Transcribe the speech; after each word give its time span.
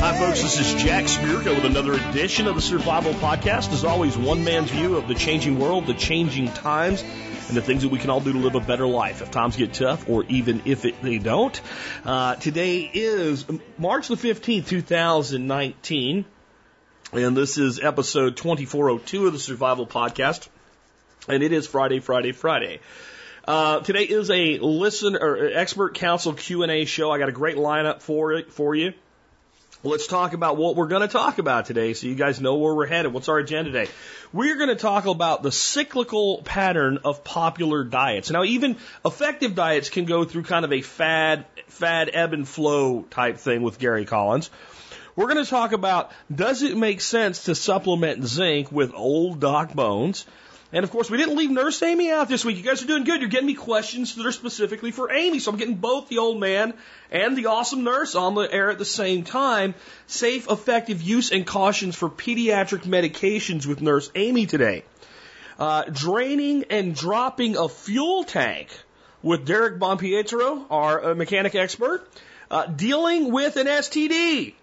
Hi, 0.00 0.16
folks. 0.18 0.40
This 0.40 0.58
is 0.58 0.82
Jack 0.82 1.04
Spirko 1.04 1.54
with 1.54 1.66
another 1.66 1.92
edition 1.92 2.46
of 2.46 2.54
the 2.54 2.62
Survival 2.62 3.12
Podcast. 3.12 3.74
As 3.74 3.84
always, 3.84 4.16
one 4.16 4.42
man's 4.42 4.70
view 4.70 4.96
of 4.96 5.06
the 5.06 5.14
changing 5.14 5.58
world, 5.58 5.86
the 5.86 5.92
changing 5.92 6.50
times, 6.52 7.02
and 7.02 7.54
the 7.54 7.60
things 7.60 7.82
that 7.82 7.90
we 7.90 7.98
can 7.98 8.08
all 8.08 8.20
do 8.20 8.32
to 8.32 8.38
live 8.38 8.54
a 8.54 8.60
better 8.60 8.86
life 8.86 9.20
if 9.20 9.30
times 9.30 9.56
get 9.56 9.74
tough 9.74 10.08
or 10.08 10.24
even 10.24 10.62
if 10.64 10.86
it, 10.86 11.02
they 11.02 11.18
don't. 11.18 11.60
Uh, 12.06 12.36
today 12.36 12.90
is 12.92 13.44
March 13.76 14.08
the 14.08 14.14
15th, 14.14 14.66
2019, 14.66 16.24
and 17.12 17.36
this 17.36 17.58
is 17.58 17.80
episode 17.80 18.38
2402 18.38 19.26
of 19.26 19.34
the 19.34 19.38
Survival 19.38 19.86
Podcast. 19.86 20.48
And 21.28 21.42
it 21.42 21.52
is 21.52 21.66
Friday, 21.66 22.00
Friday, 22.00 22.32
Friday. 22.32 22.80
Uh, 23.46 23.80
today 23.80 24.04
is 24.04 24.30
a 24.30 24.58
listen 24.58 25.16
or 25.16 25.36
expert 25.36 25.94
council 25.94 26.32
Q 26.32 26.62
and 26.62 26.72
A 26.72 26.86
show. 26.86 27.10
I 27.10 27.18
got 27.18 27.28
a 27.28 27.32
great 27.32 27.56
lineup 27.56 28.00
for 28.00 28.32
it 28.32 28.50
for 28.50 28.74
you. 28.74 28.94
Let's 29.82 30.06
talk 30.06 30.32
about 30.32 30.56
what 30.56 30.76
we're 30.76 30.88
going 30.88 31.02
to 31.02 31.08
talk 31.08 31.36
about 31.36 31.66
today, 31.66 31.92
so 31.92 32.06
you 32.06 32.14
guys 32.14 32.40
know 32.40 32.54
where 32.54 32.74
we're 32.74 32.86
headed. 32.86 33.12
What's 33.12 33.28
our 33.28 33.36
agenda 33.36 33.70
today? 33.70 33.90
We're 34.32 34.56
going 34.56 34.70
to 34.70 34.76
talk 34.76 35.04
about 35.04 35.42
the 35.42 35.52
cyclical 35.52 36.40
pattern 36.42 37.00
of 37.04 37.22
popular 37.22 37.84
diets. 37.84 38.30
Now, 38.30 38.44
even 38.44 38.78
effective 39.04 39.54
diets 39.54 39.90
can 39.90 40.06
go 40.06 40.24
through 40.24 40.44
kind 40.44 40.64
of 40.64 40.72
a 40.72 40.80
fad, 40.80 41.44
fad 41.66 42.08
ebb 42.14 42.32
and 42.32 42.48
flow 42.48 43.02
type 43.02 43.36
thing 43.36 43.60
with 43.60 43.78
Gary 43.78 44.06
Collins. 44.06 44.48
We're 45.16 45.28
going 45.28 45.44
to 45.44 45.50
talk 45.50 45.72
about 45.72 46.12
does 46.34 46.62
it 46.62 46.78
make 46.78 47.02
sense 47.02 47.44
to 47.44 47.54
supplement 47.54 48.24
zinc 48.24 48.72
with 48.72 48.94
old 48.94 49.38
Doc 49.38 49.74
Bones? 49.74 50.24
And 50.72 50.82
of 50.82 50.90
course, 50.90 51.08
we 51.08 51.18
didn't 51.18 51.36
leave 51.36 51.50
Nurse 51.50 51.82
Amy 51.82 52.10
out 52.10 52.28
this 52.28 52.44
week. 52.44 52.56
You 52.56 52.62
guys 52.62 52.82
are 52.82 52.86
doing 52.86 53.04
good. 53.04 53.20
You're 53.20 53.30
getting 53.30 53.46
me 53.46 53.54
questions 53.54 54.14
that 54.16 54.26
are 54.26 54.32
specifically 54.32 54.90
for 54.90 55.12
Amy. 55.12 55.38
So 55.38 55.52
I'm 55.52 55.58
getting 55.58 55.76
both 55.76 56.08
the 56.08 56.18
old 56.18 56.40
man 56.40 56.74
and 57.10 57.36
the 57.36 57.46
awesome 57.46 57.84
nurse 57.84 58.14
on 58.14 58.34
the 58.34 58.52
air 58.52 58.70
at 58.70 58.78
the 58.78 58.84
same 58.84 59.22
time. 59.24 59.74
Safe, 60.06 60.50
effective 60.50 61.00
use 61.00 61.30
and 61.30 61.46
cautions 61.46 61.94
for 61.94 62.08
pediatric 62.08 62.82
medications 62.82 63.66
with 63.66 63.82
Nurse 63.82 64.10
Amy 64.14 64.46
today. 64.46 64.84
Uh, 65.58 65.84
draining 65.84 66.64
and 66.70 66.94
dropping 66.96 67.56
a 67.56 67.68
fuel 67.68 68.24
tank 68.24 68.68
with 69.22 69.46
Derek 69.46 69.78
Bonpietro, 69.78 70.66
our 70.70 71.10
uh, 71.10 71.14
mechanic 71.14 71.54
expert. 71.54 72.08
Uh, 72.50 72.66
dealing 72.66 73.32
with 73.32 73.56
an 73.56 73.66
STD. 73.66 74.54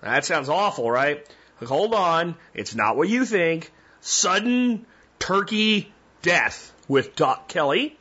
That 0.00 0.24
sounds 0.24 0.48
awful, 0.48 0.90
right? 0.90 1.26
Hold 1.64 1.94
on. 1.94 2.34
It's 2.52 2.74
not 2.74 2.96
what 2.96 3.08
you 3.08 3.24
think. 3.24 3.70
Sudden 4.00 4.84
turkey 5.24 5.90
death 6.20 6.72
with 6.86 7.16
Doc 7.16 7.48
Kelly. 7.48 7.96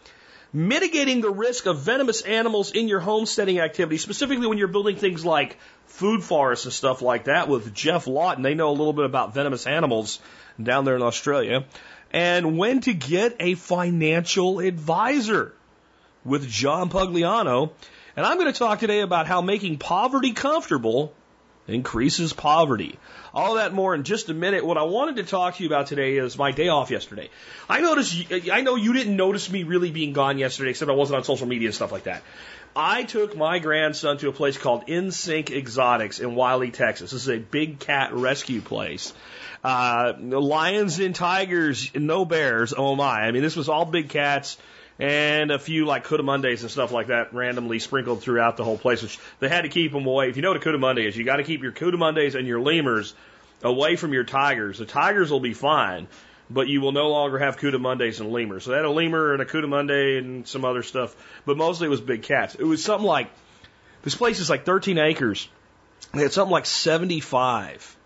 Mitigating 0.52 1.22
the 1.22 1.32
risk 1.32 1.66
of 1.66 1.80
venomous 1.80 2.22
animals 2.22 2.72
in 2.72 2.88
your 2.88 3.00
homesteading 3.00 3.60
activity, 3.60 3.98
specifically 3.98 4.46
when 4.46 4.58
you're 4.58 4.68
building 4.68 4.98
things 4.98 5.26
like 5.26 5.58
food 5.88 6.22
forests 6.22 6.66
and 6.66 6.74
stuff 6.74 7.02
like 7.02 7.24
that 7.24 7.48
with 7.48 7.74
Jeff 7.74 8.06
Lawton. 8.08 8.44
They 8.44 8.54
know 8.54 8.70
a 8.70 8.78
little 8.78 8.94
bit 8.94 9.06
about 9.06 9.34
venomous 9.34 9.66
animals 9.66 10.20
down 10.62 10.86
there 10.86 10.96
in 10.96 11.02
Australia. 11.02 11.66
And 12.12 12.58
when 12.58 12.82
to 12.82 12.94
get 12.94 13.38
a 13.40 13.56
financial 13.56 14.60
advisor 14.60 15.54
with 16.24 16.48
John 16.48 16.90
Pugliano. 16.90 17.72
And 18.16 18.26
I'm 18.26 18.38
going 18.38 18.52
to 18.52 18.60
talk 18.60 18.80
today 18.80 19.00
about 19.00 19.28
how 19.28 19.42
making 19.42 19.78
poverty 19.78 20.34
comfortable 20.34 21.14
increases 21.68 22.34
poverty. 22.34 23.00
All 23.34 23.56
that 23.56 23.74
more 23.74 23.96
in 23.96 24.04
just 24.04 24.30
a 24.30 24.34
minute. 24.34 24.66
What 24.66 24.78
I 24.78 24.84
wanted 24.84 25.16
to 25.18 25.24
talk 25.24 25.56
to 25.56 25.64
you 25.64 25.70
about 25.70 25.88
today 25.88 26.18
is 26.18 26.38
my 26.38 26.52
day 26.52 26.68
off 26.68 26.92
yesterday. 26.92 27.30
I 27.70 27.82
noticed, 27.82 28.32
I 28.52 28.62
know 28.62 28.76
you 28.76 28.94
didn't 28.94 29.16
notice 29.16 29.50
me 29.50 29.64
really 29.64 29.92
being 29.92 30.14
gone 30.14 30.38
yesterday, 30.38 30.72
except 30.72 30.92
I 30.92 30.94
wasn't 30.94 31.18
on 31.18 31.24
social 31.24 31.48
media 31.48 31.70
and 31.70 31.76
stuff 31.76 31.92
like 31.92 32.04
that. 32.04 32.22
I 32.76 33.04
took 33.04 33.38
my 33.38 33.60
grandson 33.60 34.18
to 34.20 34.30
a 34.30 34.32
place 34.32 34.58
called 34.58 34.88
InSync 34.88 35.52
Exotics 35.52 36.20
in 36.20 36.36
Wylie, 36.36 36.72
Texas. 36.72 37.12
This 37.12 37.22
is 37.22 37.30
a 37.30 37.38
big 37.38 37.80
cat 37.80 38.14
rescue 38.14 38.62
place. 38.62 39.14
Uh, 39.64 40.14
lions 40.20 41.00
and 41.00 41.16
tigers, 41.16 41.92
no 41.94 42.26
bears. 42.26 42.74
Oh 42.76 42.96
my! 42.96 43.22
I 43.22 43.32
mean, 43.32 43.44
this 43.44 43.56
was 43.56 43.70
all 43.70 43.86
big 43.86 44.10
cats 44.10 44.58
and 45.00 45.52
a 45.52 45.60
few 45.60 45.86
like 45.86 46.04
Mondays 46.24 46.62
and 46.62 46.72
stuff 46.72 46.92
like 46.92 47.08
that 47.08 47.34
randomly 47.34 47.80
sprinkled 47.80 48.22
throughout 48.22 48.58
the 48.58 48.64
whole 48.64 48.78
place, 48.78 49.02
which 49.02 49.20
they 49.40 49.50
had 49.50 49.62
to 49.62 49.70
keep 49.70 49.92
them 49.92 50.06
away. 50.06 50.30
If 50.30 50.36
you 50.36 50.42
know 50.42 50.50
what 50.50 50.58
a 50.58 50.64
Monday 50.80 51.08
is, 51.08 51.18
you 51.18 51.24
got 51.24 51.38
to 51.38 51.44
keep 51.44 51.64
your 51.64 51.72
Mondays 51.98 52.36
and 52.36 52.48
your 52.48 52.62
lemurs 52.62 53.14
away 53.64 53.96
from 53.96 54.14
your 54.14 54.24
tigers. 54.24 54.78
The 54.78 54.86
tigers 54.86 55.32
will 55.32 55.40
be 55.40 55.54
fine, 55.54 56.08
but 56.50 56.68
you 56.68 56.82
will 56.82 56.92
no 56.92 57.10
longer 57.10 57.40
have 57.40 57.58
Mondays 57.80 58.20
and 58.20 58.32
lemurs. 58.32 58.66
So 58.66 58.72
they 58.72 58.78
had 58.78 58.86
a 58.86 58.92
lemur 58.92 59.34
and 59.34 59.42
a 59.42 59.46
Monday 59.68 60.18
and 60.18 60.48
some 60.48 60.66
other 60.66 60.84
stuff, 60.84 61.16
but 61.46 61.58
mostly 61.58 61.88
it 61.88 61.90
was 61.90 62.02
big 62.02 62.24
cats. 62.24 62.56
It 62.56 62.64
was 62.64 62.84
something 62.84 63.08
like 63.08 63.30
this 64.04 64.16
place 64.16 64.40
is 64.40 64.50
like 64.50 64.66
13 64.66 64.98
acres. 64.98 65.48
They 66.14 66.22
had 66.22 66.34
something 66.34 66.52
like 66.52 66.66
75 66.66 67.98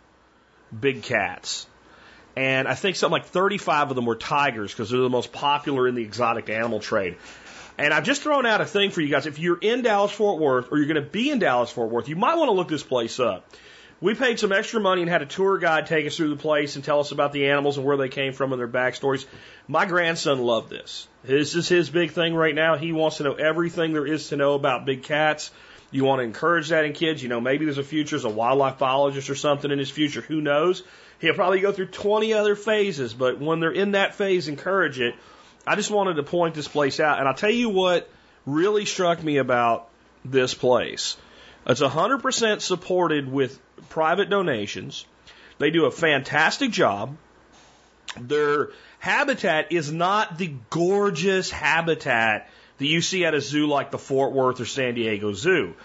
big 0.79 1.03
cats 1.03 1.65
and 2.37 2.67
I 2.67 2.75
think 2.75 2.95
something 2.95 3.13
like 3.13 3.25
35 3.25 3.89
of 3.89 3.95
them 3.95 4.05
were 4.05 4.15
tigers 4.15 4.71
because 4.71 4.91
they're 4.91 4.99
the 4.99 5.09
most 5.09 5.33
popular 5.33 5.87
in 5.87 5.95
the 5.95 6.03
exotic 6.03 6.49
animal 6.51 6.79
trade. 6.79 7.17
And 7.79 7.91
I've 7.91 8.03
just 8.03 8.21
thrown 8.21 8.45
out 8.45 8.61
a 8.61 8.65
thing 8.65 8.91
for 8.91 9.01
you 9.01 9.09
guys. 9.09 9.25
If 9.25 9.39
you're 9.39 9.57
in 9.57 9.81
Dallas 9.81 10.11
Fort 10.11 10.39
Worth 10.39 10.71
or 10.71 10.77
you're 10.77 10.85
going 10.85 11.03
to 11.03 11.09
be 11.09 11.31
in 11.31 11.39
Dallas 11.39 11.71
Fort 11.71 11.89
Worth, 11.89 12.07
you 12.09 12.15
might 12.15 12.35
want 12.35 12.49
to 12.49 12.51
look 12.51 12.67
this 12.67 12.83
place 12.83 13.19
up. 13.19 13.51
We 14.01 14.13
paid 14.13 14.37
some 14.37 14.51
extra 14.51 14.79
money 14.79 15.01
and 15.01 15.09
had 15.09 15.23
a 15.23 15.25
tour 15.25 15.57
guide 15.57 15.87
take 15.87 16.05
us 16.05 16.15
through 16.15 16.29
the 16.29 16.35
place 16.35 16.75
and 16.75 16.85
tell 16.85 16.99
us 16.99 17.11
about 17.11 17.33
the 17.33 17.47
animals 17.47 17.77
and 17.77 17.87
where 17.87 17.97
they 17.97 18.09
came 18.09 18.33
from 18.33 18.53
and 18.53 18.59
their 18.59 18.67
backstories. 18.67 19.25
My 19.67 19.87
grandson 19.87 20.37
loved 20.37 20.69
this. 20.69 21.07
This 21.23 21.55
is 21.55 21.67
his 21.67 21.89
big 21.89 22.11
thing 22.11 22.35
right 22.35 22.53
now. 22.53 22.77
He 22.77 22.91
wants 22.91 23.17
to 23.17 23.23
know 23.23 23.33
everything 23.33 23.93
there 23.93 24.05
is 24.05 24.29
to 24.29 24.35
know 24.35 24.53
about 24.53 24.85
big 24.85 25.01
cats. 25.01 25.49
You 25.89 26.03
want 26.03 26.19
to 26.19 26.23
encourage 26.23 26.69
that 26.69 26.85
in 26.85 26.93
kids. 26.93 27.23
You 27.23 27.29
know, 27.29 27.41
maybe 27.41 27.65
there's 27.65 27.79
a 27.79 27.83
future 27.83 28.15
as 28.15 28.25
a 28.25 28.29
wildlife 28.29 28.77
biologist 28.77 29.31
or 29.31 29.35
something 29.35 29.71
in 29.71 29.79
his 29.79 29.89
future. 29.89 30.21
Who 30.21 30.39
knows? 30.39 30.83
He'll 31.19 31.33
probably 31.33 31.59
go 31.59 31.71
through 31.71 31.87
20 31.87 32.33
other 32.33 32.55
phases, 32.55 33.13
but 33.13 33.39
when 33.39 33.59
they're 33.59 33.71
in 33.71 33.91
that 33.91 34.15
phase, 34.15 34.47
encourage 34.47 34.99
it. 34.99 35.15
I 35.65 35.75
just 35.75 35.91
wanted 35.91 36.15
to 36.15 36.23
point 36.23 36.55
this 36.55 36.67
place 36.67 36.99
out. 36.99 37.19
And 37.19 37.27
I'll 37.27 37.33
tell 37.33 37.49
you 37.49 37.69
what 37.69 38.09
really 38.45 38.85
struck 38.85 39.21
me 39.21 39.37
about 39.37 39.89
this 40.23 40.53
place. 40.53 41.17
It's 41.65 41.81
100% 41.81 42.61
supported 42.61 43.31
with 43.31 43.59
private 43.89 44.29
donations. 44.29 45.05
They 45.57 45.71
do 45.71 45.85
a 45.85 45.91
fantastic 45.91 46.71
job. 46.71 47.17
Their 48.19 48.69
habitat 48.99 49.71
is 49.71 49.91
not 49.91 50.37
the 50.37 50.53
gorgeous 50.69 51.51
habitat 51.51 52.49
that 52.77 52.85
you 52.85 53.01
see 53.01 53.25
at 53.25 53.33
a 53.33 53.41
zoo 53.41 53.67
like 53.67 53.91
the 53.91 53.97
Fort 53.97 54.33
Worth 54.33 54.61
or 54.61 54.65
San 54.65 54.95
Diego 54.95 55.33
Zoo. 55.33 55.75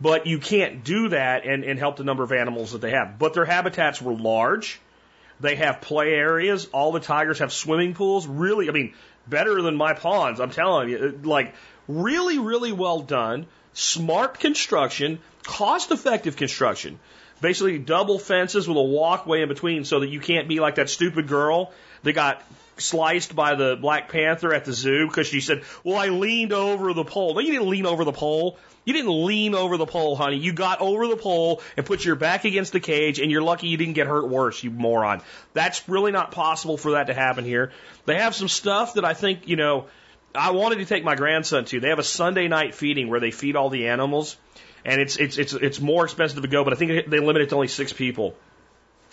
But 0.00 0.26
you 0.26 0.38
can't 0.38 0.84
do 0.84 1.08
that 1.08 1.44
and, 1.44 1.64
and 1.64 1.78
help 1.78 1.96
the 1.96 2.04
number 2.04 2.22
of 2.22 2.32
animals 2.32 2.72
that 2.72 2.80
they 2.80 2.92
have. 2.92 3.18
But 3.18 3.34
their 3.34 3.44
habitats 3.44 4.00
were 4.00 4.12
large. 4.12 4.80
They 5.40 5.56
have 5.56 5.80
play 5.80 6.14
areas. 6.14 6.66
All 6.72 6.92
the 6.92 7.00
tigers 7.00 7.40
have 7.40 7.52
swimming 7.52 7.94
pools. 7.94 8.26
Really, 8.26 8.68
I 8.68 8.72
mean, 8.72 8.94
better 9.26 9.60
than 9.62 9.76
my 9.76 9.94
ponds. 9.94 10.40
I'm 10.40 10.50
telling 10.50 10.88
you, 10.88 11.20
like 11.22 11.54
really, 11.86 12.38
really 12.38 12.72
well 12.72 13.00
done. 13.00 13.46
Smart 13.72 14.40
construction, 14.40 15.20
cost 15.42 15.90
effective 15.90 16.36
construction. 16.36 16.98
Basically, 17.40 17.78
double 17.78 18.18
fences 18.18 18.66
with 18.66 18.76
a 18.76 18.82
walkway 18.82 19.42
in 19.42 19.48
between 19.48 19.84
so 19.84 20.00
that 20.00 20.08
you 20.08 20.18
can't 20.18 20.48
be 20.48 20.58
like 20.58 20.76
that 20.76 20.90
stupid 20.90 21.28
girl 21.28 21.72
that 22.02 22.12
got 22.14 22.42
sliced 22.80 23.34
by 23.34 23.54
the 23.54 23.76
Black 23.80 24.10
Panther 24.10 24.52
at 24.54 24.64
the 24.64 24.72
zoo 24.72 25.06
because 25.06 25.26
she 25.26 25.40
said, 25.40 25.62
Well, 25.84 25.96
I 25.96 26.08
leaned 26.08 26.52
over 26.52 26.92
the 26.92 27.04
pole. 27.04 27.34
No, 27.34 27.40
you 27.40 27.52
didn't 27.52 27.68
lean 27.68 27.86
over 27.86 28.04
the 28.04 28.12
pole. 28.12 28.58
You 28.84 28.94
didn't 28.94 29.26
lean 29.26 29.54
over 29.54 29.76
the 29.76 29.84
pole, 29.84 30.16
honey. 30.16 30.38
You 30.38 30.52
got 30.54 30.80
over 30.80 31.06
the 31.06 31.16
pole 31.16 31.60
and 31.76 31.84
put 31.84 32.04
your 32.04 32.16
back 32.16 32.46
against 32.46 32.72
the 32.72 32.80
cage, 32.80 33.18
and 33.18 33.30
you're 33.30 33.42
lucky 33.42 33.68
you 33.68 33.76
didn't 33.76 33.92
get 33.92 34.06
hurt 34.06 34.28
worse, 34.28 34.64
you 34.64 34.70
moron. 34.70 35.20
That's 35.52 35.86
really 35.88 36.10
not 36.10 36.30
possible 36.30 36.78
for 36.78 36.92
that 36.92 37.08
to 37.08 37.14
happen 37.14 37.44
here. 37.44 37.70
They 38.06 38.16
have 38.16 38.34
some 38.34 38.48
stuff 38.48 38.94
that 38.94 39.04
I 39.04 39.12
think, 39.12 39.46
you 39.46 39.56
know, 39.56 39.88
I 40.34 40.52
wanted 40.52 40.76
to 40.76 40.86
take 40.86 41.04
my 41.04 41.16
grandson 41.16 41.66
to. 41.66 41.80
They 41.80 41.90
have 41.90 41.98
a 41.98 42.04
Sunday 42.04 42.48
night 42.48 42.74
feeding 42.74 43.08
where 43.08 43.20
they 43.20 43.30
feed 43.30 43.56
all 43.56 43.68
the 43.68 43.88
animals, 43.88 44.36
and 44.84 45.00
it's 45.00 45.16
it's 45.16 45.36
it's 45.36 45.52
it's 45.52 45.80
more 45.80 46.04
expensive 46.04 46.40
to 46.40 46.48
go, 46.48 46.64
but 46.64 46.72
I 46.72 46.76
think 46.76 47.10
they 47.10 47.20
limit 47.20 47.42
it 47.42 47.48
to 47.50 47.56
only 47.56 47.68
six 47.68 47.92
people 47.92 48.36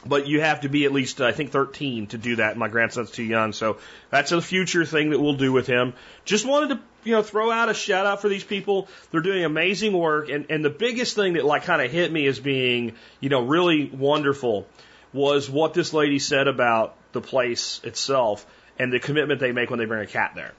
but 0.08 0.28
you 0.28 0.42
have 0.42 0.62
to 0.62 0.70
be 0.70 0.86
at 0.86 0.92
least, 0.92 1.20
I 1.20 1.32
think, 1.32 1.52
13 1.52 2.08
to 2.08 2.18
do 2.18 2.36
that. 2.38 2.58
My 2.58 2.68
grandson's 2.68 3.12
too 3.12 3.24
young, 3.24 3.54
so 3.54 3.78
that's 4.12 4.32
a 4.32 4.42
future 4.42 4.86
thing 4.86 5.10
that 5.10 5.20
we'll 5.20 5.34
do 5.34 5.52
with 5.52 5.68
him. 5.68 5.94
Just 6.26 6.46
wanted 6.46 6.76
to, 6.76 6.80
you 7.04 7.14
know, 7.14 7.24
throw 7.24 7.52
out 7.52 7.70
a 7.70 7.74
shout 7.74 8.06
out 8.06 8.22
for 8.22 8.30
these 8.30 8.44
people. 8.44 8.88
They're 9.12 9.22
doing 9.22 9.44
amazing 9.44 9.94
work, 9.94 10.30
and 10.30 10.46
and 10.50 10.64
the 10.64 10.70
biggest 10.70 11.16
thing 11.16 11.34
that 11.34 11.46
like 11.46 11.64
kind 11.64 11.82
of 11.82 11.92
hit 11.92 12.12
me 12.12 12.28
as 12.28 12.40
being, 12.40 12.94
you 13.20 13.30
know, 13.30 13.42
really 13.42 13.86
wonderful 13.86 14.68
was 15.12 15.50
what 15.50 15.74
this 15.74 15.94
lady 15.94 16.20
said 16.20 16.48
about 16.48 16.96
the 17.14 17.22
place 17.22 17.80
itself 17.84 18.46
and 18.78 18.92
the 18.92 19.00
commitment 19.00 19.40
they 19.40 19.54
make 19.54 19.70
when 19.70 19.80
they 19.80 19.86
bring 19.86 20.04
a 20.04 20.08
cat 20.08 20.34
there. 20.36 20.54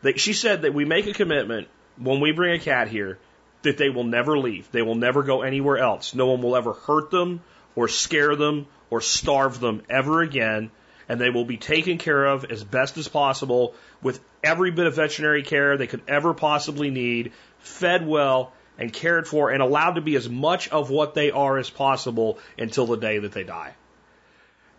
They, 0.00 0.14
she 0.14 0.32
said 0.32 0.62
that 0.62 0.74
we 0.74 0.84
make 0.84 1.06
a 1.06 1.12
commitment 1.12 1.68
when 1.98 2.20
we 2.20 2.32
bring 2.32 2.54
a 2.54 2.58
cat 2.58 2.88
here 2.88 3.18
that 3.62 3.76
they 3.76 3.90
will 3.90 4.04
never 4.04 4.38
leave. 4.38 4.72
They 4.72 4.82
will 4.82 4.96
never 4.96 5.22
go 5.22 5.42
anywhere 5.42 5.78
else. 5.78 6.14
No 6.14 6.26
one 6.26 6.42
will 6.42 6.56
ever 6.56 6.72
hurt 6.72 7.10
them 7.10 7.42
or 7.74 7.88
scare 7.88 8.36
them 8.36 8.66
or 8.90 9.00
starve 9.00 9.60
them 9.60 9.82
ever 9.88 10.20
again, 10.20 10.70
and 11.08 11.20
they 11.20 11.30
will 11.30 11.44
be 11.44 11.56
taken 11.56 11.98
care 11.98 12.24
of 12.24 12.44
as 12.44 12.62
best 12.62 12.98
as 12.98 13.08
possible 13.08 13.74
with 14.02 14.20
every 14.42 14.70
bit 14.70 14.86
of 14.86 14.96
veterinary 14.96 15.42
care 15.42 15.76
they 15.76 15.86
could 15.86 16.02
ever 16.08 16.34
possibly 16.34 16.90
need, 16.90 17.32
fed 17.58 18.06
well, 18.06 18.52
and 18.78 18.92
cared 18.92 19.26
for 19.28 19.50
and 19.50 19.62
allowed 19.62 19.92
to 19.92 20.00
be 20.00 20.16
as 20.16 20.28
much 20.28 20.68
of 20.68 20.90
what 20.90 21.14
they 21.14 21.30
are 21.30 21.58
as 21.58 21.70
possible 21.70 22.38
until 22.58 22.86
the 22.86 22.96
day 22.96 23.18
that 23.18 23.32
they 23.32 23.44
die. 23.44 23.74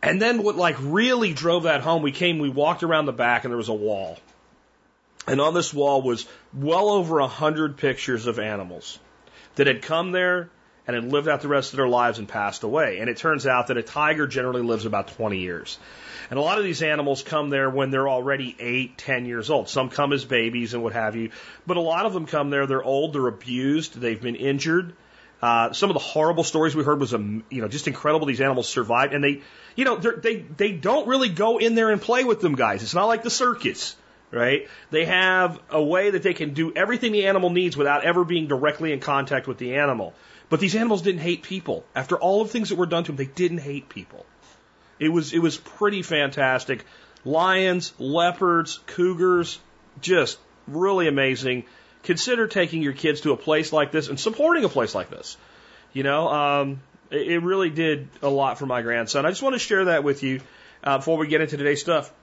And 0.01 0.21
then 0.21 0.43
what 0.43 0.57
like 0.57 0.75
really 0.79 1.33
drove 1.33 1.63
that 1.63 1.81
home, 1.81 2.01
we 2.01 2.11
came, 2.11 2.39
we 2.39 2.49
walked 2.49 2.83
around 2.83 3.05
the 3.05 3.13
back 3.13 3.45
and 3.45 3.51
there 3.51 3.57
was 3.57 3.69
a 3.69 3.73
wall. 3.73 4.17
And 5.27 5.39
on 5.39 5.53
this 5.53 5.73
wall 5.73 6.01
was 6.01 6.27
well 6.53 6.89
over 6.89 7.19
a 7.19 7.27
hundred 7.27 7.77
pictures 7.77 8.27
of 8.27 8.39
animals 8.39 8.99
that 9.55 9.67
had 9.67 9.81
come 9.81 10.11
there 10.11 10.49
and 10.85 10.95
had 10.95 11.11
lived 11.11 11.27
out 11.27 11.41
the 11.41 11.47
rest 11.47 11.73
of 11.73 11.77
their 11.77 11.87
lives 11.87 12.19
and 12.19 12.27
passed 12.27 12.63
away. 12.63 12.99
And 12.99 13.09
it 13.09 13.17
turns 13.17 13.47
out 13.47 13.67
that 13.67 13.77
a 13.77 13.83
tiger 13.83 14.27
generally 14.27 14.61
lives 14.61 14.85
about 14.85 15.07
20 15.09 15.39
years. 15.39 15.77
And 16.29 16.39
a 16.39 16.41
lot 16.41 16.57
of 16.57 16.63
these 16.63 16.81
animals 16.81 17.23
come 17.23 17.49
there 17.49 17.69
when 17.69 17.91
they're 17.91 18.09
already 18.09 18.55
eight, 18.59 18.97
ten 18.97 19.25
years 19.25 19.49
old. 19.49 19.69
Some 19.69 19.89
come 19.89 20.13
as 20.13 20.25
babies 20.25 20.73
and 20.73 20.83
what 20.83 20.93
have 20.93 21.15
you. 21.15 21.29
But 21.67 21.77
a 21.77 21.81
lot 21.81 22.05
of 22.05 22.13
them 22.13 22.25
come 22.25 22.49
there, 22.49 22.65
they're 22.65 22.83
old, 22.83 23.13
they're 23.13 23.27
abused, 23.27 23.99
they've 23.99 24.21
been 24.21 24.35
injured. 24.35 24.93
Uh, 25.41 25.73
some 25.73 25.89
of 25.89 25.93
the 25.93 25.99
horrible 25.99 26.45
stories 26.45 26.73
we 26.73 26.85
heard 26.85 27.01
was, 27.01 27.13
um, 27.13 27.43
you 27.49 27.61
know, 27.61 27.67
just 27.67 27.87
incredible. 27.87 28.25
These 28.25 28.39
animals 28.39 28.69
survived, 28.69 29.13
and 29.13 29.21
they, 29.21 29.41
you 29.75 29.83
know, 29.83 29.97
they 29.97 30.37
they 30.37 30.71
don't 30.71 31.05
really 31.05 31.27
go 31.27 31.57
in 31.57 31.75
there 31.75 31.91
and 31.91 32.01
play 32.01 32.23
with 32.23 32.39
them 32.39 32.55
guys. 32.55 32.81
It's 32.81 32.93
not 32.93 33.07
like 33.07 33.23
the 33.23 33.29
circus, 33.29 33.97
right? 34.31 34.69
They 34.89 35.03
have 35.03 35.59
a 35.69 35.83
way 35.83 36.11
that 36.11 36.23
they 36.23 36.33
can 36.33 36.53
do 36.53 36.71
everything 36.73 37.11
the 37.11 37.27
animal 37.27 37.49
needs 37.49 37.75
without 37.75 38.05
ever 38.05 38.23
being 38.23 38.47
directly 38.47 38.93
in 38.93 39.01
contact 39.01 39.45
with 39.45 39.57
the 39.57 39.75
animal. 39.75 40.13
But 40.53 40.59
these 40.59 40.75
animals 40.75 41.01
didn't 41.01 41.21
hate 41.21 41.41
people. 41.41 41.83
After 41.95 42.15
all 42.15 42.41
of 42.41 42.47
the 42.49 42.53
things 42.53 42.69
that 42.69 42.75
were 42.75 42.85
done 42.85 43.03
to 43.05 43.11
them, 43.11 43.15
they 43.15 43.25
didn't 43.25 43.57
hate 43.57 43.89
people. 43.89 44.23
It 44.99 45.09
was 45.09 45.33
it 45.33 45.39
was 45.39 45.57
pretty 45.57 46.03
fantastic. 46.03 46.85
Lions, 47.25 47.91
leopards, 47.97 48.79
cougars, 48.85 49.57
just 49.99 50.37
really 50.67 51.07
amazing. 51.07 51.63
Consider 52.03 52.45
taking 52.45 52.83
your 52.83 52.93
kids 52.93 53.21
to 53.21 53.31
a 53.31 53.35
place 53.35 53.73
like 53.73 53.91
this 53.91 54.09
and 54.09 54.19
supporting 54.19 54.63
a 54.63 54.69
place 54.69 54.93
like 54.93 55.09
this. 55.09 55.37
You 55.91 56.03
know, 56.03 56.27
um, 56.27 56.81
it, 57.09 57.29
it 57.29 57.39
really 57.39 57.71
did 57.71 58.07
a 58.21 58.29
lot 58.29 58.59
for 58.59 58.67
my 58.67 58.83
grandson. 58.83 59.25
I 59.25 59.29
just 59.29 59.41
want 59.41 59.53
to 59.55 59.59
share 59.59 59.85
that 59.85 60.03
with 60.03 60.21
you 60.21 60.41
uh, 60.83 60.99
before 60.99 61.17
we 61.17 61.25
get 61.25 61.41
into 61.41 61.57
today's 61.57 61.81
stuff. 61.81 62.13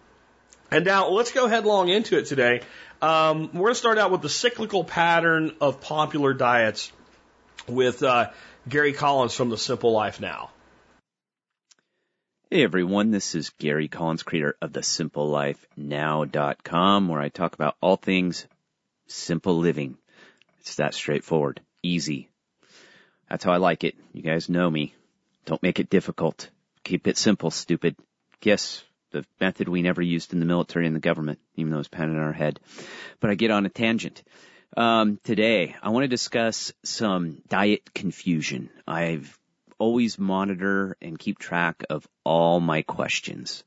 And 0.71 0.85
now 0.85 1.09
let's 1.09 1.33
go 1.33 1.49
headlong 1.49 1.89
into 1.89 2.17
it 2.17 2.27
today. 2.27 2.61
Um, 3.03 3.51
we're 3.53 3.63
going 3.63 3.75
to 3.75 3.81
start 3.81 3.99
out 3.99 4.13
with 4.13 4.23
the 4.23 4.29
cyclical 4.29 4.85
pattern 4.85 5.57
of 5.61 5.81
popular 5.81 6.33
diets 6.33 6.93
with 7.67 8.03
uh, 8.03 8.31
Gary 8.69 8.93
Collins 8.93 9.35
from 9.35 9.49
The 9.51 9.59
Simple 9.59 9.93
Life 9.93 10.21
Now. 10.21 10.51
Hey 12.51 12.65
everyone, 12.65 13.13
this 13.13 13.37
is 13.37 13.51
Gary 13.59 13.87
Collins, 13.87 14.25
creator 14.25 14.57
of 14.61 14.73
the 14.73 14.81
simplelifenow.com, 14.81 17.09
where 17.09 17.21
I 17.21 17.29
talk 17.29 17.55
about 17.55 17.77
all 17.81 17.95
things 17.97 18.49
simple 19.07 19.59
living. 19.59 19.97
It's 20.59 20.75
that 20.77 20.95
straightforward, 20.95 21.61
easy. 21.83 22.29
That's 23.29 23.45
how 23.45 23.53
I 23.53 23.59
like 23.59 23.85
it. 23.85 23.95
You 24.13 24.23
guys 24.23 24.49
know 24.49 24.69
me. 24.69 24.95
Don't 25.47 25.63
make 25.63 25.79
it 25.79 25.91
difficult. 25.91 26.51
Keep 26.83 27.07
it 27.07 27.17
simple, 27.17 27.53
stupid. 27.53 27.95
Yes, 28.43 28.83
the 29.13 29.25
method 29.41 29.69
we 29.69 29.83
never 29.83 30.03
used 30.03 30.33
in 30.33 30.41
the 30.41 30.47
military 30.47 30.87
and 30.87 30.97
the 30.97 31.01
government, 31.01 31.39
even 31.57 31.73
though 31.73 31.79
it's 31.79 31.89
painted 31.89 32.17
in 32.17 32.19
our 32.19 32.33
head. 32.33 32.59
But 33.21 33.31
I 33.31 33.35
get 33.35 33.51
on 33.51 33.67
a 33.67 33.69
tangent. 33.69 34.23
Um, 34.77 35.19
today, 35.25 35.75
I 35.83 35.89
want 35.89 36.05
to 36.05 36.09
discuss 36.09 36.73
some 36.85 37.43
diet 37.49 37.93
confusion. 37.93 38.71
I've 38.87 39.37
always 39.79 40.17
monitor 40.17 40.97
and 41.03 41.19
keep 41.19 41.41
track 41.41 41.83
of 41.91 42.07
all 42.23 42.61
my 42.61 42.83
questions. 42.83 43.65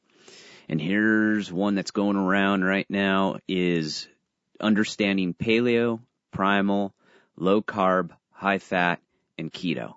And 0.70 0.80
here's 0.80 1.52
one 1.52 1.76
that's 1.76 1.92
going 1.92 2.16
around 2.16 2.64
right 2.64 2.90
now 2.90 3.38
is 3.50 4.08
understanding 4.62 5.34
paleo, 5.34 6.00
primal, 6.32 6.94
low 7.36 7.62
carb, 7.62 8.12
high 8.32 8.60
fat, 8.60 9.02
and 9.38 9.52
keto. 9.52 9.96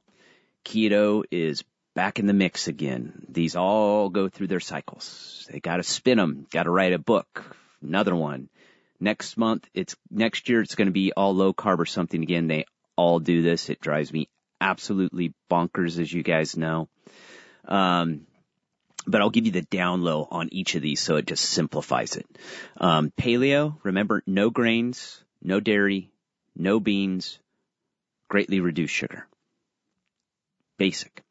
Keto 0.65 1.23
is 1.31 1.63
back 1.95 2.19
in 2.19 2.27
the 2.27 2.33
mix 2.33 2.67
again. 2.67 3.27
These 3.29 3.55
all 3.55 4.09
go 4.09 4.29
through 4.29 4.49
their 4.49 4.59
cycles. 4.59 5.47
They 5.53 5.61
gotta 5.61 5.85
spin 5.85 6.19
them, 6.19 6.47
gotta 6.51 6.71
write 6.71 6.95
a 6.95 6.99
book, 6.99 7.57
another 7.81 8.17
one. 8.17 8.49
Next 8.99 9.37
month, 9.37 9.69
it's, 9.75 9.97
next 10.11 10.49
year 10.49 10.61
it's 10.61 10.75
gonna 10.75 10.91
be 10.91 11.13
all 11.13 11.35
low 11.35 11.53
carb 11.53 11.79
or 11.79 11.87
something 11.87 12.23
again. 12.23 12.47
They 12.47 12.65
all 12.97 13.19
do 13.19 13.43
this. 13.43 13.69
It 13.69 13.81
drives 13.81 14.13
me 14.13 14.29
absolutely 14.61 15.35
bonkers, 15.51 15.99
as 15.99 16.13
you 16.13 16.23
guys 16.23 16.57
know. 16.57 16.89
Um, 17.67 18.27
but 19.07 19.21
I'll 19.21 19.31
give 19.31 19.47
you 19.47 19.53
the 19.53 19.63
down 19.63 20.03
low 20.03 20.27
on 20.31 20.49
each 20.53 20.75
of 20.75 20.83
these 20.83 21.01
so 21.01 21.17
it 21.17 21.27
just 21.27 21.45
simplifies 21.45 22.17
it. 22.17 22.27
Um, 22.77 23.13
paleo, 23.17 23.77
remember, 23.83 24.23
no 24.27 24.51
grains, 24.51 25.23
no 25.43 25.61
dairy, 25.61 26.11
no 26.57 26.81
beans, 26.81 27.39
greatly 28.29 28.61
reduced 28.61 28.95
sugar. 28.95 29.27
Basic. 30.79 31.23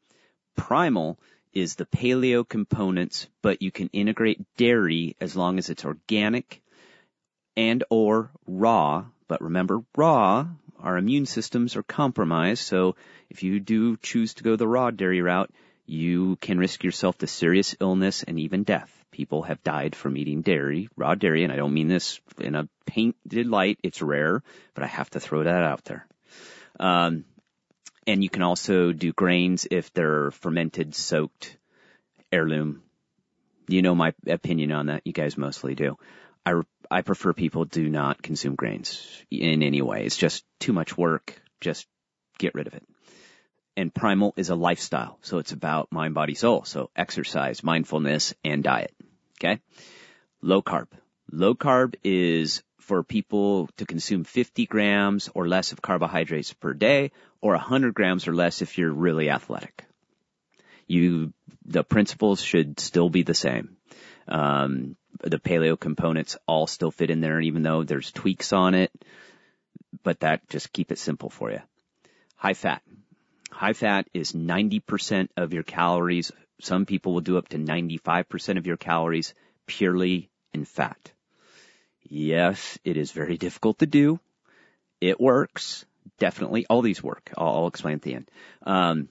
Primal 0.56 1.18
is 1.52 1.74
the 1.74 1.86
paleo 1.86 2.48
components, 2.48 3.28
but 3.42 3.62
you 3.62 3.70
can 3.70 3.88
integrate 3.92 4.44
dairy 4.56 5.16
as 5.20 5.36
long 5.36 5.58
as 5.58 5.68
it's 5.68 5.84
organic 5.84 6.62
and 7.56 7.84
or 7.90 8.30
raw. 8.46 9.04
But 9.28 9.42
remember, 9.42 9.82
raw, 9.96 10.46
our 10.78 10.96
immune 10.96 11.26
systems 11.26 11.76
are 11.76 11.82
compromised, 11.82 12.62
so 12.62 12.96
if 13.30 13.42
you 13.42 13.60
do 13.60 13.96
choose 13.96 14.34
to 14.34 14.44
go 14.44 14.56
the 14.56 14.68
raw 14.68 14.90
dairy 14.90 15.22
route, 15.22 15.50
you 15.86 16.36
can 16.36 16.58
risk 16.58 16.84
yourself 16.84 17.18
to 17.18 17.26
serious 17.26 17.76
illness 17.80 18.22
and 18.22 18.38
even 18.38 18.64
death. 18.64 18.92
People 19.10 19.42
have 19.44 19.62
died 19.62 19.94
from 19.94 20.16
eating 20.16 20.42
dairy, 20.42 20.88
raw 20.96 21.14
dairy, 21.14 21.44
and 21.44 21.52
I 21.52 21.56
don't 21.56 21.72
mean 21.72 21.88
this 21.88 22.20
in 22.38 22.54
a 22.54 22.68
painted 22.86 23.46
light. 23.46 23.78
It's 23.82 24.02
rare, 24.02 24.42
but 24.74 24.84
I 24.84 24.88
have 24.88 25.08
to 25.10 25.20
throw 25.20 25.44
that 25.44 25.62
out 25.62 25.84
there. 25.84 26.06
Um, 26.78 27.24
and 28.06 28.22
you 28.22 28.28
can 28.28 28.42
also 28.42 28.92
do 28.92 29.12
grains 29.12 29.66
if 29.70 29.92
they're 29.92 30.30
fermented, 30.30 30.94
soaked, 30.94 31.56
heirloom. 32.30 32.82
You 33.68 33.82
know 33.82 33.94
my 33.94 34.12
opinion 34.26 34.72
on 34.72 34.86
that. 34.86 35.02
You 35.04 35.12
guys 35.12 35.36
mostly 35.36 35.74
do. 35.74 35.96
I, 36.44 36.60
I 36.90 37.02
prefer 37.02 37.32
people 37.32 37.64
do 37.64 37.88
not 37.88 38.22
consume 38.22 38.54
grains 38.54 39.06
in 39.30 39.62
any 39.62 39.82
way. 39.82 40.04
It's 40.04 40.16
just 40.16 40.44
too 40.60 40.72
much 40.72 40.96
work. 40.96 41.40
Just 41.60 41.86
get 42.38 42.54
rid 42.54 42.66
of 42.66 42.74
it 42.74 42.82
and 43.76 43.92
primal 43.92 44.32
is 44.36 44.48
a 44.48 44.54
lifestyle. 44.54 45.18
So 45.22 45.38
it's 45.38 45.52
about 45.52 45.92
mind, 45.92 46.14
body, 46.14 46.34
soul. 46.34 46.64
So 46.64 46.90
exercise, 46.96 47.62
mindfulness, 47.62 48.34
and 48.42 48.64
diet. 48.64 48.94
Okay. 49.38 49.60
Low 50.40 50.62
carb. 50.62 50.88
Low 51.30 51.54
carb 51.54 51.96
is 52.02 52.62
for 52.80 53.02
people 53.02 53.68
to 53.76 53.84
consume 53.84 54.24
50 54.24 54.66
grams 54.66 55.28
or 55.34 55.46
less 55.46 55.72
of 55.72 55.82
carbohydrates 55.82 56.52
per 56.52 56.72
day 56.72 57.10
or 57.40 57.52
100 57.52 57.94
grams 57.94 58.28
or 58.28 58.34
less 58.34 58.62
if 58.62 58.78
you're 58.78 58.92
really 58.92 59.28
athletic. 59.28 59.84
You, 60.86 61.32
the 61.64 61.82
principles 61.82 62.40
should 62.40 62.78
still 62.78 63.10
be 63.10 63.24
the 63.24 63.34
same. 63.34 63.76
Um, 64.28 64.96
the 65.22 65.38
paleo 65.38 65.78
components 65.78 66.36
all 66.46 66.66
still 66.66 66.90
fit 66.90 67.10
in 67.10 67.20
there, 67.20 67.40
even 67.40 67.62
though 67.62 67.82
there's 67.82 68.12
tweaks 68.12 68.52
on 68.52 68.74
it, 68.74 68.90
but 70.02 70.20
that 70.20 70.48
just 70.48 70.72
keep 70.72 70.92
it 70.92 70.98
simple 70.98 71.30
for 71.30 71.50
you. 71.50 71.60
High 72.36 72.54
fat. 72.54 72.82
High 73.50 73.72
fat 73.72 74.08
is 74.12 74.32
90% 74.32 75.28
of 75.36 75.52
your 75.52 75.62
calories. 75.62 76.32
Some 76.60 76.86
people 76.86 77.14
will 77.14 77.20
do 77.20 77.38
up 77.38 77.48
to 77.48 77.58
95% 77.58 78.58
of 78.58 78.66
your 78.66 78.76
calories 78.76 79.34
purely 79.66 80.28
in 80.52 80.64
fat. 80.64 81.12
Yes, 82.02 82.78
it 82.84 82.96
is 82.96 83.12
very 83.12 83.36
difficult 83.36 83.78
to 83.80 83.86
do. 83.86 84.20
It 85.00 85.20
works. 85.20 85.84
Definitely. 86.18 86.66
All 86.66 86.82
these 86.82 87.02
work. 87.02 87.32
I'll, 87.36 87.48
I'll 87.48 87.66
explain 87.66 87.94
at 87.94 88.02
the 88.02 88.14
end. 88.14 88.30
Um, 88.62 89.08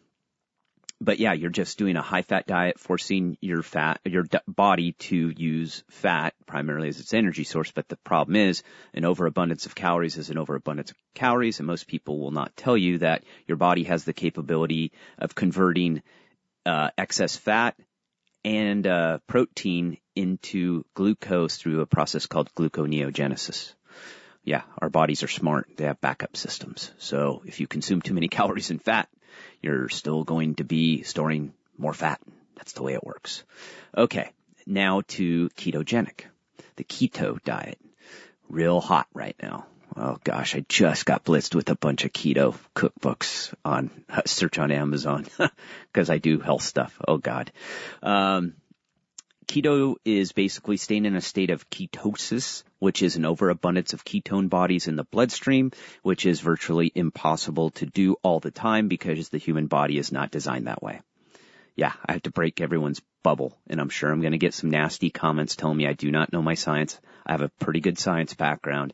but 1.02 1.20
yeah, 1.20 1.34
you're 1.34 1.50
just 1.50 1.78
doing 1.78 1.98
a 1.98 2.02
high 2.02 2.22
fat 2.22 2.48
diet, 2.48 2.80
forcing 2.80 3.38
your 3.42 3.62
fat, 3.62 4.00
your 4.06 4.24
d- 4.24 4.38
body 4.48 4.94
to 4.94 5.34
use 5.36 5.84
fat 5.90 6.34
primarily 6.46 6.88
as 6.88 7.00
its 7.00 7.14
energy 7.14 7.44
source. 7.44 7.72
But 7.72 7.90
the 7.90 7.98
problem 7.98 8.36
is 8.36 8.64
an 8.94 9.06
overabundance 9.06 9.66
of 9.66 9.76
calories 9.76 10.18
is 10.18 10.30
an 10.30 10.38
overabundance 10.38 10.92
of 10.92 10.98
calories. 11.14 11.60
And 11.60 11.68
most 11.68 11.88
people 11.88 12.20
will 12.20 12.32
not 12.32 12.56
tell 12.56 12.78
you 12.78 13.00
that 13.00 13.24
your 13.48 13.58
body 13.58 13.84
has 13.84 14.06
the 14.06 14.14
capability 14.14 14.94
of 15.18 15.36
converting, 15.36 16.02
uh, 16.66 16.90
excess 16.98 17.36
fat 17.36 17.76
and, 18.46 18.88
uh, 18.88 19.20
protein 19.28 19.98
into 20.16 20.86
glucose 20.94 21.58
through 21.58 21.82
a 21.82 21.86
process 21.86 22.26
called 22.26 22.54
gluconeogenesis 22.56 23.74
yeah, 24.46 24.62
our 24.78 24.90
bodies 24.90 25.24
are 25.24 25.28
smart. 25.28 25.68
They 25.76 25.86
have 25.86 26.00
backup 26.00 26.38
systems. 26.38 26.92
So 27.00 27.42
if 27.46 27.60
you 27.60 27.68
consume 27.68 28.02
too 28.02 28.14
many 28.14 28.28
calories 28.38 28.70
and 28.70 28.82
fat, 28.82 29.10
you're 29.66 29.90
still 29.90 30.24
going 30.24 30.56
to 30.56 30.64
be 30.64 31.02
storing 31.02 31.52
more 31.76 31.94
fat. 31.94 32.22
That's 32.56 32.74
the 32.74 32.84
way 32.84 32.94
it 32.94 33.04
works. 33.04 33.44
Okay. 33.98 34.30
Now 34.68 35.02
to 35.08 35.50
ketogenic. 35.58 36.26
The 36.76 36.84
keto 36.84 37.44
diet. 37.44 37.80
Real 38.48 38.80
hot 38.80 39.08
right 39.14 39.36
now. 39.42 39.66
Oh 39.98 40.18
gosh, 40.24 40.56
I 40.56 40.66
just 40.68 41.06
got 41.06 41.24
blitzed 41.24 41.56
with 41.56 41.70
a 41.70 41.76
bunch 41.76 42.06
of 42.06 42.14
keto 42.14 42.56
cookbooks 42.76 43.54
on 43.64 43.90
uh, 44.08 44.22
search 44.26 44.60
on 44.60 44.72
Amazon 44.72 45.26
because 45.92 46.12
I 46.12 46.20
do 46.20 46.40
health 46.40 46.64
stuff. 46.64 46.96
Oh 47.08 47.18
god. 47.18 47.52
Um, 48.04 48.54
keto 49.46 49.96
is 50.04 50.32
basically 50.32 50.78
staying 50.78 51.06
in 51.06 51.16
a 51.16 51.22
state 51.22 51.50
of 51.50 51.70
ketosis, 51.70 52.64
which 52.80 53.02
is 53.02 53.16
an 53.16 53.26
overabundance 53.26 53.94
of 53.94 54.04
ketone 54.04 54.50
bodies 54.50 54.88
in 54.88 54.96
the 54.96 55.04
bloodstream, 55.04 55.72
which 56.04 56.26
is 56.26 56.42
virtually 56.42 56.92
impossible 56.94 57.72
to 57.72 57.86
do 57.86 58.16
all 58.24 58.40
the 58.40 58.52
time 58.52 58.88
because 58.88 59.30
the 59.30 59.38
human 59.38 59.68
body 59.68 59.98
is 59.98 60.12
not 60.12 60.32
designed 60.32 60.68
that 60.68 60.84
way. 60.84 61.02
Yeah, 61.76 61.94
I 62.06 62.14
have 62.14 62.24
to 62.24 62.32
break 62.32 62.62
everyone's 62.62 63.02
bubble, 63.24 63.58
and 63.68 63.82
I'm 63.82 63.90
sure 63.90 64.12
I'm 64.12 64.22
going 64.22 64.32
to 64.32 64.38
get 64.38 64.54
some 64.54 64.70
nasty 64.70 65.10
comments 65.10 65.56
telling 65.56 65.78
me 65.78 65.88
I 65.88 65.94
do 65.94 66.12
not 66.12 66.32
know 66.32 66.42
my 66.42 66.54
science. 66.54 67.00
I 67.26 67.34
have 67.34 67.42
a 67.42 67.52
pretty 67.60 67.82
good 67.82 67.98
science 67.98 68.34
background, 68.34 68.94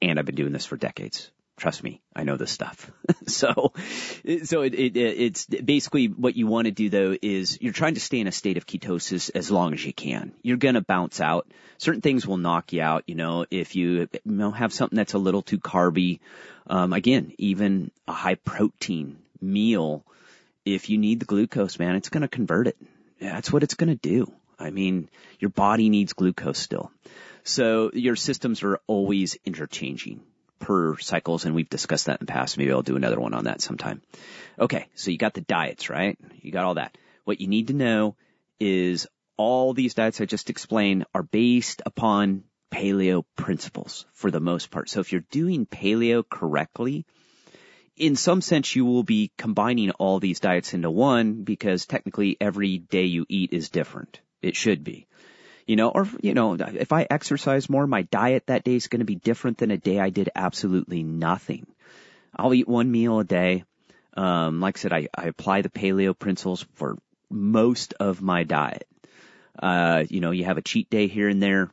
and 0.00 0.18
I've 0.18 0.26
been 0.26 0.34
doing 0.34 0.52
this 0.52 0.66
for 0.66 0.76
decades. 0.76 1.30
Trust 1.56 1.84
me, 1.84 2.02
I 2.14 2.24
know 2.24 2.36
this 2.36 2.50
stuff. 2.50 2.90
so, 3.28 3.72
so 4.42 4.62
it, 4.62 4.74
it, 4.74 4.96
it's 4.96 5.46
basically 5.46 6.08
what 6.08 6.36
you 6.36 6.48
want 6.48 6.66
to 6.66 6.72
do 6.72 6.90
though 6.90 7.16
is 7.22 7.58
you're 7.60 7.72
trying 7.72 7.94
to 7.94 8.00
stay 8.00 8.18
in 8.18 8.26
a 8.26 8.32
state 8.32 8.56
of 8.56 8.66
ketosis 8.66 9.30
as 9.34 9.52
long 9.52 9.72
as 9.72 9.84
you 9.84 9.92
can. 9.92 10.32
You're 10.42 10.56
going 10.56 10.74
to 10.74 10.80
bounce 10.80 11.20
out. 11.20 11.46
Certain 11.78 12.00
things 12.00 12.26
will 12.26 12.38
knock 12.38 12.72
you 12.72 12.82
out. 12.82 13.04
You 13.06 13.14
know, 13.14 13.46
if 13.50 13.76
you, 13.76 14.08
you 14.12 14.20
know, 14.24 14.50
have 14.50 14.72
something 14.72 14.96
that's 14.96 15.12
a 15.12 15.18
little 15.18 15.42
too 15.42 15.58
carby, 15.58 16.18
um, 16.66 16.92
again, 16.92 17.32
even 17.38 17.92
a 18.08 18.12
high 18.12 18.34
protein 18.34 19.18
meal, 19.40 20.04
if 20.64 20.90
you 20.90 20.98
need 20.98 21.20
the 21.20 21.26
glucose, 21.26 21.78
man, 21.78 21.94
it's 21.94 22.08
going 22.08 22.22
to 22.22 22.28
convert 22.28 22.66
it. 22.66 22.76
That's 23.20 23.52
what 23.52 23.62
it's 23.62 23.74
going 23.74 23.90
to 23.90 23.94
do. 23.94 24.32
I 24.58 24.70
mean, 24.70 25.08
your 25.38 25.50
body 25.50 25.88
needs 25.88 26.14
glucose 26.14 26.58
still. 26.58 26.90
So 27.44 27.90
your 27.92 28.16
systems 28.16 28.62
are 28.64 28.80
always 28.88 29.36
interchanging 29.44 30.20
per 30.64 30.96
cycles, 30.96 31.44
and 31.44 31.54
we've 31.54 31.68
discussed 31.68 32.06
that 32.06 32.20
in 32.20 32.26
the 32.26 32.32
past. 32.32 32.56
Maybe 32.56 32.72
I'll 32.72 32.80
do 32.80 32.96
another 32.96 33.20
one 33.20 33.34
on 33.34 33.44
that 33.44 33.60
sometime. 33.60 34.00
Okay, 34.58 34.86
so 34.94 35.10
you 35.10 35.18
got 35.18 35.34
the 35.34 35.42
diets, 35.42 35.90
right? 35.90 36.18
You 36.40 36.52
got 36.52 36.64
all 36.64 36.74
that. 36.74 36.96
What 37.24 37.42
you 37.42 37.48
need 37.48 37.68
to 37.68 37.74
know 37.74 38.16
is 38.58 39.06
all 39.36 39.74
these 39.74 39.92
diets 39.92 40.22
I 40.22 40.24
just 40.24 40.48
explained 40.48 41.04
are 41.14 41.22
based 41.22 41.82
upon 41.84 42.44
paleo 42.72 43.24
principles 43.36 44.06
for 44.14 44.30
the 44.30 44.40
most 44.40 44.70
part. 44.70 44.88
So 44.88 45.00
if 45.00 45.12
you're 45.12 45.26
doing 45.30 45.66
paleo 45.66 46.24
correctly, 46.26 47.04
in 47.94 48.16
some 48.16 48.40
sense 48.40 48.74
you 48.74 48.86
will 48.86 49.02
be 49.02 49.32
combining 49.36 49.90
all 49.90 50.18
these 50.18 50.40
diets 50.40 50.72
into 50.72 50.90
one 50.90 51.44
because 51.44 51.84
technically 51.84 52.38
every 52.40 52.78
day 52.78 53.04
you 53.04 53.26
eat 53.28 53.52
is 53.52 53.68
different. 53.68 54.20
It 54.40 54.56
should 54.56 54.82
be 54.82 55.08
you 55.66 55.76
know, 55.76 55.90
or, 55.90 56.08
you 56.20 56.34
know, 56.34 56.54
if 56.54 56.92
I 56.92 57.06
exercise 57.08 57.70
more, 57.70 57.86
my 57.86 58.02
diet 58.02 58.46
that 58.46 58.64
day 58.64 58.74
is 58.74 58.88
going 58.88 59.00
to 59.00 59.06
be 59.06 59.14
different 59.14 59.58
than 59.58 59.70
a 59.70 59.76
day 59.76 59.98
I 59.98 60.10
did 60.10 60.30
absolutely 60.34 61.02
nothing. 61.02 61.66
I'll 62.36 62.54
eat 62.54 62.68
one 62.68 62.90
meal 62.90 63.20
a 63.20 63.24
day. 63.24 63.64
Um, 64.16 64.60
like 64.60 64.78
I 64.78 64.80
said, 64.80 64.92
I, 64.92 65.08
I 65.14 65.24
apply 65.24 65.62
the 65.62 65.70
paleo 65.70 66.18
principles 66.18 66.66
for 66.74 66.96
most 67.30 67.94
of 67.94 68.20
my 68.20 68.44
diet. 68.44 68.86
Uh, 69.58 70.04
you 70.08 70.20
know, 70.20 70.30
you 70.30 70.44
have 70.44 70.58
a 70.58 70.62
cheat 70.62 70.90
day 70.90 71.06
here 71.06 71.28
and 71.28 71.42
there. 71.42 71.70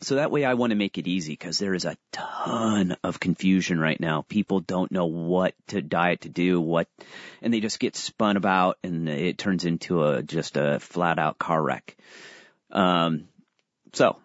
So 0.00 0.16
that 0.16 0.30
way 0.30 0.44
I 0.44 0.54
want 0.54 0.70
to 0.70 0.76
make 0.76 0.98
it 0.98 1.08
easy 1.08 1.32
because 1.32 1.58
there 1.58 1.74
is 1.74 1.84
a 1.84 1.96
ton 2.12 2.96
of 3.02 3.18
confusion 3.18 3.80
right 3.80 3.98
now. 3.98 4.24
People 4.28 4.60
don't 4.60 4.92
know 4.92 5.06
what 5.06 5.54
to 5.68 5.82
diet 5.82 6.20
to 6.20 6.28
do, 6.28 6.60
what, 6.60 6.86
and 7.42 7.52
they 7.52 7.58
just 7.58 7.80
get 7.80 7.96
spun 7.96 8.36
about 8.36 8.78
and 8.84 9.08
it 9.08 9.38
turns 9.38 9.64
into 9.64 10.04
a, 10.04 10.22
just 10.22 10.56
a 10.56 10.78
flat 10.78 11.18
out 11.18 11.38
car 11.38 11.60
wreck. 11.60 11.96
Um, 12.70 13.28
so 13.92 14.18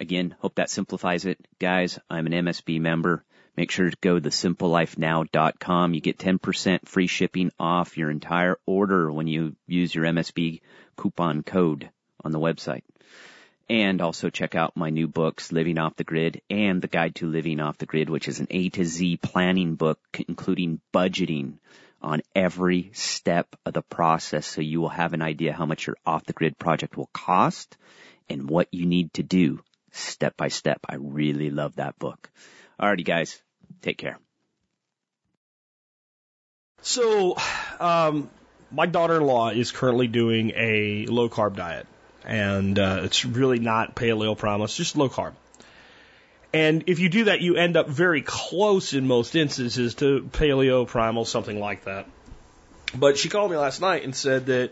again, 0.00 0.34
hope 0.40 0.56
that 0.56 0.70
simplifies 0.70 1.24
it. 1.24 1.38
Guys, 1.58 1.98
I'm 2.10 2.26
an 2.26 2.32
MSB 2.32 2.80
member. 2.80 3.24
Make 3.56 3.70
sure 3.70 3.88
to 3.88 3.96
go 4.02 4.20
to 4.20 4.28
simplelifenow.com. 4.28 5.94
You 5.94 6.00
get 6.00 6.18
10% 6.18 6.86
free 6.86 7.06
shipping 7.06 7.50
off 7.58 7.96
your 7.96 8.10
entire 8.10 8.58
order 8.66 9.10
when 9.10 9.26
you 9.26 9.56
use 9.66 9.94
your 9.94 10.04
MSB 10.04 10.60
coupon 10.96 11.42
code 11.42 11.88
on 12.22 12.32
the 12.32 12.40
website. 12.40 12.82
And 13.68 14.00
also 14.00 14.30
check 14.30 14.54
out 14.54 14.76
my 14.76 14.90
new 14.90 15.08
books, 15.08 15.50
Living 15.50 15.78
Off 15.78 15.96
the 15.96 16.04
Grid 16.04 16.42
and 16.48 16.80
The 16.80 16.88
Guide 16.88 17.16
to 17.16 17.26
Living 17.26 17.58
Off 17.58 17.78
the 17.78 17.86
Grid, 17.86 18.10
which 18.10 18.28
is 18.28 18.38
an 18.38 18.46
A 18.50 18.68
to 18.68 18.84
Z 18.84 19.16
planning 19.16 19.74
book, 19.74 19.98
including 20.28 20.80
budgeting 20.94 21.54
on 22.02 22.22
every 22.34 22.90
step 22.92 23.56
of 23.64 23.72
the 23.72 23.82
process 23.82 24.46
so 24.46 24.60
you 24.60 24.80
will 24.80 24.88
have 24.88 25.12
an 25.12 25.22
idea 25.22 25.52
how 25.52 25.66
much 25.66 25.86
your 25.86 25.96
off 26.04 26.24
the 26.24 26.32
grid 26.32 26.58
project 26.58 26.96
will 26.96 27.10
cost 27.12 27.76
and 28.28 28.48
what 28.48 28.68
you 28.72 28.86
need 28.86 29.12
to 29.14 29.22
do 29.22 29.60
step 29.92 30.36
by 30.36 30.48
step. 30.48 30.80
I 30.88 30.96
really 30.96 31.50
love 31.50 31.76
that 31.76 31.98
book. 31.98 32.30
Alrighty 32.80 33.04
guys, 33.04 33.40
take 33.82 33.98
care. 33.98 34.18
So, 36.82 37.36
um, 37.80 38.30
my 38.70 38.86
daughter-in-law 38.86 39.50
is 39.50 39.72
currently 39.72 40.06
doing 40.06 40.52
a 40.54 41.06
low 41.06 41.28
carb 41.28 41.56
diet, 41.56 41.86
and 42.24 42.78
uh, 42.78 43.00
it's 43.02 43.24
really 43.24 43.58
not 43.58 43.96
paleo 43.96 44.36
promise, 44.36 44.76
just 44.76 44.96
low 44.96 45.08
carb. 45.08 45.32
And 46.56 46.84
if 46.86 47.00
you 47.00 47.10
do 47.10 47.24
that, 47.24 47.42
you 47.42 47.56
end 47.56 47.76
up 47.76 47.86
very 47.86 48.22
close 48.22 48.94
in 48.94 49.06
most 49.06 49.36
instances 49.36 49.94
to 49.96 50.22
paleo 50.32 50.86
primal, 50.86 51.26
something 51.26 51.60
like 51.60 51.84
that. 51.84 52.08
But 52.94 53.18
she 53.18 53.28
called 53.28 53.50
me 53.50 53.58
last 53.58 53.82
night 53.82 54.04
and 54.04 54.16
said 54.16 54.46
that 54.46 54.70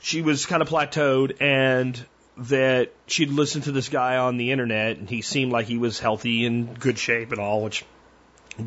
she 0.00 0.20
was 0.20 0.44
kind 0.44 0.60
of 0.60 0.68
plateaued 0.68 1.40
and 1.40 1.98
that 2.36 2.92
she'd 3.06 3.30
listened 3.30 3.64
to 3.64 3.72
this 3.72 3.88
guy 3.88 4.18
on 4.18 4.36
the 4.36 4.52
internet 4.52 4.98
and 4.98 5.08
he 5.08 5.22
seemed 5.22 5.50
like 5.50 5.64
he 5.64 5.78
was 5.78 5.98
healthy 5.98 6.44
and 6.44 6.78
good 6.78 6.98
shape 6.98 7.32
and 7.32 7.40
all, 7.40 7.62
which, 7.62 7.86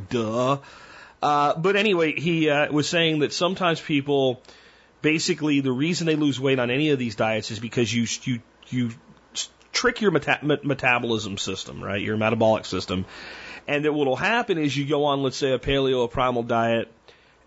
duh. 0.09 0.57
Uh, 1.21 1.53
but 1.53 1.75
anyway, 1.75 2.19
he 2.19 2.49
uh, 2.49 2.71
was 2.71 2.89
saying 2.89 3.19
that 3.19 3.33
sometimes 3.33 3.79
people, 3.79 4.41
basically, 5.03 5.59
the 5.59 5.71
reason 5.71 6.07
they 6.07 6.15
lose 6.15 6.39
weight 6.39 6.57
on 6.57 6.71
any 6.71 6.89
of 6.89 6.97
these 6.97 7.15
diets 7.15 7.51
is 7.51 7.59
because 7.59 7.93
you 7.93 8.07
you 8.23 8.41
you 8.69 8.91
trick 9.71 10.01
your 10.01 10.11
meta- 10.11 10.39
metabolism 10.41 11.37
system, 11.37 11.83
right? 11.83 12.01
Your 12.01 12.17
metabolic 12.17 12.65
system. 12.65 13.05
And 13.67 13.85
that 13.85 13.93
what'll 13.93 14.15
happen 14.15 14.57
is 14.57 14.75
you 14.75 14.85
go 14.85 15.05
on, 15.05 15.23
let's 15.23 15.37
say, 15.37 15.51
a 15.51 15.59
paleo, 15.59 16.03
a 16.05 16.07
primal 16.07 16.43
diet, 16.43 16.91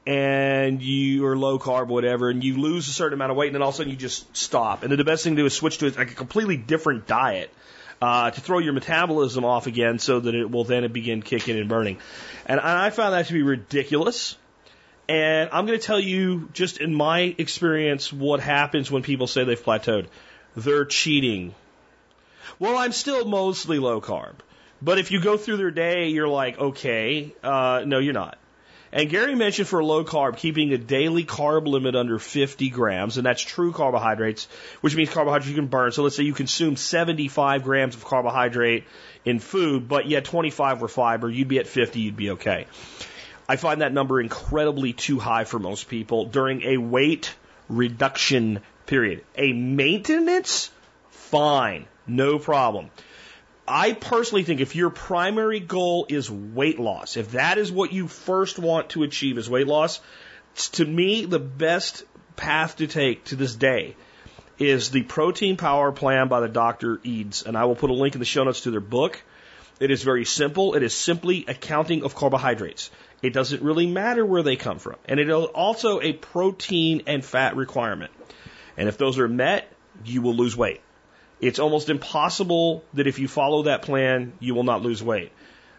and 0.07 0.83
you 0.83 1.27
are 1.27 1.37
low 1.37 1.59
carb, 1.59 1.89
whatever, 1.89 2.31
and 2.31 2.45
you 2.45 2.59
lose 2.59 2.89
a 2.89 2.93
certain 2.93 3.15
amount 3.15 3.31
of 3.31 3.37
weight, 3.37 3.49
and 3.49 3.55
then 3.55 3.63
all 3.63 3.71
of 3.71 3.75
a 3.75 3.79
sudden 3.79 3.91
you 3.91 3.97
just 3.97 4.37
stop. 4.37 4.83
And 4.83 4.93
then 4.93 4.99
the 4.99 5.05
best 5.05 5.25
thing 5.25 5.35
to 5.37 5.43
do 5.43 5.47
is 5.47 5.55
switch 5.55 5.79
to 5.79 5.91
like 5.91 6.13
a 6.13 6.15
completely 6.15 6.57
different 6.57 7.07
diet 7.07 7.51
uh, 8.01 8.31
to 8.31 8.41
throw 8.41 8.59
your 8.59 8.75
metabolism 8.75 9.45
off 9.45 9.67
again, 9.67 9.99
so 9.99 10.21
that 10.21 10.35
it 10.35 10.51
will 10.51 10.65
then 10.65 10.91
begin 10.93 11.23
kicking 11.23 11.59
and 11.59 11.69
burning. 11.69 11.99
And 12.47 12.61
I 12.61 12.91
found 12.91 13.15
that 13.15 13.27
to 13.27 13.33
be 13.33 13.43
ridiculous. 13.43 14.37
And 15.09 15.51
I'm 15.53 15.67
going 15.67 15.79
to 15.79 15.85
tell 15.85 16.01
you, 16.01 16.49
just 16.53 16.79
in 16.79 16.95
my 16.95 17.35
experience, 17.37 18.13
what 18.13 18.41
happens 18.41 18.91
when 18.91 19.03
people 19.03 19.27
say 19.27 19.45
they've 19.45 19.63
plateaued. 19.63 20.07
They're 20.57 20.87
cheating 20.87 21.55
well, 22.59 22.77
I'm 22.77 22.93
still 22.93 23.25
mostly 23.25 23.79
low 23.79 24.01
carb. 24.01 24.35
But 24.83 24.99
if 24.99 25.11
you 25.11 25.21
go 25.21 25.37
through 25.37 25.57
their 25.57 25.71
day, 25.71 26.09
you're 26.09 26.29
like, 26.29 26.59
okay, 26.59 27.35
uh, 27.43 27.85
no, 27.87 27.99
you're 27.99 28.13
not. 28.13 28.39
And 28.93 29.11
Gary 29.11 29.35
mentioned 29.35 29.67
for 29.67 29.83
low 29.83 30.05
carb, 30.05 30.37
keeping 30.37 30.73
a 30.73 30.79
daily 30.79 31.25
carb 31.25 31.67
limit 31.67 31.97
under 31.97 32.21
50 32.21 32.69
grams, 32.71 33.17
and 33.17 33.27
that's 33.27 33.43
true 33.43 33.73
carbohydrates, 33.73 34.47
which 34.83 34.95
means 34.95 35.11
carbohydrates 35.11 35.49
you 35.49 35.57
can 35.57 35.67
burn. 35.67 35.91
So 35.91 36.05
let's 36.05 36.17
say 36.17 36.23
you 36.23 36.33
consume 36.33 36.77
75 36.77 37.65
grams 37.65 37.97
of 37.97 38.05
carbohydrate 38.05 38.85
in 39.25 39.41
food, 39.41 39.89
but 39.89 40.07
yet 40.07 40.25
25 40.27 40.81
were 40.81 40.87
fiber, 40.87 41.29
you'd 41.29 41.49
be 41.49 41.59
at 41.59 41.67
50, 41.67 41.99
you'd 41.99 42.17
be 42.17 42.31
okay. 42.31 42.67
I 43.49 43.57
find 43.57 43.81
that 43.81 43.93
number 43.93 44.21
incredibly 44.21 44.93
too 44.93 45.19
high 45.19 45.43
for 45.43 45.59
most 45.59 45.89
people 45.89 46.27
during 46.27 46.63
a 46.63 46.77
weight 46.77 47.35
reduction 47.69 48.61
period. 48.87 49.25
A 49.37 49.53
maintenance, 49.53 50.71
fine. 51.11 51.87
No 52.07 52.39
problem. 52.39 52.91
I 53.67 53.93
personally 53.93 54.45
think 54.45 54.61
if 54.61 54.77
your 54.77 54.91
primary 54.91 55.61
goal 55.61 56.07
is 56.09 56.31
weight 56.31 56.79
loss, 56.79 57.17
if 57.17 57.33
that 57.33 57.57
is 57.57 57.73
what 57.73 57.93
you 57.93 58.09
first 58.09 58.59
want 58.59 58.91
to 58.91 59.05
achieve 59.05 59.39
is 59.39 59.49
weight 59.49 59.67
loss, 59.67 60.01
to 60.73 60.85
me, 60.85 61.25
the 61.25 61.39
best 61.39 62.05
path 62.37 62.77
to 62.77 62.87
take 62.87 63.25
to 63.25 63.37
this 63.37 63.55
day 63.55 63.97
is 64.59 64.91
the 64.91 65.03
protein 65.03 65.57
power 65.57 65.93
plan 65.93 66.29
by 66.29 66.41
the 66.41 66.49
Dr. 66.49 67.01
Eades. 67.03 67.43
And 67.43 67.57
I 67.57 67.65
will 67.65 67.75
put 67.75 67.91
a 67.91 67.95
link 67.95 68.15
in 68.15 68.19
the 68.19 68.27
show 68.27 68.45
notes 68.45 68.63
to 68.63 68.71
their 68.71 68.81
book. 68.81 69.23
It 69.81 69.91
is 69.91 70.03
very 70.03 70.25
simple. 70.25 70.75
It 70.75 70.83
is 70.83 70.95
simply 70.95 71.45
accounting 71.49 72.05
of 72.05 72.15
carbohydrates. 72.15 72.91
It 73.23 73.33
doesn't 73.33 73.63
really 73.63 73.87
matter 73.87 74.25
where 74.25 74.43
they 74.43 74.57
come 74.57 74.79
from. 74.79 74.97
And 75.07 75.19
it 75.19 75.29
is 75.29 75.35
also 75.35 76.01
a 76.01 76.13
protein 76.13 77.03
and 77.07 77.25
fat 77.25 77.57
requirement. 77.57 78.13
And 78.77 78.89
if 78.89 78.99
those 78.99 79.19
are 79.19 79.29
met, 79.29 79.73
you 80.05 80.23
will 80.23 80.35
lose 80.35 80.57
weight. 80.57 80.81
It's 81.41 81.59
almost 81.59 81.89
impossible 81.89 82.85
that 82.95 83.07
if 83.07 83.19
you 83.19 83.29
follow 83.29 83.65
that 83.65 83.83
plan, 83.83 84.33
you 84.41 84.55
will 84.55 84.65
not 84.65 84.83
lose 84.83 85.03
weight. 85.03 85.33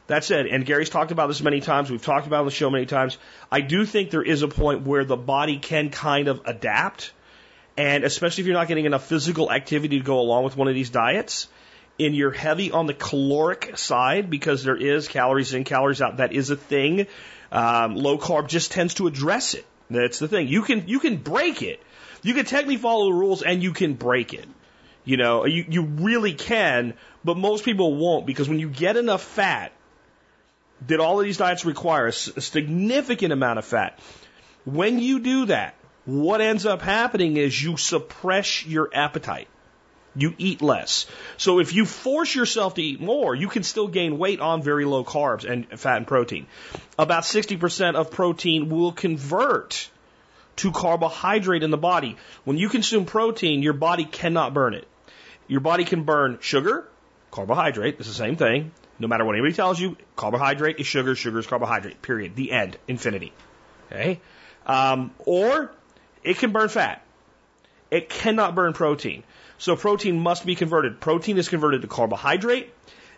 That 0.07 0.24
said, 0.24 0.45
and 0.45 0.65
Gary's 0.65 0.89
talked 0.89 1.12
about 1.12 1.27
this 1.27 1.41
many 1.41 1.62
times, 1.62 1.89
we've 1.89 2.03
talked 2.03 2.27
about 2.27 2.38
it 2.38 2.39
on 2.39 2.45
the 2.45 2.51
show 2.51 2.69
many 2.69 2.85
times, 2.85 3.17
I 3.51 3.62
do 3.62 3.85
think 3.85 4.12
there 4.12 4.21
is 4.21 4.43
a 4.43 4.47
point 4.47 4.83
where 4.83 5.03
the 5.03 5.17
body 5.17 5.57
can 5.57 5.89
kind 5.89 6.27
of 6.27 6.41
adapt, 6.45 7.12
and 7.75 8.03
especially 8.03 8.41
if 8.41 8.47
you're 8.47 8.55
not 8.55 8.67
getting 8.67 8.85
enough 8.85 9.07
physical 9.07 9.51
activity 9.51 9.97
to 9.97 10.03
go 10.03 10.19
along 10.19 10.43
with 10.43 10.55
one 10.55 10.67
of 10.67 10.75
these 10.75 10.91
diets, 10.91 11.47
and 12.00 12.15
you're 12.15 12.31
heavy 12.31 12.71
on 12.71 12.85
the 12.85 12.93
caloric 12.93 13.77
side 13.77 14.29
because 14.29 14.63
there 14.63 14.75
is 14.75 15.07
calories 15.07 15.53
in, 15.53 15.63
calories 15.63 16.01
out, 16.01 16.17
that 16.17 16.33
is 16.33 16.51
a 16.51 16.55
thing. 16.55 17.07
Um, 17.51 17.95
low 17.95 18.17
carb 18.17 18.47
just 18.47 18.71
tends 18.71 18.95
to 18.95 19.07
address 19.07 19.53
it. 19.53 19.65
That's 19.89 20.19
the 20.19 20.27
thing. 20.27 20.47
You 20.47 20.63
can 20.63 20.88
you 20.88 21.00
can 21.00 21.17
break 21.17 21.62
it. 21.62 21.81
You 22.21 22.33
can 22.33 22.45
technically 22.45 22.77
follow 22.77 23.05
the 23.05 23.13
rules 23.13 23.43
and 23.43 23.62
you 23.62 23.71
can 23.71 23.93
break 23.93 24.33
it. 24.33 24.45
You 25.05 25.17
know, 25.17 25.45
you, 25.45 25.65
you 25.69 25.83
really 25.83 26.33
can, 26.33 26.95
but 27.24 27.38
most 27.38 27.63
people 27.63 27.95
won't 27.95 28.25
because 28.25 28.50
when 28.50 28.59
you 28.59 28.69
get 28.69 28.97
enough 28.97 29.21
fat 29.21 29.71
that 30.88 31.00
all 31.00 31.19
of 31.19 31.25
these 31.25 31.38
diets 31.38 31.63
require, 31.63 32.07
a 32.07 32.12
significant 32.12 33.31
amount 33.31 33.59
of 33.59 33.65
fat, 33.65 34.00
when 34.65 35.00
you 35.00 35.19
do 35.19 35.45
that, 35.45 35.75
what 36.05 36.41
ends 36.41 36.65
up 36.65 36.81
happening 36.81 37.38
is 37.38 37.62
you 37.62 37.77
suppress 37.77 38.65
your 38.65 38.89
appetite. 38.93 39.47
You 40.15 40.33
eat 40.38 40.62
less. 40.62 41.07
So 41.38 41.59
if 41.59 41.74
you 41.74 41.85
force 41.85 42.33
yourself 42.33 42.75
to 42.75 42.81
eat 42.81 43.01
more, 43.01 43.35
you 43.35 43.47
can 43.47 43.63
still 43.63 43.88
gain 43.88 44.17
weight 44.17 44.39
on 44.39 44.63
very 44.63 44.85
low 44.85 45.03
carbs 45.03 45.50
and 45.50 45.67
fat 45.79 45.97
and 45.97 46.07
protein. 46.07 46.47
About 46.97 47.24
60% 47.24 47.95
of 47.95 48.12
protein 48.12 48.69
will 48.69 48.93
convert 48.93 49.89
to 50.57 50.71
carbohydrate 50.71 51.63
in 51.63 51.71
the 51.71 51.77
body. 51.77 52.15
When 52.45 52.57
you 52.57 52.69
consume 52.69 53.05
protein, 53.05 53.62
your 53.62 53.74
body 53.74 54.05
cannot 54.05 54.53
burn 54.53 54.74
it. 54.74 54.88
Your 55.47 55.61
body 55.61 55.85
can 55.85 56.03
burn 56.03 56.39
sugar, 56.41 56.87
carbohydrate, 57.31 57.97
it's 57.99 58.07
the 58.07 58.13
same 58.13 58.35
thing. 58.35 58.71
No 58.97 59.07
matter 59.07 59.25
what 59.25 59.33
anybody 59.35 59.53
tells 59.53 59.79
you, 59.79 59.97
carbohydrate 60.15 60.79
is 60.79 60.87
sugar, 60.87 61.15
sugar 61.15 61.39
is 61.39 61.47
carbohydrate, 61.47 62.01
period. 62.01 62.35
The 62.35 62.51
end, 62.51 62.77
infinity. 62.87 63.33
Okay? 63.91 64.21
Um, 64.65 65.11
or 65.19 65.71
it 66.23 66.37
can 66.37 66.51
burn 66.51 66.69
fat. 66.69 67.03
It 67.91 68.09
cannot 68.09 68.55
burn 68.55 68.73
protein. 68.73 69.23
So 69.57 69.75
protein 69.75 70.19
must 70.19 70.45
be 70.45 70.55
converted. 70.55 70.99
Protein 70.99 71.37
is 71.37 71.49
converted 71.49 71.81
to 71.81 71.87
carbohydrate. 71.87 72.73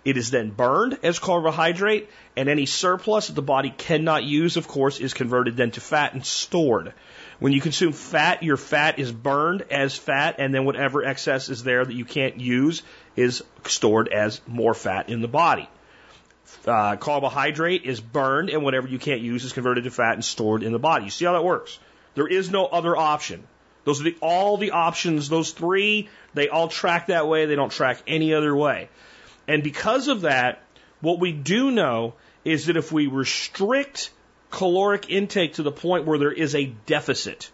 It 0.08 0.16
is 0.16 0.32
then 0.32 0.52
burned 0.52 1.00
as 1.04 1.20
carbohydrate, 1.20 2.10
and 2.38 2.48
any 2.48 2.66
surplus 2.66 3.28
that 3.28 3.34
the 3.34 3.42
body 3.42 3.74
cannot 3.78 4.24
use, 4.24 4.56
of 4.56 4.66
course, 4.66 5.02
is 5.02 5.14
converted 5.14 5.58
then 5.58 5.72
to 5.72 5.82
fat 5.82 6.14
and 6.14 6.26
stored. 6.26 6.94
When 7.40 7.52
you 7.52 7.60
consume 7.60 7.92
fat, 7.92 8.42
your 8.42 8.56
fat 8.56 9.00
is 9.00 9.12
burned 9.12 9.66
as 9.70 9.98
fat, 9.98 10.36
and 10.40 10.56
then 10.56 10.64
whatever 10.64 11.04
excess 11.04 11.50
is 11.50 11.62
there 11.62 11.84
that 11.84 11.94
you 11.94 12.06
can't 12.06 12.40
use 12.40 12.84
is 13.18 13.44
stored 13.66 14.08
as 14.08 14.40
more 14.48 14.74
fat 14.74 15.10
in 15.10 15.20
the 15.20 15.28
body. 15.28 15.68
Uh, 16.66 16.96
carbohydrate 16.96 17.84
is 17.84 18.00
burned, 18.00 18.50
and 18.50 18.64
whatever 18.64 18.88
you 18.88 19.00
can't 19.00 19.20
use 19.20 19.44
is 19.44 19.52
converted 19.52 19.84
to 19.84 19.92
fat 19.92 20.14
and 20.14 20.24
stored 20.24 20.64
in 20.64 20.72
the 20.72 20.80
body. 20.80 21.04
You 21.04 21.12
see 21.12 21.26
how 21.26 21.34
that 21.34 21.44
works? 21.44 21.80
There 22.16 22.30
is 22.30 22.50
no 22.50 22.66
other 22.66 22.96
option. 22.96 23.46
Those 23.84 24.00
are 24.00 24.06
the, 24.06 24.16
all 24.22 24.56
the 24.56 24.72
options. 24.72 25.28
Those 25.28 25.52
three, 25.52 26.08
they 26.34 26.48
all 26.48 26.70
track 26.70 27.08
that 27.08 27.28
way. 27.28 27.46
They 27.46 27.56
don't 27.56 27.74
track 27.74 28.02
any 28.08 28.34
other 28.34 28.56
way. 28.56 28.88
And 29.48 29.63
because 29.63 30.08
of 30.08 30.22
that, 30.22 30.63
what 31.01 31.20
we 31.20 31.32
do 31.32 31.72
know 31.72 32.16
is 32.44 32.66
that 32.68 32.77
if 32.77 32.92
we 32.92 33.08
restrict 33.08 34.12
caloric 34.50 35.10
intake 35.10 35.56
to 35.56 35.63
the 35.63 35.72
point 35.72 36.06
where 36.06 36.18
there 36.18 36.32
is 36.32 36.56
a 36.56 36.66
deficit, 36.86 37.51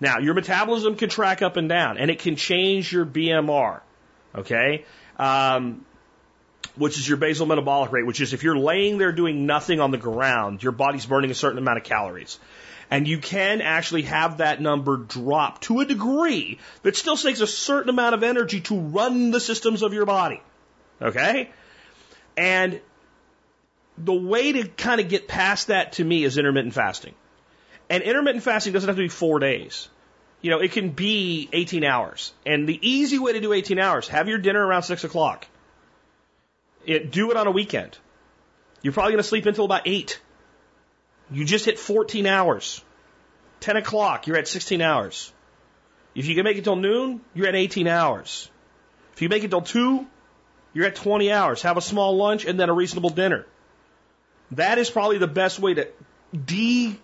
now 0.00 0.18
your 0.18 0.34
metabolism 0.34 0.96
can 0.96 1.08
track 1.08 1.42
up 1.42 1.56
and 1.56 1.68
down, 1.68 1.98
and 1.98 2.10
it 2.10 2.18
can 2.18 2.36
change 2.36 2.92
your 2.92 3.06
BMR. 3.06 3.80
Okay, 4.34 4.84
um, 5.18 5.84
which 6.76 6.98
is 6.98 7.08
your 7.08 7.16
basal 7.16 7.46
metabolic 7.46 7.92
rate, 7.92 8.06
which 8.06 8.20
is 8.20 8.32
if 8.32 8.42
you're 8.42 8.58
laying 8.58 8.98
there 8.98 9.12
doing 9.12 9.46
nothing 9.46 9.80
on 9.80 9.90
the 9.90 9.98
ground, 9.98 10.62
your 10.62 10.72
body's 10.72 11.06
burning 11.06 11.30
a 11.30 11.34
certain 11.34 11.58
amount 11.58 11.78
of 11.78 11.84
calories. 11.84 12.38
And 12.90 13.08
you 13.08 13.18
can 13.18 13.62
actually 13.62 14.02
have 14.02 14.38
that 14.38 14.60
number 14.60 14.96
drop 14.96 15.60
to 15.62 15.80
a 15.80 15.84
degree 15.84 16.58
that 16.82 16.96
still 16.96 17.16
takes 17.16 17.40
a 17.40 17.46
certain 17.46 17.88
amount 17.88 18.14
of 18.14 18.22
energy 18.22 18.60
to 18.62 18.78
run 18.78 19.32
the 19.32 19.40
systems 19.40 19.82
of 19.82 19.92
your 19.92 20.06
body. 20.06 20.40
Okay? 21.00 21.50
And 22.36 22.80
the 23.98 24.14
way 24.14 24.52
to 24.52 24.68
kind 24.68 25.00
of 25.00 25.08
get 25.08 25.26
past 25.28 25.68
that 25.68 25.92
to 25.94 26.04
me 26.04 26.24
is 26.24 26.38
intermittent 26.38 26.74
fasting. 26.74 27.14
And 27.88 28.02
intermittent 28.02 28.44
fasting 28.44 28.72
doesn't 28.72 28.88
have 28.88 28.96
to 28.96 29.02
be 29.02 29.08
four 29.08 29.38
days. 29.38 29.88
You 30.42 30.50
know, 30.50 30.58
it 30.58 30.72
can 30.72 30.90
be 30.90 31.48
18 31.52 31.84
hours. 31.84 32.32
And 32.44 32.68
the 32.68 32.78
easy 32.86 33.18
way 33.18 33.32
to 33.32 33.40
do 33.40 33.52
18 33.52 33.78
hours, 33.78 34.08
have 34.08 34.28
your 34.28 34.38
dinner 34.38 34.64
around 34.64 34.82
6 34.82 35.04
o'clock. 35.04 35.46
It, 36.84 37.10
do 37.10 37.30
it 37.30 37.36
on 37.36 37.46
a 37.46 37.50
weekend. 37.50 37.96
You're 38.82 38.92
probably 38.92 39.12
going 39.12 39.22
to 39.22 39.28
sleep 39.28 39.46
until 39.46 39.64
about 39.64 39.82
8. 39.86 40.20
You 41.30 41.44
just 41.44 41.64
hit 41.64 41.78
14 41.78 42.26
hours. 42.26 42.84
10 43.60 43.76
o'clock, 43.76 44.26
you're 44.26 44.36
at 44.36 44.46
16 44.46 44.80
hours. 44.80 45.32
If 46.14 46.26
you 46.26 46.34
can 46.34 46.44
make 46.44 46.56
it 46.56 46.64
till 46.64 46.76
noon, 46.76 47.22
you're 47.34 47.48
at 47.48 47.54
18 47.54 47.88
hours. 47.88 48.50
If 49.14 49.22
you 49.22 49.28
make 49.28 49.44
it 49.44 49.50
till 49.50 49.62
2, 49.62 50.06
you're 50.76 50.84
at 50.84 50.94
20 50.94 51.32
hours. 51.32 51.62
Have 51.62 51.78
a 51.78 51.80
small 51.80 52.18
lunch 52.18 52.44
and 52.44 52.60
then 52.60 52.68
a 52.68 52.74
reasonable 52.74 53.08
dinner. 53.08 53.46
That 54.50 54.76
is 54.76 54.90
probably 54.90 55.16
the 55.16 55.26
best 55.26 55.58
way 55.58 55.72
to 55.72 55.88
de, 56.36 56.94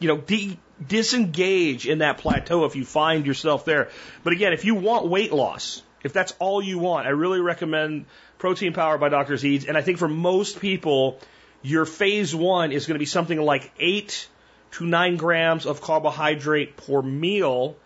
you 0.00 0.08
know, 0.08 0.16
de, 0.16 0.58
disengage 0.84 1.86
in 1.86 1.98
that 1.98 2.18
plateau 2.18 2.64
if 2.64 2.74
you 2.74 2.84
find 2.84 3.24
yourself 3.24 3.64
there. 3.64 3.90
But 4.24 4.32
again, 4.32 4.52
if 4.52 4.64
you 4.64 4.74
want 4.74 5.06
weight 5.06 5.32
loss, 5.32 5.80
if 6.02 6.12
that's 6.12 6.34
all 6.40 6.60
you 6.60 6.80
want, 6.80 7.06
I 7.06 7.10
really 7.10 7.40
recommend 7.40 8.06
Protein 8.38 8.72
Power 8.72 8.98
by 8.98 9.10
Drs. 9.10 9.44
Eades. 9.44 9.66
And 9.66 9.78
I 9.78 9.82
think 9.82 9.98
for 9.98 10.08
most 10.08 10.58
people, 10.58 11.20
your 11.62 11.84
phase 11.84 12.34
one 12.34 12.72
is 12.72 12.86
going 12.86 12.96
to 12.96 12.98
be 12.98 13.06
something 13.06 13.40
like 13.40 13.70
eight 13.78 14.26
to 14.72 14.84
nine 14.84 15.18
grams 15.18 15.66
of 15.66 15.80
carbohydrate 15.80 16.76
per 16.76 17.00
meal, 17.00 17.76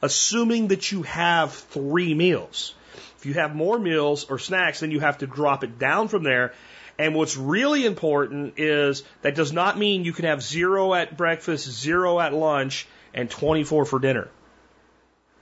assuming 0.00 0.68
that 0.68 0.92
you 0.92 1.02
have 1.02 1.54
three 1.54 2.14
meals. 2.14 2.76
If 3.20 3.26
you 3.26 3.34
have 3.34 3.54
more 3.54 3.78
meals 3.78 4.24
or 4.24 4.38
snacks, 4.38 4.80
then 4.80 4.90
you 4.90 5.00
have 5.00 5.18
to 5.18 5.26
drop 5.26 5.62
it 5.62 5.78
down 5.78 6.08
from 6.08 6.22
there. 6.22 6.54
And 6.98 7.14
what's 7.14 7.36
really 7.36 7.84
important 7.84 8.54
is 8.56 9.02
that 9.20 9.34
does 9.34 9.52
not 9.52 9.76
mean 9.76 10.04
you 10.04 10.14
can 10.14 10.24
have 10.24 10.42
zero 10.42 10.94
at 10.94 11.18
breakfast, 11.18 11.68
zero 11.70 12.18
at 12.18 12.32
lunch, 12.32 12.88
and 13.12 13.30
24 13.30 13.84
for 13.84 13.98
dinner. 13.98 14.28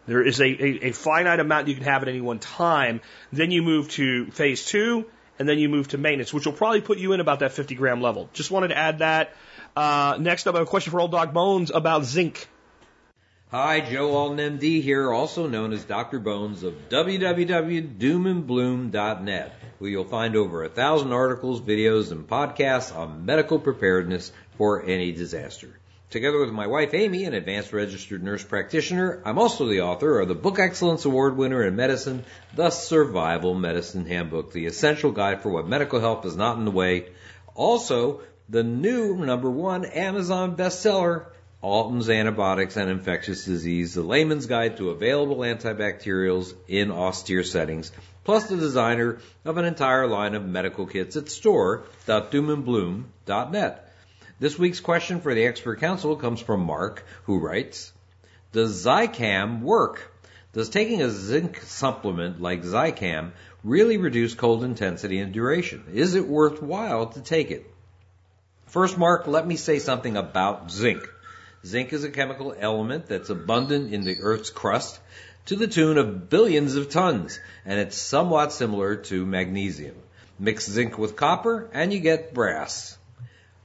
There 0.06 0.22
is 0.22 0.40
a, 0.40 0.44
a, 0.44 0.88
a 0.88 0.92
finite 0.92 1.38
amount 1.38 1.68
you 1.68 1.76
can 1.76 1.84
have 1.84 2.02
at 2.02 2.08
any 2.08 2.20
one 2.20 2.40
time. 2.40 3.00
Then 3.32 3.52
you 3.52 3.62
move 3.62 3.90
to 3.90 4.26
phase 4.32 4.64
two, 4.64 5.06
and 5.38 5.48
then 5.48 5.60
you 5.60 5.68
move 5.68 5.86
to 5.88 5.98
maintenance, 5.98 6.34
which 6.34 6.46
will 6.46 6.54
probably 6.54 6.80
put 6.80 6.98
you 6.98 7.12
in 7.12 7.20
about 7.20 7.40
that 7.40 7.52
50 7.52 7.76
gram 7.76 8.02
level. 8.02 8.28
Just 8.32 8.50
wanted 8.50 8.68
to 8.68 8.76
add 8.76 8.98
that. 8.98 9.34
Uh, 9.76 10.16
next 10.18 10.48
up, 10.48 10.56
I 10.56 10.58
have 10.58 10.66
a 10.66 10.70
question 10.70 10.90
for 10.90 11.00
Old 11.00 11.12
Doc 11.12 11.32
Bones 11.32 11.70
about 11.70 12.04
zinc. 12.04 12.48
Hi, 13.50 13.80
Joe 13.80 14.14
Alton 14.14 14.58
MD 14.58 14.82
here, 14.82 15.10
also 15.10 15.46
known 15.46 15.72
as 15.72 15.82
Dr. 15.82 16.18
Bones 16.18 16.64
of 16.64 16.90
www.doomandbloom.net, 16.90 19.52
where 19.78 19.90
you'll 19.90 20.04
find 20.04 20.36
over 20.36 20.64
a 20.64 20.68
thousand 20.68 21.14
articles, 21.14 21.62
videos, 21.62 22.12
and 22.12 22.28
podcasts 22.28 22.94
on 22.94 23.24
medical 23.24 23.58
preparedness 23.58 24.32
for 24.58 24.84
any 24.84 25.12
disaster. 25.12 25.70
Together 26.10 26.40
with 26.40 26.50
my 26.50 26.66
wife 26.66 26.92
Amy, 26.92 27.24
an 27.24 27.32
advanced 27.32 27.72
registered 27.72 28.22
nurse 28.22 28.44
practitioner, 28.44 29.22
I'm 29.24 29.38
also 29.38 29.66
the 29.66 29.80
author 29.80 30.20
of 30.20 30.28
the 30.28 30.34
Book 30.34 30.58
Excellence 30.58 31.06
Award 31.06 31.38
winner 31.38 31.64
in 31.64 31.74
medicine, 31.74 32.26
The 32.54 32.68
Survival 32.68 33.54
Medicine 33.54 34.04
Handbook, 34.04 34.52
the 34.52 34.66
essential 34.66 35.10
guide 35.10 35.40
for 35.40 35.48
what 35.48 35.66
medical 35.66 36.00
help 36.00 36.26
is 36.26 36.36
not 36.36 36.58
in 36.58 36.66
the 36.66 36.70
way. 36.70 37.06
Also, 37.54 38.20
the 38.50 38.62
new 38.62 39.16
number 39.16 39.50
one 39.50 39.86
Amazon 39.86 40.54
bestseller, 40.54 41.28
Alton's 41.60 42.08
Antibiotics 42.08 42.76
and 42.76 42.88
Infectious 42.88 43.44
Disease, 43.44 43.94
the 43.94 44.02
layman's 44.02 44.46
guide 44.46 44.76
to 44.76 44.90
available 44.90 45.38
antibacterials 45.38 46.54
in 46.68 46.92
austere 46.92 47.42
settings, 47.42 47.90
plus 48.22 48.48
the 48.48 48.56
designer 48.56 49.18
of 49.44 49.56
an 49.56 49.64
entire 49.64 50.06
line 50.06 50.36
of 50.36 50.46
medical 50.46 50.86
kits 50.86 51.16
at 51.16 51.28
store.doomandbloom.net. 51.28 53.92
This 54.38 54.56
week's 54.56 54.78
question 54.78 55.20
for 55.20 55.34
the 55.34 55.46
expert 55.46 55.80
council 55.80 56.14
comes 56.14 56.40
from 56.40 56.60
Mark, 56.60 57.04
who 57.24 57.40
writes, 57.40 57.92
Does 58.52 58.86
Zicam 58.86 59.62
work? 59.62 60.12
Does 60.52 60.68
taking 60.68 61.02
a 61.02 61.10
zinc 61.10 61.60
supplement 61.62 62.40
like 62.40 62.62
Zicam 62.62 63.32
really 63.64 63.96
reduce 63.96 64.34
cold 64.34 64.62
intensity 64.62 65.18
and 65.18 65.32
duration? 65.32 65.82
Is 65.92 66.14
it 66.14 66.28
worthwhile 66.28 67.06
to 67.06 67.20
take 67.20 67.50
it? 67.50 67.68
First, 68.66 68.96
Mark, 68.96 69.26
let 69.26 69.44
me 69.44 69.56
say 69.56 69.80
something 69.80 70.16
about 70.16 70.70
zinc. 70.70 71.02
Zinc 71.68 71.92
is 71.92 72.02
a 72.02 72.10
chemical 72.10 72.54
element 72.58 73.08
that's 73.08 73.28
abundant 73.28 73.92
in 73.92 74.00
the 74.00 74.16
Earth's 74.22 74.48
crust 74.48 74.98
to 75.44 75.54
the 75.54 75.66
tune 75.66 75.98
of 75.98 76.30
billions 76.30 76.76
of 76.76 76.88
tons, 76.88 77.38
and 77.66 77.78
it's 77.78 77.98
somewhat 77.98 78.54
similar 78.54 78.96
to 78.96 79.26
magnesium. 79.26 79.94
Mix 80.38 80.66
zinc 80.66 80.96
with 80.96 81.14
copper 81.14 81.68
and 81.74 81.92
you 81.92 82.00
get 82.00 82.32
brass. 82.32 82.96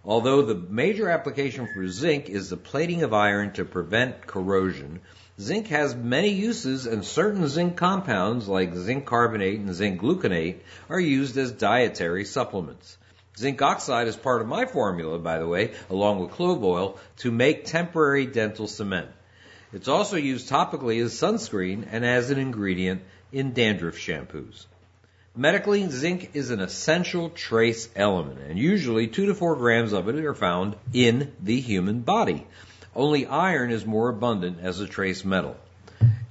Although 0.03 0.41
the 0.41 0.53
major 0.55 1.09
application 1.09 1.65
for 1.65 1.87
zinc 1.87 2.27
is 2.27 2.49
the 2.49 2.57
plating 2.57 3.03
of 3.03 3.13
iron 3.13 3.53
to 3.53 3.63
prevent 3.63 4.27
corrosion, 4.27 4.99
zinc 5.39 5.67
has 5.67 5.95
many 5.95 6.31
uses 6.31 6.85
and 6.85 7.05
certain 7.05 7.47
zinc 7.47 7.77
compounds 7.77 8.49
like 8.49 8.75
zinc 8.75 9.05
carbonate 9.05 9.61
and 9.61 9.73
zinc 9.73 10.01
gluconate 10.01 10.59
are 10.89 10.99
used 10.99 11.37
as 11.37 11.53
dietary 11.53 12.25
supplements. 12.25 12.97
Zinc 13.37 13.61
oxide 13.61 14.07
is 14.07 14.15
part 14.15 14.41
of 14.41 14.47
my 14.47 14.65
formula, 14.65 15.17
by 15.17 15.39
the 15.39 15.47
way, 15.47 15.73
along 15.89 16.19
with 16.19 16.31
clove 16.31 16.63
oil, 16.63 16.99
to 17.17 17.31
make 17.31 17.65
temporary 17.65 18.25
dental 18.25 18.67
cement. 18.67 19.09
It's 19.73 19.87
also 19.87 20.17
used 20.17 20.49
topically 20.49 21.01
as 21.03 21.13
sunscreen 21.13 21.87
and 21.91 22.05
as 22.05 22.29
an 22.29 22.37
ingredient 22.37 23.01
in 23.31 23.53
dandruff 23.53 23.97
shampoos. 23.97 24.67
Medically, 25.35 25.89
zinc 25.89 26.31
is 26.35 26.51
an 26.51 26.59
essential 26.59 27.31
trace 27.31 27.89
element, 27.95 28.39
and 28.47 28.59
usually 28.59 29.07
two 29.07 29.25
to 29.25 29.33
four 29.33 29.55
grams 29.55 29.91
of 29.91 30.07
it 30.07 30.23
are 30.23 30.35
found 30.35 30.75
in 30.93 31.33
the 31.41 31.59
human 31.59 32.01
body. 32.01 32.45
Only 32.95 33.25
iron 33.25 33.71
is 33.71 33.83
more 33.83 34.09
abundant 34.09 34.59
as 34.61 34.79
a 34.79 34.85
trace 34.85 35.25
metal. 35.25 35.57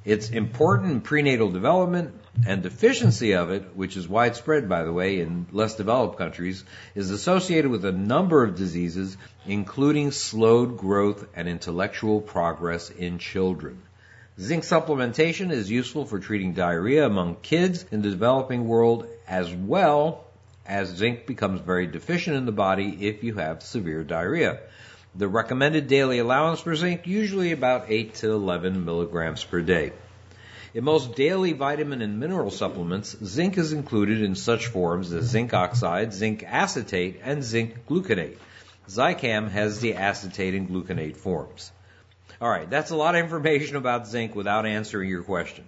It's 0.05 0.31
important 0.31 0.91
in 0.91 1.01
prenatal 1.01 1.51
development, 1.51 2.15
and 2.47 2.63
deficiency 2.63 3.33
of 3.33 3.51
it, 3.51 3.77
which 3.77 3.97
is 3.97 4.09
widespread, 4.09 4.69
by 4.69 4.83
the 4.85 4.93
way, 4.93 5.21
in 5.21 5.47
less 5.53 5.77
developed 5.77 6.19
countries, 6.19 6.65
is 6.95 7.11
associated 7.11 7.71
with 7.71 7.85
a 7.85 7.93
number 7.93 8.43
of 8.43 8.57
diseases, 8.57 9.17
including 9.47 10.11
slowed 10.11 10.79
growth 10.79 11.27
and 11.37 11.49
intellectual 11.49 12.21
progress 12.21 12.91
in 12.91 13.19
children. 13.19 13.83
Zinc 14.41 14.65
supplementation 14.65 15.51
is 15.51 15.71
useful 15.71 16.07
for 16.07 16.19
treating 16.19 16.55
diarrhea 16.55 17.07
among 17.07 17.37
kids 17.37 17.85
in 17.93 18.03
the 18.03 18.11
developing 18.11 18.67
world 18.67 19.07
as 19.29 19.53
well 19.55 20.25
as 20.67 20.89
zinc 20.89 21.27
becomes 21.27 21.61
very 21.61 21.87
deficient 21.87 22.37
in 22.37 22.47
the 22.47 22.53
body 22.53 23.07
if 23.07 23.23
you 23.23 23.35
have 23.35 23.63
severe 23.63 24.03
diarrhea. 24.03 24.59
The 25.15 25.29
recommended 25.29 25.89
daily 25.89 26.21
allowance 26.21 26.61
for 26.61 26.75
zinc, 26.75 27.07
usually 27.07 27.53
about 27.53 27.85
8 27.89 28.15
to 28.15 28.33
11 28.33 28.87
milligrams 28.87 29.45
per 29.45 29.61
day. 29.61 29.93
In 30.73 30.85
most 30.85 31.17
daily 31.17 31.53
vitamin 31.53 32.01
and 32.01 32.19
mineral 32.19 32.51
supplements, 32.51 33.15
zinc 33.23 33.59
is 33.59 33.75
included 33.75 34.23
in 34.23 34.35
such 34.35 34.69
forms 34.69 35.13
as 35.13 35.27
zinc 35.27 35.53
oxide, 35.53 36.15
zinc 36.15 36.45
acetate, 36.45 37.21
and 37.23 37.45
zinc 37.45 37.87
gluconate. 37.87 38.39
Zicam 38.89 39.51
has 39.51 39.81
the 39.81 39.97
acetate 39.97 40.55
and 40.55 40.71
gluconate 40.71 41.19
forms. 41.19 41.71
Alright, 42.41 42.71
that's 42.71 42.91
a 42.91 42.97
lot 42.97 43.15
of 43.15 43.23
information 43.23 43.77
about 43.77 44.09
zinc 44.09 44.35
without 44.35 44.65
answering 44.65 45.11
your 45.11 45.23
question. 45.23 45.65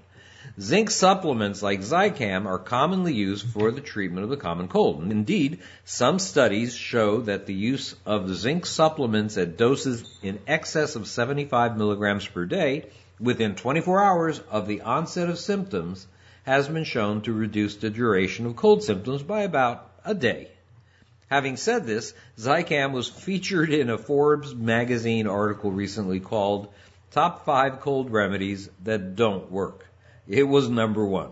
Zinc 0.60 0.92
supplements 0.92 1.64
like 1.64 1.80
Zicam 1.80 2.46
are 2.46 2.60
commonly 2.60 3.12
used 3.12 3.44
for 3.44 3.72
the 3.72 3.80
treatment 3.80 4.22
of 4.22 4.30
the 4.30 4.36
common 4.36 4.68
cold. 4.68 5.02
Indeed, 5.02 5.58
some 5.84 6.20
studies 6.20 6.76
show 6.76 7.22
that 7.22 7.46
the 7.46 7.54
use 7.54 7.96
of 8.06 8.32
zinc 8.32 8.64
supplements 8.64 9.36
at 9.36 9.56
doses 9.56 10.04
in 10.22 10.38
excess 10.46 10.94
of 10.94 11.08
75 11.08 11.76
milligrams 11.76 12.24
per 12.28 12.44
day 12.44 12.84
within 13.18 13.56
24 13.56 14.00
hours 14.00 14.38
of 14.48 14.68
the 14.68 14.82
onset 14.82 15.28
of 15.28 15.40
symptoms 15.40 16.06
has 16.44 16.68
been 16.68 16.84
shown 16.84 17.22
to 17.22 17.32
reduce 17.32 17.74
the 17.74 17.90
duration 17.90 18.46
of 18.46 18.54
cold 18.54 18.84
symptoms 18.84 19.24
by 19.24 19.42
about 19.42 19.90
a 20.04 20.14
day. 20.14 20.48
Having 21.30 21.56
said 21.56 21.84
this, 21.84 22.14
Zicam 22.38 22.92
was 22.92 23.08
featured 23.08 23.70
in 23.70 23.90
a 23.90 23.98
Forbes 23.98 24.54
magazine 24.54 25.26
article 25.26 25.72
recently 25.72 26.20
called 26.20 26.68
Top 27.10 27.44
5 27.44 27.80
Cold 27.80 28.12
Remedies 28.12 28.70
That 28.84 29.16
Don't 29.16 29.50
Work. 29.50 29.84
It 30.28 30.44
was 30.44 30.68
number 30.68 31.04
one. 31.04 31.30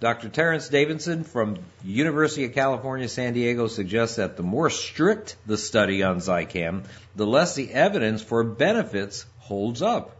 Dr. 0.00 0.28
Terence 0.28 0.68
Davidson 0.68 1.24
from 1.24 1.58
University 1.84 2.44
of 2.44 2.54
California, 2.54 3.08
San 3.08 3.32
Diego 3.32 3.66
suggests 3.66 4.16
that 4.16 4.36
the 4.36 4.42
more 4.42 4.70
strict 4.70 5.36
the 5.46 5.58
study 5.58 6.02
on 6.02 6.18
Zicam, 6.18 6.84
the 7.16 7.26
less 7.26 7.54
the 7.54 7.72
evidence 7.72 8.22
for 8.22 8.44
benefits 8.44 9.26
holds 9.38 9.82
up. 9.82 10.16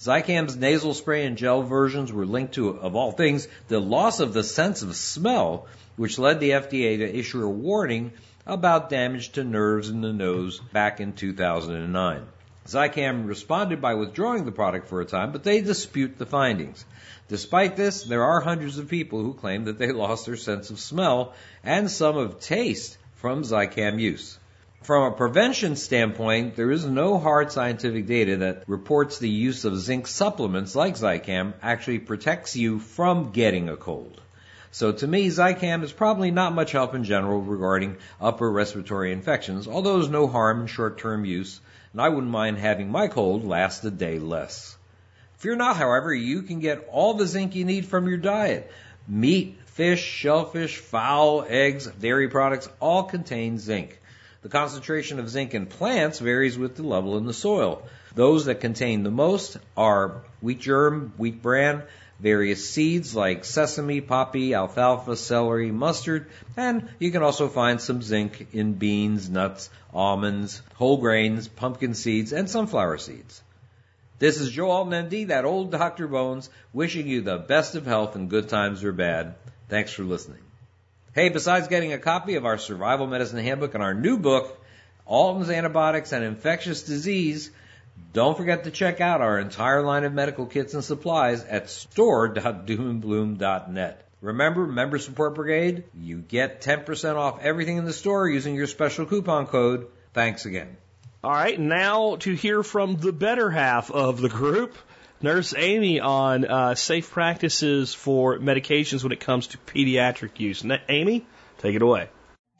Zicam's 0.00 0.56
nasal 0.56 0.94
spray 0.94 1.26
and 1.26 1.38
gel 1.38 1.62
versions 1.62 2.12
were 2.12 2.26
linked 2.26 2.54
to, 2.54 2.70
of 2.70 2.96
all 2.96 3.12
things, 3.12 3.46
the 3.68 3.80
loss 3.80 4.20
of 4.20 4.32
the 4.32 4.42
sense 4.42 4.82
of 4.82 4.96
smell, 4.96 5.66
which 5.96 6.18
led 6.18 6.40
the 6.40 6.50
FDA 6.50 6.98
to 6.98 7.18
issue 7.18 7.44
a 7.44 7.48
warning 7.48 8.12
about 8.46 8.90
damage 8.90 9.30
to 9.32 9.44
nerves 9.44 9.88
in 9.88 10.00
the 10.00 10.12
nose 10.12 10.60
back 10.72 11.00
in 11.00 11.12
2009. 11.12 12.26
Zicam 12.66 13.26
responded 13.26 13.80
by 13.80 13.94
withdrawing 13.94 14.44
the 14.44 14.52
product 14.52 14.88
for 14.88 15.00
a 15.00 15.04
time, 15.04 15.32
but 15.32 15.44
they 15.44 15.60
dispute 15.60 16.18
the 16.18 16.26
findings. 16.26 16.84
Despite 17.28 17.74
this, 17.74 18.02
there 18.02 18.22
are 18.22 18.40
hundreds 18.40 18.76
of 18.76 18.88
people 18.88 19.22
who 19.22 19.32
claim 19.32 19.64
that 19.64 19.78
they 19.78 19.92
lost 19.92 20.26
their 20.26 20.36
sense 20.36 20.68
of 20.68 20.78
smell 20.78 21.32
and 21.62 21.90
some 21.90 22.18
of 22.18 22.38
taste 22.40 22.98
from 23.14 23.44
Zicam 23.44 23.98
use. 23.98 24.38
From 24.82 25.04
a 25.10 25.16
prevention 25.16 25.76
standpoint, 25.76 26.56
there 26.56 26.70
is 26.70 26.84
no 26.84 27.18
hard 27.18 27.50
scientific 27.50 28.06
data 28.06 28.36
that 28.36 28.64
reports 28.66 29.18
the 29.18 29.30
use 29.30 29.64
of 29.64 29.78
zinc 29.78 30.06
supplements 30.06 30.74
like 30.74 30.96
Zicam 30.96 31.54
actually 31.62 32.00
protects 32.00 32.54
you 32.54 32.78
from 32.78 33.32
getting 33.32 33.70
a 33.70 33.76
cold. 33.78 34.20
So 34.70 34.92
to 34.92 35.06
me, 35.06 35.28
Zicam 35.28 35.82
is 35.82 35.92
probably 35.92 36.30
not 36.30 36.54
much 36.54 36.72
help 36.72 36.94
in 36.94 37.04
general 37.04 37.40
regarding 37.40 37.96
upper 38.20 38.50
respiratory 38.50 39.12
infections, 39.12 39.66
although 39.66 39.94
there's 39.94 40.10
no 40.10 40.26
harm 40.26 40.60
in 40.60 40.66
short-term 40.66 41.24
use, 41.24 41.62
and 41.92 42.02
I 42.02 42.10
wouldn't 42.10 42.30
mind 42.30 42.58
having 42.58 42.90
my 42.90 43.08
cold 43.08 43.46
last 43.46 43.84
a 43.84 43.90
day 43.90 44.18
less. 44.18 44.73
Fear 45.44 45.56
not, 45.56 45.76
however, 45.76 46.14
you 46.14 46.40
can 46.40 46.60
get 46.60 46.88
all 46.90 47.12
the 47.12 47.26
zinc 47.26 47.54
you 47.54 47.66
need 47.66 47.84
from 47.84 48.08
your 48.08 48.16
diet. 48.16 48.72
Meat, 49.06 49.58
fish, 49.66 50.02
shellfish, 50.02 50.78
fowl, 50.78 51.44
eggs, 51.46 51.86
dairy 51.86 52.28
products 52.28 52.66
all 52.80 53.02
contain 53.02 53.58
zinc. 53.58 54.00
The 54.40 54.48
concentration 54.48 55.18
of 55.18 55.28
zinc 55.28 55.52
in 55.52 55.66
plants 55.66 56.18
varies 56.18 56.56
with 56.56 56.76
the 56.76 56.82
level 56.82 57.18
in 57.18 57.26
the 57.26 57.34
soil. 57.34 57.82
Those 58.14 58.46
that 58.46 58.62
contain 58.62 59.02
the 59.02 59.10
most 59.10 59.58
are 59.76 60.22
wheat 60.40 60.60
germ, 60.60 61.12
wheat 61.18 61.42
bran, 61.42 61.82
various 62.18 62.70
seeds 62.70 63.14
like 63.14 63.44
sesame, 63.44 64.00
poppy, 64.00 64.54
alfalfa, 64.54 65.14
celery, 65.14 65.70
mustard, 65.70 66.30
and 66.56 66.88
you 66.98 67.10
can 67.10 67.22
also 67.22 67.48
find 67.48 67.82
some 67.82 68.00
zinc 68.00 68.46
in 68.54 68.72
beans, 68.72 69.28
nuts, 69.28 69.68
almonds, 69.92 70.62
whole 70.76 70.96
grains, 70.96 71.48
pumpkin 71.48 71.92
seeds, 71.92 72.32
and 72.32 72.48
sunflower 72.48 72.96
seeds. 72.96 73.42
This 74.24 74.40
is 74.40 74.50
Joe 74.50 74.70
Alton, 74.70 75.10
MD, 75.10 75.26
that 75.26 75.44
old 75.44 75.70
Dr. 75.70 76.08
Bones, 76.08 76.48
wishing 76.72 77.06
you 77.06 77.20
the 77.20 77.36
best 77.36 77.74
of 77.74 77.84
health 77.84 78.16
in 78.16 78.28
good 78.28 78.48
times 78.48 78.82
or 78.82 78.90
bad. 78.90 79.34
Thanks 79.68 79.92
for 79.92 80.02
listening. 80.02 80.40
Hey, 81.14 81.28
besides 81.28 81.68
getting 81.68 81.92
a 81.92 81.98
copy 81.98 82.36
of 82.36 82.46
our 82.46 82.56
survival 82.56 83.06
medicine 83.06 83.44
handbook 83.44 83.74
and 83.74 83.82
our 83.82 83.92
new 83.92 84.16
book, 84.16 84.58
Alton's 85.04 85.50
Antibiotics 85.50 86.12
and 86.12 86.24
Infectious 86.24 86.84
Disease, 86.84 87.50
don't 88.14 88.34
forget 88.34 88.64
to 88.64 88.70
check 88.70 89.02
out 89.02 89.20
our 89.20 89.38
entire 89.38 89.82
line 89.82 90.04
of 90.04 90.14
medical 90.14 90.46
kits 90.46 90.72
and 90.72 90.82
supplies 90.82 91.44
at 91.44 91.68
store.doomandbloom.net. 91.68 94.08
Remember, 94.22 94.66
Member 94.66 94.98
Support 94.98 95.34
Brigade, 95.34 95.84
you 96.00 96.16
get 96.16 96.62
10% 96.62 97.16
off 97.16 97.42
everything 97.42 97.76
in 97.76 97.84
the 97.84 97.92
store 97.92 98.26
using 98.26 98.54
your 98.54 98.68
special 98.68 99.04
coupon 99.04 99.48
code. 99.48 99.88
Thanks 100.14 100.46
again. 100.46 100.78
All 101.24 101.30
right, 101.30 101.58
now 101.58 102.16
to 102.16 102.34
hear 102.34 102.62
from 102.62 102.96
the 102.96 103.10
better 103.10 103.48
half 103.48 103.90
of 103.90 104.20
the 104.20 104.28
group, 104.28 104.76
Nurse 105.22 105.54
Amy 105.56 105.98
on 105.98 106.44
uh, 106.44 106.74
safe 106.74 107.10
practices 107.10 107.94
for 107.94 108.38
medications 108.38 109.02
when 109.02 109.10
it 109.10 109.20
comes 109.20 109.46
to 109.46 109.56
pediatric 109.56 110.38
use. 110.38 110.64
Na- 110.64 110.84
Amy, 110.90 111.24
take 111.56 111.74
it 111.74 111.80
away. 111.80 112.10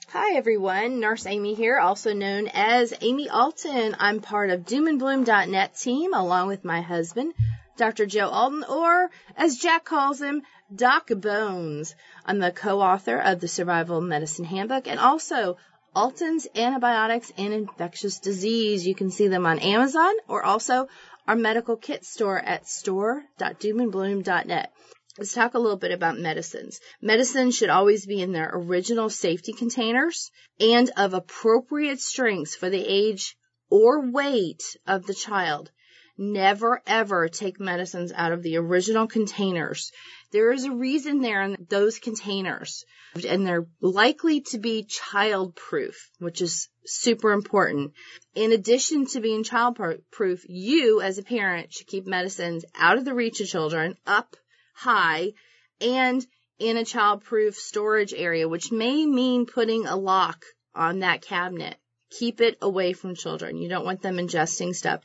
Hi 0.08 0.36
everyone, 0.36 0.98
Nurse 0.98 1.26
Amy 1.26 1.52
here, 1.52 1.78
also 1.78 2.14
known 2.14 2.48
as 2.54 2.94
Amy 3.02 3.28
Alton. 3.28 3.96
I'm 3.98 4.20
part 4.20 4.48
of 4.48 4.60
doomandbloom.net 4.60 5.76
team 5.76 6.14
along 6.14 6.48
with 6.48 6.64
my 6.64 6.80
husband, 6.80 7.34
Dr. 7.76 8.06
Joe 8.06 8.30
Alton, 8.30 8.64
or 8.64 9.10
as 9.36 9.58
Jack 9.58 9.84
calls 9.84 10.22
him, 10.22 10.40
Doc 10.74 11.10
Bones. 11.14 11.94
I'm 12.24 12.38
the 12.38 12.50
co-author 12.50 13.18
of 13.18 13.40
the 13.40 13.48
Survival 13.48 14.00
Medicine 14.00 14.46
Handbook 14.46 14.88
and 14.88 14.98
also 14.98 15.58
Alton's 15.94 16.48
Antibiotics 16.56 17.32
and 17.38 17.54
Infectious 17.54 18.18
Disease. 18.18 18.86
You 18.86 18.94
can 18.94 19.10
see 19.10 19.28
them 19.28 19.46
on 19.46 19.60
Amazon 19.60 20.12
or 20.26 20.42
also 20.42 20.88
our 21.26 21.36
medical 21.36 21.76
kit 21.76 22.04
store 22.04 22.38
at 22.38 22.68
store.doomandbloom.net. 22.68 24.72
Let's 25.16 25.32
talk 25.32 25.54
a 25.54 25.60
little 25.60 25.78
bit 25.78 25.92
about 25.92 26.18
medicines. 26.18 26.80
Medicines 27.00 27.56
should 27.56 27.70
always 27.70 28.04
be 28.04 28.20
in 28.20 28.32
their 28.32 28.50
original 28.52 29.08
safety 29.08 29.52
containers 29.52 30.32
and 30.58 30.90
of 30.96 31.14
appropriate 31.14 32.00
strengths 32.00 32.56
for 32.56 32.68
the 32.68 32.84
age 32.84 33.36
or 33.70 34.10
weight 34.10 34.64
of 34.88 35.06
the 35.06 35.14
child. 35.14 35.70
Never 36.18 36.82
ever 36.86 37.28
take 37.28 37.60
medicines 37.60 38.12
out 38.12 38.32
of 38.32 38.42
the 38.42 38.56
original 38.56 39.06
containers. 39.06 39.92
There 40.34 40.50
is 40.50 40.64
a 40.64 40.72
reason 40.72 41.20
they're 41.20 41.44
in 41.44 41.66
those 41.70 42.00
containers 42.00 42.84
and 43.24 43.46
they're 43.46 43.68
likely 43.80 44.40
to 44.50 44.58
be 44.58 44.82
child 44.82 45.54
proof, 45.54 46.10
which 46.18 46.42
is 46.42 46.68
super 46.84 47.30
important. 47.30 47.92
In 48.34 48.50
addition 48.50 49.06
to 49.06 49.20
being 49.20 49.44
child 49.44 49.78
proof, 50.10 50.44
you 50.48 51.00
as 51.00 51.18
a 51.18 51.22
parent 51.22 51.72
should 51.72 51.86
keep 51.86 52.04
medicines 52.08 52.64
out 52.74 52.98
of 52.98 53.04
the 53.04 53.14
reach 53.14 53.40
of 53.40 53.46
children, 53.46 53.96
up 54.08 54.34
high, 54.74 55.34
and 55.80 56.26
in 56.58 56.78
a 56.78 56.84
child 56.84 57.22
proof 57.22 57.54
storage 57.54 58.12
area, 58.12 58.48
which 58.48 58.72
may 58.72 59.06
mean 59.06 59.46
putting 59.46 59.86
a 59.86 59.94
lock 59.94 60.44
on 60.74 60.98
that 60.98 61.22
cabinet. 61.22 61.76
Keep 62.18 62.40
it 62.40 62.58
away 62.62 62.92
from 62.92 63.14
children. 63.14 63.56
You 63.56 63.68
don't 63.68 63.84
want 63.84 64.02
them 64.02 64.18
ingesting 64.18 64.74
stuff. 64.74 65.00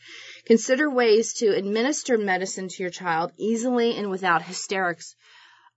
Consider 0.45 0.89
ways 0.89 1.33
to 1.35 1.55
administer 1.55 2.17
medicine 2.17 2.67
to 2.67 2.83
your 2.83 2.91
child 2.91 3.31
easily 3.37 3.95
and 3.95 4.09
without 4.09 4.43
hysterics. 4.43 5.15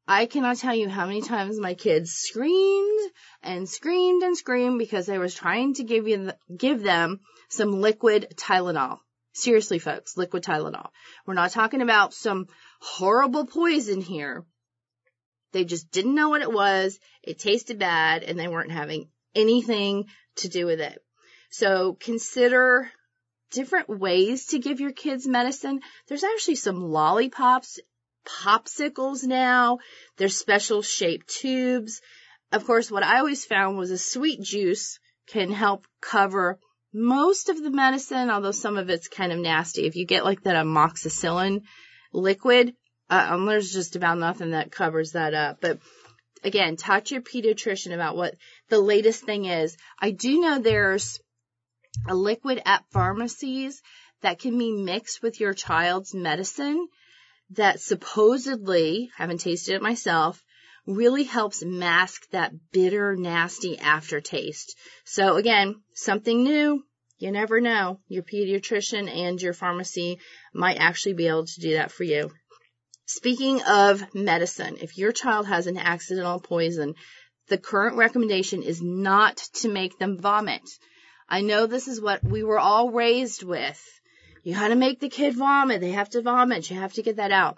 I 0.06 0.26
cannot 0.26 0.56
tell 0.56 0.74
you 0.74 0.88
how 0.88 1.06
many 1.06 1.22
times 1.22 1.58
my 1.58 1.74
kids 1.74 2.12
screamed 2.12 3.10
and 3.42 3.68
screamed 3.68 4.22
and 4.22 4.36
screamed 4.36 4.78
because 4.78 5.08
I 5.08 5.18
was 5.18 5.34
trying 5.34 5.74
to 5.74 5.84
give 5.84 6.08
you 6.08 6.32
give 6.54 6.82
them 6.82 7.20
some 7.48 7.80
liquid 7.80 8.34
Tylenol. 8.36 8.98
Seriously, 9.32 9.78
folks, 9.78 10.16
liquid 10.16 10.42
Tylenol. 10.42 10.90
We're 11.24 11.34
not 11.34 11.52
talking 11.52 11.80
about 11.80 12.12
some 12.12 12.48
horrible 12.80 13.46
poison 13.46 14.00
here. 14.00 14.44
They 15.52 15.64
just 15.64 15.90
didn't 15.90 16.14
know 16.14 16.30
what 16.30 16.42
it 16.42 16.52
was. 16.52 16.98
It 17.22 17.38
tasted 17.38 17.78
bad 17.78 18.22
and 18.22 18.38
they 18.38 18.48
weren't 18.48 18.72
having 18.72 19.08
anything 19.34 20.06
to 20.36 20.48
do 20.48 20.66
with 20.66 20.80
it. 20.80 21.02
So 21.52 21.94
consider 22.00 22.90
different 23.50 23.88
ways 23.88 24.46
to 24.46 24.58
give 24.58 24.80
your 24.80 24.92
kids 24.92 25.28
medicine. 25.28 25.80
There's 26.08 26.24
actually 26.24 26.54
some 26.54 26.82
lollipops 26.82 27.78
popsicles 28.26 29.22
now. 29.22 29.78
There's 30.16 30.36
special 30.36 30.80
shaped 30.80 31.28
tubes. 31.28 32.00
Of 32.52 32.64
course, 32.64 32.90
what 32.90 33.02
I 33.02 33.18
always 33.18 33.44
found 33.44 33.76
was 33.76 33.90
a 33.90 33.98
sweet 33.98 34.40
juice 34.40 34.98
can 35.26 35.52
help 35.52 35.86
cover 36.00 36.58
most 36.94 37.50
of 37.50 37.62
the 37.62 37.70
medicine, 37.70 38.30
although 38.30 38.52
some 38.52 38.78
of 38.78 38.88
it's 38.88 39.08
kind 39.08 39.30
of 39.30 39.38
nasty. 39.38 39.86
If 39.86 39.94
you 39.96 40.06
get 40.06 40.24
like 40.24 40.42
that 40.44 40.56
amoxicillin 40.56 41.62
liquid, 42.14 42.74
uh, 43.10 43.28
um, 43.32 43.44
there's 43.44 43.72
just 43.72 43.94
about 43.94 44.18
nothing 44.18 44.52
that 44.52 44.72
covers 44.72 45.12
that 45.12 45.34
up. 45.34 45.58
But 45.60 45.80
again, 46.42 46.76
talk 46.76 47.04
to 47.04 47.14
your 47.14 47.22
pediatrician 47.22 47.94
about 47.94 48.16
what 48.16 48.36
the 48.70 48.80
latest 48.80 49.24
thing 49.24 49.44
is. 49.44 49.76
I 49.98 50.12
do 50.12 50.40
know 50.40 50.58
there's 50.58 51.20
a 52.08 52.14
liquid 52.14 52.62
at 52.64 52.84
pharmacies 52.90 53.82
that 54.22 54.38
can 54.38 54.58
be 54.58 54.72
mixed 54.72 55.22
with 55.22 55.40
your 55.40 55.54
child's 55.54 56.14
medicine 56.14 56.88
that 57.50 57.80
supposedly, 57.80 59.10
haven't 59.16 59.40
tasted 59.40 59.74
it 59.74 59.82
myself, 59.82 60.42
really 60.86 61.24
helps 61.24 61.62
mask 61.64 62.28
that 62.30 62.52
bitter, 62.72 63.14
nasty 63.16 63.78
aftertaste. 63.78 64.76
So 65.04 65.36
again, 65.36 65.82
something 65.94 66.42
new. 66.42 66.82
You 67.18 67.30
never 67.30 67.60
know. 67.60 68.00
Your 68.08 68.24
pediatrician 68.24 69.08
and 69.08 69.40
your 69.40 69.52
pharmacy 69.52 70.18
might 70.52 70.78
actually 70.78 71.14
be 71.14 71.28
able 71.28 71.46
to 71.46 71.60
do 71.60 71.74
that 71.74 71.92
for 71.92 72.02
you. 72.02 72.32
Speaking 73.06 73.62
of 73.62 74.14
medicine, 74.14 74.78
if 74.80 74.98
your 74.98 75.12
child 75.12 75.46
has 75.46 75.66
an 75.66 75.76
accidental 75.76 76.40
poison, 76.40 76.94
the 77.48 77.58
current 77.58 77.96
recommendation 77.96 78.62
is 78.62 78.80
not 78.80 79.36
to 79.54 79.68
make 79.68 79.98
them 79.98 80.18
vomit. 80.18 80.62
I 81.32 81.40
know 81.40 81.66
this 81.66 81.88
is 81.88 81.98
what 81.98 82.22
we 82.22 82.44
were 82.44 82.58
all 82.58 82.90
raised 82.90 83.42
with. 83.42 83.82
You 84.42 84.54
gotta 84.54 84.76
make 84.76 85.00
the 85.00 85.08
kid 85.08 85.34
vomit. 85.34 85.80
They 85.80 85.92
have 85.92 86.10
to 86.10 86.20
vomit. 86.20 86.68
You 86.68 86.78
have 86.78 86.92
to 86.92 87.02
get 87.02 87.16
that 87.16 87.32
out. 87.32 87.56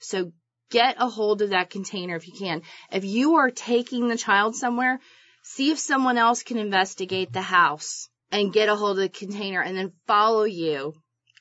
So 0.00 0.32
get 0.70 0.96
a 0.98 1.08
hold 1.08 1.42
of 1.42 1.50
that 1.50 1.70
container 1.70 2.16
if 2.16 2.26
you 2.26 2.34
can. 2.34 2.62
If 2.90 3.04
you 3.04 3.36
are 3.36 3.50
taking 3.50 4.08
the 4.08 4.16
child 4.16 4.56
somewhere, 4.56 4.98
see 5.42 5.70
if 5.70 5.78
someone 5.78 6.18
else 6.18 6.42
can 6.42 6.58
investigate 6.58 7.32
the 7.32 7.42
house 7.42 8.08
and 8.32 8.52
get 8.52 8.68
a 8.68 8.74
hold 8.74 8.98
of 8.98 9.02
the 9.02 9.08
container 9.08 9.62
and 9.62 9.76
then 9.76 9.92
follow 10.06 10.44
you 10.44 10.94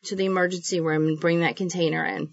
to 0.04 0.16
the 0.16 0.26
emergency 0.26 0.80
room 0.80 1.08
and 1.08 1.20
bring 1.20 1.40
that 1.42 1.56
container 1.56 2.06
in. 2.06 2.30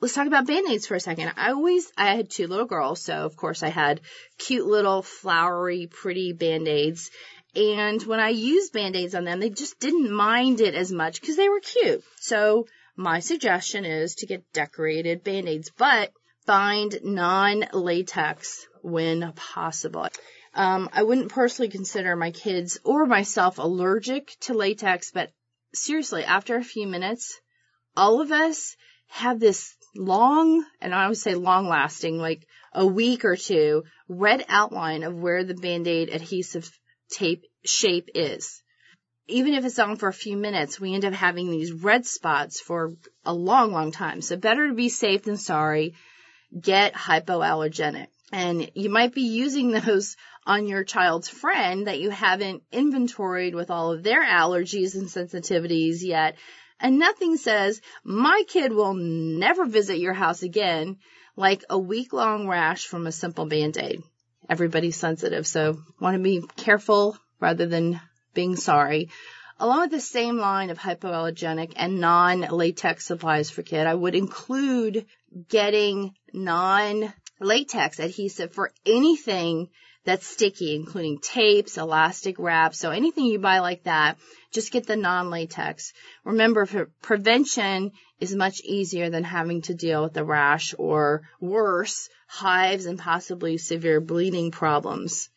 let's 0.00 0.14
talk 0.14 0.26
about 0.26 0.46
band-aids 0.46 0.86
for 0.86 0.94
a 0.94 1.00
second. 1.00 1.32
I 1.36 1.50
always, 1.50 1.90
I 1.96 2.14
had 2.14 2.30
two 2.30 2.46
little 2.46 2.66
girls, 2.66 3.02
so 3.02 3.14
of 3.14 3.36
course 3.36 3.62
I 3.62 3.68
had 3.68 4.00
cute 4.38 4.66
little 4.66 5.02
flowery, 5.02 5.86
pretty 5.86 6.32
band-aids. 6.32 7.10
And 7.54 8.02
when 8.04 8.20
I 8.20 8.30
used 8.30 8.72
band-aids 8.72 9.14
on 9.14 9.24
them, 9.24 9.40
they 9.40 9.50
just 9.50 9.78
didn't 9.80 10.12
mind 10.12 10.60
it 10.60 10.74
as 10.74 10.92
much 10.92 11.20
because 11.20 11.36
they 11.36 11.48
were 11.48 11.60
cute. 11.60 12.02
So 12.20 12.66
my 12.96 13.20
suggestion 13.20 13.84
is 13.84 14.16
to 14.16 14.26
get 14.26 14.52
decorated 14.52 15.24
band-aids, 15.24 15.70
but 15.76 16.12
find 16.46 16.98
non-latex 17.02 18.66
when 18.82 19.32
possible. 19.32 20.08
Um, 20.54 20.88
I 20.92 21.02
wouldn't 21.02 21.30
personally 21.30 21.70
consider 21.70 22.16
my 22.16 22.32
kids 22.32 22.78
or 22.84 23.06
myself 23.06 23.58
allergic 23.58 24.36
to 24.40 24.54
latex, 24.54 25.12
but 25.12 25.30
seriously, 25.72 26.24
after 26.24 26.56
a 26.56 26.64
few 26.64 26.86
minutes, 26.86 27.40
all 27.96 28.20
of 28.20 28.32
us 28.32 28.76
have 29.08 29.38
this 29.38 29.76
long, 29.94 30.64
and 30.80 30.94
I 30.94 31.08
would 31.08 31.16
say 31.16 31.34
long 31.34 31.68
lasting, 31.68 32.18
like 32.18 32.46
a 32.72 32.86
week 32.86 33.24
or 33.24 33.36
two, 33.36 33.84
red 34.08 34.44
outline 34.48 35.02
of 35.02 35.14
where 35.14 35.44
the 35.44 35.54
Band-Aid 35.54 36.08
adhesive 36.08 36.70
tape 37.10 37.42
shape 37.64 38.08
is. 38.14 38.62
Even 39.30 39.54
if 39.54 39.64
it's 39.64 39.78
on 39.78 39.96
for 39.96 40.08
a 40.08 40.12
few 40.12 40.36
minutes, 40.36 40.80
we 40.80 40.94
end 40.94 41.04
up 41.04 41.12
having 41.12 41.50
these 41.50 41.72
red 41.72 42.04
spots 42.04 42.60
for 42.60 42.94
a 43.24 43.32
long, 43.32 43.72
long 43.72 43.92
time. 43.92 44.20
So 44.22 44.36
better 44.36 44.68
to 44.68 44.74
be 44.74 44.88
safe 44.88 45.22
than 45.22 45.36
sorry. 45.36 45.94
Get 46.58 46.94
hypoallergenic. 46.94 48.08
And 48.32 48.70
you 48.74 48.90
might 48.90 49.14
be 49.14 49.22
using 49.22 49.70
those 49.72 50.16
on 50.46 50.66
your 50.66 50.84
child's 50.84 51.28
friend 51.28 51.86
that 51.86 52.00
you 52.00 52.10
haven't 52.10 52.62
inventoried 52.72 53.54
with 53.54 53.70
all 53.70 53.92
of 53.92 54.02
their 54.02 54.24
allergies 54.24 54.94
and 54.94 55.06
sensitivities 55.06 55.98
yet. 56.02 56.36
And 56.80 56.98
nothing 56.98 57.36
says, 57.36 57.80
my 58.02 58.42
kid 58.48 58.72
will 58.72 58.94
never 58.94 59.66
visit 59.66 59.98
your 59.98 60.14
house 60.14 60.42
again, 60.42 60.96
like 61.36 61.62
a 61.68 61.78
week 61.78 62.12
long 62.12 62.48
rash 62.48 62.86
from 62.86 63.06
a 63.06 63.12
simple 63.12 63.46
band-aid. 63.46 64.02
Everybody's 64.48 64.96
sensitive, 64.96 65.46
so 65.46 65.78
want 66.00 66.16
to 66.16 66.22
be 66.22 66.42
careful 66.56 67.16
rather 67.38 67.66
than 67.66 68.00
being 68.34 68.56
sorry. 68.56 69.10
Along 69.58 69.80
with 69.80 69.90
the 69.90 70.00
same 70.00 70.38
line 70.38 70.70
of 70.70 70.78
hypoallergenic 70.78 71.74
and 71.76 72.00
non-latex 72.00 73.06
supplies 73.06 73.50
for 73.50 73.62
kid, 73.62 73.86
I 73.86 73.94
would 73.94 74.14
include 74.14 75.04
getting 75.48 76.14
non-latex 76.32 77.98
adhesive 77.98 78.54
for 78.54 78.72
anything 78.86 79.68
that's 80.04 80.26
sticky, 80.26 80.74
including 80.74 81.18
tapes, 81.18 81.76
elastic 81.76 82.38
wraps. 82.38 82.78
So 82.78 82.90
anything 82.90 83.26
you 83.26 83.38
buy 83.38 83.58
like 83.58 83.84
that, 83.84 84.16
just 84.50 84.72
get 84.72 84.86
the 84.86 84.96
non-latex. 84.96 85.92
Remember, 86.24 86.88
prevention 87.02 87.92
is 88.18 88.34
much 88.34 88.62
easier 88.62 89.10
than 89.10 89.24
having 89.24 89.60
to 89.62 89.74
deal 89.74 90.04
with 90.04 90.16
a 90.16 90.24
rash 90.24 90.74
or 90.78 91.28
worse, 91.38 92.08
hives 92.26 92.86
and 92.86 92.98
possibly 92.98 93.58
severe 93.58 94.00
bleeding 94.00 94.50
problems. 94.50 95.28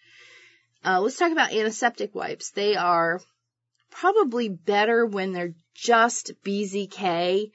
Uh, 0.85 0.99
let's 0.99 1.17
talk 1.17 1.31
about 1.31 1.53
antiseptic 1.53 2.13
wipes. 2.13 2.51
They 2.51 2.75
are 2.75 3.21
probably 3.89 4.49
better 4.49 5.05
when 5.05 5.31
they're 5.31 5.55
just 5.73 6.31
BZK. 6.43 7.51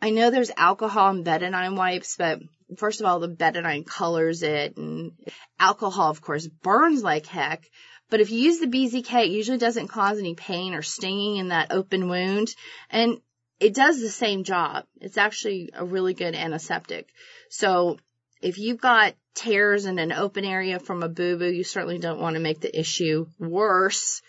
I 0.00 0.10
know 0.10 0.30
there's 0.30 0.50
alcohol 0.56 1.10
and 1.10 1.24
betadine 1.24 1.76
wipes, 1.76 2.16
but 2.16 2.40
first 2.76 3.00
of 3.00 3.06
all, 3.06 3.20
the 3.20 3.28
betadine 3.28 3.86
colors 3.86 4.42
it 4.42 4.76
and 4.76 5.12
alcohol, 5.58 6.10
of 6.10 6.20
course, 6.20 6.46
burns 6.46 7.02
like 7.02 7.26
heck. 7.26 7.64
But 8.10 8.20
if 8.20 8.30
you 8.30 8.38
use 8.38 8.58
the 8.58 8.66
BZK, 8.66 9.24
it 9.24 9.30
usually 9.30 9.58
doesn't 9.58 9.88
cause 9.88 10.18
any 10.18 10.34
pain 10.34 10.74
or 10.74 10.82
stinging 10.82 11.36
in 11.36 11.48
that 11.48 11.72
open 11.72 12.08
wound. 12.08 12.48
And 12.90 13.20
it 13.60 13.74
does 13.74 14.00
the 14.00 14.08
same 14.08 14.44
job. 14.44 14.84
It's 15.00 15.18
actually 15.18 15.70
a 15.74 15.84
really 15.84 16.14
good 16.14 16.34
antiseptic. 16.34 17.08
So 17.50 17.98
if 18.40 18.58
you've 18.58 18.80
got 18.80 19.14
tears 19.38 19.84
in 19.84 19.98
an 19.98 20.12
open 20.12 20.44
area 20.44 20.78
from 20.78 21.02
a 21.02 21.08
boo-boo, 21.08 21.50
you 21.50 21.64
certainly 21.64 21.98
don't 21.98 22.20
want 22.20 22.34
to 22.34 22.40
make 22.40 22.60
the 22.60 22.78
issue 22.78 23.26
worse. 23.38 24.20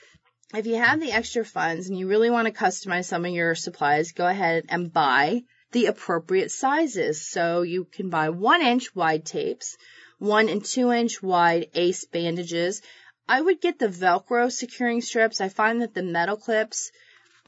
If 0.53 0.65
you 0.65 0.75
have 0.75 0.99
the 0.99 1.11
extra 1.11 1.43
funds 1.43 1.89
and 1.89 1.97
you 1.97 2.07
really 2.07 2.29
want 2.29 2.47
to 2.47 2.53
customize 2.53 3.05
some 3.05 3.25
of 3.25 3.31
your 3.31 3.55
supplies, 3.55 4.11
go 4.11 4.27
ahead 4.27 4.65
and 4.69 4.93
buy 4.93 5.41
the 5.71 5.87
appropriate 5.87 6.51
sizes. 6.51 7.27
So 7.27 7.63
you 7.63 7.85
can 7.85 8.09
buy 8.09 8.29
one 8.29 8.61
inch 8.61 8.95
wide 8.95 9.25
tapes, 9.25 9.77
one 10.19 10.49
and 10.49 10.63
two 10.63 10.91
inch 10.91 11.21
wide 11.23 11.67
ace 11.73 12.05
bandages. 12.05 12.81
I 13.27 13.41
would 13.41 13.61
get 13.61 13.79
the 13.79 13.87
Velcro 13.87 14.51
securing 14.51 15.01
strips. 15.01 15.41
I 15.41 15.49
find 15.49 15.81
that 15.81 15.93
the 15.93 16.03
metal 16.03 16.37
clips 16.37 16.91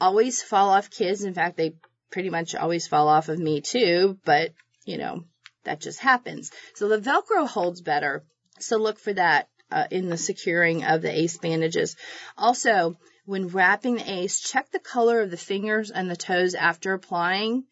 always 0.00 0.42
fall 0.42 0.70
off 0.70 0.90
kids. 0.90 1.24
In 1.24 1.34
fact, 1.34 1.56
they 1.56 1.74
pretty 2.10 2.30
much 2.30 2.54
always 2.54 2.86
fall 2.86 3.08
off 3.08 3.28
of 3.28 3.38
me 3.38 3.60
too, 3.60 4.18
but 4.24 4.52
you 4.84 4.98
know, 4.98 5.24
that 5.64 5.80
just 5.80 6.00
happens. 6.00 6.50
So 6.74 6.88
the 6.88 6.98
Velcro 6.98 7.46
holds 7.46 7.80
better. 7.80 8.24
So 8.58 8.76
look 8.76 8.98
for 8.98 9.12
that 9.12 9.48
uh, 9.70 9.86
in 9.90 10.08
the 10.08 10.16
securing 10.16 10.84
of 10.84 11.02
the 11.02 11.10
ace 11.10 11.38
bandages. 11.38 11.96
Also, 12.36 12.96
when 13.24 13.48
wrapping 13.48 13.96
the 13.96 14.12
ace, 14.12 14.40
check 14.40 14.70
the 14.70 14.78
color 14.78 15.20
of 15.20 15.30
the 15.30 15.36
fingers 15.36 15.90
and 15.90 16.10
the 16.10 16.16
toes 16.16 16.54
after 16.54 16.92
applying 16.92 17.64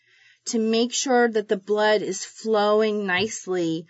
to 0.47 0.59
make 0.59 0.93
sure 0.93 1.29
that 1.29 1.49
the 1.49 1.57
blood 1.57 2.03
is 2.03 2.25
flowing 2.25 3.07
nicely 3.07 3.87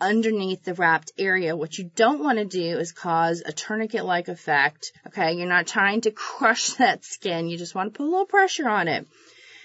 underneath 0.00 0.62
the 0.62 0.74
wrapped 0.74 1.10
area. 1.18 1.56
What 1.56 1.76
you 1.76 1.90
don't 1.96 2.22
want 2.22 2.38
to 2.38 2.44
do 2.44 2.78
is 2.78 2.92
cause 2.92 3.42
a 3.44 3.52
tourniquet-like 3.52 4.28
effect. 4.28 4.92
Okay, 5.08 5.32
you're 5.32 5.48
not 5.48 5.66
trying 5.66 6.02
to 6.02 6.10
crush 6.12 6.74
that 6.74 7.04
skin. 7.04 7.48
You 7.48 7.58
just 7.58 7.74
want 7.74 7.92
to 7.92 7.98
put 7.98 8.06
a 8.06 8.10
little 8.10 8.26
pressure 8.26 8.68
on 8.68 8.86
it. 8.86 9.08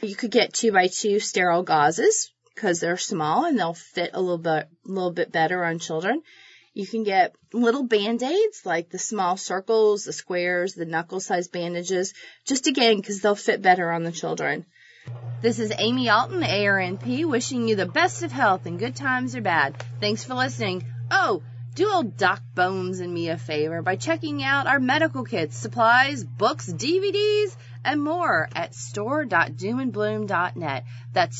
You 0.01 0.15
could 0.15 0.31
get 0.31 0.53
two 0.53 0.71
by 0.71 0.87
two 0.87 1.19
sterile 1.19 1.63
gauzes 1.63 2.29
because 2.53 2.79
they're 2.79 2.97
small 2.97 3.45
and 3.45 3.57
they'll 3.57 3.73
fit 3.73 4.11
a 4.13 4.21
little 4.21 4.37
bit, 4.37 4.67
little 4.85 5.11
bit 5.11 5.31
better 5.31 5.63
on 5.63 5.79
children. 5.79 6.21
You 6.73 6.87
can 6.87 7.03
get 7.03 7.35
little 7.51 7.83
band-aids 7.83 8.65
like 8.65 8.89
the 8.89 8.97
small 8.97 9.37
circles, 9.37 10.05
the 10.05 10.13
squares, 10.13 10.73
the 10.73 10.85
knuckle-sized 10.85 11.51
bandages, 11.51 12.13
just 12.45 12.67
again 12.67 12.97
because 12.97 13.21
they'll 13.21 13.35
fit 13.35 13.61
better 13.61 13.91
on 13.91 14.03
the 14.03 14.11
children. 14.11 14.65
This 15.41 15.59
is 15.59 15.73
Amy 15.77 16.09
Alton, 16.09 16.41
ARNP, 16.41 17.25
wishing 17.25 17.67
you 17.67 17.75
the 17.75 17.85
best 17.85 18.23
of 18.23 18.31
health 18.31 18.65
and 18.65 18.79
good 18.79 18.95
times 18.95 19.35
or 19.35 19.41
bad. 19.41 19.75
Thanks 19.99 20.23
for 20.23 20.33
listening. 20.33 20.85
Oh, 21.11 21.43
do 21.75 21.91
old 21.91 22.17
Doc 22.17 22.41
Bones 22.55 23.01
and 23.01 23.13
me 23.13 23.29
a 23.29 23.37
favor 23.37 23.81
by 23.81 23.95
checking 23.95 24.43
out 24.43 24.67
our 24.67 24.79
medical 24.79 25.23
kits, 25.23 25.57
supplies, 25.57 26.23
books, 26.23 26.71
DVDs, 26.71 27.55
and 27.83 28.01
more 28.01 28.47
at 28.55 28.73
store.doomandbloom.net. 28.73 30.85
That's 31.11 31.37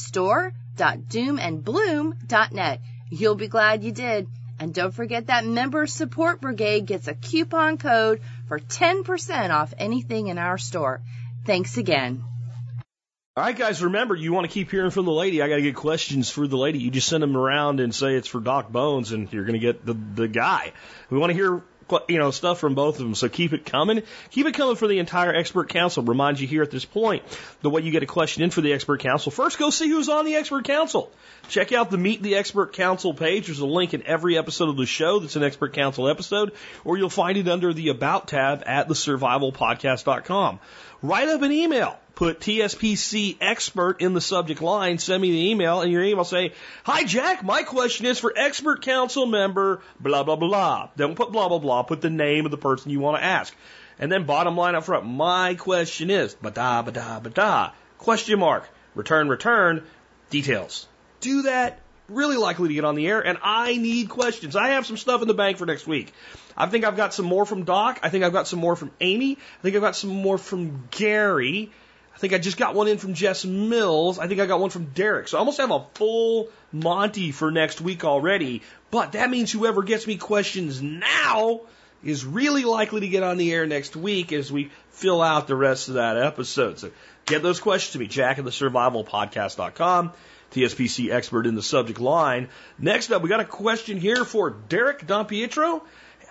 store.doomandbloom.net. 0.75 2.81
You'll 3.09 3.36
be 3.36 3.47
glad 3.47 3.83
you 3.83 3.91
did. 3.91 4.27
And 4.59 4.73
don't 4.73 4.93
forget 4.93 5.27
that 5.27 5.45
Member 5.45 5.88
Support 5.88 6.41
Brigade 6.41 6.86
gets 6.86 7.07
a 7.07 7.13
coupon 7.13 7.77
code 7.77 8.21
for 8.47 8.59
10% 8.59 9.49
off 9.49 9.73
anything 9.77 10.27
in 10.27 10.38
our 10.38 10.57
store. 10.57 11.01
Thanks 11.45 11.77
again. 11.77 12.23
All 13.36 13.43
right, 13.43 13.57
guys, 13.57 13.83
remember, 13.83 14.15
you 14.15 14.31
want 14.31 14.45
to 14.45 14.53
keep 14.53 14.69
hearing 14.69 14.91
from 14.91 15.05
the 15.05 15.12
lady. 15.12 15.41
I 15.41 15.49
got 15.49 15.55
to 15.55 15.63
get 15.63 15.75
questions 15.75 16.29
for 16.29 16.47
the 16.47 16.55
lady. 16.55 16.77
You 16.77 16.91
just 16.91 17.07
send 17.07 17.23
them 17.23 17.36
around 17.36 17.79
and 17.79 17.93
say 17.93 18.13
it's 18.13 18.27
for 18.27 18.39
Doc 18.39 18.71
Bones, 18.71 19.12
and 19.12 19.31
you're 19.33 19.43
going 19.43 19.59
to 19.59 19.59
get 19.59 19.83
the, 19.83 19.95
the 19.95 20.27
guy. 20.27 20.71
We 21.09 21.17
want 21.17 21.31
to 21.31 21.33
hear 21.33 21.63
you 22.08 22.17
know, 22.17 22.32
stuff 22.32 22.60
from 22.60 22.75
both 22.75 22.95
of 22.99 23.03
them. 23.03 23.15
So 23.15 23.29
keep 23.29 23.53
it 23.53 23.65
coming. 23.65 24.03
Keep 24.32 24.47
it 24.47 24.53
coming 24.53 24.75
for 24.75 24.88
the 24.88 24.99
entire 24.99 25.34
expert 25.34 25.69
council. 25.69 26.03
Remind 26.03 26.39
you 26.39 26.47
here 26.47 26.63
at 26.63 26.71
this 26.71 26.86
point, 26.86 27.23
the 27.62 27.69
way 27.69 27.82
you 27.82 27.91
get 27.91 28.03
a 28.03 28.08
question 28.08 28.43
in 28.43 28.49
for 28.49 28.62
the 28.62 28.73
expert 28.73 28.99
council, 28.99 29.32
first 29.32 29.58
go 29.58 29.69
see 29.69 29.89
who's 29.89 30.10
on 30.10 30.25
the 30.25 30.36
expert 30.36 30.65
council. 30.65 31.12
Check 31.49 31.71
out 31.73 31.91
the 31.91 31.97
Meet 31.97 32.23
the 32.23 32.36
Expert 32.36 32.73
Council 32.73 33.13
page. 33.13 33.47
There's 33.47 33.60
a 33.60 33.65
link 33.65 33.93
in 33.93 34.03
every 34.06 34.38
episode 34.38 34.69
of 34.69 34.77
the 34.77 34.86
show 34.86 35.19
that's 35.19 35.36
an 35.36 35.43
expert 35.43 35.73
council 35.73 36.08
episode, 36.08 36.53
or 36.86 36.97
you'll 36.97 37.10
find 37.10 37.38
it 37.38 37.47
under 37.49 37.73
the 37.73 37.89
About 37.89 38.29
tab 38.29 38.63
at 38.65 38.88
thesurvivalpodcast.com. 38.88 40.60
Write 41.04 41.28
up 41.28 41.44
an 41.44 41.52
email 41.52 42.00
put 42.16 42.39
TSPC 42.39 43.38
expert 43.42 44.02
in 44.02 44.13
the 44.13 44.22
subject 44.22 44.62
line, 44.62 44.98
send 44.98 45.22
me 45.22 45.32
the 45.32 45.50
email, 45.50 45.82
and 45.82 45.92
your 45.92 46.04
email 46.04 46.24
say, 46.24 46.54
Hi 46.84 47.04
Jack, 47.04 47.44
my 47.44 47.63
question 47.63 48.06
is 48.06 48.20
for 48.20 48.34
expert 48.36 48.82
council 48.82 49.26
member, 49.26 49.82
blah, 50.00 50.24
blah, 50.24 50.36
blah. 50.36 50.89
Don't 50.96 51.16
put 51.16 51.32
blah, 51.32 51.50
blah, 51.50 51.60
blah, 51.60 51.84
put 51.84 52.02
the 52.02 52.10
name 52.10 52.46
of 52.46 52.52
the 52.52 52.58
person 52.58 52.92
you 52.92 53.00
want 53.00 53.18
to 53.18 53.24
ask. 53.24 53.54
And 54.00 54.12
then 54.12 54.26
bottom 54.26 54.58
line 54.58 54.76
up 54.76 54.86
front, 54.86 55.06
my 55.06 55.56
question 55.56 56.10
is, 56.10 56.34
ba-da, 56.36 56.82
ba-da, 56.82 57.20
ba-da, 57.20 57.72
question 57.98 58.39
mark, 58.39 58.70
return, 58.96 59.30
return, 59.30 59.84
details. 60.30 60.88
Do 61.20 61.44
that, 61.44 61.80
really 62.10 62.38
likely 62.38 62.70
to 62.70 62.74
get 62.74 62.86
on 62.86 62.96
the 62.96 63.08
air, 63.08 63.26
and 63.26 63.38
I 63.42 63.78
need 63.78 64.10
questions. 64.10 64.56
I 64.56 64.70
have 64.70 64.86
some 64.86 64.98
stuff 64.98 65.22
in 65.22 65.28
the 65.28 65.34
bank 65.34 65.58
for 65.58 65.66
next 65.66 65.88
week. 65.88 66.13
I 66.56 66.68
think 66.68 66.86
I've 66.86 66.98
got 66.98 67.13
some 67.13 67.26
more 67.26 67.46
from 67.46 67.63
Doc. 67.63 68.00
I 68.04 68.10
think 68.10 68.24
I've 68.24 68.34
got 68.34 68.48
some 68.48 68.60
more 68.60 68.76
from 68.76 68.92
Amy. 69.02 69.34
I 69.34 69.62
think 69.62 69.76
I've 69.76 69.82
got 69.82 69.96
some 69.96 70.10
more 70.10 70.38
from 70.38 70.88
Gary. 70.92 71.72
I 72.13 72.18
think 72.20 72.34
I 72.34 72.38
just 72.38 72.58
got 72.58 72.76
one 72.76 72.88
in 72.88 72.98
from 73.00 73.16
Jess 73.16 73.44
Mills. 73.44 74.20
I 74.20 74.28
think 74.28 74.39
I 74.39 74.46
got 74.46 74.60
one 74.60 74.70
from 74.70 74.86
Derek. 74.86 75.28
So 75.28 75.38
I 75.38 75.39
almost 75.39 75.60
have 75.60 75.72
a 75.72 75.86
full 75.96 76.50
Monty 76.72 77.32
for 77.32 77.52
next 77.52 77.82
week 77.82 78.04
already. 78.04 78.62
But 78.92 79.13
that 79.13 79.30
means 79.30 79.52
whoever 79.52 79.82
gets 79.82 80.06
me 80.06 80.18
questions 80.18 80.82
now 80.82 81.62
is 82.04 82.26
really 82.26 82.66
likely 82.66 83.02
to 83.02 83.08
get 83.08 83.24
on 83.24 83.38
the 83.38 83.52
air 83.54 83.66
next 83.66 83.96
week 83.96 84.32
as 84.32 84.52
we 84.52 84.72
fill 84.89 85.22
out 85.22 85.48
the 85.48 85.56
rest 85.56 85.88
of 85.88 85.96
that 85.96 86.18
episode. 86.18 86.80
So 86.80 86.92
get 87.26 87.42
those 87.42 87.60
questions 87.60 87.94
to 87.94 88.00
me, 88.00 88.08
Jack 88.08 88.38
at 88.38 88.46
the 88.46 88.52
survivalpodcast.com, 88.52 90.12
TSPC 90.52 91.12
expert 91.12 91.48
in 91.48 91.56
the 91.56 91.63
subject 91.63 92.00
line. 92.00 92.50
Next 92.78 93.12
up, 93.12 93.22
we 93.22 93.30
got 93.30 93.39
a 93.39 93.46
question 93.46 93.98
here 93.98 94.26
for 94.26 94.50
Derek 94.52 95.08
Bonpietro 95.08 95.82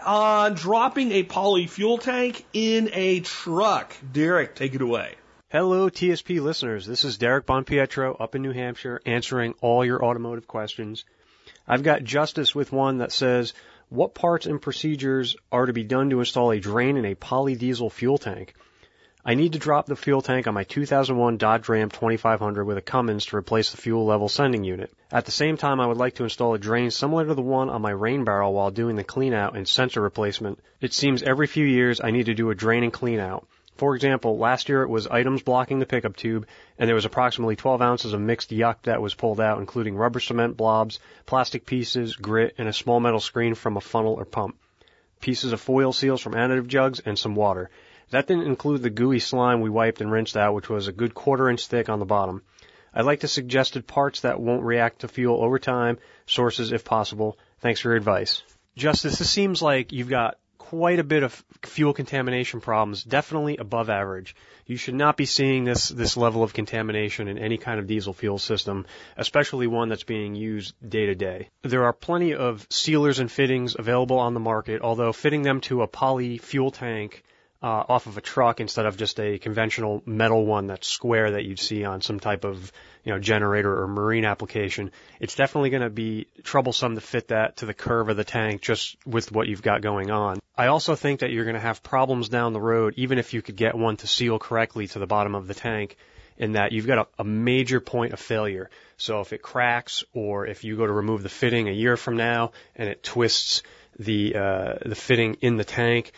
on 0.05 0.55
dropping 0.55 1.12
a 1.12 1.23
poly 1.23 1.67
fuel 1.67 1.99
tank 1.99 2.45
in 2.53 2.91
a 2.93 3.21
truck. 3.21 3.97
Derek, 4.12 4.55
take 4.55 4.75
it 4.75 4.83
away. 4.83 5.15
Hello, 5.51 5.91
TSP 5.91 6.41
listeners. 6.41 6.87
This 6.87 7.05
is 7.05 7.19
Derek 7.19 7.47
Bonpietro 7.47 8.19
up 8.19 8.35
in 8.35 8.43
New 8.43 8.53
Hampshire 8.53 9.01
answering 9.05 9.55
all 9.61 9.85
your 9.85 10.03
automotive 10.03 10.47
questions. 10.47 11.05
I've 11.69 11.83
got 11.83 12.05
Justice 12.05 12.55
with 12.55 12.73
one 12.73 12.99
that 12.99 13.12
says, 13.12 13.53
what 13.88 14.15
parts 14.15 14.47
and 14.47 14.62
procedures 14.62 15.37
are 15.51 15.67
to 15.67 15.75
be 15.75 15.85
done 15.85 16.09
to 16.11 16.21
install 16.21 16.51
a 16.53 16.59
drain 16.59 16.97
in 16.97 17.05
a 17.05 17.15
polydiesel 17.15 17.93
fuel 17.93 18.17
tank? 18.17 18.55
I 19.25 19.35
need 19.35 19.53
to 19.53 19.61
drop 19.61 19.87
the 19.87 19.95
fuel 19.95 20.21
tank 20.21 20.49
on 20.49 20.55
my 20.55 20.65
2001 20.65 21.37
Dodge 21.37 21.69
Ram 21.69 21.91
2500 21.91 22.65
with 22.65 22.77
a 22.77 22.83
Cummins 22.83 23.27
to 23.27 23.37
replace 23.37 23.71
the 23.71 23.77
fuel 23.77 24.05
level 24.05 24.29
sending 24.29 24.65
unit. 24.65 24.93
At 25.13 25.27
the 25.27 25.31
same 25.31 25.57
time, 25.57 25.79
I 25.79 25.87
would 25.87 25.97
like 25.97 26.17
to 26.17 26.25
install 26.25 26.55
a 26.55 26.59
drain 26.59 26.91
similar 26.91 27.25
to 27.27 27.35
the 27.35 27.41
one 27.41 27.71
on 27.71 27.83
my 27.83 27.93
rain 27.93 28.25
barrel 28.25 28.53
while 28.53 28.73
doing 28.73 28.97
the 28.97 29.05
clean 29.05 29.33
out 29.33 29.57
and 29.57 29.69
sensor 29.69 30.01
replacement. 30.01 30.59
It 30.81 30.93
seems 30.93 31.23
every 31.23 31.47
few 31.47 31.65
years 31.65 32.01
I 32.03 32.11
need 32.11 32.27
to 32.27 32.35
do 32.35 32.51
a 32.51 32.55
drain 32.57 32.83
and 32.83 32.93
clean 32.93 33.21
out. 33.21 33.47
For 33.77 33.95
example, 33.95 34.39
last 34.39 34.69
year 34.69 34.83
it 34.83 34.91
was 34.91 35.07
items 35.07 35.43
blocking 35.43 35.79
the 35.79 35.87
pickup 35.87 36.17
tube, 36.17 36.49
and 36.77 36.89
there 36.89 36.97
was 36.97 37.05
approximately 37.05 37.55
12 37.55 37.81
ounces 37.81 38.15
of 38.15 38.21
mixed 38.21 38.51
yuck 38.51 38.83
that 38.83 39.01
was 39.01 39.14
pulled 39.14 39.41
out, 39.41 39.61
including 39.61 39.95
rubber 39.95 40.18
cement 40.18 40.57
blobs, 40.57 40.99
plastic 41.27 41.64
pieces, 41.64 42.16
grit, 42.16 42.57
and 42.59 42.68
a 42.68 42.73
small 42.73 42.99
metal 42.99 43.20
screen 43.20 43.55
from 43.55 43.77
a 43.77 43.81
funnel 43.81 44.14
or 44.14 44.25
pump, 44.25 44.57
pieces 45.20 45.53
of 45.53 45.61
foil 45.61 45.93
seals 45.93 46.20
from 46.20 46.33
additive 46.33 46.66
jugs, 46.66 46.99
and 46.99 47.16
some 47.16 47.37
water. 47.37 47.70
That 48.13 48.27
didn't 48.27 48.47
include 48.47 48.83
the 48.83 48.91
gooey 48.91 49.21
slime 49.21 49.63
we 49.63 49.71
wiped 49.71 50.03
and 50.03 50.13
rinsed 50.13 50.37
out, 50.37 50.53
which 50.53 50.69
was 50.69 50.87
a 50.87 50.93
good 50.93 51.15
quarter 51.15 51.49
inch 51.49 51.67
thick 51.67 51.89
on 51.89 51.99
the 51.99 52.05
bottom. 52.05 52.43
I'd 52.93 53.07
like 53.07 53.21
the 53.21 53.29
suggested 53.29 53.87
parts 53.87 54.21
that 54.21 54.39
won't 54.39 54.65
react 54.65 55.01
to 55.01 55.09
fuel 55.09 55.43
over 55.43 55.59
time, 55.59 55.99
sources 56.27 56.73
if 56.73 56.85
possible. 56.85 57.39
Thanks 57.61 57.81
for 57.81 57.89
your 57.89 57.97
advice. 57.97 58.43
Justice, 58.77 59.19
this 59.19 59.31
seems 59.31 59.63
like 59.63 59.93
you've 59.93 60.11
got 60.11 60.37
quite 60.59 60.99
a 60.99 61.05
bit 61.05 61.23
of 61.23 61.43
fuel 61.63 61.95
contamination 61.95 62.61
problems, 62.61 63.03
definitely 63.03 63.57
above 63.57 63.89
average. 63.89 64.37
You 64.67 64.77
should 64.77 64.95
not 64.95 65.17
be 65.17 65.25
seeing 65.25 65.65
this, 65.65 65.89
this 65.89 66.15
level 66.15 66.43
of 66.43 66.53
contamination 66.53 67.29
in 67.29 67.39
any 67.39 67.57
kind 67.57 67.81
of 67.81 67.87
diesel 67.87 68.13
fuel 68.13 68.39
system, 68.39 68.85
especially 69.17 69.67
one 69.67 69.89
that's 69.89 70.05
being 70.05 70.35
used 70.35 70.75
day 70.87 71.07
to 71.07 71.15
day. 71.15 71.49
There 71.63 71.85
are 71.85 71.95
plenty 71.95 72.35
of 72.35 72.67
sealers 72.69 73.21
and 73.21 73.33
fittings 73.33 73.75
available 73.79 74.19
on 74.19 74.35
the 74.35 74.41
market, 74.41 74.83
although 74.83 75.15
fitting 75.15 75.41
them 75.41 75.63
to 75.63 75.81
a 75.81 75.87
poly 75.87 76.37
fuel 76.37 76.71
tank 76.71 77.23
uh, 77.63 77.85
off 77.89 78.07
of 78.07 78.19
a 78.19 78.21
truck 78.21 78.61
instead 78.61 78.87
of 78.87 78.97
just 78.97 79.21
a 79.21 79.39
conventional 79.39 80.03
metal 80.05 80.45
one 80.45 80.67
that's 80.67 80.89
square 80.89 81.33
that 81.33 81.45
you'd 81.45 81.61
see 81.61 81.85
on 81.85 82.01
some 82.01 82.19
type 82.19 82.45
of 82.45 82.73
you 83.05 83.13
know 83.13 83.19
generator 83.19 83.83
or 83.83 83.87
marine 83.87 84.25
application. 84.25 84.91
It's 85.21 85.37
definitely 85.37 85.71
going 85.71 85.83
to 85.83 85.91
be 85.91 86.27
troublesome 86.43 86.97
to 86.97 87.01
fit 87.01 87.29
that 87.29 87.59
to 87.59 87.67
the 87.67 87.75
curve 87.75 88.09
of 88.09 88.17
the 88.17 88.25
tank 88.25 88.63
just 88.63 88.97
with 89.07 89.31
what 89.31 89.47
you've 89.47 89.63
got 89.63 89.81
going 89.81 90.11
on. 90.11 90.41
I 90.57 90.67
also 90.67 90.97
think 90.97 91.21
that 91.21 91.31
you're 91.31 91.45
going 91.45 91.55
to 91.55 91.61
have 91.61 91.83
problems 91.83 92.29
down 92.29 92.53
the 92.53 92.61
road 92.61 92.95
even 92.97 93.19
if 93.19 93.33
you 93.33 93.43
could 93.43 93.57
get 93.57 93.75
one 93.77 93.97
to 93.99 94.07
seal 94.07 94.39
correctly 94.39 94.89
to 94.89 94.99
the 94.99 95.07
bottom 95.07 95.35
of 95.35 95.47
the 95.47 95.55
tank 95.55 95.97
in 96.39 96.53
that 96.53 96.73
you've 96.73 96.87
got 96.87 96.99
a, 96.99 97.07
a 97.21 97.25
major 97.25 97.81
point 97.81 98.13
of 98.13 98.19
failure. 98.19 98.71
So 98.97 99.21
if 99.21 99.33
it 99.33 99.43
cracks 99.43 100.03
or 100.13 100.47
if 100.47 100.65
you 100.65 100.77
go 100.77 100.87
to 100.87 100.93
remove 100.93 101.23
the 101.23 101.29
fitting 101.29 101.69
a 101.69 101.73
year 101.73 101.97
from 101.97 102.17
now 102.17 102.53
and 102.75 102.89
it 102.89 103.03
twists 103.03 103.63
the 103.99 104.35
uh, 104.35 104.75
the 104.85 104.95
fitting 104.95 105.37
in 105.41 105.57
the 105.57 105.65
tank, 105.65 106.13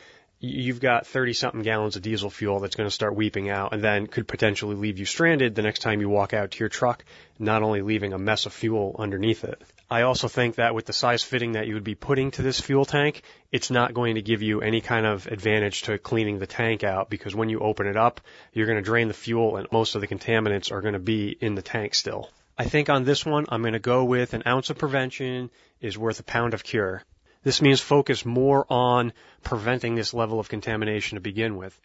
you've 0.44 0.80
got 0.80 1.06
30 1.06 1.32
something 1.32 1.62
gallons 1.62 1.96
of 1.96 2.02
diesel 2.02 2.30
fuel 2.30 2.60
that's 2.60 2.76
going 2.76 2.86
to 2.86 2.94
start 2.94 3.16
weeping 3.16 3.48
out 3.48 3.72
and 3.72 3.82
then 3.82 4.06
could 4.06 4.28
potentially 4.28 4.76
leave 4.76 4.98
you 4.98 5.04
stranded 5.04 5.54
the 5.54 5.62
next 5.62 5.80
time 5.80 6.00
you 6.00 6.08
walk 6.08 6.34
out 6.34 6.52
to 6.52 6.58
your 6.60 6.68
truck, 6.68 7.04
not 7.38 7.62
only 7.62 7.82
leaving 7.82 8.12
a 8.12 8.18
mess 8.18 8.46
of 8.46 8.52
fuel 8.52 8.94
underneath 8.98 9.44
it. 9.44 9.60
I 9.90 10.02
also 10.02 10.28
think 10.28 10.56
that 10.56 10.74
with 10.74 10.86
the 10.86 10.92
size 10.92 11.22
fitting 11.22 11.52
that 11.52 11.66
you 11.66 11.74
would 11.74 11.84
be 11.84 11.94
putting 11.94 12.30
to 12.32 12.42
this 12.42 12.60
fuel 12.60 12.84
tank, 12.84 13.22
it's 13.52 13.70
not 13.70 13.94
going 13.94 14.16
to 14.16 14.22
give 14.22 14.42
you 14.42 14.60
any 14.60 14.80
kind 14.80 15.06
of 15.06 15.26
advantage 15.26 15.82
to 15.82 15.98
cleaning 15.98 16.38
the 16.38 16.46
tank 16.46 16.84
out 16.84 17.10
because 17.10 17.34
when 17.34 17.48
you 17.48 17.60
open 17.60 17.86
it 17.86 17.96
up, 17.96 18.20
you're 18.52 18.66
going 18.66 18.78
to 18.78 18.82
drain 18.82 19.08
the 19.08 19.14
fuel 19.14 19.56
and 19.56 19.70
most 19.72 19.94
of 19.94 20.00
the 20.00 20.08
contaminants 20.08 20.72
are 20.72 20.80
going 20.80 20.94
to 20.94 21.00
be 21.00 21.36
in 21.40 21.54
the 21.54 21.62
tank 21.62 21.94
still. 21.94 22.30
I 22.56 22.64
think 22.64 22.88
on 22.88 23.04
this 23.04 23.26
one, 23.26 23.46
I'm 23.48 23.62
going 23.62 23.72
to 23.72 23.80
go 23.80 24.04
with 24.04 24.32
an 24.32 24.44
ounce 24.46 24.70
of 24.70 24.78
prevention 24.78 25.50
is 25.80 25.98
worth 25.98 26.20
a 26.20 26.24
pound 26.24 26.54
of 26.54 26.62
cure. 26.62 27.02
This 27.44 27.62
means 27.62 27.80
focus 27.80 28.24
more 28.24 28.66
on 28.70 29.12
preventing 29.42 29.94
this 29.94 30.14
level 30.14 30.40
of 30.40 30.48
contamination 30.48 31.16
to 31.16 31.20
begin 31.20 31.56
with. 31.56 31.78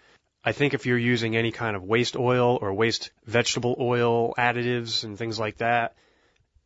I 0.44 0.54
think 0.54 0.74
if 0.74 0.86
you're 0.86 0.98
using 0.98 1.36
any 1.36 1.52
kind 1.52 1.76
of 1.76 1.84
waste 1.84 2.16
oil 2.16 2.58
or 2.62 2.74
waste 2.74 3.12
vegetable 3.26 3.76
oil 3.78 4.34
additives 4.38 5.04
and 5.04 5.18
things 5.18 5.38
like 5.38 5.58
that, 5.58 5.96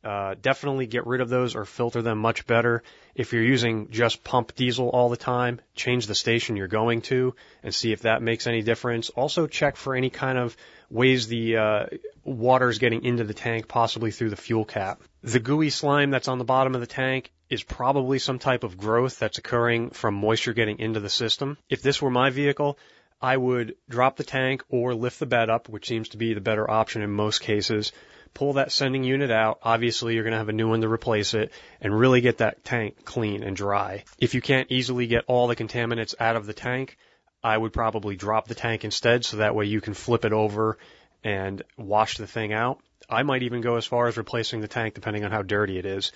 uh, 0.04 0.36
definitely 0.40 0.86
get 0.86 1.08
rid 1.08 1.22
of 1.22 1.30
those 1.30 1.56
or 1.56 1.66
filter 1.66 2.02
them 2.02 2.20
much 2.20 2.46
better. 2.46 2.84
If 3.16 3.34
you're 3.34 3.44
using 3.44 3.90
just 3.90 4.24
pump 4.24 4.54
diesel 4.54 4.90
all 4.90 5.10
the 5.10 5.18
time, 5.18 5.62
change 5.76 6.08
the 6.08 6.14
station 6.14 6.56
you're 6.56 6.68
going 6.68 7.02
to 7.04 7.36
and 7.64 7.74
see 7.74 7.94
if 7.94 8.02
that 8.02 8.22
makes 8.22 8.46
any 8.46 8.62
difference. 8.62 9.10
Also 9.10 9.48
check 9.48 9.76
for 9.76 9.96
any 9.96 10.10
kind 10.10 10.38
of 10.38 10.56
ways 10.90 11.28
the 11.28 11.58
uh, 11.58 11.86
water 12.24 12.70
is 12.70 12.80
getting 12.80 13.04
into 13.04 13.24
the 13.24 13.34
tank, 13.34 13.68
possibly 13.68 14.12
through 14.12 14.30
the 14.30 14.36
fuel 14.36 14.66
cap. 14.66 15.02
The 15.24 15.40
gooey 15.40 15.70
slime 15.70 16.12
that's 16.12 16.28
on 16.28 16.38
the 16.38 16.44
bottom 16.44 16.76
of 16.76 16.82
the 16.82 16.88
tank 16.88 17.32
is 17.54 17.64
probably 17.64 18.20
some 18.20 18.40
type 18.40 18.64
of 18.64 18.78
growth 18.78 19.20
that's 19.20 19.38
occurring 19.38 19.92
from 19.92 20.16
moisture 20.16 20.54
getting 20.54 20.80
into 20.80 21.00
the 21.00 21.10
system. 21.10 21.58
If 21.70 21.82
this 21.82 22.02
were 22.02 22.10
my 22.10 22.32
vehicle, 22.32 22.80
I 23.22 23.38
would 23.38 23.76
drop 23.88 24.18
the 24.18 24.24
tank 24.24 24.64
or 24.70 24.94
lift 24.96 25.20
the 25.20 25.26
bed 25.26 25.50
up, 25.50 25.70
which 25.70 25.88
seems 25.88 26.10
to 26.10 26.18
be 26.18 26.34
the 26.34 26.42
better 26.42 26.70
option 26.70 27.04
in 27.04 27.12
most 27.12 27.42
cases. 27.42 27.92
Pull 28.34 28.54
that 28.54 28.72
sending 28.72 29.04
unit 29.04 29.30
out. 29.30 29.60
Obviously, 29.62 30.16
you're 30.16 30.24
going 30.24 30.32
to 30.34 30.40
have 30.40 30.50
a 30.50 30.54
new 30.54 30.68
one 30.68 30.82
to 30.82 30.90
replace 30.90 31.36
it 31.36 31.52
and 31.80 31.98
really 31.98 32.22
get 32.22 32.40
that 32.40 32.64
tank 32.64 33.06
clean 33.06 33.44
and 33.44 33.56
dry. 33.56 34.04
If 34.18 34.34
you 34.34 34.42
can't 34.42 34.72
easily 34.72 35.06
get 35.06 35.26
all 35.28 35.48
the 35.48 35.56
contaminants 35.56 36.16
out 36.20 36.36
of 36.36 36.48
the 36.48 36.54
tank, 36.54 36.98
I 37.44 37.56
would 37.56 37.72
probably 37.72 38.16
drop 38.16 38.48
the 38.48 38.56
tank 38.56 38.84
instead 38.84 39.24
so 39.24 39.38
that 39.38 39.54
way 39.54 39.66
you 39.66 39.80
can 39.80 39.94
flip 39.94 40.26
it 40.26 40.34
over 40.34 40.78
and 41.24 41.62
wash 41.78 42.18
the 42.18 42.28
thing 42.28 42.52
out. 42.52 42.80
I 43.10 43.24
might 43.24 43.44
even 43.44 43.62
go 43.62 43.76
as 43.76 43.86
far 43.86 44.08
as 44.08 44.18
replacing 44.18 44.62
the 44.62 44.68
tank 44.68 44.96
depending 44.96 45.24
on 45.24 45.32
how 45.32 45.44
dirty 45.44 45.78
it 45.78 45.86
is. 45.86 46.12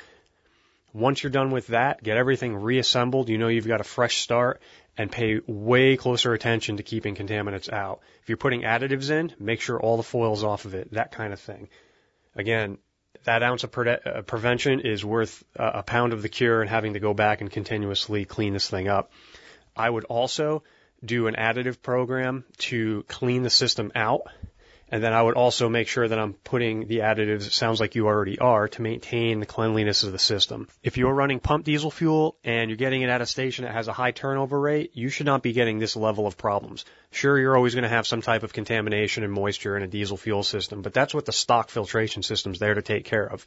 Once 0.98 1.22
you're 1.22 1.32
done 1.32 1.52
with 1.52 1.68
that, 1.68 2.02
get 2.02 2.18
everything 2.18 2.56
reassembled. 2.56 3.30
You 3.30 3.38
know 3.38 3.50
you've 3.50 3.68
got 3.68 3.82
a 3.82 3.86
fresh 3.86 4.18
start 4.18 4.62
and 4.98 5.12
pay 5.12 5.40
way 5.46 5.96
closer 5.96 6.34
attention 6.34 6.78
to 6.78 6.84
keeping 6.84 7.16
contaminants 7.16 7.72
out. 7.72 8.00
If 8.24 8.30
you're 8.30 8.38
putting 8.38 8.64
additives 8.64 9.12
in, 9.12 9.32
make 9.40 9.62
sure 9.62 9.80
all 9.80 9.98
the 9.98 10.04
foil's 10.04 10.44
off 10.44 10.66
of 10.66 10.74
it, 10.74 10.94
that 10.94 11.12
kind 11.12 11.34
of 11.34 11.40
thing. 11.40 11.70
Again, 12.36 12.80
that 13.26 13.44
ounce 13.44 13.64
of 13.64 13.72
pre- 13.72 13.92
uh, 13.92 14.24
prevention 14.24 14.80
is 14.80 15.06
worth 15.06 15.44
uh, 15.56 15.72
a 15.76 15.84
pound 15.84 16.14
of 16.14 16.24
the 16.24 16.30
cure 16.30 16.62
and 16.62 16.70
having 16.70 16.94
to 16.94 17.00
go 17.00 17.14
back 17.14 17.42
and 17.42 17.52
continuously 17.52 18.26
clean 18.26 18.54
this 18.54 18.68
thing 18.68 18.88
up. 18.88 19.12
I 19.76 19.88
would 19.88 20.06
also 20.06 20.64
do 21.06 21.28
an 21.28 21.36
additive 21.36 21.80
program 21.84 22.44
to 22.58 23.04
clean 23.08 23.44
the 23.44 23.52
system 23.52 23.92
out 23.94 24.24
and 24.90 25.04
then 25.04 25.12
I 25.14 25.22
would 25.22 25.36
also 25.36 25.68
make 25.68 25.90
sure 25.90 26.08
that 26.08 26.18
I'm 26.18 26.34
putting 26.34 26.88
the 26.88 27.00
additives, 27.00 27.48
it 27.48 27.52
sounds 27.52 27.80
like 27.80 27.96
you 27.96 28.08
already 28.08 28.40
are, 28.40 28.70
to 28.70 28.82
maintain 28.82 29.42
the 29.42 29.46
cleanliness 29.46 30.04
of 30.04 30.14
the 30.14 30.20
system. 30.20 30.70
If 30.82 30.98
you're 30.98 31.14
running 31.14 31.42
pump 31.42 31.66
diesel 31.66 31.92
fuel 31.92 32.38
and 32.44 32.70
you're 32.70 32.78
getting 32.78 33.02
it 33.02 33.10
at 33.10 33.22
a 33.22 33.26
station 33.26 33.66
that 33.66 33.74
has 33.74 33.90
a 33.90 33.94
high 33.94 34.12
turnover 34.12 34.58
rate, 34.58 34.92
you 34.94 35.10
should 35.10 35.26
not 35.26 35.44
be 35.44 35.52
getting 35.52 35.80
this 35.80 35.98
level 35.98 36.26
of 36.26 36.38
problems. 36.38 36.86
Sure, 37.12 37.38
you're 37.38 37.58
always 37.58 37.76
going 37.76 37.84
to 37.84 37.90
have 37.90 38.08
some 38.08 38.22
type 38.22 38.44
of 38.44 38.54
contamination 38.54 39.24
and 39.24 39.34
moisture 39.34 39.76
in 39.76 39.84
a 39.84 39.88
diesel 39.88 40.16
fuel 40.16 40.44
system, 40.44 40.82
but 40.82 40.94
that's 40.94 41.14
what 41.14 41.26
the 41.26 41.34
stock 41.34 41.70
filtration 41.70 42.24
system's 42.24 42.60
there 42.60 42.74
to 42.74 42.82
take 42.82 43.04
care 43.04 43.26
of. 43.26 43.46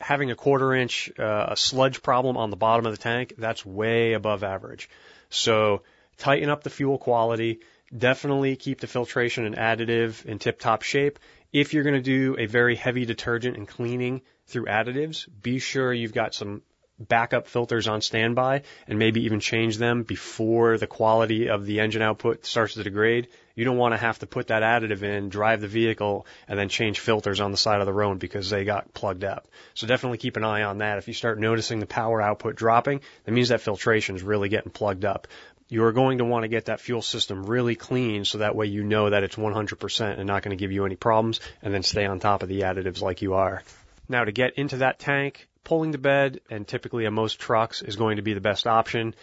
Having 0.00 0.32
a 0.32 0.34
quarter 0.34 0.74
inch 0.74 1.12
uh, 1.18 1.54
sludge 1.54 2.02
problem 2.02 2.36
on 2.36 2.50
the 2.50 2.56
bottom 2.56 2.84
of 2.84 2.92
the 2.92 2.98
tank, 2.98 3.34
that's 3.38 3.64
way 3.64 4.14
above 4.14 4.42
average. 4.42 4.88
So 5.30 5.82
tighten 6.18 6.48
up 6.48 6.64
the 6.64 6.70
fuel 6.70 6.98
quality 6.98 7.60
Definitely 7.96 8.56
keep 8.56 8.80
the 8.80 8.86
filtration 8.86 9.44
and 9.46 9.56
additive 9.56 10.24
in 10.26 10.38
tip 10.38 10.58
top 10.58 10.82
shape. 10.82 11.18
If 11.52 11.72
you're 11.72 11.84
going 11.84 11.94
to 11.94 12.02
do 12.02 12.36
a 12.38 12.46
very 12.46 12.74
heavy 12.74 13.04
detergent 13.04 13.56
and 13.56 13.68
cleaning 13.68 14.22
through 14.46 14.66
additives, 14.66 15.28
be 15.42 15.60
sure 15.60 15.92
you've 15.92 16.12
got 16.12 16.34
some 16.34 16.62
backup 16.98 17.48
filters 17.48 17.88
on 17.88 18.00
standby 18.00 18.62
and 18.86 18.98
maybe 18.98 19.24
even 19.24 19.40
change 19.40 19.78
them 19.78 20.04
before 20.04 20.78
the 20.78 20.86
quality 20.86 21.48
of 21.48 21.66
the 21.66 21.80
engine 21.80 22.02
output 22.02 22.46
starts 22.46 22.74
to 22.74 22.82
degrade. 22.82 23.28
You 23.56 23.64
don't 23.64 23.76
want 23.76 23.94
to 23.94 23.98
have 23.98 24.18
to 24.20 24.26
put 24.26 24.48
that 24.48 24.62
additive 24.62 25.02
in, 25.02 25.28
drive 25.28 25.60
the 25.60 25.68
vehicle, 25.68 26.26
and 26.48 26.58
then 26.58 26.68
change 26.68 27.00
filters 27.00 27.40
on 27.40 27.50
the 27.50 27.56
side 27.56 27.80
of 27.80 27.86
the 27.86 27.92
road 27.92 28.18
because 28.18 28.50
they 28.50 28.64
got 28.64 28.92
plugged 28.94 29.24
up. 29.24 29.48
So 29.74 29.86
definitely 29.86 30.18
keep 30.18 30.36
an 30.36 30.44
eye 30.44 30.62
on 30.62 30.78
that. 30.78 30.98
If 30.98 31.08
you 31.08 31.14
start 31.14 31.38
noticing 31.38 31.80
the 31.80 31.86
power 31.86 32.20
output 32.20 32.56
dropping, 32.56 33.00
that 33.24 33.32
means 33.32 33.48
that 33.48 33.60
filtration 33.60 34.16
is 34.16 34.22
really 34.22 34.48
getting 34.48 34.72
plugged 34.72 35.04
up 35.04 35.28
you 35.68 35.84
are 35.84 35.92
going 35.92 36.18
to 36.18 36.24
want 36.24 36.44
to 36.44 36.48
get 36.48 36.66
that 36.66 36.80
fuel 36.80 37.02
system 37.02 37.44
really 37.44 37.74
clean 37.74 38.24
so 38.24 38.38
that 38.38 38.54
way 38.54 38.66
you 38.66 38.84
know 38.84 39.10
that 39.10 39.22
it's 39.22 39.36
100% 39.36 40.18
and 40.18 40.26
not 40.26 40.42
going 40.42 40.56
to 40.56 40.60
give 40.60 40.72
you 40.72 40.84
any 40.84 40.96
problems 40.96 41.40
and 41.62 41.72
then 41.72 41.82
stay 41.82 42.04
on 42.04 42.20
top 42.20 42.42
of 42.42 42.48
the 42.48 42.60
additives 42.60 43.00
like 43.00 43.22
you 43.22 43.34
are. 43.34 43.62
Now 44.08 44.24
to 44.24 44.32
get 44.32 44.54
into 44.54 44.78
that 44.78 44.98
tank, 44.98 45.48
pulling 45.64 45.90
the 45.90 45.98
bed 45.98 46.40
and 46.50 46.68
typically 46.68 47.06
on 47.06 47.14
most 47.14 47.38
trucks 47.38 47.82
is 47.82 47.96
going 47.96 48.16
to 48.16 48.22
be 48.22 48.34
the 48.34 48.40
best 48.40 48.66
option. 48.66 49.14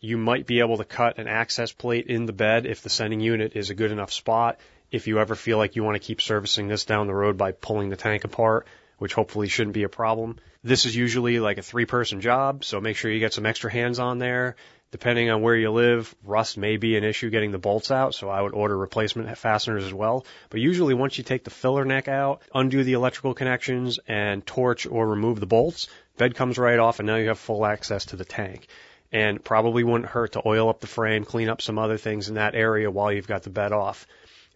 You 0.00 0.16
might 0.16 0.46
be 0.46 0.60
able 0.60 0.78
to 0.78 0.84
cut 0.84 1.18
an 1.18 1.28
access 1.28 1.72
plate 1.72 2.06
in 2.06 2.24
the 2.24 2.32
bed 2.32 2.64
if 2.64 2.80
the 2.80 2.88
sending 2.88 3.20
unit 3.20 3.52
is 3.54 3.68
a 3.68 3.74
good 3.74 3.92
enough 3.92 4.12
spot. 4.12 4.58
If 4.90 5.06
you 5.06 5.20
ever 5.20 5.34
feel 5.34 5.58
like 5.58 5.76
you 5.76 5.84
want 5.84 5.96
to 5.96 6.06
keep 6.06 6.22
servicing 6.22 6.68
this 6.68 6.86
down 6.86 7.06
the 7.06 7.14
road 7.14 7.36
by 7.36 7.52
pulling 7.52 7.90
the 7.90 7.96
tank 7.96 8.24
apart, 8.24 8.66
which 8.98 9.14
hopefully 9.14 9.48
shouldn't 9.48 9.74
be 9.74 9.84
a 9.84 9.88
problem. 9.88 10.38
This 10.64 10.84
is 10.84 10.96
usually 10.96 11.38
like 11.38 11.58
a 11.58 11.62
three 11.62 11.86
person 11.86 12.20
job, 12.20 12.64
so 12.64 12.80
make 12.80 12.96
sure 12.96 13.10
you 13.10 13.20
get 13.20 13.32
some 13.32 13.46
extra 13.46 13.70
hands 13.70 13.98
on 13.98 14.18
there. 14.18 14.56
Depending 14.92 15.30
on 15.30 15.40
where 15.40 15.54
you 15.54 15.70
live, 15.70 16.12
rust 16.24 16.58
may 16.58 16.76
be 16.76 16.96
an 16.96 17.04
issue 17.04 17.30
getting 17.30 17.52
the 17.52 17.58
bolts 17.58 17.92
out, 17.92 18.12
so 18.12 18.28
I 18.28 18.42
would 18.42 18.54
order 18.54 18.76
replacement 18.76 19.38
fasteners 19.38 19.84
as 19.84 19.94
well. 19.94 20.26
But 20.48 20.60
usually 20.60 20.94
once 20.94 21.16
you 21.16 21.22
take 21.22 21.44
the 21.44 21.50
filler 21.50 21.84
neck 21.84 22.08
out, 22.08 22.42
undo 22.52 22.82
the 22.82 22.94
electrical 22.94 23.32
connections, 23.32 24.00
and 24.08 24.44
torch 24.44 24.86
or 24.86 25.06
remove 25.06 25.38
the 25.38 25.46
bolts, 25.46 25.86
bed 26.16 26.34
comes 26.34 26.58
right 26.58 26.78
off 26.78 26.98
and 26.98 27.06
now 27.06 27.16
you 27.16 27.28
have 27.28 27.38
full 27.38 27.64
access 27.64 28.06
to 28.06 28.16
the 28.16 28.24
tank. 28.24 28.66
And 29.12 29.42
probably 29.44 29.84
wouldn't 29.84 30.10
hurt 30.10 30.32
to 30.32 30.42
oil 30.44 30.68
up 30.68 30.80
the 30.80 30.86
frame, 30.88 31.24
clean 31.24 31.48
up 31.48 31.62
some 31.62 31.78
other 31.78 31.96
things 31.96 32.28
in 32.28 32.34
that 32.34 32.56
area 32.56 32.90
while 32.90 33.12
you've 33.12 33.28
got 33.28 33.44
the 33.44 33.50
bed 33.50 33.72
off. 33.72 34.08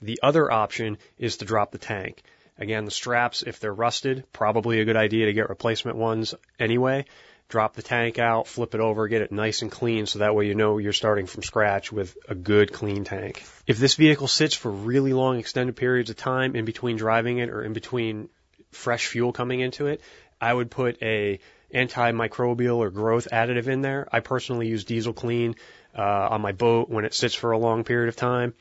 The 0.02 0.18
other 0.20 0.50
option 0.50 0.98
is 1.16 1.36
to 1.38 1.44
drop 1.44 1.70
the 1.70 1.78
tank. 1.78 2.22
Again, 2.58 2.84
the 2.84 2.90
straps, 2.90 3.42
if 3.42 3.60
they're 3.60 3.74
rusted, 3.74 4.24
probably 4.32 4.80
a 4.80 4.84
good 4.84 4.96
idea 4.96 5.26
to 5.26 5.32
get 5.32 5.48
replacement 5.48 5.96
ones 5.96 6.34
anyway 6.58 7.04
drop 7.48 7.74
the 7.74 7.82
tank 7.82 8.18
out, 8.18 8.46
flip 8.46 8.74
it 8.74 8.80
over, 8.80 9.06
get 9.08 9.22
it 9.22 9.30
nice 9.30 9.62
and 9.62 9.70
clean 9.70 10.06
so 10.06 10.20
that 10.20 10.34
way 10.34 10.46
you 10.46 10.54
know 10.54 10.78
you're 10.78 10.92
starting 10.92 11.26
from 11.26 11.42
scratch 11.42 11.92
with 11.92 12.16
a 12.28 12.34
good 12.34 12.72
clean 12.72 13.04
tank. 13.04 13.44
If 13.66 13.78
this 13.78 13.94
vehicle 13.94 14.28
sits 14.28 14.54
for 14.54 14.70
really 14.70 15.12
long 15.12 15.38
extended 15.38 15.76
periods 15.76 16.10
of 16.10 16.16
time 16.16 16.56
in 16.56 16.64
between 16.64 16.96
driving 16.96 17.38
it 17.38 17.50
or 17.50 17.62
in 17.62 17.72
between 17.72 18.28
fresh 18.72 19.06
fuel 19.06 19.32
coming 19.32 19.60
into 19.60 19.86
it, 19.86 20.00
I 20.40 20.52
would 20.52 20.70
put 20.70 21.02
a 21.02 21.38
antimicrobial 21.72 22.76
or 22.76 22.90
growth 22.90 23.28
additive 23.32 23.66
in 23.66 23.82
there. 23.82 24.08
I 24.10 24.20
personally 24.20 24.68
use 24.68 24.84
Diesel 24.84 25.14
Kleen 25.14 25.56
uh, 25.96 26.28
on 26.30 26.40
my 26.40 26.52
boat 26.52 26.88
when 26.88 27.04
it 27.04 27.14
sits 27.14 27.34
for 27.34 27.52
a 27.52 27.58
long 27.58 27.84
period 27.84 28.08
of 28.08 28.16
time. 28.16 28.54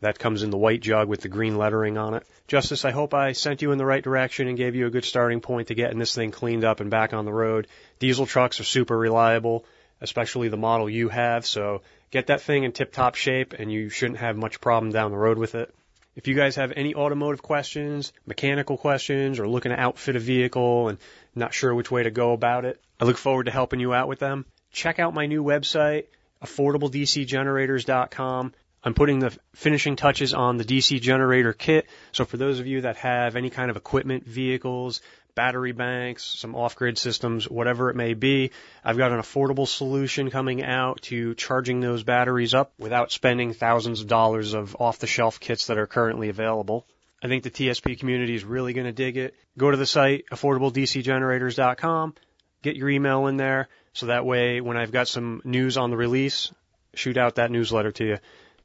That 0.00 0.18
comes 0.18 0.42
in 0.42 0.50
the 0.50 0.58
white 0.58 0.80
jug 0.80 1.08
with 1.08 1.22
the 1.22 1.28
green 1.28 1.58
lettering 1.58 1.98
on 1.98 2.14
it. 2.14 2.26
Justice, 2.46 2.84
I 2.84 2.92
hope 2.92 3.14
I 3.14 3.32
sent 3.32 3.62
you 3.62 3.72
in 3.72 3.78
the 3.78 3.86
right 3.86 4.02
direction 4.02 4.46
and 4.46 4.56
gave 4.56 4.74
you 4.74 4.86
a 4.86 4.90
good 4.90 5.04
starting 5.04 5.40
point 5.40 5.68
to 5.68 5.74
getting 5.74 5.98
this 5.98 6.14
thing 6.14 6.30
cleaned 6.30 6.64
up 6.64 6.80
and 6.80 6.90
back 6.90 7.12
on 7.12 7.24
the 7.24 7.32
road. 7.32 7.66
Diesel 7.98 8.26
trucks 8.26 8.60
are 8.60 8.64
super 8.64 8.96
reliable, 8.96 9.64
especially 10.00 10.48
the 10.48 10.56
model 10.56 10.88
you 10.88 11.08
have, 11.08 11.44
so 11.44 11.82
Get 12.10 12.28
that 12.28 12.40
thing 12.40 12.64
in 12.64 12.72
tip 12.72 12.90
top 12.92 13.16
shape 13.16 13.52
and 13.52 13.70
you 13.70 13.90
shouldn't 13.90 14.20
have 14.20 14.34
much 14.36 14.62
problem 14.62 14.92
down 14.92 15.10
the 15.10 15.18
road 15.18 15.36
with 15.36 15.54
it. 15.54 15.74
If 16.16 16.26
you 16.26 16.34
guys 16.34 16.56
have 16.56 16.72
any 16.74 16.94
automotive 16.94 17.42
questions, 17.42 18.14
mechanical 18.26 18.78
questions, 18.78 19.38
or 19.38 19.46
looking 19.46 19.72
to 19.72 19.78
outfit 19.78 20.16
a 20.16 20.20
vehicle 20.20 20.88
and 20.88 20.96
not 21.34 21.52
sure 21.54 21.74
which 21.74 21.90
way 21.90 22.02
to 22.02 22.10
go 22.10 22.32
about 22.32 22.64
it, 22.64 22.80
I 22.98 23.04
look 23.04 23.18
forward 23.18 23.44
to 23.44 23.52
helping 23.52 23.78
you 23.78 23.92
out 23.94 24.08
with 24.08 24.18
them. 24.18 24.46
Check 24.72 24.98
out 24.98 25.14
my 25.14 25.26
new 25.26 25.44
website, 25.44 26.06
affordabledcgenerators.com. 26.42 28.54
I'm 28.82 28.94
putting 28.94 29.18
the 29.18 29.36
finishing 29.54 29.96
touches 29.96 30.34
on 30.34 30.56
the 30.56 30.64
DC 30.64 31.00
generator 31.00 31.52
kit. 31.52 31.86
So 32.12 32.24
for 32.24 32.36
those 32.36 32.60
of 32.60 32.66
you 32.66 32.82
that 32.82 32.96
have 32.96 33.36
any 33.36 33.50
kind 33.50 33.70
of 33.70 33.76
equipment, 33.76 34.24
vehicles, 34.24 35.00
battery 35.34 35.72
banks, 35.72 36.24
some 36.24 36.54
off-grid 36.54 36.98
systems, 36.98 37.48
whatever 37.48 37.90
it 37.90 37.96
may 37.96 38.14
be, 38.14 38.50
I've 38.84 38.96
got 38.96 39.12
an 39.12 39.20
affordable 39.20 39.68
solution 39.68 40.30
coming 40.30 40.64
out 40.64 41.02
to 41.02 41.34
charging 41.34 41.80
those 41.80 42.02
batteries 42.02 42.54
up 42.54 42.72
without 42.78 43.12
spending 43.12 43.52
thousands 43.52 44.00
of 44.00 44.08
dollars 44.08 44.54
of 44.54 44.76
off-the-shelf 44.80 45.38
kits 45.38 45.68
that 45.68 45.78
are 45.78 45.86
currently 45.86 46.28
available. 46.28 46.86
I 47.22 47.28
think 47.28 47.42
the 47.42 47.50
TSP 47.50 47.98
community 47.98 48.34
is 48.34 48.44
really 48.44 48.72
going 48.72 48.86
to 48.86 48.92
dig 48.92 49.16
it. 49.16 49.34
Go 49.56 49.70
to 49.70 49.76
the 49.76 49.86
site, 49.86 50.24
affordabledcgenerators.com, 50.32 52.14
get 52.62 52.76
your 52.76 52.90
email 52.90 53.26
in 53.26 53.36
there, 53.36 53.68
so 53.92 54.06
that 54.06 54.24
way 54.24 54.60
when 54.60 54.76
I've 54.76 54.92
got 54.92 55.08
some 55.08 55.42
news 55.44 55.76
on 55.76 55.90
the 55.90 55.96
release, 55.96 56.52
shoot 56.94 57.16
out 57.16 57.36
that 57.36 57.50
newsletter 57.50 57.92
to 57.92 58.04
you. 58.04 58.18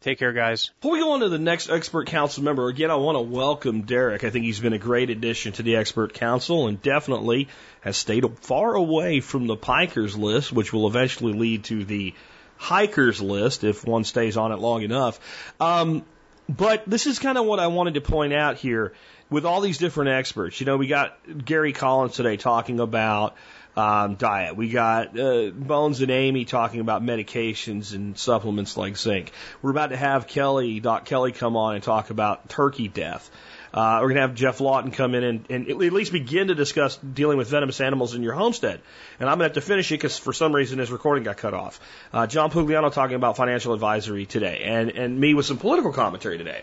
Take 0.03 0.19
care, 0.19 0.33
guys. 0.33 0.69
Before 0.81 0.91
we 0.91 0.99
go 0.99 1.13
on 1.13 1.21
to 1.21 1.29
the 1.29 1.39
next 1.39 1.69
expert 1.69 2.07
council 2.07 2.43
member, 2.43 2.67
again, 2.67 2.91
I 2.91 2.95
want 2.95 3.15
to 3.15 3.21
welcome 3.21 3.83
Derek. 3.83 4.25
I 4.25 4.31
think 4.31 4.43
he's 4.43 4.59
been 4.59 4.73
a 4.73 4.77
great 4.77 5.09
addition 5.09 5.53
to 5.53 5.63
the 5.63 5.77
expert 5.77 6.13
council 6.13 6.67
and 6.67 6.81
definitely 6.81 7.47
has 7.79 7.95
stayed 7.95 8.25
far 8.39 8.73
away 8.75 9.21
from 9.21 9.47
the 9.47 9.55
pikers 9.55 10.17
list, 10.17 10.51
which 10.51 10.73
will 10.73 10.87
eventually 10.87 11.31
lead 11.31 11.63
to 11.65 11.85
the 11.85 12.13
hikers 12.57 13.21
list 13.21 13.63
if 13.63 13.85
one 13.85 14.03
stays 14.03 14.35
on 14.35 14.51
it 14.51 14.59
long 14.59 14.81
enough. 14.81 15.21
Um, 15.61 16.03
but 16.49 16.83
this 16.85 17.07
is 17.07 17.17
kind 17.17 17.37
of 17.37 17.45
what 17.45 17.61
I 17.61 17.67
wanted 17.67 17.93
to 17.93 18.01
point 18.01 18.33
out 18.33 18.57
here 18.57 18.91
with 19.29 19.45
all 19.45 19.61
these 19.61 19.77
different 19.77 20.11
experts. 20.11 20.59
You 20.59 20.65
know, 20.65 20.75
we 20.75 20.87
got 20.87 21.17
Gary 21.45 21.71
Collins 21.71 22.15
today 22.15 22.35
talking 22.35 22.81
about 22.81 23.37
um, 23.75 24.15
diet. 24.15 24.55
We 24.55 24.69
got 24.69 25.19
uh, 25.19 25.49
Bones 25.49 26.01
and 26.01 26.11
Amy 26.11 26.45
talking 26.45 26.79
about 26.79 27.03
medications 27.03 27.93
and 27.93 28.17
supplements 28.17 28.77
like 28.77 28.97
zinc. 28.97 29.31
We're 29.61 29.71
about 29.71 29.89
to 29.89 29.97
have 29.97 30.27
Kelly, 30.27 30.79
Doc 30.79 31.05
Kelly, 31.05 31.31
come 31.31 31.57
on 31.57 31.75
and 31.75 31.83
talk 31.83 32.09
about 32.09 32.49
turkey 32.49 32.87
death. 32.87 33.29
Uh, 33.73 33.97
we're 34.01 34.09
going 34.09 34.15
to 34.15 34.21
have 34.21 34.35
Jeff 34.35 34.61
Lawton 34.61 34.91
come 34.91 35.15
in 35.15 35.23
and, 35.23 35.45
and, 35.49 35.67
at 35.67 35.77
least 35.77 36.11
begin 36.11 36.49
to 36.49 36.55
discuss 36.55 36.95
dealing 36.97 37.39
with 37.39 37.47
venomous 37.49 37.81
animals 37.81 38.13
in 38.13 38.21
your 38.21 38.33
homestead. 38.33 38.79
And 39.19 39.27
I'm 39.27 39.39
going 39.39 39.49
to 39.49 39.55
have 39.55 39.63
to 39.63 39.67
finish 39.67 39.91
it 39.91 39.95
because 39.95 40.15
for 40.15 40.31
some 40.31 40.53
reason 40.53 40.77
his 40.77 40.91
recording 40.91 41.23
got 41.23 41.37
cut 41.37 41.55
off. 41.55 41.79
Uh, 42.13 42.27
John 42.27 42.51
Pugliano 42.51 42.93
talking 42.93 43.15
about 43.15 43.35
financial 43.35 43.73
advisory 43.73 44.27
today, 44.27 44.61
and 44.63 44.91
and 44.91 45.19
me 45.19 45.33
with 45.33 45.47
some 45.47 45.57
political 45.57 45.91
commentary 45.91 46.37
today. 46.37 46.61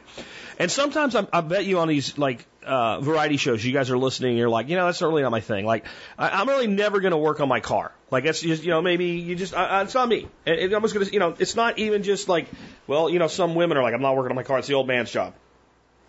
And 0.61 0.71
sometimes 0.71 1.17
I, 1.17 1.27
I 1.33 1.41
bet 1.41 1.65
you 1.65 1.81
on 1.81 1.89
these 1.89 2.17
like 2.17 2.47
uh, 2.65 3.01
variety 3.01 3.37
shows, 3.37 3.65
you 3.65 3.73
guys 3.73 3.91
are 3.91 3.99
listening, 3.99 4.37
you're 4.37 4.49
like, 4.49 4.69
you 4.69 4.77
know, 4.77 4.87
that's 4.87 5.01
really 5.01 5.23
not 5.23 5.31
my 5.31 5.41
thing. 5.41 5.65
Like, 5.65 5.85
I, 6.19 6.29
I'm 6.29 6.49
really 6.49 6.67
never 6.67 7.01
going 7.01 7.13
to 7.13 7.19
work 7.19 7.41
on 7.41 7.49
my 7.49 7.61
car. 7.61 7.93
Like, 8.11 8.25
it's 8.25 8.41
just, 8.41 8.63
you 8.63 8.71
know, 8.71 8.83
maybe 8.83 9.07
you 9.07 9.35
just, 9.37 9.55
I, 9.55 9.83
it's 9.83 9.95
not 9.95 10.09
me. 10.09 10.29
It, 10.47 10.73
I'm 10.73 10.83
just 10.83 10.95
going 10.95 11.07
to, 11.07 11.13
you 11.13 11.21
know, 11.21 11.35
it's 11.39 11.57
not 11.57 11.79
even 11.79 12.03
just 12.03 12.29
like, 12.29 12.49
well, 12.87 13.09
you 13.09 13.19
know, 13.19 13.29
some 13.29 13.55
women 13.55 13.77
are 13.77 13.83
like, 13.83 13.95
I'm 13.95 14.03
not 14.03 14.17
working 14.17 14.31
on 14.31 14.37
my 14.37 14.43
car. 14.43 14.59
It's 14.59 14.69
the 14.69 14.75
old 14.75 14.87
man's 14.87 15.11
job 15.11 15.35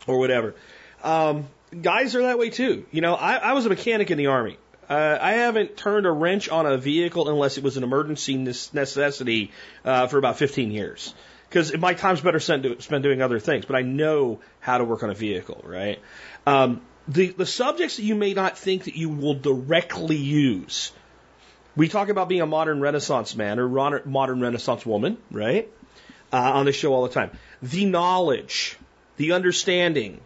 or 0.07 0.17
whatever. 0.17 0.55
Um, 1.03 1.47
guys 1.79 2.15
are 2.15 2.23
that 2.23 2.37
way 2.37 2.49
too. 2.49 2.85
You 2.91 3.01
know, 3.01 3.15
I, 3.15 3.35
I 3.35 3.53
was 3.53 3.65
a 3.65 3.69
mechanic 3.69 4.11
in 4.11 4.17
the 4.17 4.27
army. 4.27 4.57
Uh, 4.89 5.17
I 5.21 5.33
haven't 5.33 5.77
turned 5.77 6.05
a 6.05 6.11
wrench 6.11 6.49
on 6.49 6.65
a 6.65 6.77
vehicle 6.77 7.29
unless 7.29 7.57
it 7.57 7.63
was 7.63 7.77
an 7.77 7.83
emergency 7.83 8.35
necessity 8.35 9.51
uh, 9.85 10.07
for 10.07 10.17
about 10.17 10.37
15 10.37 10.71
years. 10.71 11.13
Because 11.47 11.75
my 11.77 11.93
time's 11.93 12.21
better 12.21 12.39
spent 12.39 12.63
doing 13.03 13.21
other 13.21 13.39
things, 13.39 13.65
but 13.65 13.75
I 13.75 13.81
know 13.81 14.39
how 14.61 14.77
to 14.77 14.85
work 14.85 15.03
on 15.03 15.09
a 15.09 15.13
vehicle, 15.13 15.61
right? 15.65 15.99
Um, 16.45 16.81
the, 17.07 17.29
the 17.29 17.45
subjects 17.45 17.97
that 17.97 18.03
you 18.03 18.15
may 18.15 18.33
not 18.33 18.57
think 18.57 18.85
that 18.85 18.95
you 18.95 19.09
will 19.09 19.33
directly 19.33 20.17
use. 20.17 20.91
We 21.75 21.87
talk 21.87 22.09
about 22.09 22.29
being 22.29 22.41
a 22.41 22.45
modern 22.45 22.81
Renaissance 22.81 23.35
man 23.35 23.59
or 23.59 23.67
modern 23.67 24.41
Renaissance 24.41 24.85
woman, 24.85 25.17
right? 25.31 25.69
Uh, 26.31 26.37
on 26.37 26.65
the 26.65 26.71
show 26.71 26.93
all 26.93 27.03
the 27.03 27.13
time. 27.13 27.31
The 27.61 27.85
knowledge, 27.85 28.77
the 29.17 29.33
understanding, 29.33 30.21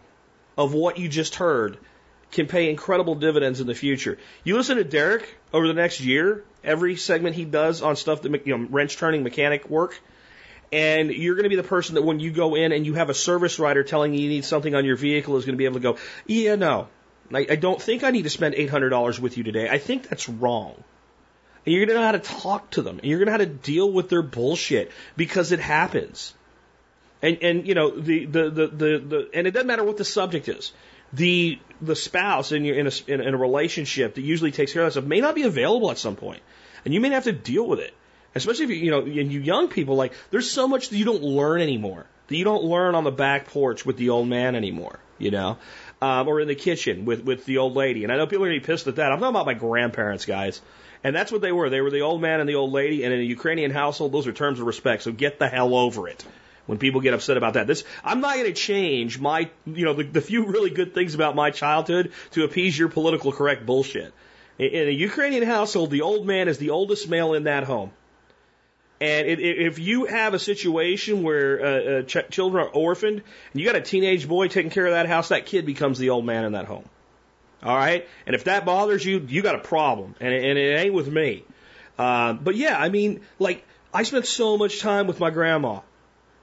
of 0.56 0.72
what 0.72 0.98
you 0.98 1.08
just 1.08 1.36
heard 1.36 1.78
can 2.32 2.46
pay 2.46 2.70
incredible 2.70 3.14
dividends 3.14 3.60
in 3.60 3.66
the 3.66 3.74
future. 3.74 4.18
You 4.42 4.56
listen 4.56 4.76
to 4.76 4.84
Derek 4.84 5.36
over 5.52 5.66
the 5.68 5.74
next 5.74 6.00
year, 6.00 6.44
every 6.64 6.96
segment 6.96 7.36
he 7.36 7.44
does 7.44 7.82
on 7.82 7.96
stuff 7.96 8.22
that, 8.22 8.46
you 8.46 8.56
know, 8.56 8.66
wrench 8.70 8.96
turning 8.96 9.22
mechanic 9.22 9.68
work, 9.70 10.00
and 10.72 11.10
you're 11.10 11.34
going 11.34 11.44
to 11.44 11.50
be 11.50 11.56
the 11.56 11.62
person 11.62 11.94
that 11.94 12.02
when 12.02 12.20
you 12.20 12.30
go 12.30 12.54
in 12.54 12.72
and 12.72 12.84
you 12.84 12.94
have 12.94 13.10
a 13.10 13.14
service 13.14 13.58
rider 13.58 13.82
telling 13.82 14.14
you 14.14 14.20
you 14.20 14.28
need 14.28 14.44
something 14.44 14.74
on 14.74 14.84
your 14.84 14.96
vehicle 14.96 15.36
is 15.36 15.44
going 15.44 15.54
to 15.54 15.58
be 15.58 15.64
able 15.64 15.76
to 15.76 15.80
go, 15.80 15.96
yeah, 16.26 16.56
no, 16.56 16.88
I, 17.32 17.46
I 17.50 17.56
don't 17.56 17.80
think 17.80 18.04
I 18.04 18.10
need 18.10 18.22
to 18.22 18.30
spend 18.30 18.54
$800 18.54 19.18
with 19.18 19.36
you 19.36 19.44
today. 19.44 19.68
I 19.68 19.78
think 19.78 20.08
that's 20.08 20.28
wrong. 20.28 20.82
And 21.64 21.74
you're 21.74 21.84
going 21.84 21.96
to 21.96 22.00
know 22.00 22.06
how 22.06 22.12
to 22.12 22.18
talk 22.18 22.70
to 22.72 22.82
them. 22.82 22.98
And 22.98 23.08
you're 23.08 23.18
going 23.18 23.26
to 23.26 23.32
know 23.32 23.44
how 23.44 23.50
to 23.50 23.58
deal 23.58 23.90
with 23.90 24.08
their 24.08 24.22
bullshit 24.22 24.92
because 25.16 25.52
it 25.52 25.60
happens. 25.60 26.34
And 27.22 27.38
and 27.40 27.66
you 27.66 27.74
know 27.74 27.98
the 27.98 28.26
the 28.26 28.50
the 28.50 28.66
the, 28.66 28.98
the 28.98 29.30
and 29.32 29.46
it 29.46 29.52
doesn't 29.52 29.66
matter 29.66 29.82
what 29.82 29.96
the 29.96 30.04
subject 30.04 30.48
is. 30.48 30.72
The 31.14 31.58
the 31.80 31.96
spouse 31.96 32.52
in 32.52 32.64
your 32.64 32.76
in 32.76 32.86
a 32.86 32.90
in, 33.06 33.20
in 33.22 33.34
a 33.34 33.38
relationship 33.38 34.16
that 34.16 34.20
usually 34.20 34.52
takes 34.52 34.74
care 34.74 34.82
of 34.82 34.86
that 34.86 35.00
stuff 35.00 35.04
may 35.04 35.20
not 35.20 35.34
be 35.34 35.44
available 35.44 35.90
at 35.90 35.98
some 35.98 36.14
point, 36.14 36.42
and 36.84 36.92
you 36.92 37.00
may 37.00 37.08
have 37.10 37.24
to 37.24 37.32
deal 37.32 37.66
with 37.66 37.80
it. 37.80 37.94
Especially 38.36 38.64
if 38.64 38.70
you 38.70 38.76
you 38.76 38.90
know 38.90 39.00
and 39.00 39.32
you 39.32 39.40
young 39.40 39.68
people 39.68 39.96
like 39.96 40.12
there's 40.30 40.50
so 40.50 40.68
much 40.68 40.90
that 40.90 40.96
you 40.96 41.04
don't 41.04 41.22
learn 41.22 41.60
anymore 41.60 42.06
that 42.28 42.36
you 42.36 42.44
don't 42.44 42.64
learn 42.64 42.94
on 42.94 43.04
the 43.04 43.10
back 43.10 43.46
porch 43.46 43.86
with 43.86 43.96
the 43.96 44.10
old 44.10 44.28
man 44.28 44.54
anymore. 44.54 44.98
You 45.18 45.30
know. 45.30 45.58
Um, 46.02 46.28
or 46.28 46.40
in 46.40 46.48
the 46.48 46.54
kitchen 46.54 47.06
with, 47.06 47.24
with 47.24 47.46
the 47.46 47.56
old 47.56 47.74
lady. 47.74 48.04
And 48.04 48.12
I 48.12 48.18
know 48.18 48.26
people 48.26 48.44
are 48.44 48.48
going 48.48 48.60
to 48.60 48.66
be 48.66 48.70
pissed 48.70 48.86
at 48.86 48.96
that. 48.96 49.12
I'm 49.12 49.18
talking 49.18 49.30
about 49.30 49.46
my 49.46 49.54
grandparents, 49.54 50.26
guys. 50.26 50.60
And 51.02 51.16
that's 51.16 51.32
what 51.32 51.40
they 51.40 51.52
were. 51.52 51.70
They 51.70 51.80
were 51.80 51.90
the 51.90 52.02
old 52.02 52.20
man 52.20 52.40
and 52.40 52.46
the 52.46 52.56
old 52.56 52.70
lady. 52.70 53.02
And 53.02 53.14
in 53.14 53.20
a 53.20 53.22
Ukrainian 53.22 53.70
household, 53.70 54.12
those 54.12 54.26
are 54.26 54.32
terms 54.32 54.60
of 54.60 54.66
respect. 54.66 55.04
So 55.04 55.12
get 55.12 55.38
the 55.38 55.48
hell 55.48 55.74
over 55.74 56.06
it 56.06 56.22
when 56.66 56.76
people 56.76 57.00
get 57.00 57.14
upset 57.14 57.38
about 57.38 57.54
that. 57.54 57.66
This, 57.66 57.82
I'm 58.04 58.20
not 58.20 58.34
going 58.34 58.46
to 58.46 58.52
change 58.52 59.18
my, 59.18 59.48
you 59.64 59.86
know, 59.86 59.94
the, 59.94 60.02
the 60.02 60.20
few 60.20 60.44
really 60.44 60.68
good 60.68 60.92
things 60.92 61.14
about 61.14 61.34
my 61.34 61.50
childhood 61.50 62.12
to 62.32 62.44
appease 62.44 62.78
your 62.78 62.90
political 62.90 63.32
correct 63.32 63.64
bullshit. 63.64 64.12
In, 64.58 64.66
in 64.66 64.88
a 64.88 64.92
Ukrainian 64.92 65.44
household, 65.44 65.90
the 65.90 66.02
old 66.02 66.26
man 66.26 66.48
is 66.48 66.58
the 66.58 66.70
oldest 66.70 67.08
male 67.08 67.32
in 67.32 67.44
that 67.44 67.64
home. 67.64 67.90
And 69.00 69.26
it, 69.26 69.40
it, 69.40 69.66
if 69.66 69.78
you 69.78 70.06
have 70.06 70.32
a 70.32 70.38
situation 70.38 71.22
where 71.22 71.60
uh, 71.60 71.66
uh, 71.66 72.02
ch- 72.02 72.30
children 72.30 72.64
are 72.64 72.70
orphaned, 72.70 73.22
and 73.52 73.60
you 73.60 73.66
got 73.66 73.76
a 73.76 73.82
teenage 73.82 74.26
boy 74.26 74.48
taking 74.48 74.70
care 74.70 74.86
of 74.86 74.92
that 74.92 75.06
house, 75.06 75.28
that 75.28 75.46
kid 75.46 75.66
becomes 75.66 75.98
the 75.98 76.10
old 76.10 76.24
man 76.24 76.44
in 76.44 76.52
that 76.52 76.64
home. 76.64 76.84
All 77.62 77.76
right? 77.76 78.08
And 78.26 78.34
if 78.34 78.44
that 78.44 78.64
bothers 78.64 79.04
you, 79.04 79.24
you 79.28 79.42
got 79.42 79.54
a 79.54 79.60
problem. 79.60 80.14
And, 80.20 80.32
and 80.32 80.58
it 80.58 80.78
ain't 80.78 80.94
with 80.94 81.08
me. 81.08 81.44
Uh, 81.98 82.34
but 82.34 82.56
yeah, 82.56 82.78
I 82.78 82.88
mean, 82.88 83.20
like, 83.38 83.64
I 83.92 84.02
spent 84.02 84.26
so 84.26 84.56
much 84.56 84.80
time 84.80 85.06
with 85.06 85.20
my 85.20 85.30
grandma 85.30 85.80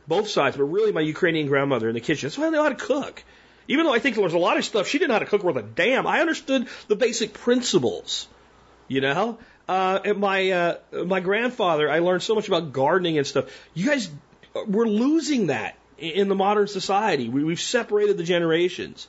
both 0.07 0.27
sides, 0.27 0.57
but 0.57 0.63
really 0.65 0.91
my 0.91 1.01
Ukrainian 1.01 1.47
grandmother 1.47 1.87
in 1.87 1.93
the 1.93 2.01
kitchen. 2.01 2.27
That's 2.27 2.37
why 2.37 2.47
I 2.47 2.49
know 2.49 2.63
how 2.63 2.69
to 2.69 2.75
cook. 2.75 3.23
Even 3.67 3.85
though 3.85 3.93
I 3.93 3.99
think 3.99 4.15
there 4.15 4.23
was 4.23 4.33
a 4.33 4.39
lot 4.39 4.57
of 4.57 4.65
stuff 4.65 4.87
she 4.87 4.99
didn't 4.99 5.09
know 5.09 5.15
how 5.15 5.19
to 5.19 5.25
cook 5.25 5.43
worth 5.43 5.55
a 5.55 5.61
damn, 5.61 6.05
I 6.05 6.19
understood 6.19 6.67
the 6.87 6.95
basic 6.95 7.33
principles. 7.33 8.27
You 8.89 9.01
know, 9.01 9.37
uh, 9.67 10.13
my 10.15 10.51
uh, 10.51 10.77
my 11.05 11.19
grandfather, 11.19 11.89
I 11.89 11.99
learned 11.99 12.23
so 12.23 12.35
much 12.35 12.47
about 12.47 12.73
gardening 12.73 13.17
and 13.17 13.25
stuff. 13.25 13.45
You 13.73 13.87
guys, 13.87 14.09
we're 14.67 14.87
losing 14.87 15.47
that 15.47 15.77
in 15.97 16.27
the 16.27 16.35
modern 16.35 16.67
society. 16.67 17.29
We, 17.29 17.43
we've 17.43 17.61
separated 17.61 18.17
the 18.17 18.23
generations, 18.23 19.07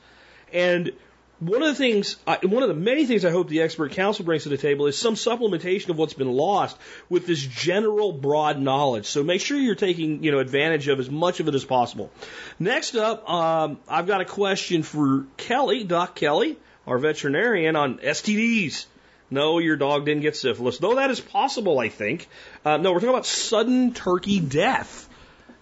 and 0.52 0.92
one 1.40 1.62
of 1.62 1.68
the 1.68 1.74
things, 1.74 2.16
one 2.26 2.62
of 2.62 2.68
the 2.68 2.74
many 2.74 3.06
things 3.06 3.24
I 3.24 3.30
hope 3.30 3.48
the 3.48 3.62
expert 3.62 3.92
council 3.92 4.24
brings 4.24 4.44
to 4.44 4.48
the 4.48 4.56
table 4.56 4.86
is 4.86 4.96
some 4.96 5.14
supplementation 5.14 5.88
of 5.90 5.98
what's 5.98 6.14
been 6.14 6.30
lost 6.30 6.76
with 7.08 7.26
this 7.26 7.40
general 7.40 8.12
broad 8.12 8.60
knowledge. 8.60 9.06
So 9.06 9.24
make 9.24 9.40
sure 9.40 9.58
you're 9.58 9.74
taking, 9.74 10.22
you 10.22 10.30
know, 10.30 10.38
advantage 10.38 10.88
of 10.88 11.00
as 11.00 11.10
much 11.10 11.40
of 11.40 11.48
it 11.48 11.54
as 11.54 11.64
possible. 11.64 12.10
Next 12.58 12.94
up, 12.94 13.28
um, 13.28 13.78
I've 13.88 14.06
got 14.06 14.20
a 14.20 14.24
question 14.24 14.82
for 14.84 15.26
Kelly, 15.36 15.84
Doc 15.84 16.14
Kelly, 16.14 16.56
our 16.86 16.98
veterinarian 16.98 17.74
on 17.74 17.98
STDs. 17.98 18.86
No, 19.34 19.58
your 19.58 19.74
dog 19.74 20.04
didn't 20.04 20.22
get 20.22 20.36
syphilis, 20.36 20.78
though 20.78 20.94
that 20.94 21.10
is 21.10 21.18
possible, 21.18 21.80
I 21.80 21.88
think. 21.88 22.28
Uh, 22.64 22.76
no, 22.76 22.92
we're 22.92 23.00
talking 23.00 23.08
about 23.08 23.26
sudden 23.26 23.92
turkey 23.92 24.38
death. 24.38 25.08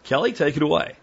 Kelly, 0.04 0.34
take 0.34 0.58
it 0.58 0.62
away. 0.62 0.94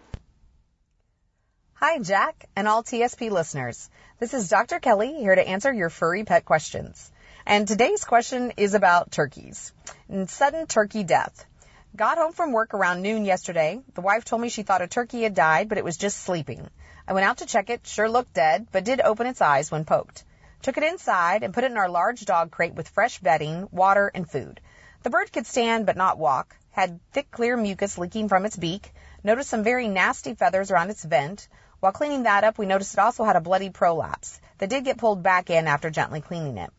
Hi, 1.73 1.97
Jack, 1.97 2.47
and 2.55 2.67
all 2.67 2.83
TSP 2.83 3.31
listeners. 3.31 3.89
This 4.19 4.35
is 4.35 4.49
Dr. 4.49 4.79
Kelly 4.79 5.15
here 5.15 5.33
to 5.33 5.47
answer 5.47 5.73
your 5.73 5.89
furry 5.89 6.25
pet 6.25 6.45
questions. 6.45 7.11
And 7.43 7.67
today's 7.67 8.03
question 8.03 8.53
is 8.55 8.75
about 8.75 9.11
turkeys 9.11 9.73
and 10.07 10.29
sudden 10.29 10.67
turkey 10.67 11.03
death. 11.03 11.47
Got 11.95 12.19
home 12.19 12.33
from 12.33 12.51
work 12.51 12.75
around 12.75 13.01
noon 13.01 13.25
yesterday. 13.25 13.81
The 13.95 14.01
wife 14.01 14.25
told 14.25 14.43
me 14.43 14.49
she 14.49 14.61
thought 14.61 14.83
a 14.83 14.87
turkey 14.87 15.23
had 15.23 15.33
died, 15.33 15.69
but 15.69 15.79
it 15.79 15.83
was 15.83 15.97
just 15.97 16.19
sleeping. 16.19 16.69
I 17.07 17.13
went 17.13 17.25
out 17.25 17.39
to 17.39 17.47
check 17.47 17.71
it, 17.71 17.87
sure 17.87 18.07
looked 18.07 18.35
dead, 18.35 18.67
but 18.71 18.83
did 18.83 19.01
open 19.01 19.25
its 19.25 19.41
eyes 19.41 19.71
when 19.71 19.85
poked. 19.85 20.23
Took 20.61 20.77
it 20.77 20.83
inside 20.83 21.43
and 21.43 21.53
put 21.53 21.63
it 21.63 21.71
in 21.71 21.77
our 21.77 21.87
large 21.87 22.25
dog 22.25 22.51
crate 22.51 22.73
with 22.73 22.89
fresh 22.89 23.19
bedding, 23.19 23.69
water, 23.71 24.11
and 24.13 24.29
food. 24.29 24.59
The 25.03 25.09
bird 25.09 25.31
could 25.31 25.47
stand 25.47 25.85
but 25.85 25.95
not 25.95 26.17
walk. 26.17 26.55
had 26.71 26.99
thick 27.13 27.31
clear 27.31 27.55
mucus 27.55 27.97
leaking 27.97 28.27
from 28.27 28.45
its 28.45 28.57
beak, 28.57 28.93
noticed 29.23 29.49
some 29.49 29.63
very 29.63 29.87
nasty 29.87 30.33
feathers 30.33 30.69
around 30.69 30.89
its 30.89 31.03
vent. 31.03 31.47
While 31.79 31.93
cleaning 31.93 32.23
that 32.23 32.43
up, 32.43 32.57
we 32.57 32.65
noticed 32.65 32.93
it 32.93 32.99
also 32.99 33.23
had 33.23 33.37
a 33.37 33.41
bloody 33.41 33.69
prolapse 33.69 34.41
that 34.57 34.69
did 34.69 34.83
get 34.83 34.97
pulled 34.97 35.23
back 35.23 35.49
in 35.49 35.65
after 35.65 35.89
gently 35.89 36.19
cleaning 36.19 36.57
it. 36.57 36.73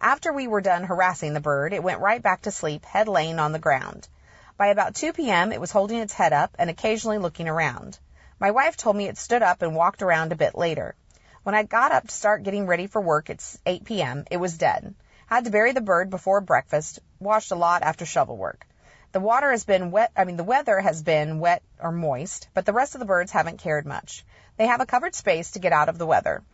After 0.00 0.32
we 0.32 0.48
were 0.48 0.60
done 0.60 0.82
harassing 0.82 1.32
the 1.32 1.40
bird, 1.40 1.72
it 1.72 1.82
went 1.82 2.00
right 2.00 2.20
back 2.20 2.42
to 2.42 2.50
sleep, 2.50 2.84
head 2.84 3.06
laying 3.06 3.38
on 3.38 3.52
the 3.52 3.60
ground. 3.60 4.08
By 4.56 4.66
about 4.66 4.96
2 4.96 5.12
p.m., 5.12 5.52
it 5.52 5.60
was 5.60 5.70
holding 5.70 5.98
its 6.00 6.12
head 6.12 6.32
up 6.32 6.56
and 6.58 6.68
occasionally 6.68 7.18
looking 7.18 7.48
around. 7.48 8.00
My 8.40 8.50
wife 8.50 8.76
told 8.76 8.96
me 8.96 9.06
it 9.06 9.16
stood 9.16 9.42
up 9.42 9.62
and 9.62 9.76
walked 9.76 10.02
around 10.02 10.32
a 10.32 10.36
bit 10.36 10.56
later. 10.56 10.96
When 11.44 11.56
I 11.56 11.64
got 11.64 11.90
up 11.90 12.06
to 12.06 12.14
start 12.14 12.44
getting 12.44 12.68
ready 12.68 12.86
for 12.86 13.00
work 13.00 13.28
at 13.28 13.44
8 13.66 13.84
p.m., 13.84 14.24
it 14.30 14.36
was 14.36 14.58
dead. 14.58 14.94
Had 15.26 15.44
to 15.46 15.50
bury 15.50 15.72
the 15.72 15.80
bird 15.80 16.08
before 16.08 16.40
breakfast, 16.40 17.00
washed 17.18 17.50
a 17.50 17.56
lot 17.56 17.82
after 17.82 18.06
shovel 18.06 18.36
work. 18.36 18.64
The 19.10 19.18
water 19.18 19.50
has 19.50 19.64
been 19.64 19.90
wet, 19.90 20.12
I 20.16 20.22
mean, 20.22 20.36
the 20.36 20.44
weather 20.44 20.78
has 20.78 21.02
been 21.02 21.40
wet 21.40 21.64
or 21.80 21.90
moist, 21.90 22.46
but 22.54 22.64
the 22.64 22.72
rest 22.72 22.94
of 22.94 23.00
the 23.00 23.06
birds 23.06 23.32
haven't 23.32 23.58
cared 23.58 23.86
much. 23.86 24.24
They 24.56 24.68
have 24.68 24.80
a 24.80 24.86
covered 24.86 25.16
space 25.16 25.50
to 25.50 25.58
get 25.58 25.72
out 25.72 25.88
of 25.88 25.98
the 25.98 26.06
weather. 26.06 26.44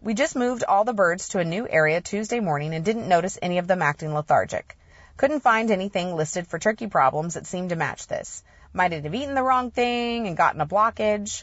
We 0.00 0.14
just 0.14 0.36
moved 0.36 0.62
all 0.62 0.84
the 0.84 0.94
birds 0.94 1.30
to 1.30 1.40
a 1.40 1.44
new 1.44 1.66
area 1.68 2.00
Tuesday 2.00 2.38
morning 2.38 2.72
and 2.72 2.84
didn't 2.84 3.08
notice 3.08 3.40
any 3.42 3.58
of 3.58 3.66
them 3.66 3.82
acting 3.82 4.14
lethargic. 4.14 4.78
Couldn't 5.16 5.40
find 5.40 5.72
anything 5.72 6.14
listed 6.14 6.46
for 6.46 6.60
turkey 6.60 6.86
problems 6.86 7.34
that 7.34 7.48
seemed 7.48 7.70
to 7.70 7.76
match 7.76 8.06
this. 8.06 8.44
Might 8.72 8.92
it 8.92 9.02
have 9.02 9.14
eaten 9.14 9.34
the 9.34 9.42
wrong 9.42 9.72
thing 9.72 10.28
and 10.28 10.36
gotten 10.36 10.60
a 10.60 10.66
blockage? 10.66 11.42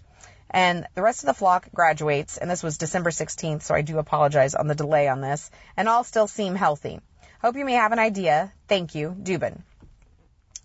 And 0.50 0.88
the 0.96 1.02
rest 1.02 1.24
of 1.24 1.28
the 1.28 1.34
flock 1.34 1.68
graduates, 1.74 2.38
and 2.38 2.50
this 2.50 2.64
was 2.64 2.78
December 2.78 3.10
16th, 3.10 3.64
so 3.64 3.74
I 3.74 3.82
do 3.82 3.98
apologize 3.98 4.56
on 4.56 4.68
the 4.68 4.76
delay 4.76 5.08
on 5.08 5.22
this, 5.22 5.50
and 5.76 5.90
all 5.90 6.04
still 6.04 6.28
seem 6.28 6.56
healthy. 6.56 7.00
Hope 7.42 7.56
you 7.56 7.66
may 7.66 7.74
have 7.74 7.92
an 7.92 8.00
idea. 8.00 8.54
Thank 8.68 8.96
you, 8.96 9.16
Dubin. 9.22 9.62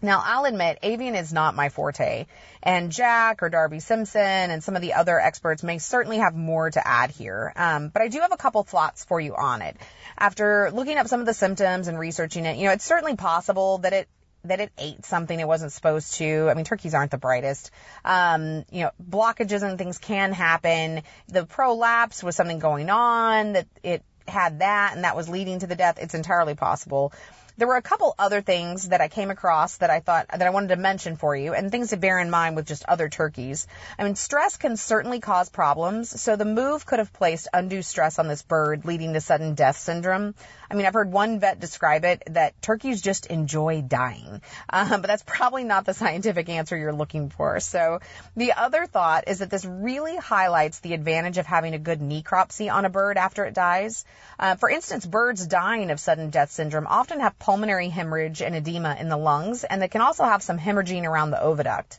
Now, 0.01 0.23
I'll 0.25 0.45
admit, 0.45 0.79
avian 0.85 1.17
is 1.17 1.33
not 1.33 1.57
my 1.57 1.71
forte, 1.71 2.27
and 2.63 2.93
Jack 2.93 3.43
or 3.43 3.49
Darby 3.49 3.81
Simpson 3.81 4.21
and 4.21 4.63
some 4.63 4.77
of 4.77 4.83
the 4.83 4.95
other 4.95 5.19
experts 5.19 5.65
may 5.65 5.79
certainly 5.79 6.19
have 6.19 6.37
more 6.37 6.71
to 6.71 6.87
add 6.87 7.11
here, 7.11 7.53
um, 7.57 7.89
but 7.89 8.01
I 8.01 8.07
do 8.07 8.21
have 8.21 8.31
a 8.31 8.37
couple 8.37 8.63
thoughts 8.63 9.05
for 9.05 9.21
you 9.21 9.35
on 9.35 9.61
it. 9.61 9.77
After 10.17 10.71
looking 10.73 10.99
up 10.99 11.09
some 11.09 11.19
of 11.19 11.27
the 11.27 11.35
symptoms 11.35 11.89
and 11.89 11.99
researching 11.99 12.45
it, 12.45 12.59
you 12.59 12.67
know, 12.67 12.73
it's 12.73 12.85
certainly 12.85 13.17
possible 13.17 13.79
that 13.79 13.93
it 13.93 14.09
that 14.49 14.61
it 14.61 14.73
ate 14.79 15.05
something 15.05 15.39
it 15.39 15.49
wasn't 15.49 15.73
supposed 15.73 16.15
to. 16.15 16.49
I 16.51 16.55
mean, 16.55 16.65
turkeys 16.65 16.95
aren't 16.95 17.11
the 17.11 17.19
brightest. 17.19 17.71
Um, 18.05 18.65
you 18.71 18.85
know, 18.85 18.91
blockages 19.03 19.63
and 19.63 19.79
things 19.79 19.99
can 19.99 20.33
happen. 20.33 21.03
The 21.29 21.47
prolapse 21.47 22.23
was 22.23 22.37
something 22.37 22.59
going 22.59 22.91
on 22.91 23.53
that 23.53 23.67
it 23.83 24.03
had 24.29 24.61
that 24.61 24.95
and 24.95 25.05
that 25.05 25.17
was 25.17 25.29
leading 25.29 25.61
to 25.61 25.67
the 25.67 25.77
death. 25.77 25.99
It's 26.01 26.15
entirely 26.15 26.55
possible. 26.55 27.13
There 27.57 27.67
were 27.67 27.77
a 27.77 27.83
couple 27.83 28.15
other 28.21 28.41
things 28.41 28.91
that 28.91 29.01
I 29.01 29.09
came 29.09 29.33
across 29.33 29.79
that 29.79 29.91
I 29.91 29.99
thought 29.99 30.29
that 30.29 30.43
I 30.43 30.51
wanted 30.51 30.69
to 30.69 30.77
mention 30.77 31.17
for 31.17 31.35
you 31.35 31.55
and 31.55 31.73
things 31.73 31.91
to 31.91 31.97
bear 31.97 32.21
in 32.21 32.31
mind 32.31 32.55
with 32.55 32.67
just 32.69 32.85
other 32.87 33.09
turkeys. 33.09 33.67
I 33.99 34.05
mean, 34.05 34.15
stress 34.15 34.57
can 34.57 34.77
certainly 34.77 35.19
cause 35.19 35.49
problems. 35.49 36.21
So 36.21 36.37
the 36.37 36.45
move 36.45 36.87
could 36.87 37.01
have 37.01 37.13
placed 37.13 37.49
undue 37.53 37.83
stress 37.83 38.21
on 38.21 38.29
this 38.29 38.43
bird 38.43 38.85
leading 38.85 39.15
to 39.15 39.21
sudden 39.21 39.55
death 39.55 39.77
syndrome. 39.77 40.37
I 40.71 40.75
mean, 40.75 40.87
I've 40.87 40.95
heard 40.95 41.11
one 41.11 41.41
vet 41.41 41.61
describe 41.61 42.05
it 42.05 42.23
that 42.31 42.61
turkeys 42.61 43.01
just 43.01 43.27
enjoy 43.27 43.83
dying. 43.83 44.43
Um, 44.71 45.01
but 45.01 45.07
that's 45.07 45.23
probably 45.23 45.65
not 45.65 45.87
the 45.87 45.95
scientific 45.95 46.49
answer 46.49 46.77
you're 46.77 46.93
looking 46.93 47.31
for. 47.31 47.61
So 47.61 48.01
the 48.37 48.53
other 48.53 48.87
thought 48.87 49.25
is 49.29 49.39
that 49.39 49.51
this 49.51 49.65
really 49.65 50.17
highlights 50.17 50.81
the 50.81 50.95
advantage 50.95 51.39
of 51.39 51.47
having 51.47 51.75
a 51.75 51.79
good 51.79 52.01
necropsy 52.01 52.73
on 52.73 52.85
a 52.85 52.91
bird 52.91 53.17
after 53.17 53.45
it 53.45 53.55
dies. 53.55 54.05
Uh, 54.39 54.57
for 54.57 54.69
instance, 54.69 55.07
birds 55.07 55.47
dying 55.47 55.91
of 55.91 56.01
sudden 56.01 56.31
death 56.31 56.51
syndrome 56.51 56.87
often 56.87 57.21
have 57.21 57.39
pulmonary 57.39 57.89
hemorrhage 57.89 58.43
and 58.43 58.55
edema 58.55 58.97
in 59.01 59.09
the 59.09 59.17
lungs, 59.17 59.65
and 59.65 59.81
they 59.81 59.89
can 59.89 60.01
also 60.01 60.25
have 60.25 60.43
some 60.43 60.59
hemorrhaging 60.59 61.05
around 61.05 61.31
the 61.31 61.39
oviduct. 61.39 61.99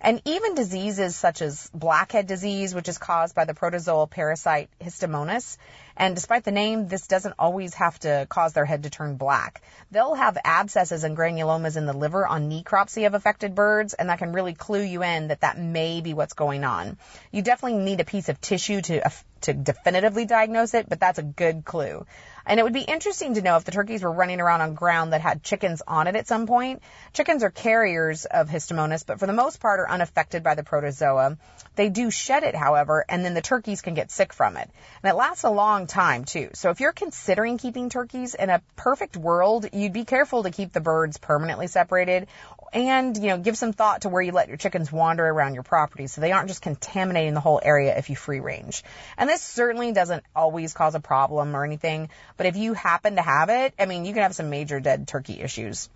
And 0.00 0.22
even 0.24 0.54
diseases 0.54 1.16
such 1.16 1.42
as 1.42 1.68
blackhead 1.74 2.26
disease, 2.26 2.74
which 2.74 2.88
is 2.88 2.98
caused 2.98 3.34
by 3.34 3.44
the 3.44 3.54
protozoal 3.54 4.08
parasite 4.08 4.70
Histomonas, 4.80 5.56
and 5.96 6.14
despite 6.14 6.44
the 6.44 6.52
name, 6.52 6.86
this 6.86 7.08
doesn't 7.08 7.34
always 7.38 7.74
have 7.74 7.98
to 8.00 8.26
cause 8.28 8.52
their 8.52 8.64
head 8.64 8.84
to 8.84 8.90
turn 8.90 9.16
black. 9.16 9.62
They'll 9.90 10.14
have 10.14 10.38
abscesses 10.44 11.02
and 11.02 11.16
granulomas 11.16 11.76
in 11.76 11.86
the 11.86 11.92
liver 11.92 12.24
on 12.24 12.48
necropsy 12.48 13.06
of 13.06 13.14
affected 13.14 13.56
birds, 13.56 13.94
and 13.94 14.08
that 14.08 14.20
can 14.20 14.32
really 14.32 14.54
clue 14.54 14.82
you 14.82 15.02
in 15.02 15.28
that 15.28 15.40
that 15.40 15.58
may 15.58 16.00
be 16.00 16.14
what's 16.14 16.34
going 16.34 16.62
on. 16.62 16.98
You 17.32 17.42
definitely 17.42 17.78
need 17.82 18.00
a 18.00 18.04
piece 18.04 18.28
of 18.28 18.40
tissue 18.40 18.80
to 18.82 19.04
to 19.42 19.54
definitively 19.54 20.24
diagnose 20.24 20.74
it, 20.74 20.88
but 20.88 21.00
that's 21.00 21.18
a 21.18 21.22
good 21.22 21.64
clue. 21.64 22.06
And 22.48 22.58
it 22.58 22.62
would 22.62 22.72
be 22.72 22.80
interesting 22.80 23.34
to 23.34 23.42
know 23.42 23.56
if 23.56 23.64
the 23.64 23.72
turkeys 23.72 24.02
were 24.02 24.10
running 24.10 24.40
around 24.40 24.62
on 24.62 24.74
ground 24.74 25.12
that 25.12 25.20
had 25.20 25.42
chickens 25.42 25.82
on 25.86 26.06
it 26.06 26.16
at 26.16 26.26
some 26.26 26.46
point. 26.46 26.82
Chickens 27.12 27.42
are 27.42 27.50
carriers 27.50 28.24
of 28.24 28.48
histomonas, 28.48 29.04
but 29.04 29.18
for 29.18 29.26
the 29.26 29.34
most 29.34 29.60
part 29.60 29.80
are 29.80 29.90
unaffected 29.90 30.42
by 30.42 30.54
the 30.54 30.62
protozoa. 30.62 31.36
They 31.76 31.90
do 31.90 32.10
shed 32.10 32.44
it, 32.44 32.54
however, 32.54 33.04
and 33.06 33.22
then 33.22 33.34
the 33.34 33.42
turkeys 33.42 33.82
can 33.82 33.92
get 33.92 34.10
sick 34.10 34.32
from 34.32 34.56
it. 34.56 34.70
And 35.02 35.10
it 35.10 35.14
lasts 35.14 35.44
a 35.44 35.50
long 35.50 35.86
time 35.86 36.24
too. 36.24 36.50
So 36.54 36.70
if 36.70 36.80
you're 36.80 36.92
considering 36.92 37.58
keeping 37.58 37.90
turkeys 37.90 38.34
in 38.34 38.48
a 38.48 38.62
perfect 38.76 39.16
world, 39.16 39.66
you'd 39.74 39.92
be 39.92 40.06
careful 40.06 40.44
to 40.44 40.50
keep 40.50 40.72
the 40.72 40.80
birds 40.80 41.18
permanently 41.18 41.66
separated 41.66 42.28
and, 42.72 43.16
you 43.16 43.28
know, 43.28 43.38
give 43.38 43.56
some 43.56 43.72
thought 43.72 44.02
to 44.02 44.08
where 44.08 44.22
you 44.22 44.32
let 44.32 44.48
your 44.48 44.56
chickens 44.56 44.90
wander 44.92 45.26
around 45.26 45.54
your 45.54 45.62
property 45.62 46.06
so 46.06 46.20
they 46.20 46.32
aren't 46.32 46.48
just 46.48 46.62
contaminating 46.62 47.34
the 47.34 47.40
whole 47.40 47.60
area 47.62 47.96
if 47.96 48.10
you 48.10 48.16
free 48.16 48.40
range. 48.40 48.84
And 49.16 49.28
this 49.28 49.42
certainly 49.42 49.92
doesn't 49.92 50.24
always 50.34 50.74
cause 50.74 50.94
a 50.94 51.00
problem 51.00 51.56
or 51.56 51.64
anything, 51.64 52.08
but 52.36 52.46
if 52.46 52.56
you 52.56 52.74
happen 52.74 53.16
to 53.16 53.22
have 53.22 53.48
it, 53.48 53.74
I 53.78 53.86
mean, 53.86 54.04
you 54.04 54.12
can 54.12 54.22
have 54.22 54.34
some 54.34 54.50
major 54.50 54.80
dead 54.80 55.08
turkey 55.08 55.40
issues. 55.40 55.88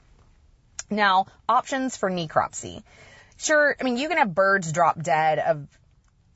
Now, 0.90 1.26
options 1.48 1.96
for 1.96 2.10
necropsy. 2.10 2.82
Sure, 3.38 3.74
I 3.80 3.82
mean, 3.82 3.96
you 3.96 4.08
can 4.08 4.18
have 4.18 4.34
birds 4.34 4.70
drop 4.72 5.02
dead 5.02 5.38
of 5.38 5.66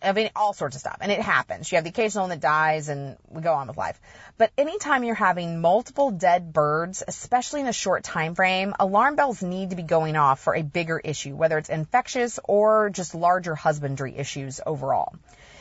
of 0.03 0.19
any, 0.19 0.31
all 0.37 0.53
sorts 0.53 0.77
of 0.77 0.81
stuff. 0.81 0.99
And 1.01 1.11
it 1.11 1.21
happens. 1.21 1.71
You 1.71 1.77
have 1.77 1.85
the 1.85 1.91
occasional 1.91 2.25
one 2.25 2.31
that 2.31 2.41
dies 2.41 2.89
and 2.89 3.17
we 3.29 3.43
go 3.43 3.55
on 3.55 3.69
with 3.69 3.77
life. 3.77 4.01
But 4.39 4.53
anytime 4.59 5.05
you're 5.05 5.15
having 5.15 5.61
multiple 5.61 6.11
dead 6.11 6.53
birds, 6.53 7.03
especially 7.07 7.61
in 7.61 7.67
a 7.67 7.73
short 7.73 8.05
time 8.05 8.35
frame, 8.35 8.75
alarm 8.79 9.17
bells 9.17 9.43
need 9.43 9.71
to 9.71 9.77
be 9.77 9.83
going 9.83 10.17
off 10.17 10.41
for 10.41 10.55
a 10.55 10.63
bigger 10.63 10.99
issue, 10.99 11.35
whether 11.35 11.59
it's 11.59 11.71
infectious 11.71 12.39
or 12.45 12.91
just 12.91 13.15
larger 13.15 13.55
husbandry 13.55 14.17
issues 14.17 14.61
overall. 14.65 15.15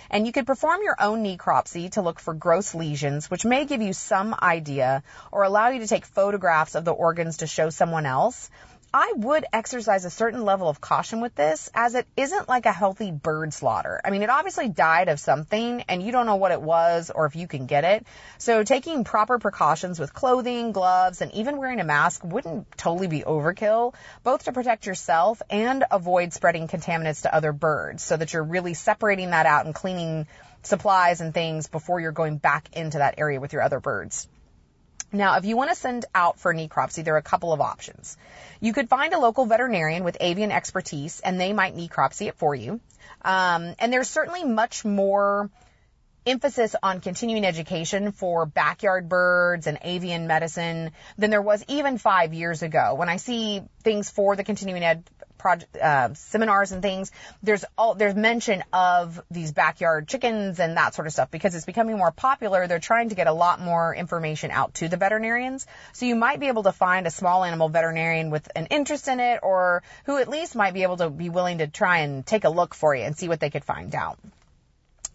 And 0.09 0.27
you 0.27 0.31
could 0.31 0.45
perform 0.45 0.81
your 0.83 0.95
own 0.99 1.23
necropsy 1.23 1.91
to 1.93 2.01
look 2.01 2.19
for 2.19 2.33
gross 2.33 2.75
lesions, 2.75 3.29
which 3.31 3.43
may 3.43 3.65
give 3.65 3.81
you 3.81 3.93
some 3.93 4.35
idea 4.39 5.03
or 5.31 5.43
allow 5.43 5.69
you 5.69 5.79
to 5.79 5.87
take 5.87 6.05
photographs 6.05 6.75
of 6.75 6.85
the 6.85 6.93
organs 6.93 7.37
to 7.37 7.47
show 7.47 7.69
someone 7.69 8.05
else. 8.05 8.49
I 8.97 9.11
would 9.17 9.43
exercise 9.51 10.05
a 10.05 10.09
certain 10.09 10.45
level 10.45 10.69
of 10.69 10.79
caution 10.79 11.19
with 11.19 11.35
this 11.35 11.69
as 11.73 11.95
it 11.95 12.07
isn't 12.15 12.47
like 12.47 12.65
a 12.65 12.71
healthy 12.71 13.11
bird 13.11 13.53
slaughter. 13.53 13.99
I 14.05 14.09
mean, 14.09 14.23
it 14.23 14.29
obviously 14.29 14.69
died 14.69 15.09
of 15.09 15.19
something 15.19 15.81
and 15.89 16.01
you 16.01 16.13
don't 16.13 16.25
know 16.25 16.37
what 16.37 16.53
it 16.53 16.61
was 16.61 17.11
or 17.13 17.25
if 17.25 17.35
you 17.35 17.45
can 17.45 17.65
get 17.65 17.83
it. 17.83 18.07
So 18.37 18.63
taking 18.63 19.03
proper 19.03 19.37
precautions 19.37 19.99
with 19.99 20.13
clothing, 20.13 20.71
gloves, 20.71 21.19
and 21.19 21.33
even 21.33 21.57
wearing 21.57 21.81
a 21.81 21.83
mask 21.83 22.23
wouldn't 22.23 22.71
totally 22.77 23.07
be 23.07 23.19
overkill, 23.19 23.95
both 24.23 24.45
to 24.45 24.53
protect 24.53 24.85
yourself 24.85 25.41
and 25.49 25.83
avoid 25.91 26.31
spreading 26.31 26.69
contaminants 26.69 27.23
to 27.23 27.35
other 27.35 27.51
birds 27.51 28.01
so 28.01 28.15
that 28.15 28.31
you're 28.31 28.45
really 28.45 28.75
separating 28.75 29.31
that 29.31 29.45
out 29.45 29.65
and 29.65 29.75
cleaning 29.75 30.25
supplies 30.63 31.19
and 31.19 31.33
things 31.33 31.67
before 31.67 31.99
you're 31.99 32.13
going 32.13 32.37
back 32.37 32.69
into 32.77 32.99
that 32.99 33.15
area 33.17 33.41
with 33.41 33.51
your 33.51 33.61
other 33.61 33.81
birds. 33.81 34.29
Now, 35.11 35.37
if 35.37 35.45
you 35.45 35.55
want 35.55 35.69
to 35.69 35.75
send 35.75 36.05
out 36.13 36.39
for 36.39 36.53
necropsy, 36.53 37.03
there 37.03 37.15
are 37.15 37.17
a 37.17 37.23
couple 37.23 37.53
of 37.53 37.61
options. 37.61 38.17
You 38.59 38.73
could 38.73 38.89
find 38.89 39.13
a 39.13 39.19
local 39.19 39.45
veterinarian 39.45 40.03
with 40.03 40.17
avian 40.19 40.51
expertise, 40.51 41.19
and 41.21 41.39
they 41.39 41.53
might 41.53 41.75
necropsy 41.75 42.27
it 42.27 42.35
for 42.35 42.53
you. 42.53 42.79
Um, 43.21 43.75
and 43.79 43.93
there's 43.93 44.09
certainly 44.09 44.43
much 44.43 44.83
more 44.83 45.49
emphasis 46.25 46.75
on 46.81 47.01
continuing 47.01 47.45
education 47.45 48.11
for 48.11 48.45
backyard 48.45 49.07
birds 49.07 49.67
and 49.67 49.77
avian 49.83 50.25
medicine 50.25 50.91
than 51.17 51.29
there 51.29 51.41
was 51.41 51.63
even 51.67 51.97
five 51.97 52.33
years 52.33 52.63
ago. 52.63 52.95
When 52.95 53.09
I 53.09 53.17
see 53.17 53.61
things 53.83 54.09
for 54.09 54.35
the 54.35 54.43
continuing 54.43 54.83
ed 54.83 55.03
project, 55.37 55.75
uh, 55.77 56.13
seminars 56.13 56.71
and 56.71 56.81
things, 56.81 57.11
there's 57.43 57.65
all, 57.77 57.95
there's 57.95 58.15
mention 58.15 58.63
of 58.73 59.21
these 59.29 59.51
backyard 59.51 60.07
chickens 60.07 60.59
and 60.59 60.77
that 60.77 60.95
sort 60.95 61.07
of 61.07 61.13
stuff 61.13 61.31
because 61.31 61.55
it's 61.55 61.65
becoming 61.65 61.97
more 61.97 62.11
popular. 62.11 62.67
They're 62.67 62.79
trying 62.79 63.09
to 63.09 63.15
get 63.15 63.27
a 63.27 63.33
lot 63.33 63.59
more 63.59 63.95
information 63.95 64.51
out 64.51 64.75
to 64.75 64.87
the 64.87 64.97
veterinarians. 64.97 65.67
So 65.93 66.05
you 66.05 66.15
might 66.15 66.39
be 66.39 66.47
able 66.47 66.63
to 66.63 66.71
find 66.71 67.07
a 67.07 67.11
small 67.11 67.43
animal 67.43 67.69
veterinarian 67.69 68.29
with 68.29 68.49
an 68.55 68.67
interest 68.67 69.07
in 69.07 69.19
it 69.19 69.39
or 69.43 69.83
who 70.05 70.17
at 70.17 70.27
least 70.27 70.55
might 70.55 70.73
be 70.73 70.83
able 70.83 70.97
to 70.97 71.09
be 71.09 71.29
willing 71.29 71.59
to 71.59 71.67
try 71.67 71.99
and 71.99 72.25
take 72.25 72.43
a 72.43 72.49
look 72.49 72.73
for 72.73 72.95
you 72.95 73.03
and 73.03 73.17
see 73.17 73.27
what 73.27 73.39
they 73.39 73.49
could 73.49 73.63
find 73.63 73.93
out. 73.95 74.17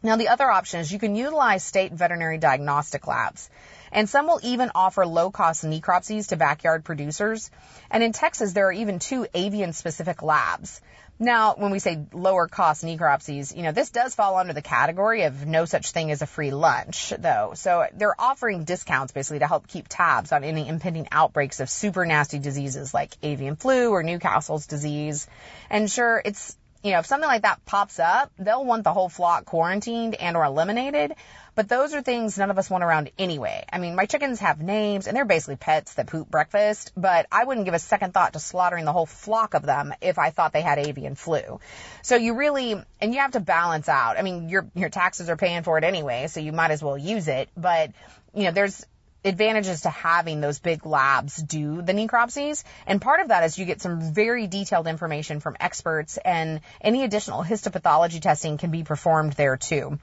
Now 0.03 0.16
the 0.16 0.29
other 0.29 0.51
option 0.51 0.81
is 0.81 0.91
you 0.91 0.99
can 0.99 1.14
utilize 1.14 1.62
state 1.62 1.93
veterinary 1.93 2.39
diagnostic 2.39 3.07
labs. 3.07 3.51
And 3.93 4.09
some 4.09 4.26
will 4.26 4.41
even 4.43 4.70
offer 4.74 5.07
low 5.07 5.30
cost 5.30 5.64
necropsies 5.64 6.28
to 6.28 6.36
backyard 6.36 6.84
producers. 6.84 7.51
And 7.91 8.03
in 8.03 8.12
Texas, 8.12 8.53
there 8.53 8.68
are 8.68 8.72
even 8.72 8.99
two 8.99 9.26
avian 9.34 9.72
specific 9.72 10.22
labs. 10.22 10.80
Now, 11.22 11.55
when 11.59 11.70
we 11.70 11.80
say 11.80 12.03
lower 12.14 12.49
cost 12.49 12.82
necropsies, 12.82 13.55
you 13.55 13.62
know, 13.62 13.72
this 13.72 13.91
does 13.91 14.14
fall 14.14 14.38
under 14.38 14.55
the 14.55 14.62
category 14.62 15.24
of 15.24 15.47
no 15.47 15.66
such 15.66 15.91
thing 15.91 16.11
as 16.11 16.22
a 16.22 16.26
free 16.26 16.51
lunch, 16.51 17.12
though. 17.18 17.53
So 17.57 17.86
they're 17.93 18.18
offering 18.18 18.64
discounts 18.64 19.12
basically 19.12 19.41
to 19.41 19.47
help 19.47 19.68
keep 19.68 19.86
tabs 19.86 20.32
on 20.32 20.45
any 20.45 20.66
impending 20.66 21.09
outbreaks 21.12 21.61
of 21.61 21.68
super 21.68 22.07
nasty 22.07 22.38
diseases 22.38 22.95
like 22.95 23.12
avian 23.22 23.57
flu 23.57 23.91
or 23.91 24.03
Newcastle's 24.03 24.66
disease. 24.66 25.26
And 25.68 25.91
sure, 25.91 26.22
it's 26.24 26.57
you 26.83 26.93
know, 26.93 27.01
if 27.01 27.07
something 27.07 27.28
like 27.28 27.43
that 27.43 27.64
pops 27.66 27.99
up, 27.99 28.33
they'll 28.39 28.64
want 28.64 28.85
the 28.85 28.93
whole 28.93 29.09
flock 29.09 29.45
quarantined 29.45 30.14
and 30.14 30.37
or 30.37 30.45
eliminated. 30.45 31.14
But 31.55 31.68
those 31.68 31.93
are 31.93 32.01
things 32.01 32.39
none 32.39 32.51
of 32.51 32.59
us 32.59 32.70
want 32.70 32.85
around 32.85 33.11
anyway. 33.18 33.64
I 33.70 33.78
mean, 33.78 33.95
my 33.95 34.07
chickens 34.07 34.41
have 34.41 34.61
names 34.61 35.07
and 35.07 35.16
they're 35.16 35.24
basically 35.26 35.57
pets 35.57 35.95
that 35.95 36.07
poop 36.07 36.31
breakfast, 36.31 36.93
but 36.97 37.26
I 37.31 37.45
wouldn't 37.45 37.66
give 37.66 37.74
a 37.74 37.78
second 37.78 38.14
thought 38.14 38.33
to 38.33 38.39
slaughtering 38.39 38.87
the 38.87 38.93
whole 38.93 39.05
flock 39.05 39.55
of 39.55 39.62
them 39.62 39.93
if 40.01 40.18
I 40.18 40.31
thought 40.31 40.53
they 40.53 40.62
had 40.62 40.78
avian 40.78 41.16
flu. 41.16 41.61
So 42.03 42.16
you 42.16 42.35
really, 42.35 42.83
and 43.01 43.12
you 43.12 43.20
have 43.20 43.33
to 43.33 43.41
balance 43.41 43.89
out. 43.89 44.16
I 44.16 44.22
mean, 44.22 44.49
your, 44.49 44.70
your 44.74 44.89
taxes 44.89 45.28
are 45.28 45.37
paying 45.37 45.62
for 45.64 45.76
it 45.76 45.85
anyway, 45.85 46.28
so 46.28 46.41
you 46.41 46.53
might 46.53 46.70
as 46.70 46.83
well 46.83 46.97
use 46.97 47.28
it. 47.28 47.51
But, 47.57 47.91
you 48.35 48.45
know, 48.45 48.53
there's, 48.53 48.87
advantages 49.25 49.83
to 49.83 49.91
having 49.91 50.41
those 50.41 50.59
big 50.59 50.87
labs 50.87 51.37
do 51.37 51.83
the 51.83 51.93
necropsies. 51.93 52.64
And 52.87 53.01
part 53.01 53.21
of 53.21 53.29
that 53.29 53.45
is 53.45 53.59
you 53.59 53.64
get 53.64 53.81
some 53.81 54.01
very 54.01 54.47
detailed 54.47 54.87
information 54.87 55.41
from 55.41 55.57
experts 55.61 56.18
and 56.25 56.61
any 56.81 57.05
additional 57.05 57.43
histopathology 57.43 58.21
testing 58.21 58.59
can 58.59 58.71
be 58.71 58.83
performed 58.83 59.33
there 59.35 59.57
too. 59.57 59.99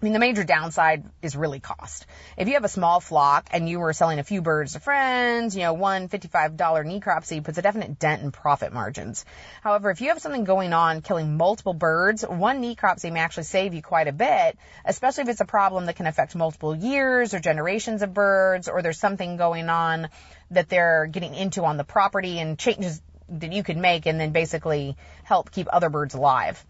I 0.00 0.04
mean, 0.04 0.12
the 0.12 0.18
major 0.18 0.44
downside 0.44 1.04
is 1.22 1.34
really 1.36 1.58
cost. 1.58 2.04
If 2.36 2.48
you 2.48 2.54
have 2.54 2.64
a 2.64 2.68
small 2.68 3.00
flock 3.00 3.48
and 3.50 3.66
you 3.66 3.78
were 3.80 3.94
selling 3.94 4.18
a 4.18 4.24
few 4.24 4.42
birds 4.42 4.74
to 4.74 4.80
friends, 4.80 5.56
you 5.56 5.62
know, 5.62 5.72
one 5.72 6.10
$55 6.10 6.58
necropsy 6.58 7.42
puts 7.42 7.56
a 7.56 7.62
definite 7.62 7.98
dent 7.98 8.20
in 8.20 8.30
profit 8.30 8.74
margins. 8.74 9.24
However, 9.62 9.90
if 9.90 10.02
you 10.02 10.08
have 10.08 10.20
something 10.20 10.44
going 10.44 10.74
on 10.74 11.00
killing 11.00 11.38
multiple 11.38 11.72
birds, 11.72 12.26
one 12.28 12.62
necropsy 12.62 13.10
may 13.10 13.20
actually 13.20 13.44
save 13.44 13.72
you 13.72 13.80
quite 13.80 14.06
a 14.06 14.12
bit, 14.12 14.58
especially 14.84 15.22
if 15.22 15.28
it's 15.30 15.40
a 15.40 15.46
problem 15.46 15.86
that 15.86 15.96
can 15.96 16.06
affect 16.06 16.36
multiple 16.36 16.76
years 16.76 17.32
or 17.32 17.40
generations 17.40 18.02
of 18.02 18.12
birds, 18.12 18.68
or 18.68 18.82
there's 18.82 19.00
something 19.00 19.38
going 19.38 19.70
on 19.70 20.10
that 20.50 20.68
they're 20.68 21.06
getting 21.06 21.34
into 21.34 21.64
on 21.64 21.78
the 21.78 21.84
property 21.84 22.38
and 22.38 22.58
changes 22.58 23.00
that 23.30 23.52
you 23.52 23.62
could 23.62 23.78
make 23.78 24.04
and 24.04 24.20
then 24.20 24.32
basically 24.32 24.94
help 25.24 25.50
keep 25.50 25.68
other 25.72 25.88
birds 25.88 26.14
alive. 26.14 26.62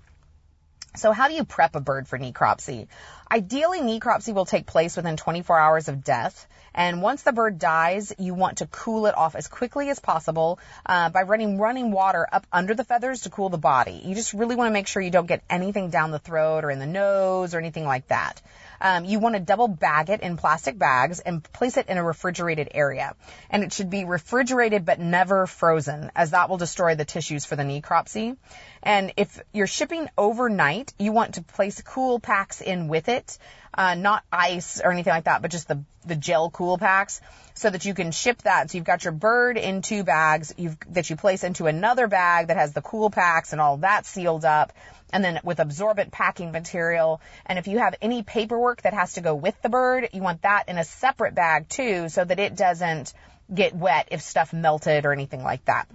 So 0.96 1.12
how 1.12 1.28
do 1.28 1.34
you 1.34 1.44
prep 1.44 1.76
a 1.76 1.80
bird 1.80 2.08
for 2.08 2.18
necropsy? 2.18 2.88
Ideally, 3.30 3.80
necropsy 3.80 4.32
will 4.32 4.46
take 4.46 4.66
place 4.66 4.96
within 4.96 5.16
24 5.16 5.58
hours 5.58 5.88
of 5.88 6.04
death. 6.04 6.46
And 6.74 7.00
once 7.00 7.22
the 7.22 7.32
bird 7.32 7.58
dies, 7.58 8.12
you 8.18 8.34
want 8.34 8.58
to 8.58 8.66
cool 8.66 9.06
it 9.06 9.16
off 9.16 9.34
as 9.34 9.48
quickly 9.48 9.88
as 9.88 9.98
possible 9.98 10.58
uh, 10.84 11.08
by 11.08 11.22
running 11.22 11.58
running 11.58 11.90
water 11.90 12.26
up 12.30 12.46
under 12.52 12.74
the 12.74 12.84
feathers 12.84 13.22
to 13.22 13.30
cool 13.30 13.48
the 13.48 13.58
body. 13.58 14.02
You 14.04 14.14
just 14.14 14.34
really 14.34 14.56
want 14.56 14.68
to 14.68 14.72
make 14.72 14.86
sure 14.86 15.00
you 15.00 15.10
don't 15.10 15.26
get 15.26 15.42
anything 15.48 15.88
down 15.88 16.10
the 16.10 16.18
throat 16.18 16.64
or 16.64 16.70
in 16.70 16.78
the 16.78 16.86
nose 16.86 17.54
or 17.54 17.58
anything 17.58 17.86
like 17.86 18.08
that. 18.08 18.42
Um, 18.80 19.04
you 19.04 19.18
want 19.18 19.34
to 19.34 19.40
double 19.40 19.68
bag 19.68 20.10
it 20.10 20.20
in 20.20 20.36
plastic 20.36 20.78
bags 20.78 21.20
and 21.20 21.42
place 21.42 21.76
it 21.76 21.88
in 21.88 21.98
a 21.98 22.04
refrigerated 22.04 22.68
area. 22.72 23.14
And 23.50 23.62
it 23.62 23.72
should 23.72 23.90
be 23.90 24.04
refrigerated 24.04 24.84
but 24.84 25.00
never 25.00 25.46
frozen, 25.46 26.10
as 26.14 26.30
that 26.30 26.48
will 26.48 26.58
destroy 26.58 26.94
the 26.94 27.04
tissues 27.04 27.44
for 27.44 27.56
the 27.56 27.62
necropsy. 27.62 28.36
And 28.82 29.12
if 29.16 29.40
you're 29.52 29.66
shipping 29.66 30.08
overnight, 30.16 30.92
you 30.98 31.12
want 31.12 31.34
to 31.34 31.42
place 31.42 31.80
cool 31.82 32.20
packs 32.20 32.60
in 32.60 32.88
with 32.88 33.08
it, 33.08 33.38
uh, 33.74 33.94
not 33.94 34.22
ice 34.32 34.80
or 34.82 34.92
anything 34.92 35.12
like 35.12 35.24
that, 35.24 35.42
but 35.42 35.50
just 35.50 35.68
the 35.68 35.82
the 36.06 36.14
gel 36.14 36.50
cool 36.50 36.78
packs, 36.78 37.20
so 37.54 37.68
that 37.68 37.84
you 37.84 37.92
can 37.92 38.12
ship 38.12 38.40
that. 38.42 38.70
So 38.70 38.78
you've 38.78 38.84
got 38.84 39.02
your 39.02 39.12
bird 39.12 39.58
in 39.58 39.82
two 39.82 40.04
bags, 40.04 40.54
you've 40.56 40.76
that 40.90 41.10
you 41.10 41.16
place 41.16 41.42
into 41.42 41.66
another 41.66 42.06
bag 42.06 42.46
that 42.46 42.56
has 42.56 42.72
the 42.72 42.80
cool 42.80 43.10
packs 43.10 43.52
and 43.52 43.60
all 43.60 43.78
that 43.78 44.06
sealed 44.06 44.44
up 44.44 44.72
and 45.12 45.24
then 45.24 45.40
with 45.44 45.60
absorbent 45.60 46.12
packing 46.12 46.52
material. 46.52 47.20
And 47.44 47.58
if 47.58 47.68
you 47.68 47.78
have 47.78 47.94
any 48.02 48.22
paperwork 48.22 48.82
that 48.82 48.94
has 48.94 49.14
to 49.14 49.20
go 49.20 49.34
with 49.34 49.60
the 49.62 49.68
bird, 49.68 50.10
you 50.12 50.22
want 50.22 50.42
that 50.42 50.68
in 50.68 50.78
a 50.78 50.84
separate 50.84 51.34
bag 51.34 51.68
too, 51.68 52.08
so 52.08 52.24
that 52.24 52.38
it 52.38 52.56
doesn't 52.56 53.12
get 53.52 53.74
wet 53.74 54.08
if 54.10 54.22
stuff 54.22 54.52
melted 54.52 55.04
or 55.04 55.12
anything 55.12 55.42
like 55.42 55.64
that. 55.66 55.88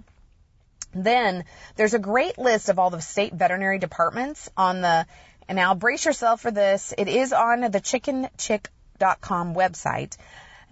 Then 0.94 1.44
there's 1.76 1.94
a 1.94 1.98
great 1.98 2.38
list 2.38 2.68
of 2.68 2.78
all 2.78 2.90
the 2.90 3.00
state 3.00 3.32
veterinary 3.32 3.78
departments 3.78 4.50
on 4.56 4.80
the, 4.82 5.06
and 5.48 5.56
now 5.56 5.74
brace 5.74 6.04
yourself 6.04 6.40
for 6.40 6.50
this. 6.50 6.92
It 6.96 7.08
is 7.08 7.32
on 7.32 7.60
the 7.60 7.80
chickenchick.com 7.80 9.54
website. 9.54 10.16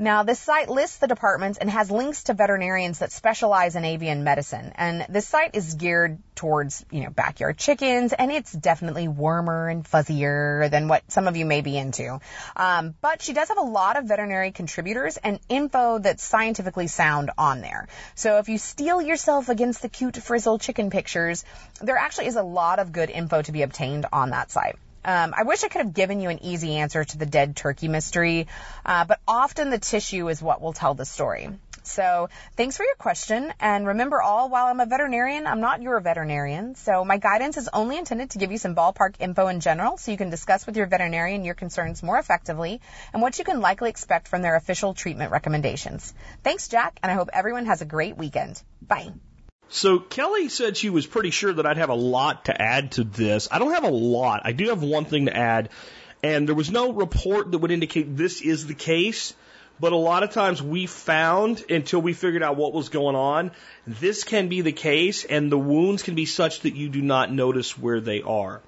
Now, 0.00 0.22
this 0.22 0.40
site 0.40 0.70
lists 0.70 0.96
the 0.96 1.06
departments 1.06 1.58
and 1.58 1.68
has 1.68 1.90
links 1.90 2.22
to 2.24 2.32
veterinarians 2.32 3.00
that 3.00 3.12
specialize 3.12 3.76
in 3.76 3.84
avian 3.84 4.24
medicine. 4.24 4.72
And 4.76 5.04
this 5.10 5.28
site 5.28 5.54
is 5.54 5.74
geared 5.74 6.16
towards, 6.34 6.86
you 6.90 7.02
know, 7.02 7.10
backyard 7.10 7.58
chickens, 7.58 8.14
and 8.14 8.32
it's 8.32 8.50
definitely 8.50 9.08
warmer 9.08 9.68
and 9.68 9.84
fuzzier 9.84 10.70
than 10.70 10.88
what 10.88 11.02
some 11.12 11.28
of 11.28 11.36
you 11.36 11.44
may 11.44 11.60
be 11.60 11.76
into. 11.76 12.18
Um, 12.56 12.94
but 13.02 13.20
she 13.20 13.34
does 13.34 13.48
have 13.48 13.58
a 13.58 13.72
lot 13.78 13.98
of 13.98 14.06
veterinary 14.06 14.52
contributors 14.52 15.18
and 15.18 15.38
info 15.50 15.98
that's 15.98 16.24
scientifically 16.24 16.86
sound 16.86 17.30
on 17.36 17.60
there. 17.60 17.86
So 18.14 18.38
if 18.38 18.48
you 18.48 18.56
steel 18.56 19.02
yourself 19.02 19.50
against 19.50 19.82
the 19.82 19.90
cute 19.90 20.16
frizzle 20.16 20.58
chicken 20.58 20.88
pictures, 20.88 21.44
there 21.82 21.98
actually 21.98 22.28
is 22.28 22.36
a 22.36 22.42
lot 22.42 22.78
of 22.78 22.92
good 22.92 23.10
info 23.10 23.42
to 23.42 23.52
be 23.52 23.60
obtained 23.60 24.06
on 24.14 24.30
that 24.30 24.50
site. 24.50 24.76
Um, 25.04 25.34
I 25.36 25.44
wish 25.44 25.64
I 25.64 25.68
could 25.68 25.82
have 25.82 25.94
given 25.94 26.20
you 26.20 26.28
an 26.28 26.42
easy 26.44 26.76
answer 26.76 27.04
to 27.04 27.18
the 27.18 27.26
dead 27.26 27.56
turkey 27.56 27.88
mystery, 27.88 28.48
uh, 28.84 29.04
but 29.04 29.20
often 29.26 29.70
the 29.70 29.78
tissue 29.78 30.28
is 30.28 30.42
what 30.42 30.60
will 30.60 30.72
tell 30.72 30.94
the 30.94 31.04
story. 31.04 31.48
So 31.82 32.28
thanks 32.56 32.76
for 32.76 32.84
your 32.84 32.94
question. 32.96 33.52
And 33.58 33.86
remember 33.86 34.20
all, 34.20 34.48
while 34.48 34.66
I'm 34.66 34.80
a 34.80 34.86
veterinarian, 34.86 35.46
I'm 35.46 35.60
not 35.60 35.82
your 35.82 35.98
veterinarian. 36.00 36.74
So 36.74 37.04
my 37.04 37.16
guidance 37.16 37.56
is 37.56 37.68
only 37.72 37.98
intended 37.98 38.30
to 38.30 38.38
give 38.38 38.52
you 38.52 38.58
some 38.58 38.74
ballpark 38.74 39.14
info 39.18 39.48
in 39.48 39.60
general 39.60 39.96
so 39.96 40.10
you 40.10 40.18
can 40.18 40.30
discuss 40.30 40.66
with 40.66 40.76
your 40.76 40.86
veterinarian 40.86 41.44
your 41.44 41.54
concerns 41.54 42.02
more 42.02 42.18
effectively 42.18 42.80
and 43.12 43.22
what 43.22 43.38
you 43.38 43.44
can 43.44 43.60
likely 43.60 43.90
expect 43.90 44.28
from 44.28 44.42
their 44.42 44.56
official 44.56 44.94
treatment 44.94 45.32
recommendations. 45.32 46.12
Thanks, 46.44 46.68
Jack, 46.68 46.98
and 47.02 47.10
I 47.10 47.14
hope 47.14 47.30
everyone 47.32 47.66
has 47.66 47.80
a 47.80 47.86
great 47.86 48.16
weekend. 48.16 48.62
Bye. 48.86 49.12
So 49.72 50.00
Kelly 50.00 50.48
said 50.48 50.76
she 50.76 50.90
was 50.90 51.06
pretty 51.06 51.30
sure 51.30 51.52
that 51.52 51.64
I'd 51.64 51.76
have 51.76 51.90
a 51.90 51.94
lot 51.94 52.46
to 52.46 52.60
add 52.60 52.92
to 52.92 53.04
this. 53.04 53.46
I 53.52 53.60
don't 53.60 53.72
have 53.72 53.84
a 53.84 53.90
lot. 53.90 54.42
I 54.44 54.50
do 54.50 54.68
have 54.68 54.82
one 54.82 55.04
thing 55.04 55.26
to 55.26 55.36
add, 55.36 55.68
and 56.24 56.48
there 56.48 56.56
was 56.56 56.72
no 56.72 56.92
report 56.92 57.52
that 57.52 57.58
would 57.58 57.70
indicate 57.70 58.16
this 58.16 58.40
is 58.40 58.66
the 58.66 58.74
case. 58.74 59.32
But 59.78 59.92
a 59.92 59.96
lot 59.96 60.24
of 60.24 60.32
times 60.32 60.60
we 60.60 60.86
found 60.86 61.64
until 61.70 62.02
we 62.02 62.12
figured 62.12 62.42
out 62.42 62.56
what 62.56 62.74
was 62.74 62.88
going 62.88 63.14
on, 63.14 63.52
this 63.86 64.24
can 64.24 64.48
be 64.48 64.60
the 64.60 64.72
case, 64.72 65.24
and 65.24 65.50
the 65.50 65.58
wounds 65.58 66.02
can 66.02 66.16
be 66.16 66.26
such 66.26 66.60
that 66.60 66.74
you 66.74 66.88
do 66.88 67.00
not 67.00 67.32
notice 67.32 67.78
where 67.78 68.00
they 68.00 68.20
are. 68.22 68.60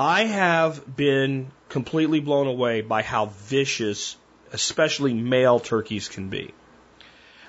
I 0.00 0.24
have 0.24 0.96
been 0.96 1.52
completely 1.68 2.20
blown 2.20 2.48
away 2.48 2.80
by 2.80 3.02
how 3.02 3.26
vicious, 3.26 4.16
especially 4.52 5.12
male 5.12 5.60
turkeys 5.60 6.08
can 6.08 6.28
be. 6.28 6.54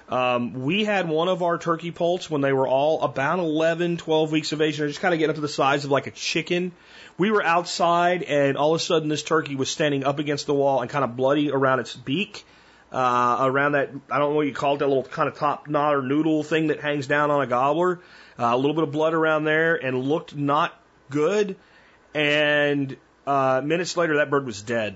Um, 0.10 0.66
we 0.66 0.84
had 0.84 1.08
one 1.08 1.28
of 1.28 1.41
our 1.41 1.58
turkey 1.58 1.91
poults 1.91 2.30
when 2.30 2.41
they 2.41 2.54
were 2.54 2.68
all 2.68 3.01
about 3.01 3.39
11, 3.39 3.97
12 3.97 4.32
weeks 4.32 4.51
of 4.51 4.62
age, 4.62 4.78
they're 4.78 4.88
just 4.88 4.99
kind 4.99 5.14
of 5.14 5.20
getting 5.20 5.32
up 5.32 5.36
to 5.36 5.41
the 5.41 5.47
size 5.47 5.86
of 5.86 5.91
like 5.91 6.08
a 6.08 6.12
chicken. 6.12 6.72
We 7.18 7.32
were 7.32 7.43
outside, 7.43 8.24
and 8.24 8.58
all 8.58 8.74
of 8.74 8.82
a 8.82 8.84
sudden, 8.84 9.08
this 9.08 9.24
turkey 9.24 9.56
was 9.56 9.70
standing 9.70 10.04
up 10.04 10.20
against 10.20 10.45
the 10.45 10.54
wall 10.54 10.82
and 10.82 10.89
kind 10.89 11.04
of 11.04 11.16
bloody 11.16 11.51
around 11.51 11.80
its 11.80 11.95
beak, 11.95 12.43
uh, 12.91 13.38
around 13.41 13.72
that, 13.74 13.89
I 14.12 14.20
don't 14.20 14.32
know 14.32 14.36
what 14.36 14.47
you 14.47 14.54
call 14.54 14.76
it, 14.76 14.80
that 14.80 14.88
little 14.88 15.04
kind 15.04 15.28
of 15.28 15.36
top 15.36 15.68
knot 15.68 15.95
or 15.95 16.01
noodle 16.01 16.43
thing 16.43 16.68
that 16.68 16.80
hangs 16.80 17.08
down 17.08 17.32
on 17.32 17.41
a 17.41 17.47
gobbler. 17.47 17.99
Uh, 18.38 18.45
a 18.45 18.58
little 18.58 18.74
bit 18.74 18.84
of 18.84 18.91
blood 18.91 19.14
around 19.14 19.45
there, 19.45 19.76
and 19.76 20.04
looked 20.04 20.36
not 20.36 20.74
good. 21.10 21.56
And 22.16 22.97
uh, 23.26 23.62
minutes 23.64 23.95
later, 23.95 24.18
that 24.18 24.30
bird 24.30 24.45
was 24.45 24.62
dead. 24.62 24.95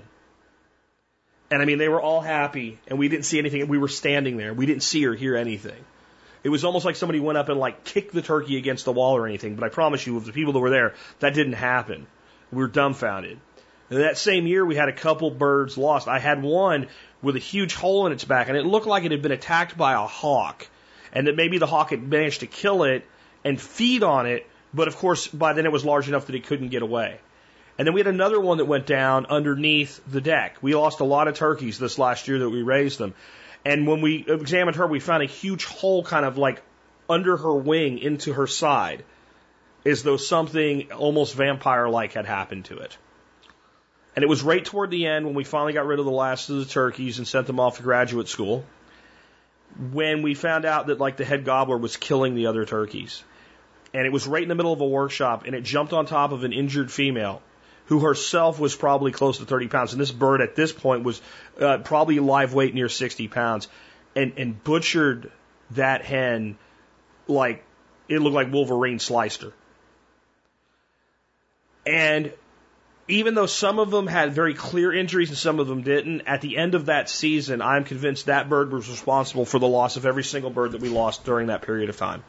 And 1.50 1.62
I 1.62 1.64
mean, 1.64 1.78
they 1.78 1.88
were 1.88 2.00
all 2.00 2.20
happy, 2.20 2.78
and 2.88 2.98
we 2.98 3.08
didn't 3.08 3.24
see 3.24 3.38
anything. 3.38 3.66
We 3.68 3.78
were 3.78 3.88
standing 3.88 4.36
there. 4.36 4.52
We 4.52 4.66
didn't 4.66 4.82
see 4.82 5.06
or 5.06 5.14
hear 5.14 5.36
anything. 5.36 5.82
It 6.44 6.50
was 6.50 6.64
almost 6.64 6.84
like 6.84 6.96
somebody 6.96 7.20
went 7.20 7.38
up 7.38 7.48
and 7.48 7.58
like 7.58 7.84
kicked 7.84 8.14
the 8.14 8.22
turkey 8.22 8.58
against 8.58 8.84
the 8.84 8.92
wall 8.92 9.16
or 9.16 9.26
anything. 9.26 9.56
But 9.56 9.64
I 9.64 9.68
promise 9.70 10.06
you, 10.06 10.16
of 10.16 10.24
the 10.24 10.32
people 10.32 10.52
that 10.52 10.58
were 10.60 10.70
there, 10.70 10.94
that 11.20 11.34
didn't 11.34 11.54
happen. 11.54 12.06
We 12.52 12.58
were 12.58 12.68
dumbfounded. 12.68 13.40
And 13.90 14.00
that 14.00 14.18
same 14.18 14.46
year, 14.46 14.64
we 14.64 14.76
had 14.76 14.88
a 14.88 14.92
couple 14.92 15.30
birds 15.30 15.78
lost. 15.78 16.08
I 16.08 16.18
had 16.18 16.42
one 16.42 16.88
with 17.22 17.36
a 17.36 17.40
huge 17.40 17.74
hole 17.74 18.06
in 18.06 18.12
its 18.12 18.24
back, 18.24 18.48
and 18.48 18.56
it 18.56 18.66
looked 18.66 18.86
like 18.86 19.04
it 19.04 19.10
had 19.10 19.22
been 19.22 19.32
attacked 19.32 19.76
by 19.76 19.94
a 19.94 20.06
hawk, 20.06 20.66
and 21.12 21.26
that 21.26 21.36
maybe 21.36 21.58
the 21.58 21.66
hawk 21.66 21.90
had 21.90 22.02
managed 22.02 22.40
to 22.40 22.46
kill 22.46 22.84
it 22.84 23.06
and 23.44 23.60
feed 23.60 24.02
on 24.02 24.26
it. 24.26 24.46
But 24.74 24.88
of 24.88 24.96
course, 24.96 25.26
by 25.26 25.54
then 25.54 25.64
it 25.64 25.72
was 25.72 25.84
large 25.84 26.08
enough 26.08 26.26
that 26.26 26.34
it 26.34 26.46
couldn't 26.46 26.68
get 26.68 26.82
away. 26.82 27.18
And 27.78 27.86
then 27.86 27.94
we 27.94 28.00
had 28.00 28.08
another 28.08 28.40
one 28.40 28.58
that 28.58 28.64
went 28.64 28.86
down 28.86 29.26
underneath 29.26 30.00
the 30.10 30.20
deck. 30.20 30.56
We 30.60 30.74
lost 30.74 30.98
a 30.98 31.04
lot 31.04 31.28
of 31.28 31.36
turkeys 31.36 31.78
this 31.78 31.96
last 31.96 32.26
year 32.26 32.40
that 32.40 32.50
we 32.50 32.62
raised 32.62 32.98
them. 32.98 33.14
And 33.64 33.86
when 33.86 34.00
we 34.00 34.24
examined 34.26 34.76
her, 34.76 34.86
we 34.86 34.98
found 34.98 35.22
a 35.22 35.26
huge 35.26 35.64
hole 35.64 36.02
kind 36.02 36.26
of 36.26 36.36
like 36.36 36.60
under 37.08 37.36
her 37.36 37.54
wing 37.54 37.98
into 37.98 38.32
her 38.32 38.48
side, 38.48 39.04
as 39.86 40.02
though 40.02 40.16
something 40.16 40.90
almost 40.92 41.34
vampire 41.34 41.88
like 41.88 42.14
had 42.14 42.26
happened 42.26 42.64
to 42.66 42.78
it. 42.78 42.98
And 44.16 44.24
it 44.24 44.28
was 44.28 44.42
right 44.42 44.64
toward 44.64 44.90
the 44.90 45.06
end 45.06 45.24
when 45.26 45.34
we 45.34 45.44
finally 45.44 45.72
got 45.72 45.86
rid 45.86 46.00
of 46.00 46.04
the 46.04 46.10
last 46.10 46.50
of 46.50 46.56
the 46.56 46.64
turkeys 46.64 47.18
and 47.18 47.28
sent 47.28 47.46
them 47.46 47.60
off 47.60 47.76
to 47.76 47.84
graduate 47.84 48.26
school. 48.26 48.64
When 49.92 50.22
we 50.22 50.34
found 50.34 50.64
out 50.64 50.88
that 50.88 50.98
like 50.98 51.16
the 51.16 51.24
head 51.24 51.44
gobbler 51.44 51.78
was 51.78 51.96
killing 51.96 52.34
the 52.34 52.46
other 52.46 52.64
turkeys. 52.64 53.22
and 53.94 54.06
it 54.06 54.12
was 54.12 54.26
right 54.26 54.42
in 54.42 54.48
the 54.48 54.54
middle 54.54 54.72
of 54.72 54.80
a 54.80 54.86
workshop, 54.86 55.44
and 55.46 55.54
it 55.54 55.62
jumped 55.62 55.92
on 55.92 56.06
top 56.06 56.32
of 56.32 56.44
an 56.44 56.52
injured 56.52 56.90
female 56.90 57.42
who 57.88 58.00
herself 58.00 58.60
was 58.60 58.76
probably 58.76 59.12
close 59.12 59.38
to 59.38 59.46
30 59.46 59.68
pounds. 59.68 59.92
And 59.92 60.00
this 60.00 60.12
bird 60.12 60.42
at 60.42 60.54
this 60.54 60.72
point 60.72 61.04
was 61.04 61.20
uh, 61.60 61.78
probably 61.78 62.20
live 62.20 62.52
weight 62.52 62.74
near 62.74 62.88
60 62.88 63.28
pounds, 63.28 63.68
and, 64.14 64.34
and 64.36 64.62
butchered 64.62 65.32
that 65.72 66.04
hen 66.04 66.58
like 67.26 67.64
it 68.08 68.20
looked 68.20 68.34
like 68.34 68.52
Wolverine 68.52 68.98
sliced 68.98 69.42
her. 69.42 69.52
And 71.86 72.32
even 73.08 73.34
though 73.34 73.46
some 73.46 73.78
of 73.78 73.90
them 73.90 74.06
had 74.06 74.34
very 74.34 74.52
clear 74.52 74.92
injuries 74.92 75.30
and 75.30 75.38
some 75.38 75.58
of 75.58 75.66
them 75.66 75.82
didn't, 75.82 76.22
at 76.22 76.42
the 76.42 76.58
end 76.58 76.74
of 76.74 76.86
that 76.86 77.08
season, 77.08 77.62
I'm 77.62 77.84
convinced 77.84 78.26
that 78.26 78.50
bird 78.50 78.70
was 78.70 78.88
responsible 78.88 79.46
for 79.46 79.58
the 79.58 79.66
loss 79.66 79.96
of 79.96 80.04
every 80.04 80.24
single 80.24 80.50
bird 80.50 80.72
that 80.72 80.82
we 80.82 80.90
lost 80.90 81.24
during 81.24 81.46
that 81.46 81.62
period 81.62 81.88
of 81.88 81.96
time. 81.96 82.22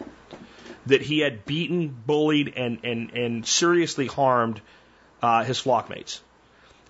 That 0.86 1.02
he 1.02 1.20
had 1.20 1.46
beaten, 1.46 1.90
bullied, 1.90 2.54
and, 2.56 2.80
and, 2.84 3.12
and 3.12 3.46
seriously 3.46 4.08
harmed 4.08 4.62
uh, 5.22 5.44
his 5.44 5.60
flock 5.60 5.90
mates. 5.90 6.22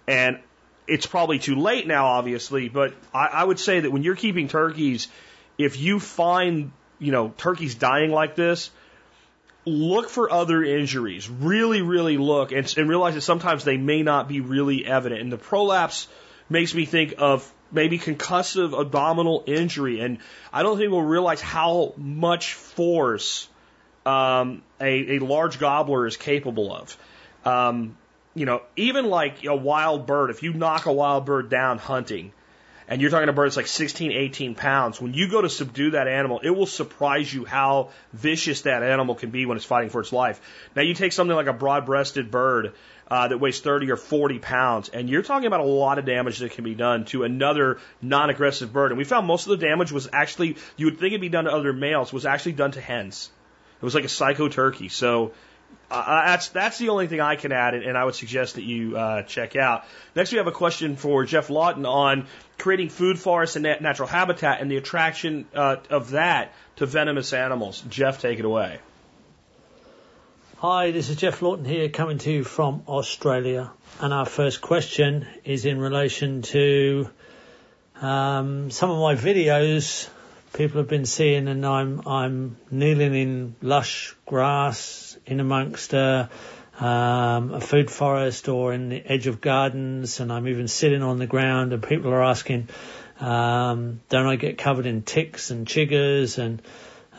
And 0.07 0.39
it's 0.88 1.05
probably 1.05 1.39
too 1.39 1.55
late 1.55 1.88
now, 1.88 2.07
obviously, 2.07 2.69
but 2.69 2.93
I, 3.13 3.27
I 3.27 3.43
would 3.43 3.59
say 3.59 3.80
that 3.82 3.91
when 3.91 4.03
you're 4.03 4.15
keeping 4.15 4.47
turkeys, 4.47 5.07
if 5.57 5.80
you 5.80 5.99
find, 5.99 6.71
you 6.97 7.11
know, 7.11 7.34
turkeys 7.38 7.75
dying 7.75 8.11
like 8.11 8.36
this, 8.36 8.71
look 9.65 10.09
for 10.09 10.32
other 10.32 10.63
injuries. 10.63 11.30
Really, 11.30 11.82
really 11.82 12.17
look 12.17 12.51
and, 12.51 12.73
and 12.77 12.89
realize 12.89 13.13
that 13.15 13.21
sometimes 13.21 13.63
they 13.63 13.77
may 13.77 14.01
not 14.01 14.27
be 14.27 14.41
really 14.41 14.86
evident. 14.86 15.21
And 15.21 15.32
the 15.32 15.38
prolapse 15.38 16.07
makes 16.49 16.73
me 16.73 16.86
think 16.86 17.15
of 17.17 17.51
maybe 17.71 17.99
concussive 17.99 18.80
abdominal 18.80 19.43
injury. 19.45 19.99
And 19.99 20.17
I 20.51 20.63
don't 20.63 20.77
think 20.77 20.91
we'll 20.91 21.01
realize 21.01 21.41
how 21.41 21.93
much 21.97 22.53
force 22.53 23.47
um, 24.05 24.63
a, 24.82 25.17
a 25.17 25.19
large 25.19 25.59
gobbler 25.59 26.07
is 26.07 26.17
capable 26.17 26.73
of. 26.73 26.97
Um, 27.45 27.97
you 28.36 28.45
know, 28.45 28.61
even 28.75 29.09
like 29.09 29.43
a 29.45 29.55
wild 29.55 30.05
bird, 30.05 30.30
if 30.30 30.43
you 30.43 30.53
knock 30.53 30.86
a 30.86 30.93
wild 30.93 31.25
bird 31.25 31.49
down 31.49 31.77
hunting, 31.77 32.32
and 32.89 33.01
you're 33.01 33.11
talking 33.11 33.30
a 33.30 33.34
bird 33.34 33.45
that's 33.45 33.57
like 33.57 33.67
16, 33.67 34.11
18 34.11 34.55
pounds, 34.55 34.99
when 34.99 35.13
you 35.13 35.30
go 35.30 35.41
to 35.41 35.49
subdue 35.49 35.91
that 35.91 36.07
animal, 36.07 36.39
it 36.39 36.49
will 36.49 36.65
surprise 36.65 37.32
you 37.32 37.45
how 37.45 37.89
vicious 38.13 38.61
that 38.61 38.82
animal 38.82 39.13
can 39.13 39.30
be 39.30 39.45
when 39.45 39.57
it's 39.57 39.65
fighting 39.65 39.91
for 39.91 40.01
its 40.01 40.11
life. 40.11 40.41
Now, 40.75 40.82
you 40.82 40.95
take 40.95 41.11
something 41.11 41.36
like 41.36 41.45
a 41.45 41.53
broad 41.53 41.86
breasted 41.86 42.32
bird 42.32 42.73
uh, 43.09 43.27
that 43.27 43.38
weighs 43.38 43.59
30 43.59 43.91
or 43.91 43.95
40 43.95 44.39
pounds, 44.39 44.89
and 44.89 45.07
you're 45.07 45.21
talking 45.21 45.45
about 45.45 45.59
a 45.59 45.65
lot 45.65 45.99
of 45.99 46.05
damage 46.05 46.39
that 46.39 46.51
can 46.51 46.63
be 46.63 46.73
done 46.73 47.05
to 47.05 47.23
another 47.23 47.77
non 48.01 48.32
aggressive 48.32 48.73
bird. 48.73 48.91
And 48.91 48.97
we 48.97 49.03
found 49.03 49.27
most 49.27 49.45
of 49.45 49.59
the 49.59 49.65
damage 49.65 49.91
was 49.91 50.09
actually, 50.11 50.57
you 50.75 50.88
would 50.88 50.99
think 50.99 51.11
it'd 51.11 51.21
be 51.21 51.30
done 51.30 51.45
to 51.45 51.53
other 51.53 51.73
males, 51.73 52.11
was 52.11 52.25
actually 52.25 52.53
done 52.53 52.71
to 52.71 52.82
hens. 52.82 53.30
It 53.80 53.86
was 53.86 53.93
like 53.93 54.03
a 54.03 54.09
psycho 54.09 54.49
turkey. 54.49 54.89
So, 54.89 55.34
uh, 55.91 56.26
that's 56.28 56.49
that's 56.49 56.78
the 56.78 56.89
only 56.89 57.07
thing 57.07 57.20
I 57.20 57.36
can 57.36 57.51
add, 57.51 57.74
and 57.74 57.97
I 57.97 58.05
would 58.05 58.13
suggest 58.13 58.55
that 58.55 58.63
you 58.63 58.95
uh, 58.95 59.24
check 59.24 59.55
out. 59.55 59.86
Next, 60.15 60.32
we 60.32 60.38
have 60.38 60.47
a 60.47 60.51
question 60.51 60.95
for 60.95 61.26
Jeff 61.26 61.49
Lawton 61.49 61.86
on 61.86 62.28
creating 62.59 62.89
food 62.89 63.17
forests 63.17 63.55
and 63.55 63.63
natural 63.63 64.07
habitat 64.07 64.61
and 64.61 64.70
the 64.70 64.78
attraction 64.78 65.47
uh, 65.55 65.78
of 65.89 66.11
that 66.11 66.53
to 66.76 66.86
venomous 66.86 67.34
animals. 67.34 67.82
Jeff, 67.89 68.22
take 68.22 68.38
it 68.38 68.45
away. 68.45 68.80
Hi, 70.57 70.91
this 70.91 71.09
is 71.09 71.15
Jeff 71.15 71.41
Lawton 71.41 71.65
here, 71.65 71.89
coming 71.89 72.20
to 72.20 72.32
you 72.32 72.43
from 72.43 72.84
Australia, 72.88 73.72
and 73.99 74.13
our 74.13 74.26
first 74.26 74.61
question 74.61 75.26
is 75.43 75.65
in 75.65 75.80
relation 75.80 76.41
to 76.43 77.09
um, 78.01 78.70
some 78.70 78.91
of 78.91 78.99
my 78.99 79.15
videos 79.15 80.09
people 80.54 80.80
have 80.80 80.88
been 80.88 81.06
seeing, 81.06 81.47
and 81.47 81.66
I'm 81.66 82.08
I'm 82.08 82.58
kneeling 82.72 83.16
in 83.16 83.56
lush 83.62 84.16
grass 84.26 85.18
in 85.26 85.39
amongst 85.39 85.93
a, 85.93 86.30
um, 86.80 87.54
a 87.54 87.62
food 87.62 87.91
forest 87.91 88.47
or 88.47 88.74
in 88.74 88.89
the 88.89 89.02
edge 89.06 89.28
of 89.28 89.41
gardens, 89.41 90.20
and 90.20 90.32
I'm 90.32 90.47
even 90.47 90.68
sitting 90.68 91.04
on 91.04 91.20
the 91.20 91.28
ground, 91.28 91.74
and 91.74 91.84
people 91.84 92.12
are 92.12 92.24
asking, 92.24 92.70
um, 93.20 94.02
don't 94.10 94.28
I 94.28 94.36
get 94.36 94.58
covered 94.58 94.86
in 94.86 95.02
ticks 95.04 95.52
and 95.52 95.68
chiggers 95.68 96.38
and 96.38 96.62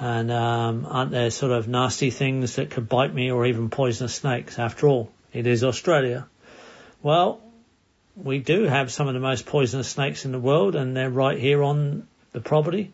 and 0.02 0.32
um, 0.32 0.86
aren't 0.88 1.10
there 1.10 1.30
sort 1.30 1.52
of 1.52 1.68
nasty 1.68 2.10
things 2.10 2.56
that 2.56 2.70
could 2.70 2.88
bite 2.88 3.12
me 3.12 3.30
or 3.30 3.44
even 3.44 3.68
poisonous 3.68 4.14
snakes? 4.14 4.58
After 4.58 4.88
all, 4.88 5.12
it 5.30 5.46
is 5.46 5.62
Australia. 5.62 6.26
Well, 7.02 7.42
we 8.16 8.38
do 8.38 8.64
have 8.64 8.90
some 8.90 9.08
of 9.08 9.14
the 9.14 9.20
most 9.20 9.44
poisonous 9.44 9.88
snakes 9.88 10.24
in 10.24 10.32
the 10.32 10.38
world, 10.38 10.74
and 10.74 10.96
they're 10.96 11.10
right 11.10 11.38
here 11.38 11.62
on 11.62 12.08
the 12.32 12.40
property. 12.40 12.92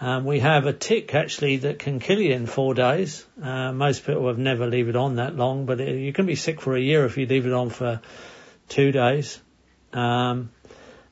Um, 0.00 0.24
we 0.24 0.40
have 0.40 0.66
a 0.66 0.72
tick 0.72 1.14
actually 1.14 1.58
that 1.58 1.78
can 1.78 2.00
kill 2.00 2.20
you 2.20 2.32
in 2.32 2.46
four 2.46 2.74
days. 2.74 3.24
Uh, 3.40 3.72
most 3.72 4.04
people 4.04 4.26
have 4.26 4.38
never 4.38 4.66
leave 4.66 4.88
it 4.88 4.96
on 4.96 5.16
that 5.16 5.36
long, 5.36 5.66
but 5.66 5.80
it, 5.80 5.96
you 5.98 6.12
can 6.12 6.26
be 6.26 6.34
sick 6.34 6.60
for 6.60 6.74
a 6.74 6.80
year 6.80 7.04
if 7.04 7.16
you 7.16 7.26
leave 7.26 7.46
it 7.46 7.52
on 7.52 7.70
for 7.70 8.00
two 8.68 8.90
days. 8.90 9.40
Um, 9.92 10.50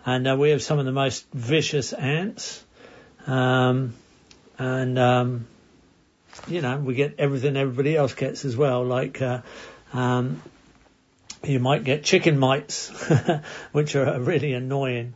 and 0.05 0.27
uh, 0.27 0.37
we 0.37 0.51
have 0.51 0.63
some 0.63 0.81
of 0.81 0.85
the 0.85 0.93
most 0.93 1.25
vicious 1.33 1.93
ants. 1.93 2.65
Um, 3.27 3.95
and, 4.59 4.99
um, 4.99 5.47
you 6.49 6.61
know, 6.61 6.79
we 6.79 6.95
get 6.95 7.15
everything 7.19 7.57
everybody 7.57 7.97
else 7.97 8.15
gets 8.15 8.45
as 8.45 8.57
well, 8.57 8.85
like, 8.85 9.23
uh, 9.23 9.43
um, 9.93 10.43
you 11.45 11.61
might 11.61 11.85
get 11.85 12.03
chicken 12.03 12.39
mites, 12.39 12.89
which 13.73 13.95
are 13.95 14.21
really 14.21 14.55
annoying. 14.55 15.15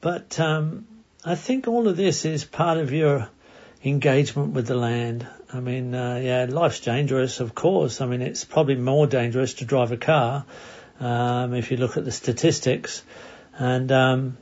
But, 0.00 0.40
um, 0.40 0.86
I 1.24 1.36
think 1.36 1.68
all 1.68 1.86
of 1.86 1.96
this 1.96 2.24
is 2.24 2.44
part 2.44 2.78
of 2.78 2.90
your 2.90 3.28
engagement 3.84 4.54
with 4.54 4.66
the 4.66 4.74
land. 4.74 5.24
I 5.52 5.60
mean, 5.60 5.94
uh, 5.94 6.16
yeah, 6.16 6.46
life's 6.48 6.80
dangerous, 6.80 7.38
of 7.38 7.54
course. 7.54 8.00
I 8.00 8.06
mean, 8.06 8.22
it's 8.22 8.44
probably 8.44 8.74
more 8.74 9.06
dangerous 9.06 9.54
to 9.54 9.64
drive 9.64 9.92
a 9.92 9.96
car 9.96 10.44
um, 10.98 11.54
if 11.54 11.70
you 11.70 11.76
look 11.76 11.96
at 11.96 12.04
the 12.04 12.10
statistics. 12.10 13.04
And 13.56 13.92
um, 13.92 14.36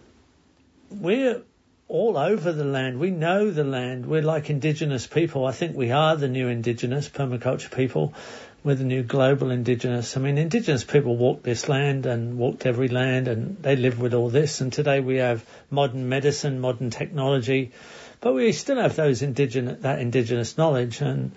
we're 0.91 1.43
all 1.87 2.17
over 2.17 2.51
the 2.51 2.65
land. 2.65 2.99
We 2.99 3.11
know 3.11 3.51
the 3.51 3.65
land. 3.65 4.07
We're 4.07 4.23
like 4.23 4.49
indigenous 4.49 5.07
people. 5.07 5.45
I 5.45 5.53
think 5.53 5.77
we 5.77 5.91
are 5.91 6.17
the 6.17 6.29
new 6.29 6.49
indigenous 6.49 7.11
permaculture 7.11 7.71
people. 7.71 8.15
We're 8.63 8.75
the 8.75 8.85
new 8.85 9.03
global 9.03 9.51
indigenous. 9.51 10.19
I 10.19 10.21
mean, 10.21 10.37
indigenous 10.37 10.85
people 10.85 11.17
walked 11.17 11.45
this 11.45 11.67
land 11.67 12.05
and 12.05 12.37
walked 12.37 12.67
every 12.67 12.89
land 12.89 13.27
and 13.27 13.57
they 13.63 13.75
live 13.75 13.99
with 13.99 14.13
all 14.13 14.29
this. 14.29 14.61
And 14.61 14.71
today 14.71 15.01
we 15.01 15.17
have 15.17 15.43
modern 15.71 16.11
medicine, 16.11 16.61
modern 16.61 16.91
technology, 16.91 17.73
but 18.21 18.35
we 18.35 18.53
still 18.53 18.79
have 18.79 18.97
those 18.97 19.23
indigenous, 19.23 19.81
that 19.81 20.01
indigenous 20.01 20.59
knowledge. 20.59 21.01
And 21.01 21.33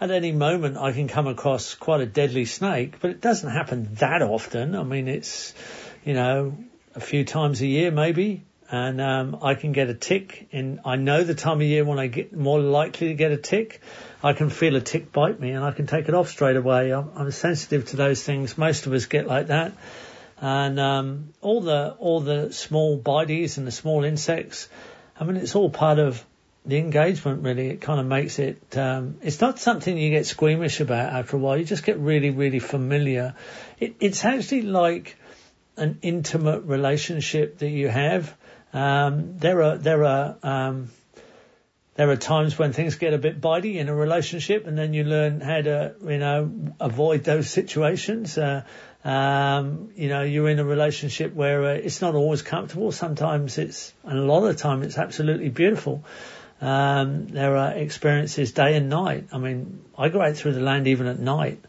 at 0.00 0.12
any 0.12 0.30
moment 0.30 0.76
I 0.76 0.92
can 0.92 1.08
come 1.08 1.26
across 1.26 1.74
quite 1.74 2.02
a 2.02 2.06
deadly 2.06 2.44
snake, 2.44 3.00
but 3.00 3.10
it 3.10 3.20
doesn't 3.20 3.50
happen 3.50 3.88
that 3.94 4.22
often. 4.22 4.76
I 4.76 4.84
mean, 4.84 5.08
it's, 5.08 5.52
you 6.04 6.14
know, 6.14 6.56
a 6.94 7.00
few 7.00 7.24
times 7.24 7.60
a 7.62 7.66
year 7.66 7.90
maybe. 7.90 8.44
And 8.72 9.00
um, 9.00 9.38
I 9.42 9.56
can 9.56 9.72
get 9.72 9.88
a 9.88 9.94
tick, 9.94 10.46
and 10.52 10.78
I 10.84 10.94
know 10.94 11.24
the 11.24 11.34
time 11.34 11.56
of 11.56 11.62
year 11.62 11.84
when 11.84 11.98
I 11.98 12.06
get 12.06 12.32
more 12.32 12.60
likely 12.60 13.08
to 13.08 13.14
get 13.14 13.32
a 13.32 13.36
tick. 13.36 13.80
I 14.22 14.34
can 14.34 14.50
feel 14.50 14.76
a 14.76 14.80
tick 14.80 15.12
bite 15.12 15.40
me 15.40 15.50
and 15.50 15.64
I 15.64 15.72
can 15.72 15.86
take 15.86 16.08
it 16.08 16.14
off 16.14 16.28
straight 16.28 16.56
away. 16.56 16.92
I'm, 16.92 17.10
I'm 17.16 17.30
sensitive 17.30 17.86
to 17.90 17.96
those 17.96 18.22
things. 18.22 18.58
Most 18.58 18.86
of 18.86 18.92
us 18.92 19.06
get 19.06 19.26
like 19.26 19.46
that. 19.46 19.72
And 20.40 20.80
um, 20.80 21.34
all 21.40 21.60
the 21.60 21.96
all 21.98 22.20
the 22.20 22.52
small 22.52 22.96
bites 22.96 23.58
and 23.58 23.66
the 23.66 23.72
small 23.72 24.04
insects, 24.04 24.68
I 25.18 25.24
mean, 25.24 25.36
it's 25.36 25.54
all 25.54 25.68
part 25.68 25.98
of 25.98 26.24
the 26.64 26.78
engagement. 26.78 27.42
Really, 27.42 27.68
it 27.68 27.80
kind 27.82 28.00
of 28.00 28.06
makes 28.06 28.38
it. 28.38 28.76
Um, 28.76 29.16
it's 29.22 29.40
not 29.40 29.58
something 29.58 29.96
you 29.96 30.10
get 30.10 30.26
squeamish 30.26 30.80
about 30.80 31.12
after 31.12 31.36
a 31.36 31.38
while. 31.38 31.58
You 31.58 31.64
just 31.64 31.84
get 31.84 31.98
really, 31.98 32.30
really 32.30 32.58
familiar. 32.58 33.34
It, 33.78 33.96
it's 34.00 34.24
actually 34.24 34.62
like 34.62 35.16
an 35.76 35.98
intimate 36.02 36.64
relationship 36.64 37.58
that 37.58 37.68
you 37.68 37.88
have. 37.88 38.34
Um, 38.72 39.38
there 39.38 39.62
are 39.62 39.76
there 39.76 40.04
are 40.04 40.36
um, 40.42 40.90
there 42.00 42.08
are 42.08 42.16
times 42.16 42.58
when 42.58 42.72
things 42.72 42.94
get 42.94 43.12
a 43.12 43.18
bit 43.18 43.42
bitey 43.42 43.74
in 43.74 43.90
a 43.90 43.94
relationship, 43.94 44.66
and 44.66 44.78
then 44.78 44.94
you 44.94 45.04
learn 45.04 45.42
how 45.42 45.60
to, 45.60 45.94
you 46.02 46.16
know, 46.16 46.50
avoid 46.80 47.24
those 47.24 47.50
situations. 47.50 48.38
Uh, 48.38 48.64
um, 49.04 49.90
you 49.96 50.08
know, 50.08 50.22
you're 50.22 50.48
in 50.48 50.58
a 50.60 50.64
relationship 50.64 51.34
where 51.34 51.62
uh, 51.62 51.74
it's 51.74 52.00
not 52.00 52.14
always 52.14 52.40
comfortable. 52.40 52.90
Sometimes 52.90 53.58
it's, 53.58 53.92
and 54.02 54.18
a 54.18 54.22
lot 54.22 54.38
of 54.38 54.44
the 54.44 54.54
time 54.54 54.82
it's 54.82 54.96
absolutely 54.96 55.50
beautiful. 55.50 56.02
Um, 56.62 57.28
there 57.28 57.58
are 57.58 57.72
experiences 57.72 58.52
day 58.52 58.76
and 58.76 58.88
night. 58.88 59.26
I 59.30 59.36
mean, 59.36 59.84
I 59.98 60.08
go 60.08 60.22
out 60.22 60.36
through 60.36 60.54
the 60.54 60.60
land 60.60 60.86
even 60.86 61.06
at 61.06 61.18
night. 61.18 61.62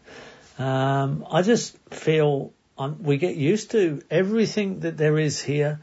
Um, 0.58 1.26
I 1.30 1.42
just 1.42 1.76
feel 1.90 2.54
um, 2.78 3.02
we 3.02 3.18
get 3.18 3.36
used 3.36 3.72
to 3.72 4.00
everything 4.10 4.80
that 4.80 4.96
there 4.96 5.18
is 5.18 5.42
here. 5.42 5.80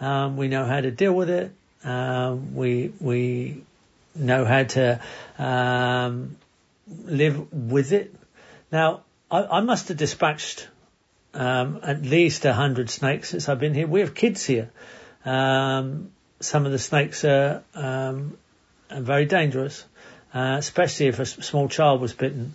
Um, 0.00 0.36
we 0.36 0.48
know 0.48 0.64
how 0.64 0.80
to 0.80 0.90
deal 0.90 1.12
with 1.12 1.30
it. 1.30 1.52
Um, 1.84 2.56
we 2.56 2.92
we 3.00 3.62
know 4.14 4.44
how 4.44 4.64
to 4.64 5.00
um, 5.38 6.36
live 6.86 7.52
with 7.52 7.92
it. 7.92 8.14
Now, 8.70 9.02
I, 9.30 9.44
I 9.44 9.60
must 9.60 9.88
have 9.88 9.96
dispatched 9.96 10.68
um, 11.34 11.80
at 11.82 12.02
least 12.02 12.44
a 12.44 12.52
hundred 12.52 12.90
snakes 12.90 13.30
since 13.30 13.48
I've 13.48 13.60
been 13.60 13.74
here. 13.74 13.86
We 13.86 14.00
have 14.00 14.14
kids 14.14 14.44
here. 14.44 14.70
Um, 15.24 16.10
some 16.40 16.66
of 16.66 16.72
the 16.72 16.78
snakes 16.78 17.24
are, 17.24 17.62
um, 17.74 18.36
are 18.90 19.00
very 19.00 19.26
dangerous, 19.26 19.84
uh, 20.34 20.56
especially 20.58 21.06
if 21.06 21.18
a 21.20 21.26
small 21.26 21.68
child 21.68 22.00
was 22.00 22.12
bitten. 22.12 22.54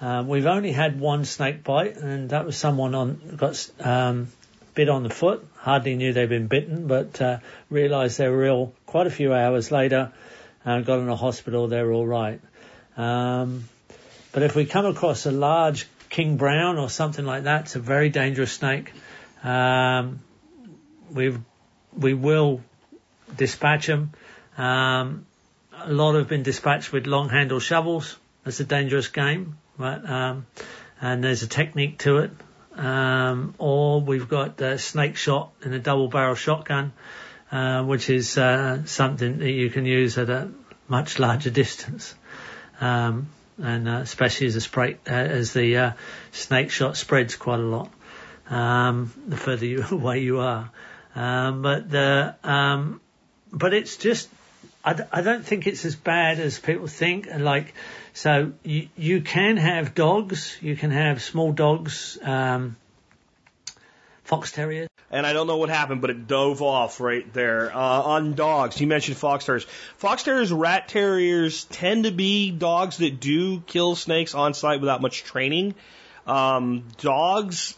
Um, 0.00 0.28
we've 0.28 0.46
only 0.46 0.72
had 0.72 0.98
one 0.98 1.24
snake 1.24 1.62
bite, 1.62 1.96
and 1.96 2.30
that 2.30 2.44
was 2.44 2.56
someone 2.56 2.94
on 2.94 3.36
got 3.36 3.70
um, 3.80 4.28
bit 4.74 4.88
on 4.88 5.04
the 5.04 5.10
foot. 5.10 5.46
Hardly 5.58 5.94
knew 5.94 6.12
they'd 6.12 6.28
been 6.28 6.48
bitten, 6.48 6.86
but 6.88 7.20
uh, 7.20 7.38
realised 7.70 8.18
they 8.18 8.28
were 8.28 8.44
ill 8.44 8.72
quite 8.84 9.06
a 9.06 9.10
few 9.10 9.32
hours 9.32 9.70
later, 9.70 10.12
and 10.64 10.84
got 10.84 10.98
in 11.00 11.08
a 11.08 11.16
hospital. 11.16 11.68
They 11.68 11.82
were 11.82 11.92
all 11.92 12.06
right. 12.06 12.40
Um, 12.96 13.68
but 14.32 14.42
if 14.42 14.54
we 14.54 14.64
come 14.64 14.86
across 14.86 15.26
a 15.26 15.32
large 15.32 15.86
king 16.08 16.36
brown 16.36 16.78
or 16.78 16.88
something 16.88 17.24
like 17.24 17.44
that, 17.44 17.62
it's 17.62 17.76
a 17.76 17.80
very 17.80 18.10
dangerous 18.10 18.52
snake. 18.52 18.92
Um, 19.42 20.20
we 21.10 21.36
we 21.96 22.14
will 22.14 22.60
dispatch 23.36 23.86
them. 23.86 24.12
Um, 24.56 25.26
a 25.72 25.92
lot 25.92 26.14
have 26.14 26.28
been 26.28 26.42
dispatched 26.42 26.92
with 26.92 27.06
long 27.06 27.28
handle 27.28 27.60
shovels. 27.60 28.16
That's 28.44 28.60
a 28.60 28.64
dangerous 28.64 29.08
game, 29.08 29.58
right? 29.78 30.04
Um, 30.04 30.46
and 31.00 31.22
there's 31.22 31.42
a 31.42 31.48
technique 31.48 31.98
to 31.98 32.18
it. 32.18 32.30
Um, 32.74 33.54
or 33.58 34.00
we've 34.00 34.28
got 34.28 34.60
a 34.60 34.78
snake 34.78 35.16
shot 35.16 35.52
in 35.62 35.74
a 35.74 35.78
double 35.78 36.08
barrel 36.08 36.34
shotgun, 36.34 36.92
uh, 37.52 37.84
which 37.84 38.08
is 38.08 38.38
uh, 38.38 38.84
something 38.86 39.38
that 39.38 39.50
you 39.50 39.68
can 39.68 39.84
use 39.84 40.16
at 40.16 40.30
a 40.30 40.50
much 40.88 41.18
larger 41.18 41.50
distance. 41.50 42.14
Um, 42.80 43.28
and 43.62 43.88
uh, 43.88 44.00
especially 44.02 44.46
as 44.46 44.54
the 44.54 44.60
spray, 44.60 44.96
uh, 45.06 45.12
as 45.12 45.52
the 45.52 45.76
uh, 45.76 45.92
snake 46.32 46.70
shot 46.70 46.96
spreads 46.96 47.36
quite 47.36 47.60
a 47.60 47.62
lot, 47.62 47.90
um, 48.48 49.12
the 49.28 49.36
further 49.36 49.66
you, 49.66 49.84
away 49.90 50.20
you 50.20 50.40
are. 50.40 50.70
Um, 51.14 51.62
but 51.62 51.90
the, 51.90 52.34
um, 52.42 53.00
but 53.52 53.74
it's 53.74 53.98
just, 53.98 54.30
I, 54.82 54.94
d- 54.94 55.02
I 55.12 55.20
don't 55.20 55.44
think 55.44 55.66
it's 55.66 55.84
as 55.84 55.94
bad 55.94 56.40
as 56.40 56.58
people 56.58 56.86
think. 56.86 57.28
And 57.30 57.44
Like, 57.44 57.74
so 58.14 58.52
you, 58.64 58.88
you 58.96 59.20
can 59.20 59.58
have 59.58 59.94
dogs, 59.94 60.56
you 60.62 60.74
can 60.74 60.90
have 60.90 61.22
small 61.22 61.52
dogs, 61.52 62.18
um, 62.22 62.76
fox 64.24 64.52
terriers. 64.52 64.88
and 65.10 65.26
I 65.26 65.32
don't 65.32 65.46
know 65.46 65.56
what 65.56 65.68
happened, 65.68 66.00
but 66.00 66.10
it 66.10 66.26
dove 66.26 66.62
off 66.62 67.00
right 67.00 67.30
there. 67.32 67.74
Uh, 67.74 67.78
on 68.02 68.34
dogs, 68.34 68.80
you 68.80 68.86
mentioned 68.86 69.16
fox 69.16 69.44
terriers. 69.44 69.64
Fox 69.96 70.22
terriers, 70.22 70.52
rat 70.52 70.88
terriers 70.88 71.64
tend 71.64 72.04
to 72.04 72.10
be 72.10 72.50
dogs 72.50 72.98
that 72.98 73.20
do 73.20 73.60
kill 73.60 73.94
snakes 73.94 74.34
on 74.34 74.54
sight 74.54 74.80
without 74.80 75.00
much 75.02 75.24
training. 75.24 75.74
Um, 76.26 76.84
dogs 76.98 77.74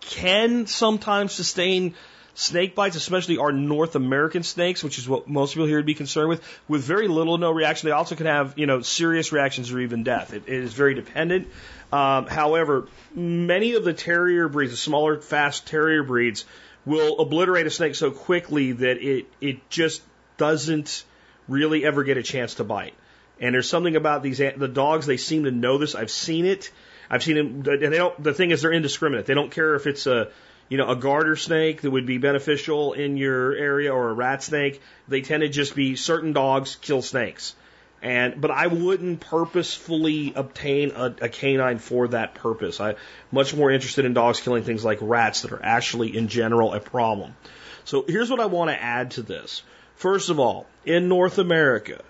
can 0.00 0.66
sometimes 0.66 1.32
sustain 1.32 1.94
snake 2.40 2.74
bites, 2.74 2.96
especially 2.96 3.36
our 3.36 3.52
North 3.52 3.96
American 3.96 4.42
snakes, 4.42 4.82
which 4.82 4.98
is 4.98 5.08
what 5.08 5.28
most 5.28 5.52
people 5.52 5.66
here 5.66 5.76
would 5.76 5.86
be 5.86 5.94
concerned 5.94 6.30
with, 6.30 6.42
with 6.68 6.82
very 6.82 7.06
little 7.06 7.36
no 7.36 7.50
reaction. 7.50 7.88
They 7.88 7.92
also 7.92 8.16
can 8.16 8.26
have, 8.26 8.58
you 8.58 8.66
know, 8.66 8.80
serious 8.80 9.30
reactions 9.30 9.70
or 9.70 9.78
even 9.80 10.04
death. 10.04 10.32
it, 10.32 10.44
it 10.46 10.54
is 10.54 10.72
very 10.72 10.94
dependent. 10.94 11.48
Um, 11.92 12.26
however, 12.26 12.88
many 13.14 13.74
of 13.74 13.84
the 13.84 13.92
terrier 13.92 14.48
breeds, 14.48 14.72
the 14.72 14.78
smaller, 14.78 15.20
fast 15.20 15.66
terrier 15.66 16.02
breeds, 16.02 16.46
will 16.86 17.20
obliterate 17.20 17.66
a 17.66 17.70
snake 17.70 17.94
so 17.94 18.10
quickly 18.10 18.72
that 18.72 19.02
it 19.02 19.26
it 19.40 19.68
just 19.68 20.02
doesn't 20.38 21.04
really 21.46 21.84
ever 21.84 22.04
get 22.04 22.16
a 22.16 22.22
chance 22.22 22.54
to 22.54 22.64
bite. 22.64 22.94
And 23.38 23.54
there's 23.54 23.68
something 23.68 23.96
about 23.96 24.22
these 24.22 24.38
the 24.38 24.68
dogs; 24.68 25.04
they 25.04 25.18
seem 25.18 25.44
to 25.44 25.50
know 25.50 25.76
this. 25.76 25.94
I've 25.94 26.10
seen 26.10 26.46
it. 26.46 26.70
I've 27.10 27.22
seen 27.22 27.36
them, 27.36 27.64
and 27.66 27.92
they 27.92 27.98
don't. 27.98 28.22
The 28.22 28.32
thing 28.32 28.50
is, 28.50 28.62
they're 28.62 28.72
indiscriminate. 28.72 29.26
They 29.26 29.34
don't 29.34 29.50
care 29.50 29.74
if 29.74 29.86
it's 29.86 30.06
a 30.06 30.28
you 30.70 30.78
know 30.78 30.88
a 30.88 30.96
garter 30.96 31.36
snake 31.36 31.82
that 31.82 31.90
would 31.90 32.06
be 32.06 32.16
beneficial 32.16 32.94
in 32.94 33.18
your 33.18 33.52
area 33.54 33.92
or 33.92 34.08
a 34.08 34.14
rat 34.14 34.42
snake. 34.42 34.80
They 35.08 35.20
tend 35.20 35.42
to 35.42 35.50
just 35.50 35.74
be 35.74 35.96
certain 35.96 36.32
dogs 36.32 36.76
kill 36.80 37.02
snakes. 37.02 37.54
And 38.02 38.40
but 38.40 38.50
I 38.50 38.68
wouldn't 38.68 39.20
purposefully 39.20 40.32
obtain 40.34 40.92
a, 40.92 41.14
a 41.20 41.28
canine 41.28 41.78
for 41.78 42.08
that 42.08 42.34
purpose. 42.34 42.80
I'm 42.80 42.94
much 43.30 43.54
more 43.54 43.70
interested 43.70 44.06
in 44.06 44.14
dogs 44.14 44.40
killing 44.40 44.62
things 44.62 44.82
like 44.84 44.98
rats 45.02 45.42
that 45.42 45.52
are 45.52 45.62
actually 45.62 46.16
in 46.16 46.28
general 46.28 46.72
a 46.72 46.80
problem. 46.80 47.36
So 47.84 48.04
here's 48.06 48.30
what 48.30 48.40
I 48.40 48.46
want 48.46 48.70
to 48.70 48.82
add 48.82 49.10
to 49.12 49.22
this. 49.22 49.62
First 49.96 50.30
of 50.30 50.38
all, 50.38 50.66
in 50.86 51.08
North 51.08 51.38
America, 51.38 52.00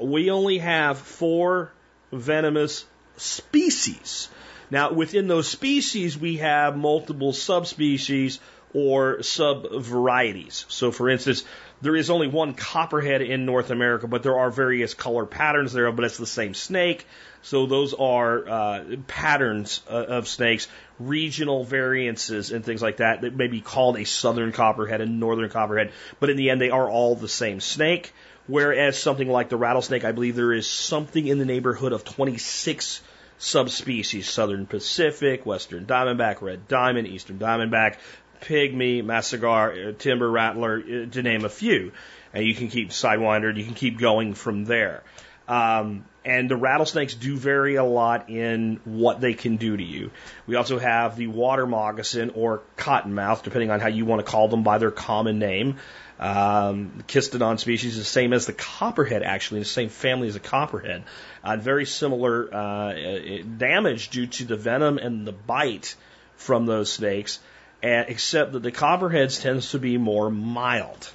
we 0.00 0.30
only 0.30 0.58
have 0.58 0.98
four 0.98 1.72
venomous 2.12 2.86
species. 3.16 4.28
Now, 4.70 4.92
within 4.92 5.28
those 5.28 5.48
species, 5.48 6.18
we 6.18 6.38
have 6.38 6.76
multiple 6.76 7.32
subspecies 7.32 8.40
or 8.74 9.18
subvarieties. 9.18 10.64
So, 10.68 10.90
for 10.90 11.08
instance, 11.08 11.44
there 11.80 11.96
is 11.96 12.10
only 12.10 12.26
one 12.26 12.54
copperhead 12.54 13.22
in 13.22 13.46
North 13.46 13.70
America, 13.70 14.06
but 14.06 14.22
there 14.22 14.38
are 14.38 14.50
various 14.50 14.92
color 14.94 15.24
patterns 15.24 15.72
there, 15.72 15.90
but 15.92 16.04
it's 16.04 16.18
the 16.18 16.26
same 16.26 16.54
snake. 16.54 17.06
So 17.42 17.66
those 17.66 17.94
are 17.94 18.48
uh, 18.48 18.84
patterns 19.06 19.82
uh, 19.88 19.92
of 19.92 20.26
snakes, 20.26 20.68
regional 20.98 21.64
variances 21.64 22.50
and 22.50 22.64
things 22.64 22.82
like 22.82 22.96
that 22.96 23.20
that 23.20 23.36
may 23.36 23.46
be 23.46 23.60
called 23.60 23.96
a 23.98 24.04
southern 24.04 24.52
copperhead 24.52 25.00
and 25.00 25.20
northern 25.20 25.48
copperhead, 25.48 25.92
but 26.18 26.28
in 26.28 26.36
the 26.36 26.50
end 26.50 26.60
they 26.60 26.70
are 26.70 26.90
all 26.90 27.14
the 27.14 27.28
same 27.28 27.60
snake. 27.60 28.12
Whereas 28.48 28.98
something 28.98 29.28
like 29.28 29.48
the 29.48 29.56
rattlesnake, 29.56 30.04
I 30.04 30.12
believe 30.12 30.36
there 30.36 30.52
is 30.52 30.68
something 30.68 31.26
in 31.26 31.38
the 31.38 31.44
neighborhood 31.44 31.92
of 31.92 32.04
26 32.04 33.00
subspecies, 33.38 34.28
southern 34.28 34.66
Pacific, 34.66 35.44
western 35.44 35.86
diamondback, 35.86 36.40
red 36.42 36.68
diamond, 36.68 37.06
eastern 37.06 37.38
diamondback, 37.38 37.96
pygmy, 38.40 39.02
massasauga, 39.02 39.88
uh, 39.88 39.92
timber 39.98 40.30
rattler, 40.30 40.78
uh, 40.78 41.10
to 41.10 41.22
name 41.22 41.44
a 41.44 41.48
few. 41.48 41.92
And 42.32 42.44
you 42.44 42.54
can 42.54 42.68
keep 42.68 42.90
sidewinder, 42.90 43.56
you 43.56 43.64
can 43.64 43.74
keep 43.74 43.98
going 43.98 44.34
from 44.34 44.64
there. 44.64 45.02
Um, 45.48 46.04
and 46.24 46.50
the 46.50 46.56
rattlesnakes 46.56 47.14
do 47.14 47.36
vary 47.36 47.76
a 47.76 47.84
lot 47.84 48.28
in 48.28 48.80
what 48.84 49.20
they 49.20 49.34
can 49.34 49.58
do 49.58 49.76
to 49.76 49.82
you. 49.82 50.10
We 50.46 50.56
also 50.56 50.78
have 50.78 51.16
the 51.16 51.28
water 51.28 51.66
moccasin 51.66 52.30
or 52.30 52.62
cottonmouth, 52.76 53.44
depending 53.44 53.70
on 53.70 53.78
how 53.78 53.88
you 53.88 54.04
want 54.04 54.26
to 54.26 54.30
call 54.30 54.48
them 54.48 54.64
by 54.64 54.78
their 54.78 54.90
common 54.90 55.38
name. 55.38 55.76
Um, 56.18 56.92
Agkistrodon 56.98 57.58
species 57.58 57.92
is 57.92 57.98
the 57.98 58.04
same 58.04 58.32
as 58.32 58.46
the 58.46 58.52
copperhead, 58.52 59.22
actually, 59.22 59.60
the 59.60 59.66
same 59.66 59.90
family 59.90 60.28
as 60.28 60.34
the 60.34 60.40
copperhead. 60.40 61.04
Uh, 61.44 61.56
very 61.56 61.84
similar 61.84 62.52
uh, 62.54 62.94
damage 63.58 64.08
due 64.08 64.26
to 64.26 64.44
the 64.44 64.56
venom 64.56 64.98
and 64.98 65.26
the 65.26 65.32
bite 65.32 65.94
from 66.36 66.66
those 66.66 66.90
snakes, 66.90 67.38
and, 67.82 68.08
except 68.08 68.52
that 68.52 68.62
the 68.62 68.72
copperheads 68.72 69.38
tends 69.38 69.72
to 69.72 69.78
be 69.78 69.98
more 69.98 70.30
mild. 70.30 71.10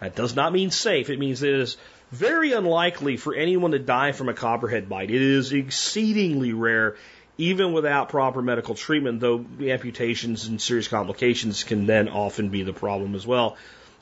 That 0.00 0.14
does 0.14 0.36
not 0.36 0.52
mean 0.52 0.70
safe. 0.70 1.10
It 1.10 1.18
means 1.18 1.42
it 1.42 1.54
is 1.54 1.76
very 2.12 2.52
unlikely 2.52 3.16
for 3.16 3.34
anyone 3.34 3.72
to 3.72 3.78
die 3.78 4.12
from 4.12 4.28
a 4.28 4.34
copperhead 4.34 4.88
bite. 4.88 5.10
It 5.10 5.22
is 5.22 5.52
exceedingly 5.52 6.52
rare, 6.52 6.96
even 7.38 7.72
without 7.72 8.08
proper 8.08 8.40
medical 8.40 8.76
treatment, 8.76 9.20
though 9.20 9.44
amputations 9.60 10.46
and 10.46 10.60
serious 10.60 10.86
complications 10.86 11.64
can 11.64 11.86
then 11.86 12.08
often 12.08 12.50
be 12.50 12.62
the 12.62 12.72
problem 12.72 13.16
as 13.16 13.26
well. 13.26 13.56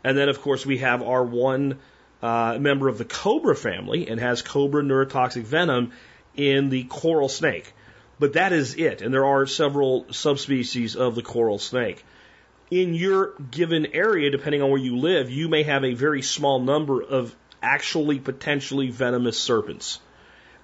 And 0.04 0.16
then, 0.16 0.28
of 0.28 0.40
course, 0.40 0.66
we 0.66 0.78
have 0.78 1.02
our 1.02 1.22
one 1.22 1.78
uh, 2.22 2.56
member 2.60 2.88
of 2.88 2.98
the 2.98 3.04
cobra 3.04 3.56
family 3.56 4.08
and 4.08 4.20
has 4.20 4.42
cobra 4.42 4.82
neurotoxic 4.82 5.42
venom 5.42 5.92
in 6.36 6.70
the 6.70 6.84
coral 6.84 7.28
snake. 7.28 7.72
But 8.18 8.34
that 8.34 8.52
is 8.52 8.74
it. 8.76 9.02
And 9.02 9.12
there 9.12 9.26
are 9.26 9.46
several 9.46 10.06
subspecies 10.12 10.96
of 10.96 11.14
the 11.14 11.22
coral 11.22 11.58
snake. 11.58 12.04
In 12.70 12.94
your 12.94 13.34
given 13.50 13.86
area, 13.92 14.30
depending 14.30 14.62
on 14.62 14.70
where 14.70 14.80
you 14.80 14.96
live, 14.96 15.30
you 15.30 15.48
may 15.48 15.62
have 15.64 15.84
a 15.84 15.94
very 15.94 16.22
small 16.22 16.60
number 16.60 17.02
of 17.02 17.34
actually 17.62 18.18
potentially 18.18 18.90
venomous 18.90 19.38
serpents. 19.38 20.00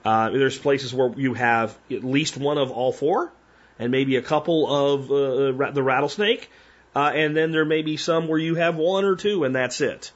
Uh, 0.04 0.30
there's 0.30 0.58
places 0.58 0.94
where 0.94 1.12
you 1.16 1.34
have 1.34 1.76
at 1.90 2.04
least 2.04 2.36
one 2.36 2.58
of 2.58 2.70
all 2.70 2.92
four, 2.92 3.32
and 3.78 3.90
maybe 3.92 4.16
a 4.16 4.22
couple 4.22 4.66
of 4.72 5.10
uh, 5.10 5.70
the 5.72 5.82
rattlesnake, 5.82 6.50
uh, 6.94 7.12
and 7.14 7.36
then 7.36 7.52
there 7.52 7.64
may 7.64 7.82
be 7.82 7.96
some 7.96 8.28
where 8.28 8.38
you 8.38 8.54
have 8.56 8.76
one 8.76 9.04
or 9.04 9.16
two, 9.16 9.44
and 9.44 9.54
that's 9.54 9.80
it. 9.80 10.12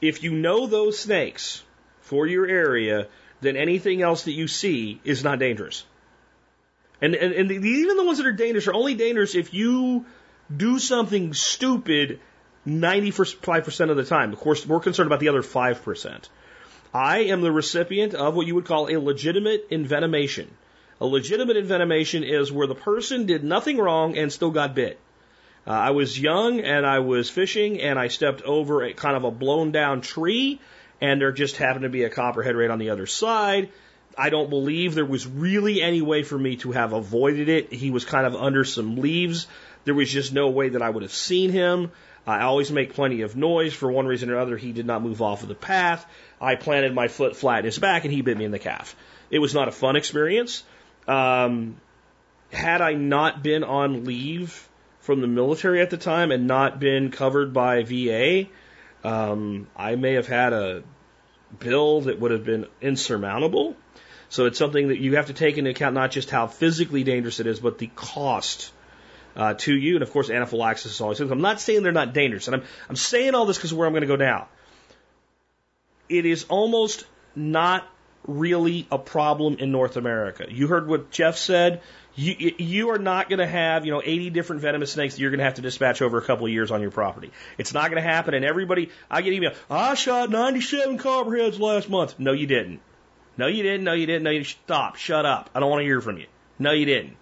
If 0.00 0.22
you 0.22 0.32
know 0.32 0.66
those 0.66 0.98
snakes 0.98 1.62
for 2.00 2.26
your 2.26 2.46
area, 2.46 3.08
then 3.40 3.56
anything 3.56 4.02
else 4.02 4.24
that 4.24 4.32
you 4.32 4.48
see 4.48 5.00
is 5.04 5.24
not 5.24 5.38
dangerous. 5.38 5.84
And, 7.00 7.14
and, 7.14 7.32
and 7.32 7.50
the, 7.50 7.56
even 7.56 7.96
the 7.96 8.04
ones 8.04 8.18
that 8.18 8.26
are 8.26 8.32
dangerous 8.32 8.66
are 8.68 8.74
only 8.74 8.94
dangerous 8.94 9.34
if 9.34 9.52
you 9.52 10.06
do 10.54 10.78
something 10.78 11.34
stupid 11.34 12.20
95% 12.66 13.90
of 13.90 13.96
the 13.96 14.04
time. 14.04 14.32
Of 14.32 14.38
course, 14.38 14.66
we're 14.66 14.80
concerned 14.80 15.06
about 15.06 15.20
the 15.20 15.28
other 15.28 15.42
5%. 15.42 16.28
I 16.92 17.18
am 17.24 17.40
the 17.40 17.52
recipient 17.52 18.14
of 18.14 18.34
what 18.34 18.46
you 18.46 18.54
would 18.54 18.66
call 18.66 18.88
a 18.88 18.98
legitimate 18.98 19.70
envenomation. 19.70 20.46
A 21.00 21.06
legitimate 21.06 21.56
envenomation 21.56 22.22
is 22.22 22.52
where 22.52 22.66
the 22.66 22.74
person 22.74 23.26
did 23.26 23.42
nothing 23.42 23.78
wrong 23.78 24.16
and 24.16 24.32
still 24.32 24.50
got 24.50 24.74
bit. 24.74 24.98
Uh, 25.66 25.70
I 25.70 25.90
was 25.90 26.18
young 26.18 26.60
and 26.60 26.86
I 26.86 26.98
was 26.98 27.30
fishing 27.30 27.80
and 27.80 27.98
I 27.98 28.08
stepped 28.08 28.42
over 28.42 28.82
a 28.82 28.92
kind 28.92 29.16
of 29.16 29.24
a 29.24 29.30
blown 29.30 29.72
down 29.72 30.02
tree 30.02 30.60
and 31.00 31.20
there 31.20 31.32
just 31.32 31.56
happened 31.56 31.84
to 31.84 31.88
be 31.88 32.04
a 32.04 32.10
copperhead 32.10 32.56
right 32.56 32.70
on 32.70 32.78
the 32.78 32.90
other 32.90 33.06
side. 33.06 33.70
I 34.16 34.30
don't 34.30 34.50
believe 34.50 34.94
there 34.94 35.04
was 35.04 35.26
really 35.26 35.82
any 35.82 36.02
way 36.02 36.22
for 36.22 36.38
me 36.38 36.56
to 36.56 36.72
have 36.72 36.92
avoided 36.92 37.48
it. 37.48 37.72
He 37.72 37.90
was 37.90 38.04
kind 38.04 38.26
of 38.26 38.36
under 38.36 38.64
some 38.64 38.96
leaves. 38.96 39.46
There 39.84 39.94
was 39.94 40.10
just 40.10 40.32
no 40.32 40.50
way 40.50 40.70
that 40.70 40.82
I 40.82 40.88
would 40.88 41.02
have 41.02 41.12
seen 41.12 41.50
him. 41.50 41.90
I 42.26 42.42
always 42.42 42.70
make 42.70 42.94
plenty 42.94 43.22
of 43.22 43.36
noise. 43.36 43.74
For 43.74 43.90
one 43.90 44.06
reason 44.06 44.30
or 44.30 44.38
other, 44.38 44.56
he 44.56 44.72
did 44.72 44.86
not 44.86 45.02
move 45.02 45.20
off 45.20 45.42
of 45.42 45.48
the 45.48 45.54
path. 45.54 46.06
I 46.40 46.54
planted 46.54 46.94
my 46.94 47.08
foot 47.08 47.36
flat 47.36 47.60
in 47.60 47.64
his 47.66 47.78
back 47.78 48.04
and 48.04 48.12
he 48.12 48.22
bit 48.22 48.38
me 48.38 48.44
in 48.44 48.50
the 48.50 48.58
calf. 48.58 48.96
It 49.30 49.40
was 49.40 49.54
not 49.54 49.68
a 49.68 49.72
fun 49.72 49.96
experience. 49.96 50.62
Um, 51.08 51.76
had 52.52 52.80
I 52.80 52.94
not 52.94 53.42
been 53.42 53.64
on 53.64 54.04
leave 54.04 54.68
from 55.04 55.20
the 55.20 55.26
military 55.26 55.82
at 55.82 55.90
the 55.90 55.98
time 55.98 56.32
and 56.32 56.46
not 56.46 56.80
been 56.80 57.10
covered 57.10 57.52
by 57.52 57.82
VA, 57.82 58.46
um, 59.04 59.66
I 59.76 59.96
may 59.96 60.14
have 60.14 60.26
had 60.26 60.54
a 60.54 60.82
bill 61.58 62.00
that 62.02 62.18
would 62.18 62.30
have 62.30 62.44
been 62.44 62.66
insurmountable. 62.80 63.76
So 64.30 64.46
it's 64.46 64.58
something 64.58 64.88
that 64.88 64.98
you 64.98 65.16
have 65.16 65.26
to 65.26 65.34
take 65.34 65.58
into 65.58 65.70
account 65.70 65.94
not 65.94 66.10
just 66.10 66.30
how 66.30 66.46
physically 66.46 67.04
dangerous 67.04 67.38
it 67.38 67.46
is, 67.46 67.60
but 67.60 67.76
the 67.76 67.88
cost 67.94 68.72
uh, 69.36 69.52
to 69.58 69.74
you. 69.74 69.96
And 69.96 70.02
of 70.02 70.10
course, 70.10 70.30
anaphylaxis 70.30 70.92
is 70.92 71.00
always. 71.02 71.20
I'm 71.20 71.42
not 71.42 71.60
saying 71.60 71.82
they're 71.82 71.92
not 71.92 72.14
dangerous, 72.14 72.48
and 72.48 72.56
I'm 72.56 72.62
I'm 72.88 72.96
saying 72.96 73.34
all 73.34 73.44
this 73.44 73.58
because 73.58 73.74
where 73.74 73.86
I'm 73.86 73.92
going 73.92 74.00
to 74.00 74.06
go 74.06 74.16
now. 74.16 74.48
It 76.08 76.24
is 76.24 76.44
almost 76.44 77.04
not 77.36 77.86
really 78.26 78.86
a 78.90 78.98
problem 78.98 79.56
in 79.58 79.70
North 79.70 79.96
America. 79.98 80.46
You 80.48 80.66
heard 80.66 80.88
what 80.88 81.10
Jeff 81.10 81.36
said. 81.36 81.82
You, 82.16 82.54
you 82.58 82.90
are 82.90 82.98
not 82.98 83.28
going 83.28 83.40
to 83.40 83.46
have, 83.46 83.84
you 83.84 83.90
know, 83.90 84.00
80 84.04 84.30
different 84.30 84.62
venomous 84.62 84.92
snakes 84.92 85.14
that 85.14 85.20
you're 85.20 85.30
going 85.30 85.38
to 85.38 85.44
have 85.44 85.54
to 85.54 85.62
dispatch 85.62 86.00
over 86.00 86.18
a 86.18 86.22
couple 86.22 86.46
of 86.46 86.52
years 86.52 86.70
on 86.70 86.80
your 86.80 86.92
property. 86.92 87.32
It's 87.58 87.74
not 87.74 87.90
going 87.90 88.02
to 88.02 88.08
happen. 88.08 88.34
And 88.34 88.44
everybody, 88.44 88.90
I 89.10 89.22
get 89.22 89.32
email, 89.32 89.52
I 89.68 89.94
shot 89.94 90.30
97 90.30 90.98
copperheads 90.98 91.58
last 91.58 91.90
month. 91.90 92.14
No, 92.18 92.32
you 92.32 92.46
didn't. 92.46 92.80
No, 93.36 93.48
you 93.48 93.64
didn't. 93.64 93.84
No, 93.84 93.94
you 93.94 94.06
didn't. 94.06 94.22
No, 94.22 94.30
you 94.30 94.44
stop. 94.44 94.96
Shut 94.96 95.26
up. 95.26 95.50
I 95.54 95.60
don't 95.60 95.70
want 95.70 95.80
to 95.80 95.86
hear 95.86 96.00
from 96.00 96.18
you. 96.18 96.26
No, 96.58 96.70
you 96.70 96.86
didn't. 96.86 97.16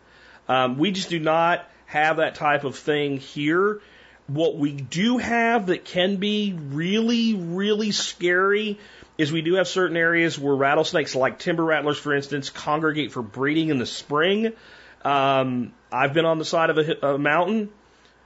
Um, 0.46 0.76
we 0.76 0.90
just 0.90 1.08
do 1.08 1.18
not 1.18 1.66
have 1.86 2.18
that 2.18 2.34
type 2.34 2.64
of 2.64 2.76
thing 2.76 3.16
here. 3.16 3.80
What 4.26 4.56
we 4.56 4.72
do 4.72 5.18
have 5.18 5.66
that 5.66 5.84
can 5.84 6.16
be 6.16 6.52
really, 6.52 7.34
really 7.34 7.92
scary 7.92 8.78
is 9.18 9.32
we 9.32 9.42
do 9.42 9.54
have 9.54 9.68
certain 9.68 9.96
areas 9.96 10.38
where 10.38 10.54
rattlesnakes, 10.54 11.14
like 11.14 11.38
timber 11.38 11.64
rattlers, 11.64 11.98
for 11.98 12.14
instance, 12.14 12.50
congregate 12.50 13.12
for 13.12 13.22
breeding 13.22 13.68
in 13.68 13.78
the 13.78 13.86
spring. 13.86 14.52
Um, 15.04 15.72
I've 15.90 16.14
been 16.14 16.24
on 16.24 16.38
the 16.38 16.44
side 16.44 16.70
of 16.70 16.78
a, 16.78 17.06
a 17.06 17.18
mountain 17.18 17.70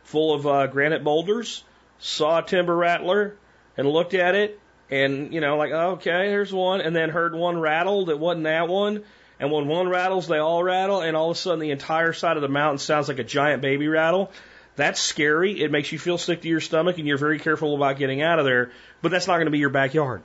full 0.04 0.34
of 0.34 0.46
uh, 0.46 0.66
granite 0.68 1.02
boulders, 1.02 1.64
saw 1.98 2.38
a 2.38 2.42
timber 2.42 2.76
rattler, 2.76 3.36
and 3.76 3.88
looked 3.88 4.14
at 4.14 4.34
it, 4.34 4.60
and 4.90 5.32
you 5.32 5.40
know, 5.40 5.56
like 5.56 5.72
okay, 5.72 6.28
there's 6.28 6.52
one, 6.52 6.80
and 6.80 6.94
then 6.94 7.10
heard 7.10 7.34
one 7.34 7.58
rattle 7.58 8.06
that 8.06 8.18
wasn't 8.18 8.44
that 8.44 8.68
one, 8.68 9.02
and 9.40 9.50
when 9.50 9.66
one 9.66 9.88
rattles, 9.88 10.28
they 10.28 10.38
all 10.38 10.62
rattle, 10.62 11.00
and 11.00 11.16
all 11.16 11.30
of 11.30 11.36
a 11.36 11.40
sudden 11.40 11.60
the 11.60 11.70
entire 11.70 12.12
side 12.12 12.36
of 12.36 12.42
the 12.42 12.48
mountain 12.48 12.78
sounds 12.78 13.08
like 13.08 13.18
a 13.18 13.24
giant 13.24 13.62
baby 13.62 13.88
rattle. 13.88 14.30
That's 14.76 15.00
scary. 15.00 15.60
It 15.60 15.70
makes 15.70 15.90
you 15.90 15.98
feel 15.98 16.18
sick 16.18 16.42
to 16.42 16.48
your 16.48 16.60
stomach, 16.60 16.98
and 16.98 17.06
you're 17.06 17.18
very 17.18 17.38
careful 17.38 17.74
about 17.74 17.98
getting 17.98 18.22
out 18.22 18.38
of 18.38 18.44
there. 18.44 18.70
But 19.00 19.10
that's 19.10 19.26
not 19.26 19.36
going 19.36 19.46
to 19.46 19.50
be 19.50 19.58
your 19.58 19.70
backyard. 19.70 20.22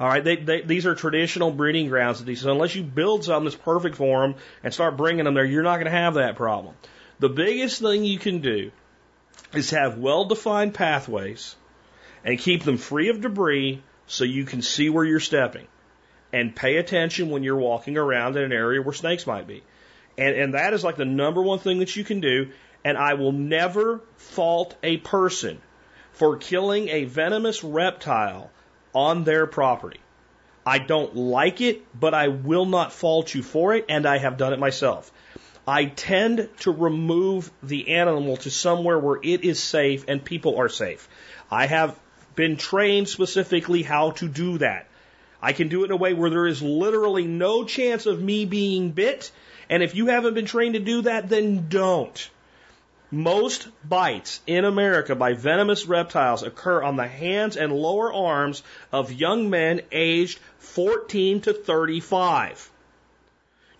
All 0.00 0.08
right, 0.08 0.22
they, 0.22 0.36
they, 0.36 0.60
these 0.60 0.86
are 0.86 0.94
traditional 0.94 1.50
breeding 1.50 1.88
grounds. 1.88 2.18
So 2.40 2.52
unless 2.52 2.74
you 2.74 2.84
build 2.84 3.24
something 3.24 3.44
that's 3.44 3.56
perfect 3.56 3.96
for 3.96 4.22
them 4.22 4.36
and 4.62 4.72
start 4.72 4.96
bringing 4.96 5.24
them 5.24 5.34
there, 5.34 5.44
you're 5.44 5.64
not 5.64 5.76
going 5.76 5.86
to 5.86 5.90
have 5.90 6.14
that 6.14 6.36
problem. 6.36 6.74
The 7.18 7.28
biggest 7.28 7.80
thing 7.80 8.04
you 8.04 8.18
can 8.18 8.40
do 8.40 8.70
is 9.52 9.70
have 9.70 9.98
well-defined 9.98 10.74
pathways 10.74 11.56
and 12.24 12.38
keep 12.38 12.62
them 12.62 12.76
free 12.76 13.08
of 13.08 13.20
debris 13.20 13.82
so 14.06 14.24
you 14.24 14.44
can 14.44 14.62
see 14.62 14.88
where 14.88 15.04
you're 15.04 15.20
stepping 15.20 15.66
and 16.32 16.54
pay 16.54 16.76
attention 16.76 17.30
when 17.30 17.42
you're 17.42 17.56
walking 17.56 17.96
around 17.96 18.36
in 18.36 18.44
an 18.44 18.52
area 18.52 18.80
where 18.80 18.94
snakes 18.94 19.26
might 19.26 19.46
be. 19.46 19.62
And, 20.16 20.36
and 20.36 20.54
that 20.54 20.74
is 20.74 20.84
like 20.84 20.96
the 20.96 21.04
number 21.04 21.42
one 21.42 21.58
thing 21.58 21.78
that 21.78 21.96
you 21.96 22.04
can 22.04 22.20
do. 22.20 22.50
And 22.84 22.96
I 22.96 23.14
will 23.14 23.32
never 23.32 24.00
fault 24.16 24.76
a 24.82 24.98
person 24.98 25.60
for 26.12 26.36
killing 26.36 26.88
a 26.88 27.04
venomous 27.04 27.64
reptile 27.64 28.50
on 28.94 29.24
their 29.24 29.46
property. 29.46 30.00
I 30.66 30.78
don't 30.78 31.16
like 31.16 31.60
it, 31.60 31.82
but 31.98 32.12
I 32.14 32.28
will 32.28 32.66
not 32.66 32.92
fault 32.92 33.34
you 33.34 33.42
for 33.42 33.74
it, 33.74 33.86
and 33.88 34.04
I 34.04 34.18
have 34.18 34.36
done 34.36 34.52
it 34.52 34.58
myself. 34.58 35.10
I 35.66 35.86
tend 35.86 36.48
to 36.60 36.70
remove 36.70 37.50
the 37.62 37.88
animal 37.94 38.36
to 38.38 38.50
somewhere 38.50 38.98
where 38.98 39.18
it 39.22 39.44
is 39.44 39.62
safe 39.62 40.04
and 40.08 40.24
people 40.24 40.58
are 40.58 40.68
safe. 40.68 41.08
I 41.50 41.66
have 41.66 41.98
been 42.34 42.56
trained 42.56 43.08
specifically 43.08 43.82
how 43.82 44.12
to 44.12 44.28
do 44.28 44.58
that. 44.58 44.86
I 45.42 45.52
can 45.52 45.68
do 45.68 45.82
it 45.82 45.86
in 45.86 45.90
a 45.92 45.96
way 45.96 46.14
where 46.14 46.30
there 46.30 46.46
is 46.46 46.62
literally 46.62 47.26
no 47.26 47.64
chance 47.64 48.06
of 48.06 48.20
me 48.20 48.44
being 48.44 48.90
bit, 48.90 49.30
and 49.70 49.82
if 49.82 49.94
you 49.94 50.06
haven't 50.06 50.34
been 50.34 50.46
trained 50.46 50.74
to 50.74 50.80
do 50.80 51.02
that, 51.02 51.28
then 51.28 51.68
don't. 51.68 52.30
Most 53.10 53.68
bites 53.88 54.40
in 54.46 54.66
America 54.66 55.14
by 55.14 55.32
venomous 55.32 55.86
reptiles 55.86 56.42
occur 56.42 56.82
on 56.82 56.96
the 56.96 57.06
hands 57.06 57.56
and 57.56 57.72
lower 57.72 58.12
arms 58.12 58.62
of 58.92 59.12
young 59.12 59.48
men 59.48 59.80
aged 59.90 60.38
14 60.58 61.40
to 61.42 61.54
35. 61.54 62.70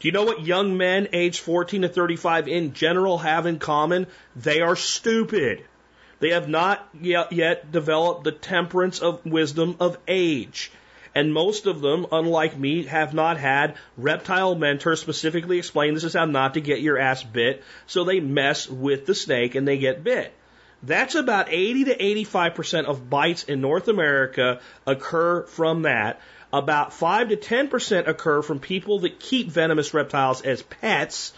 Do 0.01 0.09
you 0.09 0.13
know 0.13 0.25
what 0.25 0.47
young 0.47 0.79
men 0.79 1.09
aged 1.13 1.41
14 1.41 1.83
to 1.83 1.89
35 1.89 2.49
in 2.49 2.73
general 2.73 3.19
have 3.19 3.45
in 3.45 3.59
common? 3.59 4.07
They 4.35 4.63
are 4.63 4.77
stupid. 4.77 5.63
They 6.21 6.31
have 6.31 6.49
not 6.49 6.89
yet, 6.99 7.31
yet 7.33 7.71
developed 7.71 8.25
the 8.25 8.33
temperance 8.33 9.01
of 9.01 9.27
wisdom 9.27 9.77
of 9.79 9.99
age. 10.09 10.71
And 11.19 11.35
most 11.35 11.67
of 11.67 11.81
them, 11.81 12.07
unlike 12.13 12.57
me, 12.57 12.85
have 12.85 13.13
not 13.13 13.39
had 13.39 13.75
reptile 13.97 14.55
mentors 14.55 15.01
specifically 15.01 15.59
explain 15.59 15.95
this 15.95 16.05
is 16.05 16.15
how 16.15 16.27
not 16.27 16.55
to 16.55 16.61
get 16.61 16.81
your 16.81 16.97
ass 16.97 17.25
bit. 17.25 17.65
So 17.89 18.05
they 18.05 18.21
mess 18.21 18.69
with 18.69 19.05
the 19.05 19.17
snake 19.17 19.57
and 19.57 19.67
they 19.67 19.79
get 19.79 20.05
bit. 20.05 20.33
That's 20.85 21.17
about 21.17 21.49
80 21.51 21.87
to 21.87 21.99
85% 21.99 22.85
of 22.85 23.11
bites 23.11 23.43
in 23.43 23.61
North 23.61 23.89
America 23.89 24.61
occur 24.87 25.43
from 25.43 25.83
that. 25.83 26.21
About 26.53 26.93
5 26.93 27.31
to 27.31 27.37
10% 27.37 28.07
occur 28.07 28.41
from 28.41 28.61
people 28.61 29.01
that 29.01 29.19
keep 29.19 29.51
venomous 29.51 29.93
reptiles 29.93 30.43
as 30.43 30.63
pets 30.63 31.33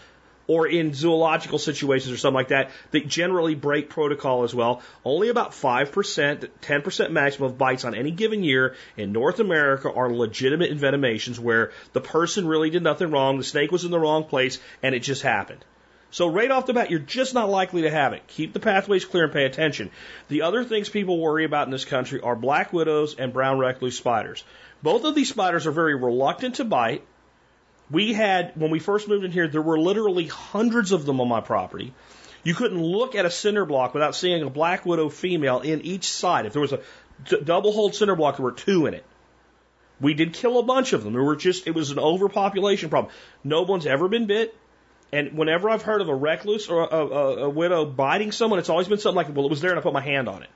or 0.51 0.67
in 0.67 0.93
zoological 0.93 1.57
situations 1.57 2.11
or 2.11 2.17
something 2.17 2.35
like 2.35 2.49
that 2.49 2.71
that 2.91 3.07
generally 3.07 3.55
break 3.55 3.87
protocol 3.87 4.43
as 4.43 4.53
well. 4.53 4.81
Only 5.05 5.29
about 5.29 5.51
5%, 5.51 6.49
10% 6.61 7.11
maximum 7.11 7.49
of 7.49 7.57
bites 7.57 7.85
on 7.85 7.95
any 7.95 8.11
given 8.11 8.43
year 8.43 8.75
in 8.97 9.13
North 9.13 9.39
America 9.39 9.89
are 9.89 10.11
legitimate 10.11 10.69
envenomations 10.69 11.39
where 11.39 11.71
the 11.93 12.01
person 12.01 12.45
really 12.45 12.69
did 12.69 12.83
nothing 12.83 13.11
wrong, 13.11 13.37
the 13.37 13.45
snake 13.45 13.71
was 13.71 13.85
in 13.85 13.91
the 13.91 13.99
wrong 13.99 14.25
place, 14.25 14.59
and 14.83 14.93
it 14.93 14.99
just 14.99 15.21
happened. 15.21 15.63
So 16.13 16.27
right 16.27 16.51
off 16.51 16.65
the 16.65 16.73
bat, 16.73 16.91
you're 16.91 16.99
just 16.99 17.33
not 17.33 17.49
likely 17.49 17.83
to 17.83 17.89
have 17.89 18.11
it. 18.11 18.27
Keep 18.27 18.51
the 18.51 18.59
pathways 18.59 19.05
clear 19.05 19.23
and 19.23 19.33
pay 19.33 19.45
attention. 19.45 19.89
The 20.27 20.41
other 20.41 20.65
things 20.65 20.89
people 20.89 21.17
worry 21.17 21.45
about 21.45 21.67
in 21.67 21.71
this 21.71 21.85
country 21.85 22.19
are 22.19 22.35
black 22.35 22.73
widows 22.73 23.15
and 23.17 23.31
brown 23.31 23.57
recluse 23.57 23.97
spiders. 23.97 24.43
Both 24.83 25.05
of 25.05 25.15
these 25.15 25.29
spiders 25.29 25.65
are 25.65 25.71
very 25.71 25.95
reluctant 25.95 26.55
to 26.55 26.65
bite. 26.65 27.05
We 27.91 28.13
had, 28.13 28.53
when 28.55 28.71
we 28.71 28.79
first 28.79 29.07
moved 29.07 29.25
in 29.25 29.31
here, 29.31 29.47
there 29.47 29.61
were 29.61 29.79
literally 29.79 30.27
hundreds 30.27 30.91
of 30.91 31.05
them 31.05 31.19
on 31.19 31.27
my 31.27 31.41
property. 31.41 31.93
You 32.43 32.55
couldn't 32.55 32.81
look 32.81 33.15
at 33.15 33.25
a 33.25 33.29
cinder 33.29 33.65
block 33.65 33.93
without 33.93 34.15
seeing 34.15 34.41
a 34.43 34.49
black 34.49 34.85
widow 34.85 35.09
female 35.09 35.59
in 35.59 35.81
each 35.81 36.05
side. 36.09 36.45
If 36.45 36.53
there 36.53 36.61
was 36.61 36.73
a 36.73 36.79
d- 37.25 37.41
double 37.43 37.71
hold 37.71 37.93
cinder 37.93 38.15
block, 38.15 38.37
there 38.37 38.43
were 38.43 38.51
two 38.51 38.85
in 38.85 38.93
it. 38.93 39.05
We 39.99 40.13
did 40.15 40.33
kill 40.33 40.57
a 40.57 40.63
bunch 40.63 40.93
of 40.93 41.03
them. 41.03 41.13
There 41.13 41.23
were 41.23 41.35
just, 41.35 41.67
it 41.67 41.75
was 41.75 41.91
an 41.91 41.99
overpopulation 41.99 42.89
problem. 42.89 43.13
No 43.43 43.61
one's 43.63 43.85
ever 43.85 44.07
been 44.07 44.25
bit. 44.25 44.55
And 45.13 45.37
whenever 45.37 45.69
I've 45.69 45.81
heard 45.81 46.01
of 46.01 46.07
a 46.07 46.15
recluse 46.15 46.69
or 46.69 46.83
a, 46.83 46.95
a, 46.95 47.35
a 47.43 47.49
widow 47.49 47.85
biting 47.85 48.31
someone, 48.31 48.59
it's 48.59 48.69
always 48.69 48.87
been 48.87 48.97
something 48.97 49.17
like, 49.17 49.35
well, 49.35 49.45
it 49.45 49.49
was 49.49 49.61
there 49.61 49.71
and 49.71 49.79
I 49.79 49.83
put 49.83 49.93
my 49.93 50.01
hand 50.01 50.29
on 50.29 50.41
it. 50.41 50.49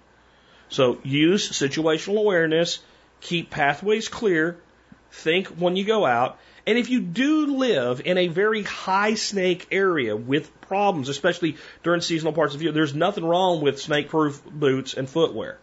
So 0.70 0.98
use 1.04 1.52
situational 1.52 2.18
awareness, 2.18 2.80
keep 3.22 3.52
pathways 3.52 4.08
clear, 4.08 4.58
think 5.12 5.48
when 5.50 5.76
you 5.76 5.86
go 5.86 6.06
out, 6.06 6.40
and 6.68 6.78
if 6.78 6.90
you 6.90 7.00
do 7.00 7.58
live 7.58 8.02
in 8.04 8.18
a 8.18 8.28
very 8.28 8.64
high 8.64 9.14
snake 9.14 9.68
area 9.72 10.16
with 10.16 10.62
problems, 10.62 11.10
especially 11.10 11.58
during 11.84 12.02
seasonal 12.02 12.34
parts 12.34 12.54
of 12.54 12.60
the 12.60 12.66
year, 12.66 12.74
there's 12.74 12.96
nothing 12.96 13.24
wrong 13.24 13.62
with 13.62 13.80
snake 13.80 14.10
proof 14.10 14.44
boots 14.44 14.96
and 14.96 15.08
footwear. 15.08 15.60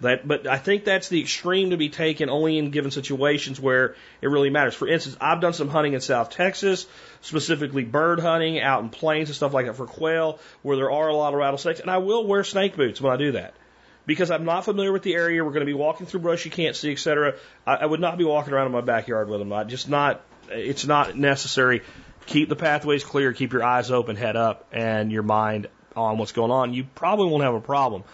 That, 0.00 0.26
but 0.26 0.46
I 0.46 0.56
think 0.56 0.84
that's 0.84 1.10
the 1.10 1.20
extreme 1.20 1.70
to 1.70 1.76
be 1.76 1.90
taken 1.90 2.30
only 2.30 2.56
in 2.56 2.70
given 2.70 2.90
situations 2.90 3.60
where 3.60 3.96
it 4.22 4.28
really 4.28 4.48
matters. 4.48 4.74
For 4.74 4.88
instance, 4.88 5.16
I've 5.20 5.42
done 5.42 5.52
some 5.52 5.68
hunting 5.68 5.92
in 5.92 6.00
South 6.00 6.30
Texas, 6.30 6.86
specifically 7.20 7.84
bird 7.84 8.18
hunting 8.18 8.58
out 8.58 8.82
in 8.82 8.88
plains 8.88 9.28
and 9.28 9.36
stuff 9.36 9.52
like 9.52 9.66
that 9.66 9.76
for 9.76 9.86
quail, 9.86 10.38
where 10.62 10.76
there 10.78 10.90
are 10.90 11.08
a 11.08 11.14
lot 11.14 11.34
of 11.34 11.38
rattlesnakes, 11.38 11.80
and 11.80 11.90
I 11.90 11.98
will 11.98 12.26
wear 12.26 12.44
snake 12.44 12.76
boots 12.76 12.98
when 12.98 13.12
I 13.12 13.18
do 13.18 13.32
that 13.32 13.52
because 14.06 14.30
I'm 14.30 14.46
not 14.46 14.64
familiar 14.64 14.90
with 14.90 15.02
the 15.02 15.14
area. 15.14 15.44
We're 15.44 15.50
going 15.50 15.60
to 15.60 15.66
be 15.66 15.74
walking 15.74 16.06
through 16.06 16.20
brush 16.20 16.46
you 16.46 16.50
can't 16.50 16.74
see, 16.74 16.92
etc. 16.92 17.34
I, 17.66 17.76
I 17.76 17.86
would 17.86 18.00
not 18.00 18.16
be 18.16 18.24
walking 18.24 18.54
around 18.54 18.66
in 18.66 18.72
my 18.72 18.80
backyard 18.80 19.28
with 19.28 19.38
them. 19.38 19.52
I 19.52 19.64
just 19.64 19.88
not 19.88 20.22
it's 20.50 20.86
not 20.86 21.16
necessary. 21.16 21.82
Keep 22.26 22.48
the 22.48 22.56
pathways 22.56 23.04
clear, 23.04 23.32
keep 23.32 23.52
your 23.52 23.64
eyes 23.64 23.90
open, 23.90 24.16
head 24.16 24.36
up, 24.36 24.66
and 24.72 25.10
your 25.10 25.22
mind 25.22 25.68
on 25.96 26.18
what's 26.18 26.32
going 26.32 26.50
on. 26.50 26.74
You 26.74 26.84
probably 26.84 27.26
won't 27.28 27.42
have 27.42 27.54
a 27.54 27.60
problem. 27.60 28.04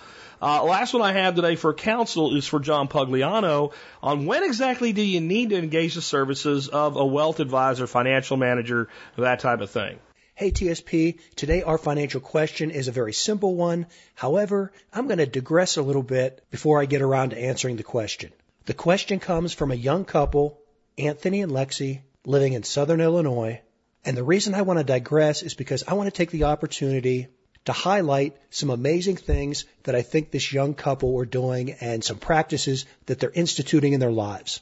Uh, 0.40 0.62
last 0.64 0.92
one 0.92 1.02
I 1.02 1.12
have 1.12 1.34
today 1.34 1.56
for 1.56 1.72
counsel 1.72 2.36
is 2.36 2.46
for 2.46 2.60
John 2.60 2.88
Pugliano 2.88 3.72
on 4.02 4.26
when 4.26 4.44
exactly 4.44 4.92
do 4.92 5.02
you 5.02 5.20
need 5.20 5.50
to 5.50 5.56
engage 5.56 5.94
the 5.94 6.02
services 6.02 6.68
of 6.68 6.96
a 6.96 7.06
wealth 7.06 7.40
advisor, 7.40 7.86
financial 7.86 8.36
manager, 8.36 8.88
that 9.16 9.40
type 9.40 9.60
of 9.60 9.70
thing. 9.70 9.98
Hey 10.34 10.50
TSP, 10.50 11.18
today 11.36 11.62
our 11.62 11.78
financial 11.78 12.20
question 12.20 12.70
is 12.70 12.88
a 12.88 12.92
very 12.92 13.14
simple 13.14 13.54
one. 13.54 13.86
However, 14.14 14.72
I'm 14.92 15.06
going 15.06 15.18
to 15.18 15.26
digress 15.26 15.78
a 15.78 15.82
little 15.82 16.02
bit 16.02 16.44
before 16.50 16.82
I 16.82 16.84
get 16.84 17.00
around 17.00 17.30
to 17.30 17.38
answering 17.38 17.76
the 17.76 17.82
question. 17.82 18.32
The 18.66 18.74
question 18.74 19.18
comes 19.18 19.54
from 19.54 19.72
a 19.72 19.76
young 19.76 20.04
couple, 20.04 20.60
Anthony 20.98 21.40
and 21.40 21.52
Lexi, 21.52 22.02
living 22.26 22.52
in 22.52 22.62
southern 22.64 23.00
Illinois, 23.00 23.62
And 24.06 24.16
the 24.16 24.22
reason 24.22 24.54
I 24.54 24.62
want 24.62 24.78
to 24.78 24.84
digress 24.84 25.42
is 25.42 25.54
because 25.54 25.82
I 25.88 25.94
want 25.94 26.06
to 26.06 26.16
take 26.16 26.30
the 26.30 26.44
opportunity 26.44 27.26
to 27.64 27.72
highlight 27.72 28.36
some 28.50 28.70
amazing 28.70 29.16
things 29.16 29.64
that 29.82 29.96
I 29.96 30.02
think 30.02 30.30
this 30.30 30.52
young 30.52 30.74
couple 30.74 31.18
are 31.18 31.24
doing 31.26 31.72
and 31.72 32.04
some 32.04 32.18
practices 32.18 32.86
that 33.06 33.18
they're 33.18 33.30
instituting 33.30 33.94
in 33.94 34.00
their 34.00 34.12
lives. 34.12 34.60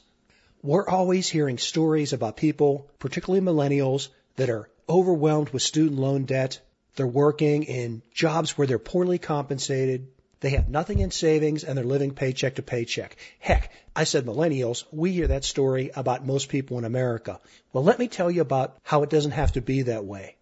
We're 0.63 0.89
always 0.89 1.29
hearing 1.29 1.59
stories 1.59 2.11
about 2.11 2.37
people, 2.37 2.89
particularly 2.97 3.45
millennials, 3.45 4.07
that 4.37 4.49
are 4.49 4.67
overwhelmed 4.89 5.49
with 5.49 5.61
student 5.61 5.99
loan 5.99 6.25
debt. 6.25 6.59
They're 6.95 7.05
working 7.05 7.63
in 7.63 8.01
jobs 8.15 8.57
where 8.57 8.65
they're 8.65 8.79
poorly 8.79 9.19
compensated. 9.19 10.07
They 10.45 10.51
have 10.51 10.69
nothing 10.69 10.99
in 10.99 11.09
savings 11.09 11.63
and 11.63 11.75
they're 11.75 11.83
living 11.83 12.11
paycheck 12.11 12.57
to 12.57 12.61
paycheck. 12.61 13.17
Heck, 13.39 13.71
I 13.95 14.03
said 14.03 14.27
millennials. 14.27 14.83
We 14.91 15.11
hear 15.11 15.25
that 15.29 15.43
story 15.43 15.89
about 15.95 16.23
most 16.23 16.49
people 16.49 16.77
in 16.77 16.85
America. 16.85 17.39
Well, 17.73 17.83
let 17.83 17.97
me 17.97 18.07
tell 18.07 18.29
you 18.29 18.41
about 18.41 18.77
how 18.83 19.01
it 19.01 19.09
doesn't 19.09 19.31
have 19.31 19.53
to 19.53 19.61
be 19.61 19.81
that 19.81 20.05
way. 20.05 20.35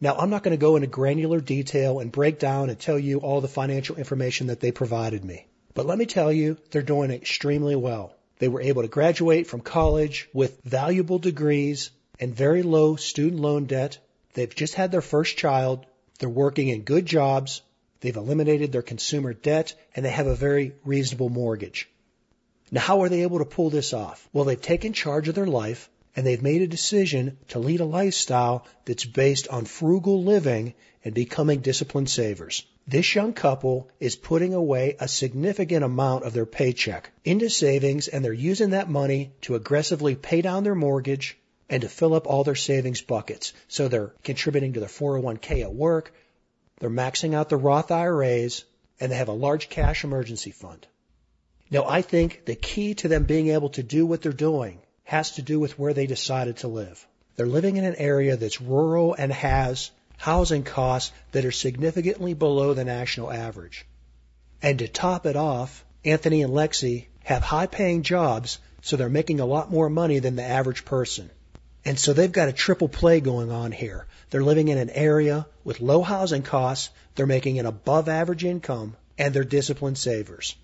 Now, 0.00 0.14
I'm 0.14 0.30
not 0.30 0.44
going 0.44 0.56
to 0.56 0.64
go 0.64 0.76
into 0.76 0.86
granular 0.86 1.40
detail 1.40 1.98
and 1.98 2.12
break 2.12 2.38
down 2.38 2.70
and 2.70 2.78
tell 2.78 3.00
you 3.00 3.18
all 3.18 3.40
the 3.40 3.48
financial 3.48 3.96
information 3.96 4.46
that 4.46 4.60
they 4.60 4.70
provided 4.70 5.24
me. 5.24 5.48
But 5.74 5.86
let 5.86 5.98
me 5.98 6.06
tell 6.06 6.32
you, 6.32 6.56
they're 6.70 6.82
doing 6.82 7.10
extremely 7.10 7.74
well. 7.74 8.14
They 8.38 8.46
were 8.46 8.62
able 8.62 8.82
to 8.82 8.88
graduate 8.88 9.48
from 9.48 9.62
college 9.62 10.28
with 10.32 10.62
valuable 10.62 11.18
degrees 11.18 11.90
and 12.20 12.32
very 12.32 12.62
low 12.62 12.94
student 12.94 13.42
loan 13.42 13.64
debt. 13.64 13.98
They've 14.34 14.54
just 14.54 14.76
had 14.76 14.92
their 14.92 15.02
first 15.02 15.36
child. 15.36 15.84
They're 16.20 16.28
working 16.28 16.68
in 16.68 16.82
good 16.82 17.06
jobs. 17.06 17.62
They've 18.00 18.16
eliminated 18.16 18.72
their 18.72 18.82
consumer 18.82 19.32
debt 19.32 19.74
and 19.94 20.04
they 20.04 20.10
have 20.10 20.26
a 20.26 20.34
very 20.34 20.74
reasonable 20.84 21.28
mortgage. 21.28 21.88
Now, 22.70 22.80
how 22.82 23.02
are 23.02 23.08
they 23.08 23.22
able 23.22 23.38
to 23.38 23.44
pull 23.44 23.70
this 23.70 23.92
off? 23.92 24.28
Well, 24.32 24.44
they've 24.44 24.60
taken 24.60 24.92
charge 24.92 25.28
of 25.28 25.34
their 25.34 25.46
life 25.46 25.88
and 26.14 26.26
they've 26.26 26.42
made 26.42 26.62
a 26.62 26.66
decision 26.66 27.38
to 27.48 27.58
lead 27.58 27.80
a 27.80 27.84
lifestyle 27.84 28.66
that's 28.84 29.04
based 29.04 29.48
on 29.48 29.64
frugal 29.64 30.22
living 30.22 30.74
and 31.04 31.14
becoming 31.14 31.60
disciplined 31.60 32.10
savers. 32.10 32.66
This 32.86 33.14
young 33.14 33.32
couple 33.32 33.88
is 34.00 34.16
putting 34.16 34.54
away 34.54 34.96
a 34.98 35.08
significant 35.08 35.84
amount 35.84 36.24
of 36.24 36.32
their 36.32 36.46
paycheck 36.46 37.10
into 37.24 37.50
savings 37.50 38.08
and 38.08 38.24
they're 38.24 38.32
using 38.32 38.70
that 38.70 38.88
money 38.90 39.32
to 39.42 39.54
aggressively 39.54 40.14
pay 40.14 40.40
down 40.42 40.64
their 40.64 40.74
mortgage 40.74 41.38
and 41.68 41.82
to 41.82 41.88
fill 41.88 42.14
up 42.14 42.26
all 42.26 42.44
their 42.44 42.54
savings 42.54 43.02
buckets. 43.02 43.52
So 43.68 43.88
they're 43.88 44.14
contributing 44.24 44.72
to 44.74 44.80
their 44.80 44.88
401k 44.88 45.62
at 45.62 45.74
work, 45.74 46.12
they're 46.78 46.90
maxing 46.90 47.34
out 47.34 47.48
the 47.48 47.56
Roth 47.56 47.90
IRAs, 47.90 48.64
and 49.00 49.10
they 49.10 49.16
have 49.16 49.28
a 49.28 49.32
large 49.32 49.68
cash 49.68 50.04
emergency 50.04 50.50
fund. 50.50 50.86
Now 51.70 51.84
I 51.86 52.02
think 52.02 52.44
the 52.44 52.54
key 52.54 52.94
to 52.94 53.08
them 53.08 53.24
being 53.24 53.48
able 53.48 53.70
to 53.70 53.82
do 53.82 54.06
what 54.06 54.22
they're 54.22 54.32
doing 54.32 54.80
has 55.04 55.32
to 55.32 55.42
do 55.42 55.60
with 55.60 55.78
where 55.78 55.92
they 55.92 56.06
decided 56.06 56.58
to 56.58 56.68
live. 56.68 57.06
They're 57.36 57.46
living 57.46 57.76
in 57.76 57.84
an 57.84 57.96
area 57.96 58.36
that's 58.36 58.60
rural 58.60 59.14
and 59.14 59.32
has 59.32 59.90
housing 60.16 60.64
costs 60.64 61.12
that 61.32 61.44
are 61.44 61.52
significantly 61.52 62.34
below 62.34 62.74
the 62.74 62.84
national 62.84 63.32
average. 63.32 63.86
And 64.60 64.78
to 64.80 64.88
top 64.88 65.26
it 65.26 65.36
off, 65.36 65.84
Anthony 66.04 66.42
and 66.42 66.52
Lexi 66.52 67.06
have 67.24 67.42
high 67.42 67.66
paying 67.66 68.02
jobs, 68.02 68.58
so 68.82 68.96
they're 68.96 69.08
making 69.08 69.40
a 69.40 69.46
lot 69.46 69.70
more 69.70 69.88
money 69.88 70.18
than 70.18 70.36
the 70.36 70.44
average 70.44 70.84
person. 70.84 71.30
And 71.88 71.98
so 71.98 72.12
they've 72.12 72.30
got 72.30 72.50
a 72.50 72.52
triple 72.52 72.90
play 72.90 73.20
going 73.20 73.50
on 73.50 73.72
here. 73.72 74.04
They're 74.28 74.44
living 74.44 74.68
in 74.68 74.76
an 74.76 74.90
area 74.90 75.46
with 75.64 75.80
low 75.80 76.02
housing 76.02 76.42
costs, 76.42 76.90
they're 77.14 77.24
making 77.24 77.58
an 77.58 77.64
above 77.64 78.10
average 78.10 78.44
income, 78.44 78.94
and 79.16 79.32
they're 79.32 79.42
disciplined 79.42 79.96
savers. 79.96 80.54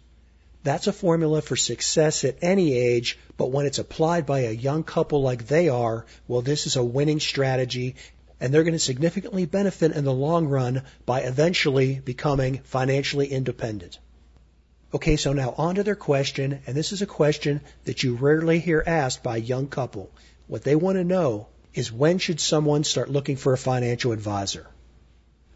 That's 0.64 0.86
a 0.86 0.92
formula 0.92 1.40
for 1.40 1.56
success 1.56 2.24
at 2.24 2.36
any 2.42 2.74
age, 2.74 3.18
but 3.38 3.50
when 3.50 3.64
it's 3.64 3.78
applied 3.78 4.26
by 4.26 4.40
a 4.40 4.50
young 4.50 4.82
couple 4.84 5.22
like 5.22 5.46
they 5.46 5.70
are, 5.70 6.04
well, 6.28 6.42
this 6.42 6.66
is 6.66 6.76
a 6.76 6.84
winning 6.84 7.20
strategy, 7.20 7.94
and 8.38 8.52
they're 8.52 8.62
going 8.62 8.74
to 8.74 8.78
significantly 8.78 9.46
benefit 9.46 9.92
in 9.92 10.04
the 10.04 10.12
long 10.12 10.48
run 10.48 10.82
by 11.06 11.22
eventually 11.22 12.00
becoming 12.00 12.60
financially 12.64 13.28
independent. 13.28 13.98
Okay, 14.92 15.16
so 15.16 15.32
now 15.32 15.54
on 15.56 15.76
to 15.76 15.84
their 15.84 15.96
question, 15.96 16.60
and 16.66 16.76
this 16.76 16.92
is 16.92 17.00
a 17.00 17.06
question 17.06 17.62
that 17.84 18.02
you 18.02 18.14
rarely 18.16 18.58
hear 18.58 18.84
asked 18.86 19.22
by 19.22 19.38
a 19.38 19.50
young 19.54 19.68
couple. 19.68 20.12
What 20.46 20.62
they 20.62 20.76
want 20.76 20.96
to 20.96 21.04
know 21.04 21.48
is 21.72 21.90
when 21.90 22.18
should 22.18 22.38
someone 22.38 22.84
start 22.84 23.10
looking 23.10 23.36
for 23.36 23.52
a 23.52 23.58
financial 23.58 24.12
advisor? 24.12 24.66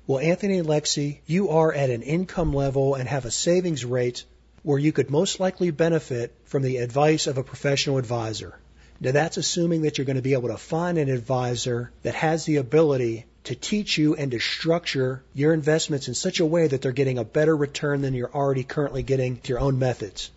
Well, 0.06 0.18
Anthony 0.18 0.58
and 0.58 0.66
Lexi, 0.66 1.18
you 1.26 1.50
are 1.50 1.72
at 1.72 1.90
an 1.90 2.02
income 2.02 2.54
level 2.54 2.94
and 2.94 3.06
have 3.08 3.26
a 3.26 3.30
savings 3.30 3.84
rate 3.84 4.24
where 4.62 4.78
you 4.78 4.90
could 4.90 5.10
most 5.10 5.40
likely 5.40 5.70
benefit 5.70 6.34
from 6.46 6.62
the 6.62 6.78
advice 6.78 7.26
of 7.26 7.36
a 7.36 7.44
professional 7.44 7.98
advisor. 7.98 8.58
Now 9.00 9.12
that's 9.12 9.36
assuming 9.36 9.82
that 9.82 9.98
you're 9.98 10.06
going 10.06 10.16
to 10.16 10.22
be 10.22 10.32
able 10.32 10.48
to 10.48 10.56
find 10.56 10.98
an 10.98 11.10
advisor 11.10 11.92
that 12.02 12.14
has 12.14 12.46
the 12.46 12.56
ability 12.56 13.26
to 13.44 13.54
teach 13.54 13.96
you 13.96 14.16
and 14.16 14.30
to 14.30 14.40
structure 14.40 15.22
your 15.34 15.54
investments 15.54 16.08
in 16.08 16.14
such 16.14 16.40
a 16.40 16.46
way 16.46 16.66
that 16.66 16.82
they're 16.82 16.92
getting 16.92 17.18
a 17.18 17.24
better 17.24 17.56
return 17.56 18.00
than 18.00 18.14
you're 18.14 18.34
already 18.34 18.64
currently 18.64 19.02
getting 19.02 19.34
with 19.34 19.48
your 19.48 19.60
own 19.60 19.78
methods. 19.78 20.30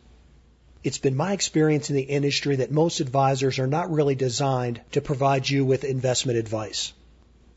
It's 0.83 0.97
been 0.97 1.15
my 1.15 1.33
experience 1.33 1.91
in 1.91 1.95
the 1.95 2.01
industry 2.01 2.55
that 2.55 2.71
most 2.71 3.01
advisors 3.01 3.59
are 3.59 3.67
not 3.67 3.91
really 3.91 4.15
designed 4.15 4.81
to 4.93 5.01
provide 5.01 5.47
you 5.47 5.63
with 5.63 5.83
investment 5.83 6.39
advice. 6.39 6.93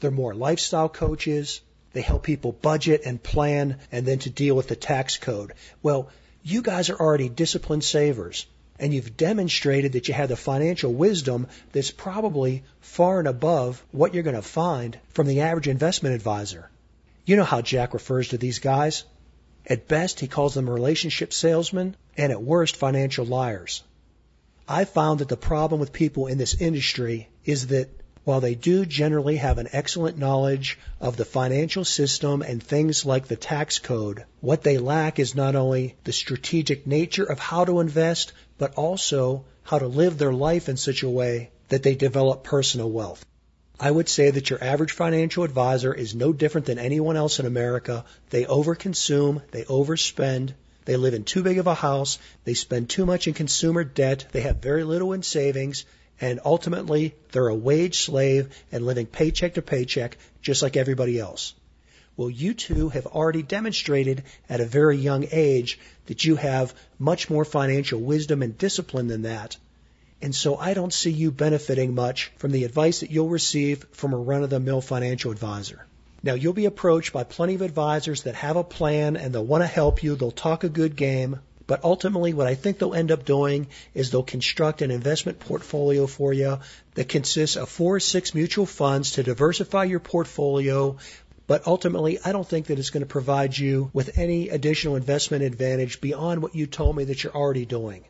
They're 0.01 0.11
more 0.11 0.35
lifestyle 0.35 0.91
coaches. 0.91 1.63
They 1.95 2.03
help 2.03 2.23
people 2.23 2.53
budget 2.53 3.03
and 3.07 3.23
plan 3.23 3.79
and 3.91 4.05
then 4.05 4.19
to 4.21 4.31
deal 4.31 4.55
with 4.55 4.69
the 4.69 4.77
tax 4.77 5.17
code. 5.17 5.55
Well, 5.83 6.11
you 6.43 6.61
guys 6.61 6.91
are 6.91 7.01
already 7.01 7.31
disciplined 7.31 7.85
savers 7.85 8.45
and 8.79 8.93
you've 8.93 9.17
demonstrated 9.17 9.93
that 9.93 10.09
you 10.09 10.15
have 10.15 10.29
the 10.29 10.37
financial 10.37 10.93
wisdom 10.93 11.47
that's 11.73 11.93
probably 11.93 12.65
far 12.81 13.21
and 13.21 13.29
above 13.29 13.83
what 13.93 14.13
you're 14.13 14.23
going 14.23 14.37
to 14.37 14.43
find 14.43 14.99
from 15.11 15.27
the 15.27 15.41
average 15.41 15.69
investment 15.69 16.15
advisor. 16.15 16.69
You 17.25 17.37
know 17.37 17.45
how 17.45 17.63
Jack 17.63 17.95
refers 17.95 18.29
to 18.29 18.39
these 18.39 18.59
guys. 18.59 19.05
At 19.67 19.89
best, 19.89 20.21
he 20.21 20.29
calls 20.29 20.55
them 20.55 20.69
relationship 20.69 21.33
salesmen, 21.33 21.97
and 22.17 22.31
at 22.31 22.43
worst, 22.43 22.77
financial 22.77 23.25
liars. 23.25 23.83
I 24.69 24.85
found 24.85 25.21
that 25.21 25.29
the 25.29 25.37
problem 25.37 25.81
with 25.81 25.93
people 25.93 26.27
in 26.27 26.39
this 26.39 26.55
industry 26.55 27.29
is 27.45 27.69
that 27.69 27.89
while 28.25 28.41
they 28.41 28.55
do 28.55 28.87
generally 28.87 29.37
have 29.37 29.59
an 29.59 29.69
excellent 29.73 30.17
knowledge 30.17 30.79
of 31.01 31.17
the 31.17 31.27
financial 31.27 31.85
system 31.85 32.41
and 32.41 32.63
things 32.63 33.05
like 33.05 33.29
the 33.29 33.37
tax 33.37 33.79
code, 33.79 34.25
what 34.41 34.63
they 34.63 34.79
lack 34.79 35.19
is 35.19 35.35
not 35.35 35.55
only 35.55 35.95
the 36.05 36.13
strategic 36.13 36.87
nature 36.87 37.25
of 37.25 37.39
how 37.39 37.65
to 37.67 37.81
invest, 37.81 38.33
but 38.57 38.75
also 38.75 39.45
how 39.63 39.79
to 39.79 39.87
live 39.87 40.17
their 40.17 40.33
life 40.33 40.69
in 40.69 40.77
such 40.77 41.03
a 41.03 41.11
way 41.11 41.51
that 41.69 41.83
they 41.83 41.95
develop 41.95 42.45
personal 42.45 42.91
wealth. 42.91 43.25
I 43.81 43.91
would 43.91 44.09
say 44.09 44.31
that 44.31 44.51
your 44.51 44.63
average 44.63 44.93
financial 44.93 45.43
advisor 45.43 45.93
is 45.93 46.15
no 46.15 46.33
different 46.33 46.67
than 46.67 46.79
anyone 46.79 47.17
else 47.17 47.41
in 47.41 47.47
America. 47.47 48.05
They 48.31 48.45
overconsume, 48.45 49.43
they 49.51 49.65
overspend, 49.65 50.55
they 50.85 50.97
live 50.97 51.15
in 51.15 51.25
too 51.25 51.43
big 51.43 51.59
of 51.59 51.67
a 51.67 51.75
house, 51.75 52.19
they 52.45 52.55
spend 52.55 52.89
too 52.89 53.05
much 53.05 53.27
in 53.27 53.35
consumer 53.35 53.83
debt, 53.83 54.27
they 54.33 54.43
have 54.43 54.59
very 54.59 54.85
little 54.85 55.13
in 55.13 55.23
savings, 55.23 55.85
and 56.21 56.41
ultimately 56.45 57.15
they're 57.33 57.49
a 57.49 57.55
wage 57.55 58.03
slave 58.03 58.55
and 58.71 58.87
living 58.87 59.07
paycheck 59.07 59.55
to 59.55 59.63
paycheck 59.63 60.19
just 60.41 60.63
like 60.63 60.77
everybody 60.77 61.19
else. 61.19 61.55
Well, 62.17 62.31
you 62.31 62.55
two 62.55 62.91
have 62.91 63.07
already 63.07 63.43
demonstrated 63.43 64.23
at 64.49 64.61
a 64.61 64.65
very 64.67 64.97
young 64.97 65.27
age 65.33 65.81
that 66.07 66.25
you 66.25 66.37
have 66.37 66.73
much 66.99 67.29
more 67.29 67.45
financial 67.45 68.01
wisdom 68.01 68.41
and 68.43 68.57
discipline 68.57 69.09
than 69.09 69.23
that. 69.23 69.57
And 70.23 70.35
so 70.35 70.57
I 70.57 70.75
don't 70.75 70.93
see 70.93 71.11
you 71.11 71.31
benefiting 71.31 71.95
much 71.95 72.33
from 72.39 72.51
the 72.51 72.65
advice 72.65 73.01
that 73.01 73.11
you'll 73.11 73.29
receive 73.29 73.85
from 73.93 74.13
a 74.13 74.19
run 74.19 74.43
of 74.43 74.51
the 74.51 74.61
mill 74.61 74.81
financial 74.81 75.33
advisor. 75.33 75.87
Now 76.23 76.35
you'll 76.35 76.55
be 76.55 76.65
approached 76.65 77.13
by 77.13 77.25
plenty 77.25 77.55
of 77.55 77.63
advisors 77.63 78.23
that 78.23 78.35
have 78.35 78.57
a 78.57 78.65
plan 78.65 79.17
and 79.17 79.35
they'll 79.35 79.45
want 79.45 79.63
to 79.63 79.67
help 79.67 80.03
you. 80.03 80.17
They'll 80.17 80.31
talk 80.31 80.65
a 80.65 80.71
good 80.71 80.97
game, 80.97 81.41
but 81.67 81.83
ultimately, 81.83 82.35
what 82.35 82.47
I 82.47 82.55
think 82.55 82.79
they'll 82.79 82.95
end 82.95 83.11
up 83.11 83.25
doing 83.25 83.69
is 83.95 84.11
they'll 84.11 84.23
construct 84.23 84.83
an 84.83 84.91
investment 84.91 85.41
portfolio 85.41 86.07
for 86.07 86.33
you 86.33 86.59
that 86.95 87.09
consists 87.09 87.57
of 87.57 87.69
four 87.69 87.97
or 87.97 88.01
six 88.01 88.35
mutual 88.35 88.67
funds 88.67 89.13
to 89.13 89.23
diversify 89.23 89.85
your 89.85 90.01
portfolio. 90.01 90.99
But 91.47 91.67
ultimately, 91.67 92.19
I 92.25 92.33
don't 92.33 92.47
think 92.47 92.67
that 92.67 92.79
it's 92.79 92.91
going 92.91 93.03
to 93.03 93.07
provide 93.07 93.57
you 93.57 93.91
with 93.93 94.19
any 94.19 94.51
additional 94.51 94.97
investment 94.97 95.43
advantage 95.43 96.01
beyond 96.01 96.43
what 96.43 96.55
you 96.55 96.67
told 96.67 96.97
me 96.97 97.05
that 97.05 97.23
you're 97.23 97.35
already 97.35 97.65
doing. 97.65 98.05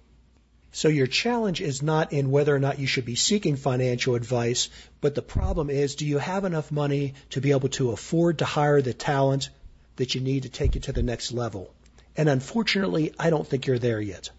So 0.76 0.88
your 0.88 1.06
challenge 1.06 1.60
is 1.60 1.82
not 1.82 2.12
in 2.12 2.32
whether 2.32 2.52
or 2.52 2.58
not 2.58 2.80
you 2.80 2.88
should 2.88 3.04
be 3.04 3.14
seeking 3.14 3.54
financial 3.54 4.16
advice, 4.16 4.68
but 5.00 5.14
the 5.14 5.22
problem 5.22 5.70
is 5.70 5.94
do 5.94 6.04
you 6.04 6.18
have 6.18 6.44
enough 6.44 6.72
money 6.72 7.14
to 7.30 7.40
be 7.40 7.52
able 7.52 7.68
to 7.78 7.92
afford 7.92 8.38
to 8.38 8.44
hire 8.44 8.82
the 8.82 8.92
talent 8.92 9.50
that 9.94 10.16
you 10.16 10.20
need 10.20 10.42
to 10.42 10.48
take 10.48 10.74
you 10.74 10.80
to 10.80 10.92
the 10.92 11.04
next 11.04 11.30
level? 11.30 11.72
And 12.16 12.28
unfortunately, 12.28 13.14
I 13.20 13.30
don't 13.30 13.46
think 13.46 13.68
you're 13.68 13.78
there 13.78 14.00
yet. 14.00 14.30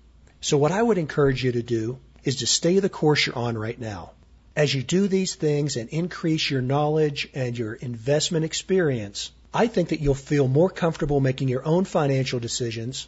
So 0.41 0.57
what 0.57 0.73
I 0.73 0.83
would 0.83 0.97
encourage 0.97 1.41
you 1.41 1.53
to 1.53 1.63
do 1.63 1.99
is 2.25 2.35
to 2.37 2.47
stay 2.47 2.79
the 2.79 2.89
course 2.89 3.25
you're 3.25 3.37
on 3.37 3.57
right 3.57 3.79
now. 3.79 4.11
As 4.57 4.75
you 4.75 4.83
do 4.83 5.07
these 5.07 5.35
things 5.35 5.77
and 5.77 5.87
increase 5.87 6.51
your 6.51 6.61
knowledge 6.61 7.29
and 7.33 7.57
your 7.57 7.75
investment 7.75 8.43
experience, 8.43 9.31
I 9.53 9.67
think 9.67 9.87
that 9.89 10.01
you'll 10.01 10.15
feel 10.15 10.49
more 10.49 10.69
comfortable 10.69 11.21
making 11.21 11.47
your 11.47 11.65
own 11.65 11.85
financial 11.85 12.41
decisions 12.41 13.07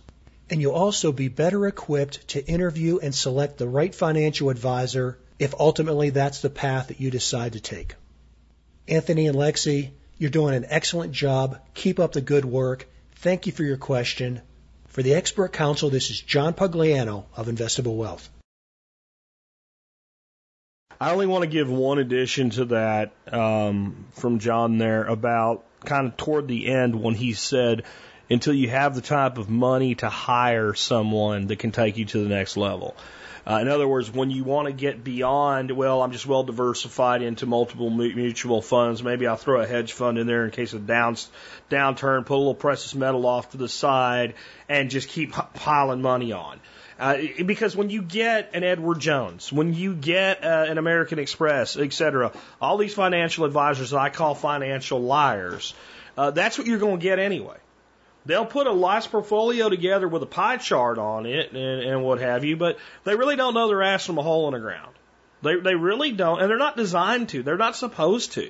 and 0.49 0.61
you'll 0.61 0.73
also 0.73 1.11
be 1.11 1.27
better 1.27 1.67
equipped 1.67 2.27
to 2.29 2.45
interview 2.45 2.99
and 2.99 3.13
select 3.13 3.57
the 3.57 3.67
right 3.67 3.93
financial 3.93 4.49
advisor 4.49 5.17
if 5.39 5.53
ultimately 5.59 6.09
that's 6.09 6.41
the 6.41 6.49
path 6.49 6.87
that 6.87 7.01
you 7.01 7.11
decide 7.11 7.53
to 7.53 7.59
take. 7.59 7.95
Anthony 8.87 9.27
and 9.27 9.37
Lexi, 9.37 9.91
you're 10.17 10.29
doing 10.29 10.55
an 10.55 10.65
excellent 10.69 11.11
job. 11.11 11.59
Keep 11.73 11.99
up 11.99 12.13
the 12.13 12.21
good 12.21 12.45
work. 12.45 12.87
Thank 13.17 13.45
you 13.45 13.51
for 13.51 13.63
your 13.63 13.77
question. 13.77 14.41
For 14.87 15.03
the 15.03 15.13
expert 15.13 15.53
council, 15.53 15.89
this 15.89 16.09
is 16.09 16.19
John 16.21 16.53
Pugliano 16.53 17.25
of 17.35 17.47
Investable 17.47 17.97
Wealth. 17.97 18.29
I 20.99 21.11
only 21.11 21.27
want 21.27 21.43
to 21.43 21.49
give 21.49 21.69
one 21.69 21.99
addition 21.99 22.49
to 22.51 22.65
that 22.65 23.11
um, 23.31 24.07
from 24.13 24.39
John 24.39 24.79
there 24.79 25.03
about 25.03 25.63
kind 25.85 26.07
of 26.07 26.17
toward 26.17 26.47
the 26.47 26.67
end 26.67 26.95
when 26.99 27.13
he 27.13 27.33
said, 27.33 27.83
until 28.29 28.53
you 28.53 28.69
have 28.69 28.95
the 28.95 29.01
type 29.01 29.37
of 29.37 29.49
money 29.49 29.95
to 29.95 30.09
hire 30.09 30.73
someone 30.73 31.47
that 31.47 31.59
can 31.59 31.71
take 31.71 31.97
you 31.97 32.05
to 32.05 32.19
the 32.19 32.29
next 32.29 32.57
level. 32.57 32.95
Uh, 33.49 33.59
in 33.61 33.69
other 33.69 33.87
words, 33.87 34.11
when 34.11 34.29
you 34.29 34.43
want 34.43 34.65
to 34.65 34.73
get 34.73 35.05
beyond, 35.05 35.71
well, 35.71 36.01
I'm 36.01 36.11
just 36.11 36.25
well 36.25 36.43
diversified 36.43 37.21
into 37.21 37.45
multiple 37.45 37.89
mutual 37.89 38.61
funds. 38.61 39.01
Maybe 39.01 39.25
I'll 39.25 39.37
throw 39.37 39.61
a 39.61 39.65
hedge 39.65 39.93
fund 39.93 40.17
in 40.17 40.27
there 40.27 40.43
in 40.43 40.51
case 40.51 40.73
of 40.73 40.85
down, 40.85 41.15
downturn, 41.69 42.25
put 42.25 42.35
a 42.35 42.39
little 42.39 42.55
precious 42.55 42.93
metal 42.93 43.25
off 43.25 43.51
to 43.51 43.57
the 43.57 43.69
side, 43.69 44.33
and 44.67 44.89
just 44.89 45.07
keep 45.07 45.31
piling 45.31 46.01
money 46.01 46.33
on. 46.33 46.59
Uh, 46.99 47.19
because 47.45 47.73
when 47.73 47.89
you 47.89 48.01
get 48.01 48.51
an 48.53 48.65
Edward 48.65 48.99
Jones, 48.99 49.53
when 49.53 49.73
you 49.73 49.93
get 49.93 50.43
uh, 50.43 50.65
an 50.67 50.77
American 50.77 51.17
Express, 51.17 51.77
et 51.77 51.93
cetera, 51.93 52.33
all 52.59 52.77
these 52.77 52.95
financial 52.95 53.45
advisors 53.45 53.91
that 53.91 53.99
I 53.99 54.09
call 54.09 54.35
financial 54.35 54.99
liars, 54.99 55.73
uh, 56.17 56.31
that's 56.31 56.57
what 56.57 56.67
you're 56.67 56.79
going 56.79 56.99
to 56.99 57.03
get 57.03 57.17
anyway. 57.17 57.57
They'll 58.27 58.45
put 58.45 58.67
a 58.67 58.75
nice 58.75 59.07
portfolio 59.07 59.69
together 59.69 60.07
with 60.07 60.21
a 60.21 60.27
pie 60.27 60.57
chart 60.57 60.97
on 60.97 61.25
it 61.25 61.53
and, 61.53 61.81
and 61.81 62.03
what 62.03 62.19
have 62.19 62.43
you, 62.43 62.57
but 62.57 62.77
they 63.05 63.15
really 63.15 63.37
don't 63.37 63.53
know 63.53 63.69
their 63.69 63.81
ass 63.81 64.05
from 64.05 64.17
a 64.17 64.21
hole 64.21 64.47
in 64.49 64.53
the 64.53 64.59
ground. 64.59 64.93
They 65.41 65.55
they 65.55 65.75
really 65.75 66.11
don't, 66.11 66.41
and 66.41 66.49
they're 66.49 66.57
not 66.57 66.75
designed 66.75 67.29
to. 67.29 67.41
They're 67.41 67.57
not 67.57 67.77
supposed 67.77 68.33
to. 68.33 68.49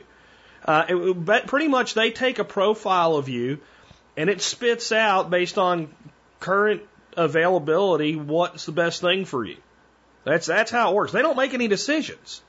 Uh, 0.66 0.86
it, 0.90 1.26
but 1.26 1.46
pretty 1.46 1.68
much, 1.68 1.94
they 1.94 2.10
take 2.10 2.40
a 2.40 2.44
profile 2.44 3.16
of 3.16 3.30
you, 3.30 3.60
and 4.16 4.30
it 4.30 4.42
spits 4.42 4.92
out 4.92 5.30
based 5.30 5.60
on 5.60 5.94
current 6.40 6.82
availability 7.16 8.16
what's 8.16 8.66
the 8.66 8.72
best 8.72 9.02
thing 9.02 9.26
for 9.26 9.46
you. 9.46 9.58
That's 10.24 10.48
that's 10.48 10.72
how 10.72 10.92
it 10.92 10.96
works. 10.96 11.12
They 11.12 11.22
don't 11.22 11.38
make 11.38 11.54
any 11.54 11.68
decisions. 11.68 12.42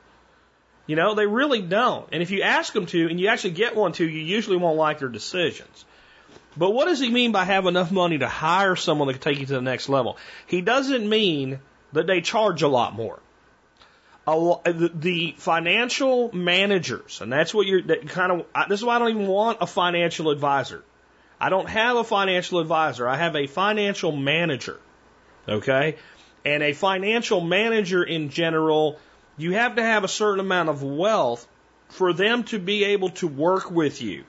You 0.86 0.96
know, 0.96 1.14
they 1.14 1.26
really 1.26 1.60
don't. 1.60 2.08
And 2.12 2.22
if 2.22 2.30
you 2.30 2.40
ask 2.40 2.72
them 2.72 2.86
to, 2.86 3.08
and 3.10 3.20
you 3.20 3.28
actually 3.28 3.50
get 3.50 3.76
one 3.76 3.92
to, 3.92 4.08
you 4.08 4.20
usually 4.20 4.56
won't 4.56 4.78
like 4.78 5.00
their 5.00 5.10
decisions. 5.10 5.84
But 6.58 6.70
what 6.70 6.86
does 6.86 6.98
he 6.98 7.10
mean 7.10 7.30
by 7.30 7.44
have 7.44 7.66
enough 7.66 7.92
money 7.92 8.18
to 8.18 8.26
hire 8.26 8.74
someone 8.74 9.06
that 9.06 9.14
can 9.14 9.22
take 9.22 9.38
you 9.38 9.46
to 9.46 9.52
the 9.52 9.62
next 9.62 9.88
level? 9.88 10.18
He 10.46 10.60
doesn't 10.60 11.08
mean 11.08 11.60
that 11.92 12.08
they 12.08 12.20
charge 12.20 12.62
a 12.62 12.68
lot 12.68 12.94
more. 12.94 13.20
A, 14.26 14.32
uh, 14.32 14.60
the 14.94 15.34
financial 15.38 16.30
managers, 16.34 17.20
and 17.22 17.32
that's 17.32 17.54
what 17.54 17.66
you're 17.66 17.82
that 17.82 18.08
kind 18.08 18.32
of. 18.32 18.68
This 18.68 18.80
is 18.80 18.84
why 18.84 18.96
I 18.96 18.98
don't 18.98 19.10
even 19.10 19.26
want 19.26 19.58
a 19.62 19.66
financial 19.66 20.30
advisor. 20.30 20.84
I 21.40 21.48
don't 21.48 21.68
have 21.68 21.96
a 21.96 22.04
financial 22.04 22.58
advisor. 22.58 23.08
I 23.08 23.16
have 23.16 23.36
a 23.36 23.46
financial 23.46 24.12
manager. 24.12 24.80
Okay? 25.48 25.96
And 26.44 26.62
a 26.62 26.72
financial 26.72 27.40
manager 27.40 28.02
in 28.02 28.30
general, 28.30 28.98
you 29.36 29.52
have 29.52 29.76
to 29.76 29.82
have 29.82 30.04
a 30.04 30.08
certain 30.08 30.40
amount 30.40 30.68
of 30.68 30.82
wealth 30.82 31.46
for 31.88 32.12
them 32.12 32.44
to 32.44 32.58
be 32.58 32.84
able 32.84 33.10
to 33.10 33.28
work 33.28 33.70
with 33.70 34.02
you. 34.02 34.24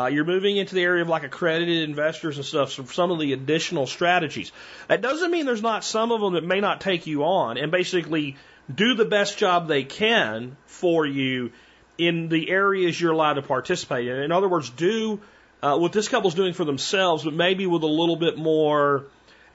Uh, 0.00 0.06
you're 0.06 0.24
moving 0.24 0.56
into 0.56 0.74
the 0.74 0.82
area 0.82 1.02
of 1.02 1.08
like 1.08 1.24
accredited 1.24 1.86
investors 1.86 2.36
and 2.38 2.46
stuff, 2.46 2.72
so 2.72 2.84
some 2.84 3.10
of 3.10 3.18
the 3.18 3.34
additional 3.34 3.86
strategies. 3.86 4.50
That 4.88 5.02
doesn't 5.02 5.30
mean 5.30 5.44
there's 5.44 5.60
not 5.60 5.84
some 5.84 6.10
of 6.10 6.22
them 6.22 6.34
that 6.34 6.44
may 6.44 6.60
not 6.60 6.80
take 6.80 7.06
you 7.06 7.24
on 7.24 7.58
and 7.58 7.70
basically 7.70 8.36
do 8.74 8.94
the 8.94 9.04
best 9.04 9.36
job 9.36 9.68
they 9.68 9.84
can 9.84 10.56
for 10.64 11.04
you 11.04 11.52
in 11.98 12.30
the 12.30 12.48
areas 12.48 12.98
you're 12.98 13.12
allowed 13.12 13.34
to 13.34 13.42
participate 13.42 14.08
in. 14.08 14.16
In 14.16 14.32
other 14.32 14.48
words, 14.48 14.70
do 14.70 15.20
uh, 15.62 15.76
what 15.76 15.92
this 15.92 16.08
couple's 16.08 16.34
doing 16.34 16.54
for 16.54 16.64
themselves, 16.64 17.24
but 17.24 17.34
maybe 17.34 17.66
with 17.66 17.82
a 17.82 17.86
little 17.86 18.16
bit 18.16 18.38
more 18.38 19.04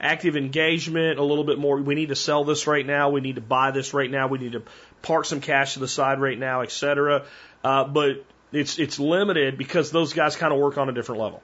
active 0.00 0.36
engagement, 0.36 1.18
a 1.18 1.24
little 1.24 1.42
bit 1.42 1.58
more. 1.58 1.76
We 1.78 1.96
need 1.96 2.10
to 2.10 2.16
sell 2.16 2.44
this 2.44 2.68
right 2.68 2.86
now. 2.86 3.10
We 3.10 3.20
need 3.20 3.34
to 3.34 3.40
buy 3.40 3.72
this 3.72 3.92
right 3.92 4.10
now. 4.10 4.28
We 4.28 4.38
need 4.38 4.52
to 4.52 4.62
park 5.02 5.24
some 5.24 5.40
cash 5.40 5.74
to 5.74 5.80
the 5.80 5.88
side 5.88 6.20
right 6.20 6.38
now, 6.38 6.60
etc. 6.60 7.24
Uh, 7.64 7.84
but 7.84 8.24
it's 8.52 8.78
it's 8.78 8.98
limited 8.98 9.58
because 9.58 9.90
those 9.90 10.12
guys 10.12 10.36
kind 10.36 10.52
of 10.52 10.58
work 10.58 10.78
on 10.78 10.88
a 10.88 10.92
different 10.92 11.20
level. 11.20 11.42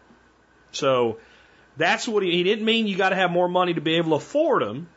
So 0.72 1.18
that's 1.76 2.06
what 2.06 2.22
he, 2.22 2.32
he 2.32 2.42
didn't 2.42 2.64
mean. 2.64 2.86
You 2.86 2.96
got 2.96 3.10
to 3.10 3.16
have 3.16 3.30
more 3.30 3.48
money 3.48 3.74
to 3.74 3.80
be 3.80 3.96
able 3.96 4.10
to 4.10 4.16
afford 4.16 4.62
them. 4.62 4.88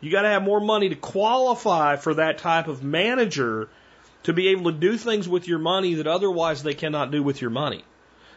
You 0.00 0.10
got 0.10 0.22
to 0.22 0.28
have 0.28 0.42
more 0.42 0.60
money 0.60 0.88
to 0.90 0.94
qualify 0.94 1.96
for 1.96 2.14
that 2.14 2.38
type 2.38 2.68
of 2.68 2.84
manager 2.84 3.68
to 4.24 4.32
be 4.32 4.48
able 4.48 4.70
to 4.72 4.78
do 4.78 4.96
things 4.96 5.28
with 5.28 5.48
your 5.48 5.58
money 5.58 5.94
that 5.94 6.06
otherwise 6.06 6.62
they 6.62 6.74
cannot 6.74 7.10
do 7.10 7.22
with 7.22 7.40
your 7.40 7.50
money. 7.50 7.84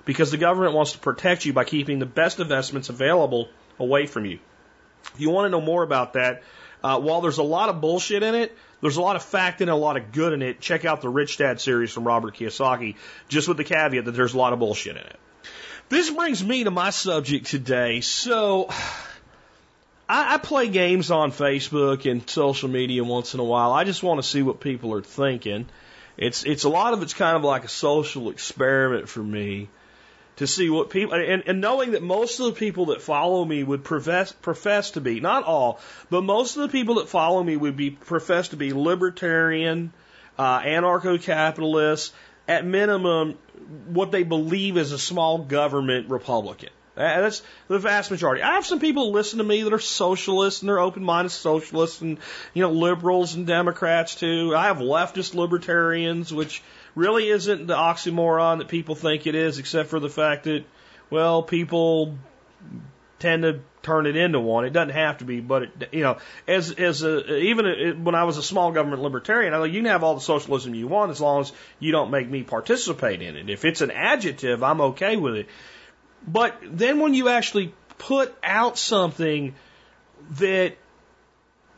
Because 0.05 0.31
the 0.31 0.37
government 0.37 0.73
wants 0.73 0.93
to 0.93 0.97
protect 0.97 1.45
you 1.45 1.53
by 1.53 1.63
keeping 1.63 1.99
the 1.99 2.07
best 2.07 2.39
investments 2.39 2.89
available 2.89 3.49
away 3.77 4.07
from 4.07 4.25
you. 4.25 4.39
If 5.13 5.19
you 5.19 5.29
want 5.29 5.45
to 5.45 5.49
know 5.49 5.61
more 5.61 5.83
about 5.83 6.13
that, 6.13 6.43
uh, 6.83 6.99
while 6.99 7.21
there's 7.21 7.37
a 7.37 7.43
lot 7.43 7.69
of 7.69 7.81
bullshit 7.81 8.23
in 8.23 8.33
it, 8.33 8.57
there's 8.81 8.97
a 8.97 9.01
lot 9.01 9.15
of 9.15 9.23
fact 9.23 9.61
and 9.61 9.69
a 9.69 9.75
lot 9.75 9.97
of 9.97 10.11
good 10.11 10.33
in 10.33 10.41
it. 10.41 10.59
Check 10.59 10.85
out 10.85 11.01
the 11.01 11.09
Rich 11.09 11.37
Dad 11.37 11.61
series 11.61 11.91
from 11.91 12.05
Robert 12.05 12.35
Kiyosaki, 12.35 12.95
just 13.29 13.47
with 13.47 13.57
the 13.57 13.63
caveat 13.63 14.05
that 14.05 14.11
there's 14.11 14.33
a 14.33 14.37
lot 14.37 14.53
of 14.53 14.59
bullshit 14.59 14.97
in 14.97 15.03
it. 15.03 15.19
This 15.89 16.09
brings 16.09 16.43
me 16.43 16.63
to 16.63 16.71
my 16.71 16.89
subject 16.89 17.47
today. 17.47 18.01
So, 18.01 18.69
I, 20.07 20.35
I 20.35 20.37
play 20.37 20.67
games 20.67 21.11
on 21.11 21.31
Facebook 21.31 22.09
and 22.09 22.29
social 22.29 22.69
media 22.69 23.03
once 23.03 23.33
in 23.33 23.39
a 23.39 23.43
while. 23.43 23.71
I 23.71 23.83
just 23.83 24.03
want 24.03 24.21
to 24.21 24.27
see 24.27 24.41
what 24.41 24.59
people 24.59 24.93
are 24.93 25.01
thinking. 25.01 25.67
It's 26.17 26.43
it's 26.43 26.65
a 26.65 26.69
lot 26.69 26.93
of 26.93 27.01
it's 27.01 27.13
kind 27.13 27.37
of 27.37 27.43
like 27.43 27.63
a 27.63 27.69
social 27.69 28.29
experiment 28.29 29.09
for 29.09 29.23
me 29.23 29.69
to 30.37 30.47
see 30.47 30.69
what 30.69 30.89
people 30.89 31.13
and, 31.13 31.43
and 31.45 31.61
knowing 31.61 31.91
that 31.91 32.01
most 32.01 32.39
of 32.39 32.47
the 32.47 32.53
people 32.53 32.87
that 32.87 33.01
follow 33.01 33.43
me 33.43 33.63
would 33.63 33.83
profess 33.83 34.31
profess 34.31 34.91
to 34.91 35.01
be 35.01 35.19
not 35.19 35.43
all, 35.43 35.79
but 36.09 36.23
most 36.23 36.55
of 36.55 36.63
the 36.63 36.69
people 36.69 36.95
that 36.95 37.09
follow 37.09 37.43
me 37.43 37.55
would 37.55 37.77
be 37.77 37.91
profess 37.91 38.49
to 38.49 38.57
be 38.57 38.73
libertarian, 38.73 39.93
uh, 40.37 40.61
anarcho-capitalists, 40.61 42.13
at 42.47 42.65
minimum, 42.65 43.37
what 43.87 44.11
they 44.11 44.23
believe 44.23 44.77
is 44.77 44.91
a 44.91 44.99
small 44.99 45.37
government 45.37 46.09
Republican. 46.09 46.69
That's 46.95 47.41
the 47.67 47.79
vast 47.79 48.11
majority. 48.11 48.41
I 48.41 48.55
have 48.55 48.65
some 48.65 48.79
people 48.79 49.11
listen 49.11 49.37
to 49.37 49.45
me 49.45 49.63
that 49.63 49.71
are 49.71 49.79
socialists 49.79 50.61
and 50.61 50.67
they're 50.67 50.79
open-minded 50.79 51.29
socialists 51.29 52.01
and 52.01 52.17
you 52.53 52.61
know 52.61 52.71
liberals 52.71 53.35
and 53.35 53.47
Democrats 53.47 54.15
too. 54.15 54.53
I 54.55 54.65
have 54.65 54.77
leftist 54.77 55.33
libertarians, 55.33 56.33
which 56.33 56.61
really 56.95 57.30
isn't 57.30 57.68
the 57.68 57.76
oxymoron 57.76 58.59
that 58.59 58.68
people 58.68 58.95
think 58.95 59.27
it 59.27 59.35
is, 59.35 59.59
except 59.59 59.89
for 59.89 59.99
the 59.99 60.09
fact 60.09 60.45
that, 60.45 60.65
well, 61.09 61.43
people 61.43 62.18
tend 63.19 63.43
to 63.43 63.61
turn 63.84 64.05
it 64.05 64.15
into 64.15 64.39
one. 64.39 64.65
It 64.65 64.72
doesn't 64.72 64.93
have 64.93 65.19
to 65.19 65.26
be, 65.26 65.39
but 65.39 65.63
it, 65.63 65.89
you 65.91 66.01
know, 66.01 66.18
as 66.47 66.72
as 66.72 67.03
a, 67.03 67.35
even 67.38 67.65
a, 67.65 67.91
when 67.93 68.15
I 68.15 68.26
was 68.26 68.38
a 68.38 68.43
small 68.43 68.72
government 68.72 69.01
libertarian, 69.01 69.53
I 69.53 69.57
go, 69.57 69.63
you 69.63 69.80
can 69.81 69.85
have 69.85 70.03
all 70.03 70.15
the 70.15 70.22
socialism 70.22 70.76
you 70.76 70.88
want 70.88 71.11
as 71.11 71.22
long 71.22 71.41
as 71.41 71.53
you 71.80 71.91
don't 71.91 72.11
make 72.11 72.30
me 72.30 72.43
participate 72.43 73.22
in 73.22 73.35
it. 73.35 73.49
If 73.49 73.65
it's 73.65 73.81
an 73.81 73.91
adjective, 73.91 74.63
I'm 74.63 74.81
okay 74.81 75.18
with 75.18 75.35
it. 75.35 75.47
But 76.27 76.57
then 76.63 76.99
when 76.99 77.13
you 77.13 77.30
actually 77.30 77.73
put 77.97 78.35
out 78.43 78.77
something 78.77 79.55
that 80.31 80.76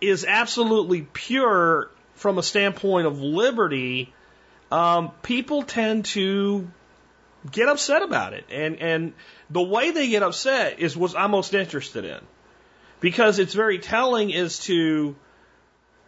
is 0.01 0.25
absolutely 0.25 1.01
pure 1.01 1.89
from 2.15 2.37
a 2.37 2.43
standpoint 2.43 3.07
of 3.07 3.21
liberty, 3.21 4.13
um, 4.73 5.11
people 5.21 5.61
tend 5.61 6.05
to 6.05 6.67
get 7.51 7.69
upset 7.69 8.01
about 8.01 8.33
it. 8.33 8.45
And, 8.49 8.79
and 8.79 9.13
the 9.51 9.61
way 9.61 9.91
they 9.91 10.09
get 10.09 10.23
upset 10.23 10.79
is 10.79 10.97
what 10.97 11.15
I'm 11.15 11.29
most 11.29 11.53
interested 11.53 12.05
in. 12.05 12.19
Because 12.99 13.37
it's 13.37 13.53
very 13.53 13.77
telling 13.77 14.33
as 14.33 14.57
to 14.61 15.15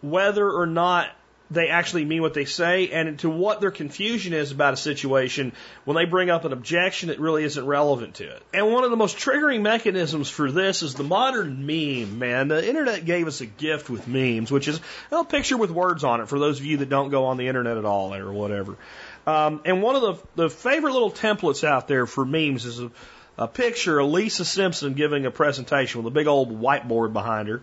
whether 0.01 0.49
or 0.49 0.65
not 0.65 1.09
they 1.51 1.67
actually 1.69 2.05
mean 2.05 2.21
what 2.21 2.33
they 2.33 2.45
say 2.45 2.89
and 2.89 3.19
to 3.19 3.29
what 3.29 3.61
their 3.61 3.71
confusion 3.71 4.33
is 4.33 4.51
about 4.51 4.73
a 4.73 4.77
situation 4.77 5.53
when 5.83 5.95
they 5.95 6.05
bring 6.05 6.29
up 6.29 6.43
an 6.43 6.53
objection 6.53 7.09
that 7.09 7.19
really 7.19 7.43
isn't 7.43 7.65
relevant 7.65 8.15
to 8.15 8.23
it. 8.23 8.41
And 8.53 8.71
one 8.71 8.83
of 8.83 8.89
the 8.89 8.97
most 8.97 9.17
triggering 9.17 9.61
mechanisms 9.61 10.29
for 10.29 10.51
this 10.51 10.81
is 10.81 10.95
the 10.95 11.03
modern 11.03 11.65
meme, 11.65 12.17
man. 12.17 12.47
The 12.47 12.67
internet 12.67 13.05
gave 13.05 13.27
us 13.27 13.41
a 13.41 13.45
gift 13.45 13.89
with 13.89 14.07
memes, 14.07 14.51
which 14.51 14.67
is 14.67 14.79
a 15.11 15.23
picture 15.23 15.57
with 15.57 15.69
words 15.69 16.03
on 16.03 16.21
it 16.21 16.27
for 16.27 16.39
those 16.39 16.59
of 16.59 16.65
you 16.65 16.77
that 16.77 16.89
don't 16.89 17.09
go 17.09 17.25
on 17.25 17.37
the 17.37 17.47
internet 17.47 17.77
at 17.77 17.85
all 17.85 18.13
or 18.13 18.33
whatever. 18.33 18.75
Um, 19.27 19.61
and 19.65 19.81
one 19.81 19.95
of 19.95 20.01
the, 20.01 20.43
the 20.43 20.49
favorite 20.49 20.93
little 20.93 21.11
templates 21.11 21.63
out 21.63 21.87
there 21.87 22.07
for 22.07 22.25
memes 22.25 22.65
is 22.65 22.79
a, 22.79 22.91
a 23.37 23.47
picture 23.47 23.99
of 23.99 24.09
Lisa 24.09 24.45
Simpson 24.45 24.93
giving 24.93 25.25
a 25.25 25.31
presentation 25.31 26.03
with 26.03 26.11
a 26.11 26.15
big 26.15 26.27
old 26.27 26.59
whiteboard 26.59 27.13
behind 27.13 27.49
her 27.49 27.61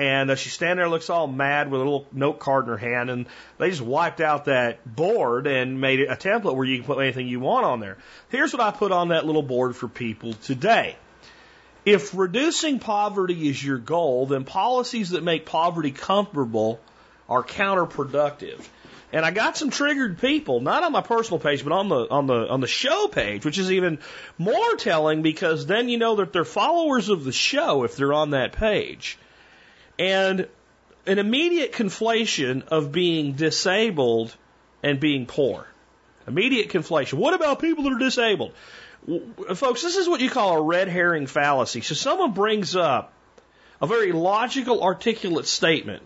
and 0.00 0.30
uh, 0.30 0.34
she's 0.34 0.54
standing 0.54 0.78
there, 0.78 0.88
looks 0.88 1.10
all 1.10 1.26
mad 1.26 1.70
with 1.70 1.78
a 1.78 1.84
little 1.84 2.06
note 2.10 2.38
card 2.38 2.64
in 2.64 2.70
her 2.70 2.78
hand, 2.78 3.10
and 3.10 3.26
they 3.58 3.68
just 3.68 3.82
wiped 3.82 4.22
out 4.22 4.46
that 4.46 4.78
board 4.86 5.46
and 5.46 5.78
made 5.78 6.00
it 6.00 6.06
a 6.06 6.16
template 6.16 6.56
where 6.56 6.64
you 6.64 6.78
can 6.78 6.86
put 6.86 6.98
anything 6.98 7.28
you 7.28 7.38
want 7.38 7.66
on 7.66 7.80
there. 7.80 7.98
Here's 8.30 8.50
what 8.54 8.62
I 8.62 8.70
put 8.70 8.92
on 8.92 9.08
that 9.08 9.26
little 9.26 9.42
board 9.42 9.76
for 9.76 9.88
people 9.88 10.32
today. 10.32 10.96
If 11.84 12.14
reducing 12.14 12.78
poverty 12.78 13.50
is 13.50 13.62
your 13.62 13.76
goal, 13.76 14.24
then 14.24 14.44
policies 14.44 15.10
that 15.10 15.22
make 15.22 15.44
poverty 15.44 15.90
comfortable 15.90 16.80
are 17.28 17.44
counterproductive. 17.44 18.66
And 19.12 19.26
I 19.26 19.32
got 19.32 19.58
some 19.58 19.68
triggered 19.68 20.18
people, 20.18 20.60
not 20.60 20.82
on 20.82 20.92
my 20.92 21.02
personal 21.02 21.40
page, 21.40 21.62
but 21.62 21.72
on 21.74 21.90
the 21.90 22.08
on 22.08 22.26
the 22.26 22.48
on 22.48 22.60
the 22.60 22.66
show 22.66 23.08
page, 23.08 23.44
which 23.44 23.58
is 23.58 23.70
even 23.70 23.98
more 24.38 24.76
telling 24.76 25.20
because 25.20 25.66
then 25.66 25.90
you 25.90 25.98
know 25.98 26.16
that 26.16 26.32
they're 26.32 26.46
followers 26.46 27.10
of 27.10 27.24
the 27.24 27.32
show 27.32 27.84
if 27.84 27.96
they're 27.96 28.14
on 28.14 28.30
that 28.30 28.52
page. 28.52 29.18
And 30.00 30.48
an 31.06 31.18
immediate 31.18 31.72
conflation 31.72 32.66
of 32.66 32.90
being 32.90 33.34
disabled 33.34 34.34
and 34.82 34.98
being 34.98 35.26
poor. 35.26 35.66
Immediate 36.26 36.70
conflation. 36.70 37.14
What 37.14 37.34
about 37.34 37.60
people 37.60 37.84
that 37.84 37.92
are 37.92 37.98
disabled? 37.98 38.54
Folks, 39.54 39.82
this 39.82 39.96
is 39.96 40.08
what 40.08 40.20
you 40.20 40.30
call 40.30 40.56
a 40.56 40.62
red 40.62 40.88
herring 40.88 41.26
fallacy. 41.26 41.82
So 41.82 41.94
someone 41.94 42.32
brings 42.32 42.74
up 42.74 43.12
a 43.80 43.86
very 43.86 44.12
logical, 44.12 44.82
articulate 44.82 45.46
statement 45.46 46.02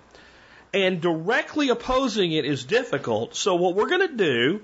and 0.75 1.01
directly 1.01 1.69
opposing 1.69 2.33
it 2.33 2.45
is 2.45 2.65
difficult. 2.65 3.37
So 3.37 3.55
what 3.55 3.77
we're 3.77 3.89
going 3.89 4.09
to 4.09 4.17
do 4.17 4.63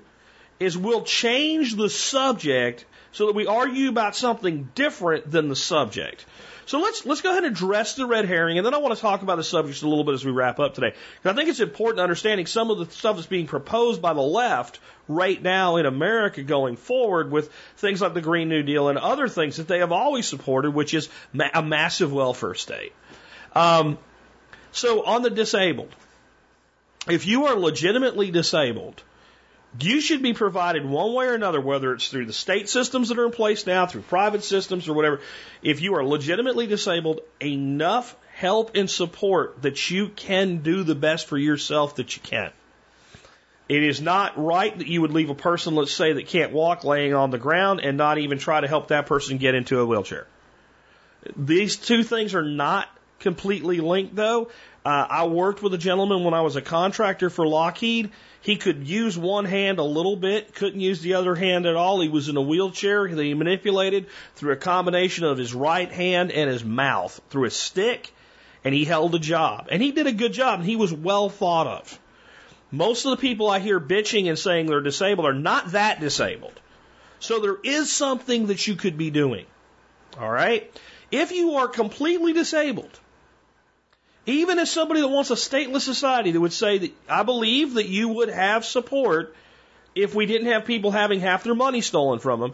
is 0.59 0.77
we'll 0.77 1.03
change 1.03 1.75
the 1.75 1.89
subject 1.89 2.85
so 3.13 3.27
that 3.27 3.35
we 3.35 3.47
argue 3.47 3.87
about 3.87 4.15
something 4.15 4.69
different 4.75 5.31
than 5.31 5.47
the 5.47 5.55
subject. 5.55 6.25
So 6.71 6.79
let's 6.79 7.05
let's 7.05 7.19
go 7.19 7.31
ahead 7.31 7.43
and 7.43 7.53
address 7.53 7.95
the 7.95 8.05
red 8.05 8.23
herring, 8.23 8.57
and 8.57 8.65
then 8.65 8.73
I 8.73 8.77
want 8.77 8.95
to 8.95 9.01
talk 9.01 9.23
about 9.23 9.35
the 9.35 9.43
subject 9.43 9.81
a 9.81 9.89
little 9.89 10.05
bit 10.05 10.13
as 10.13 10.23
we 10.23 10.31
wrap 10.31 10.57
up 10.57 10.73
today. 10.73 10.91
Because 10.91 11.33
I 11.33 11.35
think 11.35 11.49
it's 11.49 11.59
important 11.59 11.99
understanding 11.99 12.45
some 12.45 12.71
of 12.71 12.77
the 12.77 12.85
stuff 12.85 13.17
that's 13.17 13.27
being 13.27 13.45
proposed 13.45 14.01
by 14.01 14.13
the 14.13 14.21
left 14.21 14.79
right 15.09 15.43
now 15.43 15.75
in 15.75 15.85
America 15.85 16.43
going 16.43 16.77
forward 16.77 17.29
with 17.29 17.51
things 17.75 17.99
like 17.99 18.13
the 18.13 18.21
Green 18.21 18.47
New 18.47 18.63
Deal 18.63 18.87
and 18.87 18.97
other 18.97 19.27
things 19.27 19.57
that 19.57 19.67
they 19.67 19.79
have 19.79 19.91
always 19.91 20.25
supported, 20.25 20.71
which 20.71 20.93
is 20.93 21.09
ma- 21.33 21.49
a 21.53 21.61
massive 21.61 22.13
welfare 22.13 22.55
state. 22.55 22.93
Um, 23.53 23.97
so 24.71 25.03
on 25.03 25.23
the 25.23 25.29
disabled, 25.29 25.93
if 27.05 27.27
you 27.27 27.47
are 27.47 27.55
legitimately 27.59 28.31
disabled, 28.31 29.03
you 29.79 30.01
should 30.01 30.21
be 30.21 30.33
provided 30.33 30.85
one 30.85 31.13
way 31.13 31.27
or 31.27 31.33
another, 31.33 31.61
whether 31.61 31.93
it's 31.93 32.09
through 32.09 32.25
the 32.25 32.33
state 32.33 32.67
systems 32.67 33.09
that 33.09 33.17
are 33.17 33.25
in 33.25 33.31
place 33.31 33.65
now, 33.65 33.85
through 33.85 34.01
private 34.01 34.43
systems 34.43 34.89
or 34.89 34.93
whatever. 34.93 35.21
If 35.63 35.81
you 35.81 35.95
are 35.95 36.05
legitimately 36.05 36.67
disabled, 36.67 37.21
enough 37.41 38.15
help 38.33 38.71
and 38.75 38.89
support 38.89 39.61
that 39.61 39.89
you 39.89 40.09
can 40.09 40.57
do 40.57 40.83
the 40.83 40.95
best 40.95 41.27
for 41.27 41.37
yourself 41.37 41.95
that 41.95 42.15
you 42.15 42.21
can. 42.21 42.51
It 43.69 43.83
is 43.83 44.01
not 44.01 44.33
right 44.35 44.77
that 44.77 44.87
you 44.87 44.99
would 45.01 45.11
leave 45.11 45.29
a 45.29 45.35
person, 45.35 45.75
let's 45.75 45.93
say, 45.93 46.13
that 46.13 46.27
can't 46.27 46.51
walk 46.51 46.83
laying 46.83 47.13
on 47.13 47.31
the 47.31 47.37
ground 47.37 47.79
and 47.79 47.97
not 47.97 48.17
even 48.17 48.37
try 48.37 48.59
to 48.59 48.67
help 48.67 48.89
that 48.89 49.05
person 49.05 49.37
get 49.37 49.55
into 49.55 49.79
a 49.79 49.85
wheelchair. 49.85 50.27
These 51.37 51.77
two 51.77 52.03
things 52.03 52.35
are 52.35 52.43
not 52.43 52.89
completely 53.19 53.79
linked 53.79 54.15
though. 54.15 54.49
Uh, 54.83 55.07
I 55.09 55.27
worked 55.27 55.61
with 55.61 55.73
a 55.73 55.77
gentleman 55.77 56.23
when 56.23 56.33
I 56.33 56.41
was 56.41 56.55
a 56.55 56.61
contractor 56.61 57.29
for 57.29 57.47
Lockheed. 57.47 58.11
He 58.41 58.55
could 58.55 58.87
use 58.87 59.15
one 59.17 59.45
hand 59.45 59.77
a 59.77 59.83
little 59.83 60.15
bit, 60.15 60.55
couldn't 60.55 60.79
use 60.79 61.01
the 61.01 61.13
other 61.13 61.35
hand 61.35 61.67
at 61.67 61.75
all. 61.75 62.01
He 62.01 62.09
was 62.09 62.27
in 62.27 62.37
a 62.37 62.41
wheelchair 62.41 63.07
that 63.07 63.23
he 63.23 63.35
manipulated 63.35 64.07
through 64.35 64.53
a 64.53 64.57
combination 64.57 65.25
of 65.25 65.37
his 65.37 65.53
right 65.53 65.91
hand 65.91 66.31
and 66.31 66.49
his 66.49 66.63
mouth 66.63 67.21
through 67.29 67.45
a 67.45 67.51
stick, 67.51 68.11
and 68.63 68.73
he 68.73 68.83
held 68.83 69.13
a 69.13 69.19
job. 69.19 69.67
And 69.71 69.81
he 69.81 69.91
did 69.91 70.07
a 70.07 70.11
good 70.11 70.33
job, 70.33 70.59
and 70.59 70.67
he 70.67 70.75
was 70.75 70.91
well 70.91 71.29
thought 71.29 71.67
of. 71.67 71.99
Most 72.71 73.05
of 73.05 73.11
the 73.11 73.17
people 73.17 73.49
I 73.49 73.59
hear 73.59 73.79
bitching 73.79 74.27
and 74.27 74.39
saying 74.39 74.65
they're 74.65 74.81
disabled 74.81 75.27
are 75.27 75.33
not 75.33 75.73
that 75.73 75.99
disabled. 75.99 76.59
So 77.19 77.39
there 77.39 77.57
is 77.63 77.91
something 77.91 78.47
that 78.47 78.65
you 78.65 78.75
could 78.75 78.97
be 78.97 79.11
doing. 79.11 79.45
All 80.19 80.31
right? 80.31 80.73
If 81.11 81.31
you 81.31 81.55
are 81.55 81.67
completely 81.67 82.33
disabled, 82.33 82.99
even 84.25 84.59
as 84.59 84.69
somebody 84.69 85.01
that 85.01 85.07
wants 85.07 85.31
a 85.31 85.35
stateless 85.35 85.81
society 85.81 86.31
that 86.31 86.39
would 86.39 86.53
say 86.53 86.77
that 86.77 86.91
I 87.09 87.23
believe 87.23 87.75
that 87.75 87.87
you 87.87 88.09
would 88.09 88.29
have 88.29 88.65
support 88.65 89.35
if 89.95 90.13
we 90.13 90.25
didn't 90.25 90.47
have 90.47 90.65
people 90.65 90.91
having 90.91 91.19
half 91.19 91.43
their 91.43 91.55
money 91.55 91.81
stolen 91.81 92.19
from 92.19 92.39
them. 92.39 92.53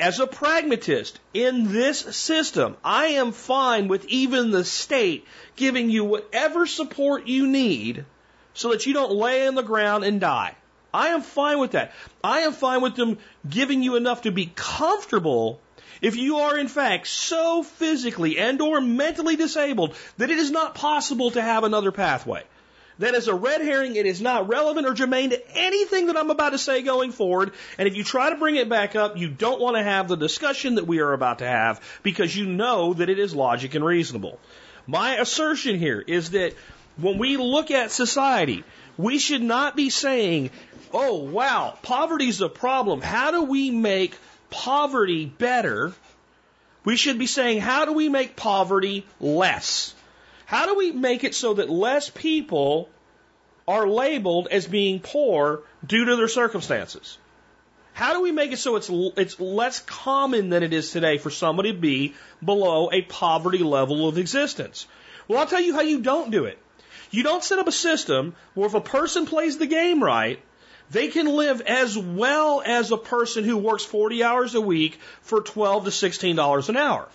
As 0.00 0.18
a 0.18 0.26
pragmatist 0.26 1.20
in 1.32 1.72
this 1.72 2.00
system, 2.00 2.76
I 2.84 3.06
am 3.06 3.30
fine 3.30 3.86
with 3.86 4.04
even 4.06 4.50
the 4.50 4.64
state 4.64 5.24
giving 5.54 5.88
you 5.88 6.04
whatever 6.04 6.66
support 6.66 7.28
you 7.28 7.46
need 7.46 8.04
so 8.54 8.70
that 8.70 8.86
you 8.86 8.92
don't 8.92 9.12
lay 9.12 9.46
on 9.46 9.54
the 9.54 9.62
ground 9.62 10.04
and 10.04 10.20
die. 10.20 10.56
I 10.92 11.08
am 11.08 11.22
fine 11.22 11.58
with 11.58 11.72
that. 11.72 11.92
I 12.22 12.40
am 12.40 12.52
fine 12.52 12.80
with 12.80 12.96
them 12.96 13.18
giving 13.48 13.82
you 13.82 13.96
enough 13.96 14.22
to 14.22 14.32
be 14.32 14.50
comfortable 14.54 15.60
if 16.00 16.16
you 16.16 16.38
are 16.38 16.58
in 16.58 16.68
fact 16.68 17.06
so 17.06 17.62
physically 17.62 18.38
and 18.38 18.60
or 18.60 18.80
mentally 18.80 19.36
disabled 19.36 19.94
that 20.18 20.30
it 20.30 20.38
is 20.38 20.50
not 20.50 20.74
possible 20.74 21.30
to 21.32 21.42
have 21.42 21.64
another 21.64 21.92
pathway, 21.92 22.42
then 22.98 23.14
as 23.14 23.26
a 23.26 23.34
red 23.34 23.60
herring, 23.60 23.96
it 23.96 24.06
is 24.06 24.20
not 24.20 24.48
relevant 24.48 24.86
or 24.86 24.94
germane 24.94 25.30
to 25.30 25.56
anything 25.56 26.06
that 26.06 26.16
I'm 26.16 26.30
about 26.30 26.50
to 26.50 26.58
say 26.58 26.82
going 26.82 27.10
forward. 27.10 27.52
And 27.76 27.88
if 27.88 27.96
you 27.96 28.04
try 28.04 28.30
to 28.30 28.36
bring 28.36 28.56
it 28.56 28.68
back 28.68 28.94
up, 28.94 29.16
you 29.16 29.28
don't 29.28 29.60
want 29.60 29.76
to 29.76 29.82
have 29.82 30.06
the 30.06 30.16
discussion 30.16 30.76
that 30.76 30.86
we 30.86 31.00
are 31.00 31.12
about 31.12 31.38
to 31.40 31.46
have 31.46 31.80
because 32.02 32.36
you 32.36 32.46
know 32.46 32.94
that 32.94 33.08
it 33.08 33.18
is 33.18 33.34
logic 33.34 33.74
and 33.74 33.84
reasonable. 33.84 34.38
My 34.86 35.16
assertion 35.16 35.78
here 35.78 36.00
is 36.00 36.30
that 36.30 36.54
when 36.96 37.18
we 37.18 37.36
look 37.36 37.70
at 37.70 37.90
society, 37.90 38.62
we 38.96 39.18
should 39.18 39.42
not 39.42 39.74
be 39.74 39.90
saying, 39.90 40.50
oh, 40.92 41.24
wow, 41.24 41.76
poverty 41.82 42.28
is 42.28 42.40
a 42.40 42.48
problem. 42.48 43.00
How 43.00 43.32
do 43.32 43.42
we 43.42 43.70
make 43.70 44.14
poverty 44.54 45.26
better, 45.26 45.92
we 46.84 46.96
should 46.96 47.18
be 47.18 47.26
saying, 47.26 47.60
how 47.60 47.84
do 47.84 47.92
we 47.92 48.08
make 48.08 48.36
poverty 48.36 49.04
less? 49.20 49.94
How 50.46 50.66
do 50.66 50.76
we 50.76 50.92
make 50.92 51.24
it 51.24 51.34
so 51.34 51.54
that 51.54 51.68
less 51.68 52.08
people 52.08 52.88
are 53.66 53.88
labeled 53.88 54.46
as 54.50 54.66
being 54.66 55.00
poor 55.00 55.62
due 55.84 56.04
to 56.04 56.16
their 56.16 56.28
circumstances? 56.28 57.18
How 57.94 58.12
do 58.12 58.20
we 58.20 58.32
make 58.32 58.52
it 58.52 58.58
so 58.58 58.76
it's 58.76 58.90
it's 59.16 59.40
less 59.40 59.80
common 59.80 60.50
than 60.50 60.62
it 60.62 60.72
is 60.72 60.90
today 60.90 61.18
for 61.18 61.30
somebody 61.30 61.72
to 61.72 61.78
be 61.78 62.14
below 62.44 62.90
a 62.92 63.02
poverty 63.02 63.62
level 63.62 64.08
of 64.08 64.18
existence? 64.18 64.86
Well, 65.26 65.38
I'll 65.38 65.46
tell 65.46 65.60
you 65.60 65.74
how 65.74 65.82
you 65.82 66.00
don't 66.00 66.30
do 66.30 66.44
it. 66.44 66.58
You 67.10 67.22
don't 67.22 67.42
set 67.42 67.58
up 67.58 67.68
a 67.68 67.72
system 67.72 68.34
where 68.54 68.66
if 68.66 68.74
a 68.74 68.80
person 68.80 69.26
plays 69.26 69.58
the 69.58 69.66
game 69.66 70.02
right, 70.02 70.40
they 70.94 71.08
can 71.08 71.26
live 71.26 71.60
as 71.62 71.98
well 71.98 72.62
as 72.64 72.92
a 72.92 72.96
person 72.96 73.42
who 73.42 73.56
works 73.56 73.84
40 73.84 74.22
hours 74.22 74.54
a 74.54 74.60
week 74.60 75.00
for 75.22 75.40
12 75.40 75.86
to 75.86 75.90
16 75.90 76.36
dollars 76.36 76.68
an 76.68 76.76
hour. 76.76 77.08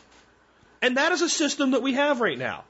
And 0.81 0.97
that 0.97 1.13
is 1.13 1.21
a 1.21 1.29
system 1.29 1.71
that 1.71 1.81
we 1.81 1.93
have 1.93 2.19
right 2.19 2.37
now. 2.37 2.65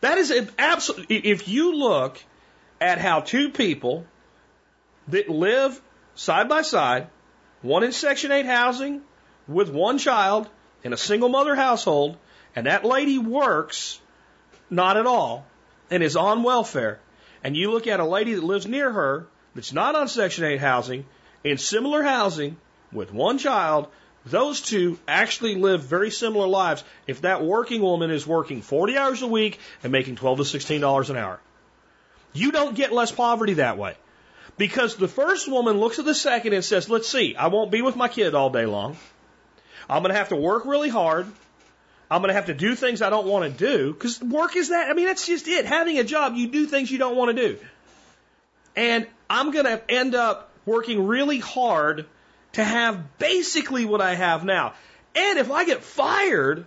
That 0.00 0.18
is 0.18 0.32
an 0.32 0.50
absolute, 0.58 1.06
if 1.08 1.46
you 1.46 1.76
look 1.76 2.22
at 2.80 2.98
how 2.98 3.20
two 3.20 3.50
people 3.50 4.06
that 5.06 5.28
live 5.28 5.80
side 6.16 6.48
by 6.48 6.62
side, 6.62 7.06
one 7.62 7.84
in 7.84 7.92
Section 7.92 8.32
8 8.32 8.44
housing 8.44 9.02
with 9.46 9.70
one 9.70 9.98
child 9.98 10.48
in 10.82 10.92
a 10.92 10.96
single 10.96 11.28
mother 11.28 11.54
household, 11.54 12.16
and 12.56 12.66
that 12.66 12.84
lady 12.84 13.18
works 13.18 14.00
not 14.68 14.96
at 14.96 15.06
all 15.06 15.46
and 15.92 16.02
is 16.02 16.16
on 16.16 16.42
welfare, 16.42 16.98
and 17.44 17.56
you 17.56 17.70
look 17.70 17.86
at 17.86 18.00
a 18.00 18.04
lady 18.04 18.34
that 18.34 18.42
lives 18.42 18.66
near 18.66 18.90
her 18.90 19.28
that's 19.58 19.72
not 19.72 19.96
on 19.96 20.06
Section 20.06 20.44
8 20.44 20.60
housing 20.60 21.04
in 21.42 21.58
similar 21.58 22.00
housing 22.00 22.56
with 22.92 23.12
one 23.12 23.38
child, 23.38 23.88
those 24.24 24.60
two 24.60 25.00
actually 25.08 25.56
live 25.56 25.82
very 25.82 26.12
similar 26.12 26.46
lives 26.46 26.84
if 27.08 27.22
that 27.22 27.42
working 27.42 27.82
woman 27.82 28.12
is 28.12 28.24
working 28.24 28.62
40 28.62 28.96
hours 28.96 29.22
a 29.22 29.26
week 29.26 29.58
and 29.82 29.90
making 29.90 30.14
12 30.14 30.38
to 30.38 30.44
16 30.44 30.80
dollars 30.80 31.10
an 31.10 31.16
hour. 31.16 31.40
You 32.32 32.52
don't 32.52 32.76
get 32.76 32.92
less 32.92 33.10
poverty 33.10 33.54
that 33.54 33.78
way. 33.78 33.96
Because 34.58 34.94
the 34.94 35.08
first 35.08 35.48
woman 35.48 35.78
looks 35.78 35.98
at 35.98 36.04
the 36.04 36.14
second 36.14 36.52
and 36.52 36.64
says, 36.64 36.88
let's 36.88 37.08
see, 37.08 37.34
I 37.34 37.48
won't 37.48 37.72
be 37.72 37.82
with 37.82 37.96
my 37.96 38.06
kid 38.06 38.36
all 38.36 38.50
day 38.50 38.64
long. 38.64 38.96
I'm 39.90 40.02
going 40.02 40.12
to 40.12 40.18
have 40.18 40.28
to 40.28 40.36
work 40.36 40.66
really 40.66 40.88
hard. 40.88 41.26
I'm 42.08 42.22
going 42.22 42.28
to 42.28 42.34
have 42.34 42.46
to 42.46 42.54
do 42.54 42.76
things 42.76 43.02
I 43.02 43.10
don't 43.10 43.26
want 43.26 43.52
to 43.52 43.58
do 43.58 43.92
because 43.92 44.22
work 44.22 44.54
is 44.54 44.68
that. 44.68 44.88
I 44.88 44.94
mean, 44.94 45.06
that's 45.06 45.26
just 45.26 45.48
it. 45.48 45.66
Having 45.66 45.98
a 45.98 46.04
job, 46.04 46.36
you 46.36 46.46
do 46.46 46.66
things 46.66 46.92
you 46.92 46.98
don't 46.98 47.16
want 47.16 47.36
to 47.36 47.48
do. 47.48 47.58
And 48.76 49.08
I'm 49.30 49.50
going 49.50 49.66
to 49.66 49.82
end 49.88 50.14
up 50.14 50.50
working 50.64 51.06
really 51.06 51.38
hard 51.38 52.06
to 52.52 52.64
have 52.64 53.18
basically 53.18 53.84
what 53.84 54.00
I 54.00 54.14
have 54.14 54.44
now. 54.44 54.74
And 55.14 55.38
if 55.38 55.50
I 55.50 55.64
get 55.64 55.82
fired, 55.82 56.66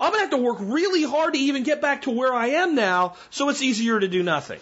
I'm 0.00 0.12
going 0.12 0.28
to 0.28 0.36
have 0.36 0.38
to 0.38 0.44
work 0.44 0.58
really 0.60 1.02
hard 1.02 1.34
to 1.34 1.40
even 1.40 1.62
get 1.62 1.80
back 1.80 2.02
to 2.02 2.10
where 2.10 2.32
I 2.32 2.48
am 2.48 2.74
now, 2.74 3.16
so 3.30 3.48
it's 3.48 3.62
easier 3.62 3.98
to 3.98 4.08
do 4.08 4.22
nothing. 4.22 4.60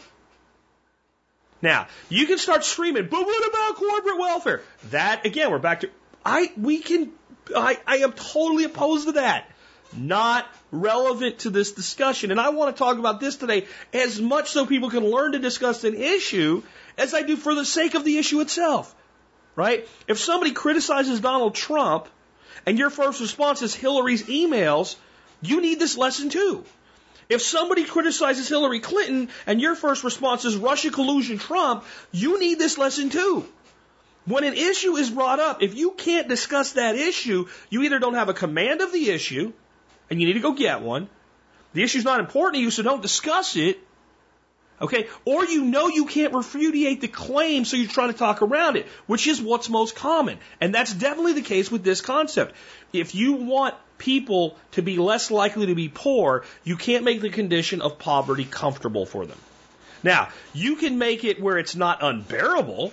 Now, 1.63 1.87
you 2.09 2.27
can 2.27 2.39
start 2.39 2.65
screaming, 2.65 3.07
but 3.09 3.25
what 3.25 3.49
about 3.49 3.77
corporate 3.77 4.19
welfare? 4.19 4.63
That, 4.91 5.25
again, 5.25 5.51
we're 5.51 5.59
back 5.59 5.81
to, 5.81 5.91
I, 6.25 6.53
we 6.57 6.81
can, 6.81 7.13
I, 7.55 7.79
I 7.87 7.99
am 7.99 8.13
totally 8.13 8.65
opposed 8.65 9.07
to 9.07 9.13
that. 9.13 9.49
Not 9.95 10.47
relevant 10.71 11.41
to 11.41 11.51
this 11.51 11.73
discussion. 11.73 12.31
And 12.31 12.41
I 12.41 12.49
want 12.49 12.75
to 12.75 12.79
talk 12.79 12.99
about 12.99 13.21
this 13.21 13.37
today 13.37 13.67
as 13.93 14.21
much 14.21 14.51
so 14.51 14.67
people 14.67 14.91
can 14.91 15.05
learn 15.05 15.33
to 15.33 15.39
discuss 15.39 15.85
an 15.85 15.95
issue 15.95 16.63
as 16.97 17.15
I 17.15 17.23
do 17.23 17.37
for 17.37 17.55
the 17.55 17.65
sake 17.65 17.95
of 17.95 18.05
the 18.05 18.19
issue 18.19 18.41
itself. 18.41 18.95
Right? 19.55 19.87
If 20.09 20.19
somebody 20.19 20.53
criticizes 20.53 21.21
Donald 21.21 21.55
Trump 21.55 22.09
and 22.65 22.79
your 22.79 22.91
first 22.91 23.21
response 23.21 23.63
is 23.63 23.75
Hillary's 23.75 24.25
emails, 24.25 24.97
you 25.43 25.61
need 25.61 25.79
this 25.79 25.99
lesson 25.99 26.31
too. 26.31 26.65
If 27.29 27.43
somebody 27.43 27.85
criticizes 27.85 28.49
Hillary 28.49 28.81
Clinton 28.81 29.29
and 29.47 29.61
your 29.61 29.75
first 29.75 30.05
response 30.05 30.45
is 30.45 30.57
Russia 30.57 30.91
collusion 30.91 31.39
Trump, 31.39 31.85
you 32.13 32.39
need 32.39 32.59
this 32.59 32.79
lesson 32.79 33.11
too. 33.11 33.47
When 34.25 34.45
an 34.45 34.55
issue 34.55 34.97
is 34.97 35.11
brought 35.11 35.41
up, 35.41 35.63
if 35.63 35.75
you 35.75 35.93
can't 35.93 36.29
discuss 36.29 36.73
that 36.73 36.95
issue, 36.95 37.49
you 37.71 37.83
either 37.83 37.99
don't 37.99 38.15
have 38.15 38.29
a 38.29 38.35
command 38.35 38.81
of 38.81 38.93
the 38.93 39.11
issue, 39.11 39.53
and 40.09 40.21
you 40.21 40.27
need 40.27 40.35
to 40.35 40.41
go 40.41 40.53
get 40.53 40.81
one. 40.81 41.09
The 41.73 41.83
issue's 41.83 42.05
not 42.05 42.21
important 42.21 42.57
to 42.57 42.61
you, 42.61 42.71
so 42.71 42.83
don't 42.83 43.03
discuss 43.03 43.57
it. 43.57 43.81
Okay? 44.83 45.07
Or 45.25 45.45
you 45.45 45.65
know 45.65 45.87
you 45.89 46.07
can't 46.07 46.33
refutate 46.33 47.01
the 47.01 47.09
claim, 47.09 47.65
so 47.65 47.77
you're 47.77 47.89
trying 47.89 48.13
to 48.13 48.19
talk 48.19 48.43
around 48.43 48.77
it, 48.77 48.87
which 49.07 49.29
is 49.29 49.41
what's 49.41 49.69
most 49.69 49.95
common. 49.95 50.39
And 50.61 50.75
that's 50.75 50.93
definitely 50.93 51.35
the 51.35 51.43
case 51.43 51.71
with 51.71 51.85
this 51.85 52.01
concept. 52.01 52.55
If 52.93 53.15
you 53.15 53.35
want 53.35 53.77
people 53.97 54.57
to 54.73 54.83
be 54.83 54.99
less 54.99 55.31
likely 55.31 55.67
to 55.67 55.77
be 55.77 55.89
poor, 55.89 56.45
you 56.65 56.77
can't 56.77 57.05
make 57.05 57.21
the 57.21 57.31
condition 57.31 57.81
of 57.81 58.01
poverty 58.01 58.45
comfortable 58.45 59.07
for 59.07 59.25
them. 59.25 59.39
Now, 60.03 60.31
you 60.53 60.75
can 60.75 60.99
make 60.99 61.23
it 61.23 61.41
where 61.41 61.59
it's 61.59 61.77
not 61.77 62.03
unbearable. 62.03 62.93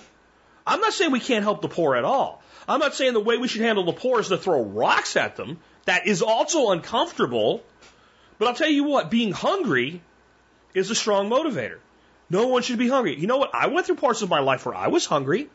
I'm 0.68 0.82
not 0.82 0.94
saying 0.94 1.12
we 1.12 1.20
can't 1.20 1.44
help 1.44 1.64
the 1.64 1.68
poor 1.68 1.96
at 1.96 2.06
all. 2.06 2.44
I'm 2.68 2.80
not 2.80 2.94
saying 2.94 3.14
the 3.14 3.20
way 3.20 3.38
we 3.38 3.48
should 3.48 3.62
handle 3.62 3.86
the 3.86 3.94
poor 3.94 4.20
is 4.20 4.28
to 4.28 4.38
throw 4.38 4.62
rocks 4.64 5.16
at 5.16 5.36
them. 5.36 5.58
That 5.86 6.06
is 6.06 6.22
also 6.22 6.70
uncomfortable. 6.70 7.64
But 8.38 8.48
I'll 8.48 8.54
tell 8.54 8.70
you 8.70 8.84
what, 8.84 9.10
being 9.10 9.32
hungry 9.32 10.02
is 10.74 10.90
a 10.90 10.96
strong 10.96 11.30
motivator. 11.30 11.80
No 12.30 12.48
one 12.48 12.62
should 12.62 12.78
be 12.78 12.88
hungry. 12.88 13.20
You 13.20 13.28
know 13.28 13.38
what? 13.38 13.54
I 13.54 13.68
went 13.68 13.88
through 13.88 13.96
parts 13.96 14.22
of 14.22 14.30
my 14.30 14.40
life 14.40 14.66
where 14.66 14.76
I 14.76 14.88
was 14.88 15.06
hungry. 15.06 15.50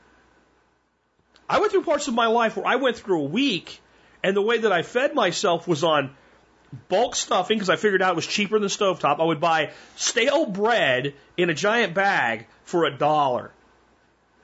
I 1.49 1.61
went 1.61 1.73
through 1.73 1.85
parts 1.85 2.09
of 2.09 2.15
my 2.15 2.27
life 2.27 2.57
where 2.57 2.67
I 2.67 2.77
went 2.77 2.97
through 2.97 3.21
a 3.21 3.25
week 3.25 3.81
and 4.23 4.37
the 4.37 4.43
way 4.43 4.59
that 4.59 4.73
I 4.73 4.83
fed 4.83 5.15
myself 5.15 5.69
was 5.69 5.85
on 5.85 6.17
bulk 6.89 7.15
stuffing 7.15 7.59
because 7.59 7.71
I 7.71 7.77
figured 7.77 8.03
out 8.03 8.13
it 8.13 8.17
was 8.17 8.27
cheaper 8.27 8.59
than 8.59 8.69
stovetop. 8.69 9.21
I 9.21 9.25
would 9.25 9.41
buy 9.41 9.73
stale 9.97 10.47
bread 10.47 11.15
in 11.37 11.51
a 11.51 11.55
giant 11.55 11.95
bag 11.95 12.47
for 12.65 12.85
a 12.85 12.97
dollar. 12.97 13.53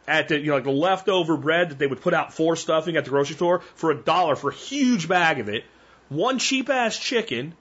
At 0.07 0.29
the, 0.29 0.39
you 0.39 0.47
know, 0.47 0.55
like 0.55 0.65
the 0.65 0.71
leftover 0.71 1.37
bread 1.37 1.71
that 1.71 1.79
they 1.79 1.87
would 1.87 2.01
put 2.01 2.15
out 2.15 2.33
for 2.35 2.57
stuffing 2.57 2.97
at 2.97 3.05
the 3.05 3.11
grocery 3.11 3.37
store 3.37 3.61
for 3.75 3.91
a 3.91 3.97
dollar 3.97 4.37
for 4.37 4.51
a 4.51 4.55
huge 4.55 5.09
bag 5.09 5.39
of 5.41 5.49
it. 5.49 5.65
One 6.09 6.39
cheap 6.39 6.69
ass 6.69 6.99
chicken, 6.99 7.55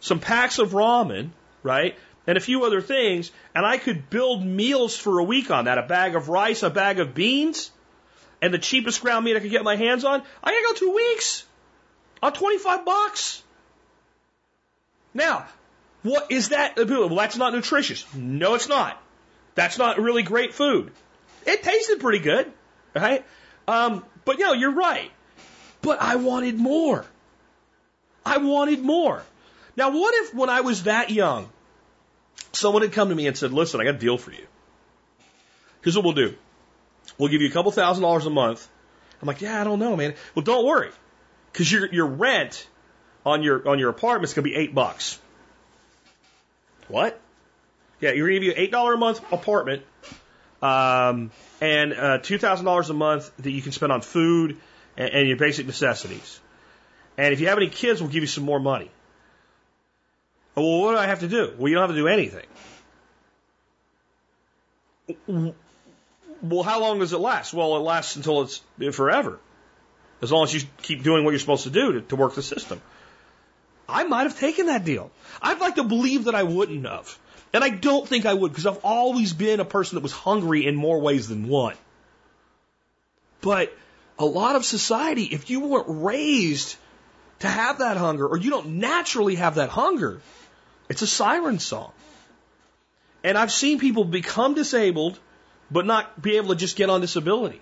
some 0.00 0.18
packs 0.18 0.58
of 0.58 0.72
ramen, 0.72 1.30
right? 1.62 1.96
And 2.26 2.38
a 2.38 2.40
few 2.40 2.64
other 2.64 2.80
things. 2.80 3.30
And 3.54 3.66
I 3.66 3.76
could 3.76 4.08
build 4.08 4.44
meals 4.44 4.96
for 4.96 5.18
a 5.18 5.24
week 5.24 5.50
on 5.50 5.66
that. 5.66 5.78
A 5.78 5.82
bag 5.82 6.14
of 6.16 6.28
rice, 6.28 6.62
a 6.62 6.70
bag 6.70 7.00
of 7.00 7.14
beans, 7.14 7.70
and 8.40 8.52
the 8.52 8.58
cheapest 8.58 9.02
ground 9.02 9.24
meat 9.24 9.36
I 9.36 9.40
could 9.40 9.50
get 9.50 9.64
my 9.64 9.76
hands 9.76 10.04
on. 10.04 10.22
I 10.42 10.52
could 10.52 10.64
go 10.80 10.86
two 10.86 10.94
weeks 10.94 11.44
on 12.22 12.32
25 12.32 12.84
bucks. 12.84 13.42
Now, 15.12 15.46
what 16.02 16.30
is 16.30 16.50
that? 16.50 16.76
Well, 16.76 17.08
that's 17.10 17.36
not 17.36 17.52
nutritious. 17.52 18.04
No, 18.14 18.54
it's 18.54 18.68
not. 18.68 19.00
That's 19.54 19.78
not 19.78 19.98
really 19.98 20.22
great 20.22 20.54
food. 20.54 20.92
It 21.46 21.62
tasted 21.62 22.00
pretty 22.00 22.18
good, 22.18 22.52
right? 22.94 23.24
Um, 23.68 24.04
but 24.24 24.38
you 24.38 24.44
know, 24.44 24.52
you're 24.52 24.74
right. 24.74 25.10
But 25.82 26.00
I 26.00 26.16
wanted 26.16 26.58
more. 26.58 27.04
I 28.24 28.38
wanted 28.38 28.80
more. 28.80 29.22
Now, 29.76 29.90
what 29.90 30.14
if 30.14 30.34
when 30.34 30.48
I 30.48 30.62
was 30.62 30.84
that 30.84 31.10
young, 31.10 31.50
someone 32.56 32.82
had 32.82 32.92
come 32.92 33.08
to 33.08 33.14
me 33.14 33.26
and 33.26 33.36
said, 33.36 33.52
listen, 33.52 33.80
I 33.80 33.84
got 33.84 33.96
a 33.96 33.98
deal 33.98 34.18
for 34.18 34.32
you. 34.32 34.46
Here's 35.82 35.96
what 35.96 36.04
we'll 36.04 36.14
do. 36.14 36.34
We'll 37.18 37.28
give 37.28 37.42
you 37.42 37.48
a 37.48 37.52
couple 37.52 37.70
thousand 37.72 38.02
dollars 38.02 38.26
a 38.26 38.30
month. 38.30 38.66
I'm 39.20 39.28
like, 39.28 39.40
yeah, 39.40 39.60
I 39.60 39.64
don't 39.64 39.78
know, 39.78 39.96
man. 39.96 40.14
Well, 40.34 40.44
don't 40.44 40.64
worry. 40.64 40.90
Cause 41.52 41.70
your, 41.70 41.92
your 41.92 42.06
rent 42.06 42.66
on 43.24 43.42
your, 43.42 43.68
on 43.68 43.78
your 43.78 43.90
apartment 43.90 44.28
is 44.28 44.34
going 44.34 44.44
to 44.44 44.50
be 44.50 44.56
eight 44.56 44.74
bucks. 44.74 45.20
What? 46.88 47.20
Yeah, 48.00 48.12
you're 48.12 48.28
going 48.28 48.40
to 48.40 48.46
give 48.46 48.58
you 48.58 48.64
an 48.64 48.70
$8 48.70 48.94
a 48.94 48.96
month 48.98 49.32
apartment, 49.32 49.82
um, 50.60 51.30
and, 51.60 51.92
uh, 51.92 52.18
$2,000 52.18 52.90
a 52.90 52.92
month 52.92 53.36
that 53.38 53.50
you 53.50 53.62
can 53.62 53.72
spend 53.72 53.92
on 53.92 54.02
food 54.02 54.58
and, 54.96 55.10
and 55.10 55.28
your 55.28 55.36
basic 55.36 55.66
necessities. 55.66 56.40
And 57.16 57.32
if 57.32 57.40
you 57.40 57.48
have 57.48 57.58
any 57.58 57.68
kids, 57.68 58.00
we'll 58.00 58.10
give 58.10 58.22
you 58.22 58.28
some 58.28 58.44
more 58.44 58.60
money. 58.60 58.90
Well, 60.54 60.80
what 60.80 60.92
do 60.92 60.98
I 60.98 61.06
have 61.06 61.20
to 61.20 61.28
do? 61.28 61.52
Well, 61.58 61.68
you 61.68 61.74
don't 61.74 61.88
have 61.88 61.96
to 61.96 62.00
do 62.00 62.08
anything. 62.08 62.46
Well, 66.42 66.62
how 66.62 66.80
long 66.80 66.98
does 67.00 67.12
it 67.12 67.18
last? 67.18 67.52
Well, 67.52 67.76
it 67.76 67.80
lasts 67.80 68.16
until 68.16 68.42
it's 68.42 68.62
forever. 68.92 69.38
As 70.22 70.30
long 70.30 70.44
as 70.44 70.54
you 70.54 70.62
keep 70.82 71.02
doing 71.02 71.24
what 71.24 71.30
you're 71.30 71.40
supposed 71.40 71.64
to 71.64 71.70
do 71.70 71.94
to, 71.94 72.00
to 72.02 72.16
work 72.16 72.34
the 72.34 72.42
system. 72.42 72.80
I 73.88 74.04
might 74.04 74.22
have 74.22 74.38
taken 74.38 74.66
that 74.66 74.84
deal. 74.84 75.10
I'd 75.42 75.60
like 75.60 75.74
to 75.74 75.84
believe 75.84 76.24
that 76.24 76.34
I 76.34 76.44
wouldn't 76.44 76.86
have. 76.86 77.18
And 77.52 77.62
I 77.62 77.68
don't 77.68 78.08
think 78.08 78.26
I 78.26 78.34
would 78.34 78.50
because 78.50 78.66
I've 78.66 78.84
always 78.84 79.32
been 79.32 79.60
a 79.60 79.64
person 79.64 79.96
that 79.96 80.02
was 80.02 80.12
hungry 80.12 80.66
in 80.66 80.74
more 80.74 81.00
ways 81.00 81.28
than 81.28 81.48
one. 81.48 81.76
But 83.40 83.76
a 84.18 84.24
lot 84.24 84.56
of 84.56 84.64
society, 84.64 85.24
if 85.24 85.50
you 85.50 85.60
weren't 85.60 85.86
raised 85.88 86.76
to 87.40 87.48
have 87.48 87.78
that 87.78 87.96
hunger 87.96 88.26
or 88.26 88.38
you 88.38 88.50
don't 88.50 88.78
naturally 88.78 89.34
have 89.34 89.56
that 89.56 89.68
hunger, 89.68 90.20
it's 90.88 91.02
a 91.02 91.06
siren 91.06 91.58
song. 91.58 91.92
And 93.22 93.38
I've 93.38 93.52
seen 93.52 93.78
people 93.78 94.04
become 94.04 94.54
disabled 94.54 95.18
but 95.70 95.86
not 95.86 96.20
be 96.20 96.36
able 96.36 96.50
to 96.50 96.56
just 96.56 96.76
get 96.76 96.90
on 96.90 97.00
disability. 97.00 97.60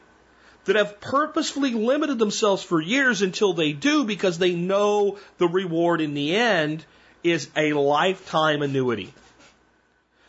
That 0.64 0.76
have 0.76 1.00
purposefully 1.00 1.72
limited 1.72 2.18
themselves 2.18 2.62
for 2.62 2.80
years 2.80 3.22
until 3.22 3.52
they 3.52 3.72
do 3.72 4.04
because 4.04 4.38
they 4.38 4.54
know 4.54 5.18
the 5.38 5.48
reward 5.48 6.00
in 6.00 6.14
the 6.14 6.36
end 6.36 6.84
is 7.24 7.48
a 7.56 7.72
lifetime 7.72 8.62
annuity. 8.62 9.12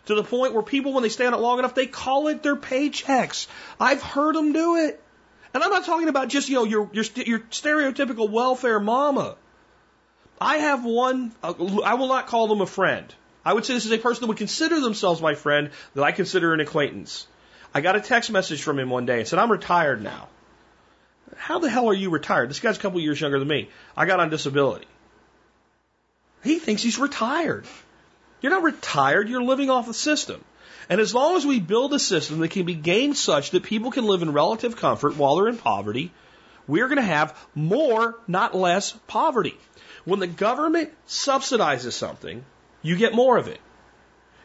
To 0.07 0.15
the 0.15 0.23
point 0.23 0.53
where 0.53 0.63
people, 0.63 0.93
when 0.93 1.03
they 1.03 1.09
stay 1.09 1.25
on 1.25 1.33
it 1.33 1.39
long 1.39 1.59
enough, 1.59 1.75
they 1.75 1.85
call 1.85 2.29
it 2.29 2.41
their 2.41 2.55
paychecks. 2.55 3.47
I've 3.79 4.01
heard 4.01 4.35
them 4.35 4.53
do 4.53 4.77
it. 4.77 5.01
And 5.53 5.63
I'm 5.63 5.69
not 5.69 5.85
talking 5.85 6.09
about 6.09 6.29
just, 6.29 6.49
you 6.49 6.55
know, 6.55 6.63
your, 6.63 6.89
your, 6.93 7.05
your 7.25 7.39
stereotypical 7.39 8.29
welfare 8.29 8.79
mama. 8.79 9.35
I 10.43 10.57
have 10.57 10.83
one, 10.83 11.31
uh, 11.41 11.53
I 11.83 11.93
will 11.93 12.09
not 12.09 12.27
call 12.27 12.47
them 12.47 12.61
a 12.61 12.65
friend. 12.65 13.13
I 13.45 13.53
would 13.53 13.65
say 13.65 13.73
this 13.73 13.85
is 13.85 13.91
a 13.91 13.97
person 13.97 14.21
that 14.21 14.27
would 14.27 14.37
consider 14.37 14.79
themselves 14.79 15.21
my 15.21 15.35
friend 15.35 15.71
that 15.95 16.03
I 16.03 16.11
consider 16.11 16.53
an 16.53 16.59
acquaintance. 16.59 17.27
I 17.73 17.81
got 17.81 17.95
a 17.95 18.01
text 18.01 18.29
message 18.29 18.61
from 18.61 18.77
him 18.77 18.89
one 18.89 19.05
day 19.05 19.19
and 19.19 19.27
said, 19.27 19.39
I'm 19.39 19.51
retired 19.51 20.03
now. 20.03 20.27
How 21.37 21.59
the 21.59 21.69
hell 21.69 21.87
are 21.87 21.93
you 21.93 22.09
retired? 22.09 22.49
This 22.49 22.59
guy's 22.59 22.77
a 22.77 22.79
couple 22.79 22.99
years 22.99 23.19
younger 23.19 23.39
than 23.39 23.47
me. 23.47 23.69
I 23.95 24.05
got 24.05 24.19
on 24.19 24.29
disability. 24.29 24.87
He 26.43 26.59
thinks 26.59 26.83
he's 26.83 26.99
retired. 26.99 27.65
You're 28.41 28.51
not 28.51 28.63
retired, 28.63 29.29
you're 29.29 29.43
living 29.43 29.69
off 29.69 29.87
the 29.87 29.93
system. 29.93 30.43
And 30.89 30.99
as 30.99 31.15
long 31.15 31.37
as 31.37 31.45
we 31.45 31.61
build 31.61 31.93
a 31.93 31.99
system 31.99 32.39
that 32.39 32.49
can 32.49 32.65
be 32.65 32.75
gained 32.75 33.15
such 33.15 33.51
that 33.51 33.63
people 33.63 33.91
can 33.91 34.05
live 34.05 34.21
in 34.21 34.33
relative 34.33 34.75
comfort 34.75 35.15
while 35.15 35.37
they're 35.37 35.47
in 35.47 35.57
poverty, 35.57 36.11
we're 36.67 36.87
going 36.87 36.97
to 36.97 37.01
have 37.01 37.37
more, 37.55 38.17
not 38.27 38.55
less, 38.55 38.91
poverty. 39.07 39.57
When 40.05 40.19
the 40.19 40.27
government 40.27 40.91
subsidizes 41.07 41.93
something, 41.93 42.43
you 42.81 42.97
get 42.97 43.13
more 43.13 43.37
of 43.37 43.47
it. 43.47 43.59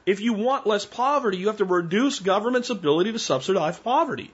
If 0.07 0.21
you 0.21 0.33
want 0.33 0.67
less 0.67 0.87
poverty, 0.87 1.37
you 1.39 1.49
have 1.49 1.59
to 1.59 1.65
reduce 1.65 2.21
government's 2.21 2.71
ability 2.71 3.13
to 3.13 3.19
subsidize 3.19 3.79
poverty. 3.79 4.33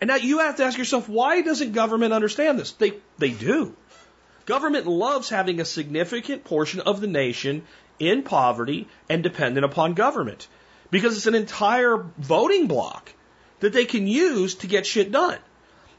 And 0.00 0.08
now 0.08 0.16
you 0.16 0.40
have 0.40 0.56
to 0.56 0.64
ask 0.64 0.76
yourself, 0.76 1.08
why 1.08 1.42
doesn't 1.42 1.72
government 1.72 2.12
understand 2.12 2.58
this? 2.58 2.72
They, 2.72 2.94
they 3.18 3.30
do. 3.30 3.74
Government 4.46 4.86
loves 4.86 5.28
having 5.28 5.60
a 5.60 5.64
significant 5.64 6.44
portion 6.44 6.80
of 6.80 7.00
the 7.00 7.06
nation 7.06 7.64
in 7.98 8.22
poverty 8.22 8.88
and 9.08 9.22
dependent 9.22 9.64
upon 9.64 9.94
government 9.94 10.48
because 10.90 11.16
it's 11.16 11.26
an 11.26 11.34
entire 11.34 12.04
voting 12.18 12.66
bloc 12.66 13.12
that 13.60 13.72
they 13.72 13.84
can 13.84 14.06
use 14.06 14.56
to 14.56 14.66
get 14.66 14.86
shit 14.86 15.12
done. 15.12 15.38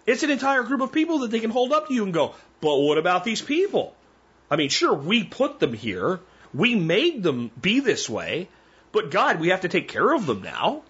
It's 0.06 0.24
an 0.24 0.30
entire 0.30 0.64
group 0.64 0.82
of 0.82 0.92
people 0.92 1.20
that 1.20 1.32
they 1.32 1.40
can 1.40 1.50
hold 1.50 1.72
up 1.72 1.88
to 1.88 1.94
you 1.94 2.04
and 2.04 2.14
go, 2.14 2.36
but 2.60 2.78
what 2.78 2.98
about 2.98 3.24
these 3.24 3.42
people? 3.42 3.96
I 4.54 4.56
mean, 4.56 4.70
sure, 4.70 4.94
we 4.94 5.24
put 5.24 5.60
them 5.60 5.74
here. 5.74 6.20
We 6.54 6.76
made 6.76 7.24
them 7.24 7.50
be 7.60 7.80
this 7.80 8.08
way, 8.08 8.50
but 8.92 9.10
God, 9.10 9.40
we 9.40 9.50
have 9.50 9.62
to 9.62 9.68
take 9.68 9.88
care 9.88 10.14
of 10.14 10.28
them 10.28 10.44
now. 10.44 10.84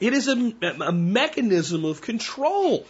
It 0.00 0.12
is 0.12 0.28
a, 0.28 0.52
a 0.82 0.92
mechanism 0.92 1.86
of 1.86 2.02
control. 2.02 2.86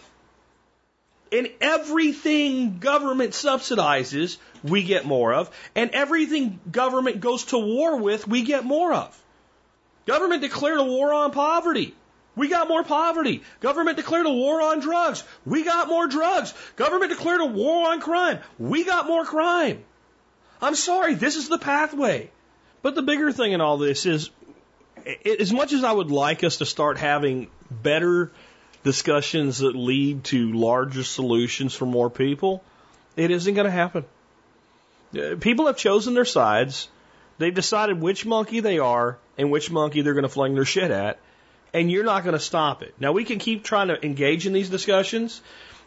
And 1.31 1.49
everything 1.61 2.79
government 2.79 3.31
subsidizes, 3.31 4.37
we 4.63 4.83
get 4.83 5.05
more 5.05 5.33
of. 5.33 5.49
And 5.75 5.91
everything 5.91 6.59
government 6.69 7.21
goes 7.21 7.45
to 7.45 7.57
war 7.57 7.95
with, 7.95 8.27
we 8.27 8.43
get 8.43 8.65
more 8.65 8.91
of. 8.93 9.17
Government 10.05 10.41
declared 10.41 10.81
a 10.81 10.83
war 10.83 11.13
on 11.13 11.31
poverty. 11.31 11.95
We 12.35 12.47
got 12.47 12.67
more 12.67 12.83
poverty. 12.83 13.43
Government 13.59 13.97
declared 13.97 14.25
a 14.25 14.31
war 14.31 14.61
on 14.61 14.79
drugs. 14.79 15.23
We 15.45 15.63
got 15.63 15.87
more 15.87 16.07
drugs. 16.07 16.53
Government 16.75 17.11
declared 17.11 17.41
a 17.41 17.45
war 17.45 17.91
on 17.91 18.01
crime. 18.01 18.39
We 18.57 18.83
got 18.83 19.05
more 19.05 19.23
crime. 19.23 19.83
I'm 20.61 20.75
sorry, 20.75 21.13
this 21.13 21.35
is 21.35 21.49
the 21.49 21.57
pathway. 21.57 22.31
But 22.81 22.95
the 22.95 23.01
bigger 23.01 23.31
thing 23.31 23.51
in 23.51 23.61
all 23.61 23.77
this 23.77 24.05
is, 24.05 24.29
as 25.39 25.53
much 25.53 25.73
as 25.73 25.83
I 25.83 25.91
would 25.91 26.09
like 26.09 26.43
us 26.43 26.57
to 26.57 26.65
start 26.65 26.97
having 26.97 27.49
better 27.69 28.31
discussions 28.83 29.59
that 29.59 29.75
lead 29.75 30.23
to 30.25 30.53
larger 30.53 31.03
solutions 31.03 31.73
for 31.75 31.85
more 31.85 32.09
people, 32.09 32.63
it 33.15 33.31
isn't 33.31 33.53
going 33.53 33.65
to 33.65 33.71
happen. 33.71 34.05
Uh, 35.17 35.35
people 35.39 35.67
have 35.67 35.77
chosen 35.77 36.13
their 36.13 36.25
sides. 36.25 36.87
They've 37.37 37.53
decided 37.53 38.01
which 38.01 38.25
monkey 38.25 38.59
they 38.59 38.79
are 38.79 39.17
and 39.37 39.51
which 39.51 39.69
monkey 39.71 40.01
they're 40.01 40.13
going 40.13 40.23
to 40.23 40.29
fling 40.29 40.55
their 40.55 40.65
shit 40.65 40.91
at, 40.91 41.19
and 41.73 41.91
you're 41.91 42.03
not 42.03 42.23
going 42.23 42.33
to 42.33 42.39
stop 42.39 42.83
it. 42.83 42.93
Now 42.99 43.11
we 43.11 43.23
can 43.23 43.39
keep 43.39 43.63
trying 43.63 43.87
to 43.87 44.05
engage 44.05 44.45
in 44.47 44.53
these 44.53 44.69
discussions. 44.69 45.41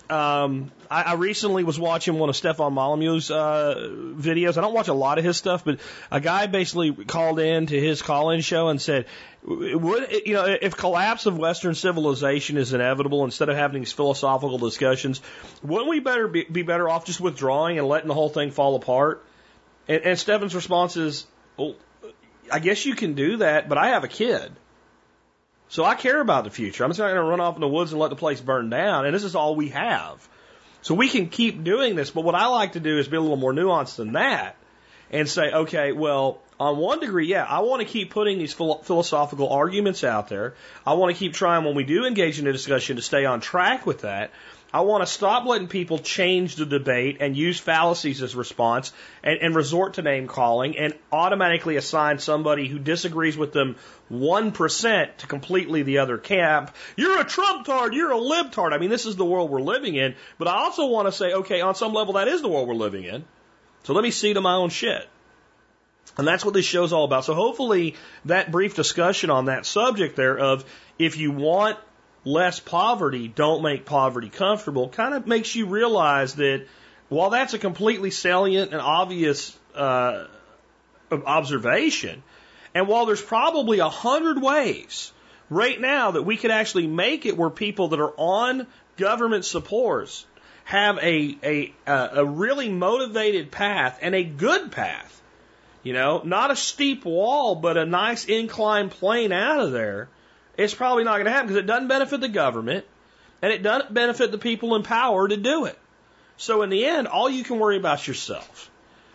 Um, 0.09 0.71
I, 0.89 1.03
I 1.03 1.13
recently 1.15 1.65
was 1.65 1.81
watching 1.81 2.17
one 2.19 2.29
of 2.29 2.37
Stefan 2.37 2.73
Molyneux's 2.75 3.31
uh, 3.31 3.75
videos. 4.15 4.57
I 4.57 4.61
don't 4.61 4.75
watch 4.75 4.87
a 4.87 4.95
lot 4.95 5.19
of 5.19 5.25
his 5.25 5.37
stuff, 5.37 5.65
but 5.65 5.81
a 6.13 6.21
guy 6.21 6.47
basically 6.47 6.93
called 6.93 7.41
in 7.41 7.67
to 7.67 7.81
his 7.81 8.03
call-in 8.03 8.41
show 8.41 8.69
and 8.69 8.81
said, 8.81 9.07
"Would 9.43 10.23
you 10.25 10.35
know 10.35 10.45
if 10.45 10.77
collapse 10.77 11.27
of 11.27 11.37
Western 11.39 11.75
civilization 11.75 12.57
is 12.57 12.73
inevitable? 12.73 13.25
Instead 13.25 13.49
of 13.49 13.57
having 13.57 13.81
these 13.81 13.93
philosophical 13.93 14.59
discussions, 14.59 15.21
wouldn't 15.65 15.91
we 15.91 15.99
better 15.99 16.29
be, 16.29 16.45
be 16.45 16.63
better 16.63 16.89
off 16.89 17.05
just 17.05 17.21
withdrawing 17.21 17.79
and 17.79 17.89
letting 17.89 18.07
the 18.07 18.15
whole 18.15 18.29
thing 18.29 18.53
fall 18.53 18.77
apart?" 18.77 19.25
And, 19.89 20.03
and 20.03 20.19
Stefan's 20.19 20.55
response 20.55 20.97
is, 20.97 21.27
"Well, 21.57 21.75
I 22.53 22.61
guess 22.61 22.87
you 22.87 22.95
can 22.95 23.15
do 23.15 23.39
that, 23.39 23.69
but 23.69 23.77
I 23.77 23.89
have 23.89 24.05
a 24.05 24.09
kid." 24.09 24.53
So 25.69 25.85
I 25.85 25.95
care 25.95 26.21
about 26.21 26.45
the 26.45 26.51
future. 26.51 26.85
I'm 26.85 26.91
just 26.91 27.01
not 27.01 27.07
going 27.07 27.17
to 27.17 27.23
run 27.23 27.41
off 27.41 27.57
in 27.57 27.61
the 27.61 27.69
woods 27.69 27.93
and 27.93 28.01
let 28.01 28.11
the 28.11 28.17
place 28.17 28.41
burn 28.41 28.71
down. 28.71 29.05
And 29.07 29.15
this 29.15 29.25
is 29.25 29.35
all 29.35 29.57
we 29.57 29.71
have. 29.71 30.27
So 30.83 30.95
we 30.95 31.09
can 31.09 31.29
keep 31.29 31.65
doing 31.65 31.97
this. 31.97 32.11
But 32.11 32.23
what 32.23 32.35
I 32.35 32.47
like 32.47 32.73
to 32.73 32.81
do 32.81 32.99
is 32.99 33.09
be 33.09 33.17
a 33.17 33.21
little 33.21 33.37
more 33.37 33.53
nuanced 33.53 33.97
than 33.97 34.13
that 34.13 34.57
and 35.11 35.29
say, 35.29 35.53
okay, 35.53 35.93
well, 35.93 36.41
on 36.59 36.77
one 36.77 37.01
degree, 37.01 37.27
yeah, 37.27 37.45
I 37.45 37.61
want 37.61 37.83
to 37.83 37.87
keep 37.87 38.11
putting 38.11 38.39
these 38.39 38.53
philo- 38.53 38.79
philosophical 38.79 39.51
arguments 39.51 40.05
out 40.05 40.29
there. 40.29 40.55
I 40.87 40.95
want 40.95 41.15
to 41.15 41.19
keep 41.19 41.35
trying 41.35 41.65
when 41.65 41.75
we 41.75 41.85
do 41.85 42.07
engage 42.07 42.39
in 42.39 42.47
a 42.47 42.53
discussion 42.53 42.97
to 42.97 43.03
stay 43.03 43.25
on 43.25 43.41
track 43.41 43.87
with 43.87 44.03
that. 44.03 44.31
I 44.73 44.81
want 44.81 45.03
to 45.03 45.07
stop 45.07 45.47
letting 45.47 45.69
people 45.69 45.99
change 45.99 46.57
the 46.57 46.67
debate 46.67 47.19
and 47.21 47.37
use 47.37 47.59
fallacies 47.59 48.21
as 48.23 48.35
response 48.35 48.93
and, 49.23 49.39
and 49.41 49.55
resort 49.55 49.95
to 49.95 50.03
name 50.03 50.27
calling 50.27 50.77
and 50.77 50.93
automatically 51.13 51.77
assign 51.77 52.19
somebody 52.19 52.67
who 52.67 52.79
disagrees 52.79 53.37
with 53.37 53.53
them 53.53 53.77
1% 54.11 55.17
to 55.17 55.27
completely 55.27 55.83
the 55.83 55.99
other 55.99 56.19
camp. 56.19 56.75
You're 56.97 57.21
a 57.21 57.25
Trump 57.25 57.65
tard. 57.67 57.95
You're 57.95 58.13
a 58.13 58.17
libtard. 58.17 58.73
I 58.73 58.79
mean, 58.79 58.91
this 58.91 59.07
is 59.07 59.17
the 59.17 59.25
world 59.25 59.51
we're 59.51 59.61
living 59.61 59.95
in. 59.95 60.15
But 60.37 60.49
I 60.49 60.57
also 60.57 60.87
want 60.87 61.07
to 61.07 61.13
say, 61.13 61.33
okay, 61.33 61.61
on 61.61 61.75
some 61.75 61.93
level, 61.93 62.15
that 62.15 62.29
is 62.29 62.43
the 62.43 62.49
world 62.49 62.69
we're 62.69 62.75
living 62.75 63.05
in. 63.05 63.25
So 63.85 63.95
let 63.95 64.03
me 64.03 64.11
see 64.11 64.35
to 64.35 64.41
my 64.41 64.55
own 64.55 64.71
shit. 64.71 65.09
And 66.19 66.27
that's 66.27 66.45
what 66.45 66.55
this 66.55 66.65
show's 66.65 66.93
all 66.93 67.05
about. 67.05 67.25
So 67.25 67.35
hopefully 67.35 67.95
that 68.25 68.51
brief 68.51 68.75
discussion 68.75 69.31
on 69.31 69.47
that 69.47 69.67
subject 69.67 70.17
there 70.17 70.39
of 70.39 70.65
if 70.99 71.17
you 71.19 71.31
want 71.31 71.79
less 72.27 72.59
poverty, 72.59 73.29
don't 73.29 73.63
make 73.63 73.87
poverty 73.87 74.29
comfortable, 74.29 74.89
kind 74.89 75.15
of 75.15 75.27
makes 75.27 75.55
you 75.55 75.67
realize 75.67 76.35
that 76.35 76.67
while 77.09 77.31
that's 77.31 77.55
a 77.55 77.59
completely 77.59 78.11
salient 78.11 78.73
and 78.73 78.81
obvious 78.81 79.57
uh, 79.77 80.25
observation, 81.11 82.23
and 82.75 82.89
while 82.89 83.07
there's 83.07 83.23
probably 83.23 83.79
a 83.79 83.89
hundred 83.89 84.43
ways 84.43 85.13
right 85.49 85.81
now 85.81 86.11
that 86.11 86.25
we 86.25 86.37
could 86.37 86.51
actually 86.51 86.89
make 86.89 87.27
it 87.27 87.37
where 87.37 87.49
people 87.49 87.89
that 87.89 88.01
are 88.01 88.13
on 88.17 88.67
government 88.97 89.45
supports 89.45 90.27
have 90.65 90.99
a, 90.99 91.39
a, 91.45 91.73
a 91.87 92.25
really 92.25 92.69
motivated 92.69 93.53
path 93.53 94.01
and 94.03 94.17
a 94.17 94.25
good 94.25 94.73
path. 94.73 95.23
You 95.85 95.93
know, 95.93 96.23
not 96.25 96.51
a 96.51 96.57
steep 96.57 97.05
wall, 97.05 97.55
but 97.55 97.77
a 97.77 97.87
nice 97.87 98.25
incline 98.25 98.89
plane 98.89 99.31
out 99.31 99.61
of 99.61 99.71
there 99.71 100.09
it's 100.57 100.75
probably 100.75 101.05
not 101.05 101.15
going 101.15 101.27
to 101.27 101.33
happen 101.33 101.49
because 101.49 101.63
it 101.63 101.67
doesn't 101.67 101.89
benefit 101.89 102.21
the 102.21 102.29
government 102.29 102.85
and 103.43 103.53
it 103.53 103.63
doesn't 103.63 103.93
benefit 103.93 104.31
the 104.31 104.39
people 104.39 104.75
in 104.77 104.83
power 104.83 105.29
to 105.29 105.37
do 105.37 105.67
it. 105.67 105.79
So 106.37 106.63
in 106.63 106.71
the 106.71 106.85
end, 106.87 107.09
all 107.09 107.29
you 107.31 107.45
can 107.45 107.59
worry 107.59 107.77
about 107.77 108.01
is 108.01 108.09
yourself. 108.09 108.71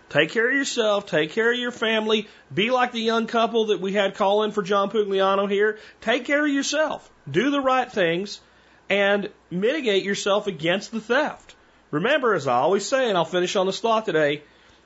Take 0.10 0.32
care 0.32 0.50
of 0.50 0.56
yourself, 0.56 1.06
take 1.06 1.32
care 1.32 1.54
of 1.54 1.58
your 1.58 1.72
family, 1.72 2.28
be 2.54 2.70
like 2.70 2.92
the 2.92 3.00
young 3.00 3.28
couple 3.28 3.68
that 3.68 3.80
we 3.80 3.94
had 3.94 4.16
call 4.16 4.44
in 4.44 4.52
for 4.52 4.62
John 4.62 4.92
Pugliano 4.92 5.50
here. 5.50 5.80
Take 6.02 6.26
care 6.26 6.46
of 6.46 6.52
yourself. 6.52 7.10
Do 7.30 7.50
the 7.50 7.62
right 7.62 7.90
things 7.90 8.42
and 8.90 9.30
mitigate 9.50 10.04
yourself 10.04 10.48
against 10.48 10.92
the 10.92 11.00
theft. 11.00 11.56
Remember, 11.92 12.34
as 12.34 12.46
I 12.46 12.56
always 12.56 12.86
say, 12.86 13.08
and 13.08 13.18
I'll 13.18 13.24
finish 13.24 13.56
on 13.56 13.68
this 13.68 13.80
thought 13.80 14.06
today, 14.06 14.44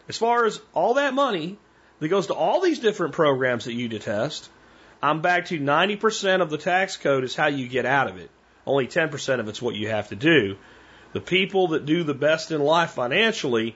as 0.07 0.17
far 0.17 0.45
as 0.45 0.61
all 0.75 0.95
that 0.95 1.15
money 1.15 1.57
that 1.99 2.07
goes 2.09 2.27
to 2.27 2.35
all 2.35 2.61
these 2.61 2.79
different 2.79 3.13
programs 3.13 3.65
that 3.65 3.73
you 3.73 3.87
detest, 3.87 4.47
I'm 5.05 5.21
back 5.21 5.45
to 5.47 5.59
90% 5.59 6.41
of 6.41 6.49
the 6.49 6.57
tax 6.57 6.97
code 6.97 7.23
is 7.23 7.35
how 7.35 7.45
you 7.45 7.67
get 7.67 7.85
out 7.85 8.07
of 8.07 8.17
it. 8.17 8.31
Only 8.65 8.87
10% 8.87 9.39
of 9.39 9.47
it's 9.47 9.61
what 9.61 9.75
you 9.75 9.89
have 9.89 10.07
to 10.09 10.15
do. 10.15 10.57
The 11.13 11.21
people 11.21 11.69
that 11.69 11.85
do 11.85 12.03
the 12.03 12.15
best 12.15 12.51
in 12.51 12.59
life 12.59 12.91
financially 12.91 13.75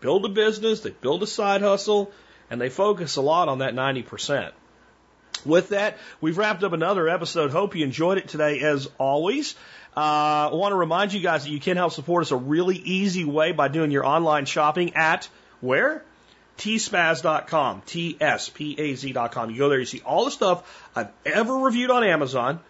build 0.00 0.24
a 0.24 0.28
business, 0.28 0.80
they 0.80 0.90
build 0.90 1.22
a 1.22 1.28
side 1.28 1.62
hustle, 1.62 2.10
and 2.50 2.60
they 2.60 2.70
focus 2.70 3.14
a 3.14 3.22
lot 3.22 3.48
on 3.48 3.58
that 3.58 3.74
90%. 3.74 4.50
With 5.46 5.68
that, 5.68 5.96
we've 6.20 6.38
wrapped 6.38 6.64
up 6.64 6.72
another 6.72 7.08
episode. 7.08 7.52
Hope 7.52 7.76
you 7.76 7.84
enjoyed 7.84 8.18
it 8.18 8.26
today 8.26 8.58
as 8.58 8.88
always. 8.98 9.54
Uh, 9.96 10.50
I 10.50 10.54
want 10.54 10.72
to 10.72 10.76
remind 10.76 11.12
you 11.12 11.20
guys 11.20 11.44
that 11.44 11.50
you 11.50 11.60
can 11.60 11.76
help 11.76 11.92
support 11.92 12.22
us 12.22 12.32
a 12.32 12.36
really 12.36 12.78
easy 12.78 13.24
way 13.24 13.52
by 13.52 13.68
doing 13.68 13.92
your 13.92 14.04
online 14.04 14.44
shopping 14.46 14.96
at 14.96 15.28
where? 15.60 16.02
tspaz.com, 16.58 17.82
T-S-P-A-Z.com. 17.86 19.50
You 19.50 19.58
go 19.58 19.68
there, 19.68 19.78
you 19.78 19.86
see 19.86 20.02
all 20.04 20.24
the 20.24 20.30
stuff 20.30 20.88
I've 20.94 21.10
ever 21.26 21.54
reviewed 21.54 21.90
on 21.90 22.04
Amazon. 22.04 22.60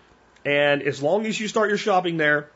And 0.44 0.82
as 0.82 1.02
long 1.02 1.26
as 1.26 1.38
you 1.38 1.48
start 1.48 1.68
your 1.68 1.78
shopping 1.78 2.16
there, 2.16 2.48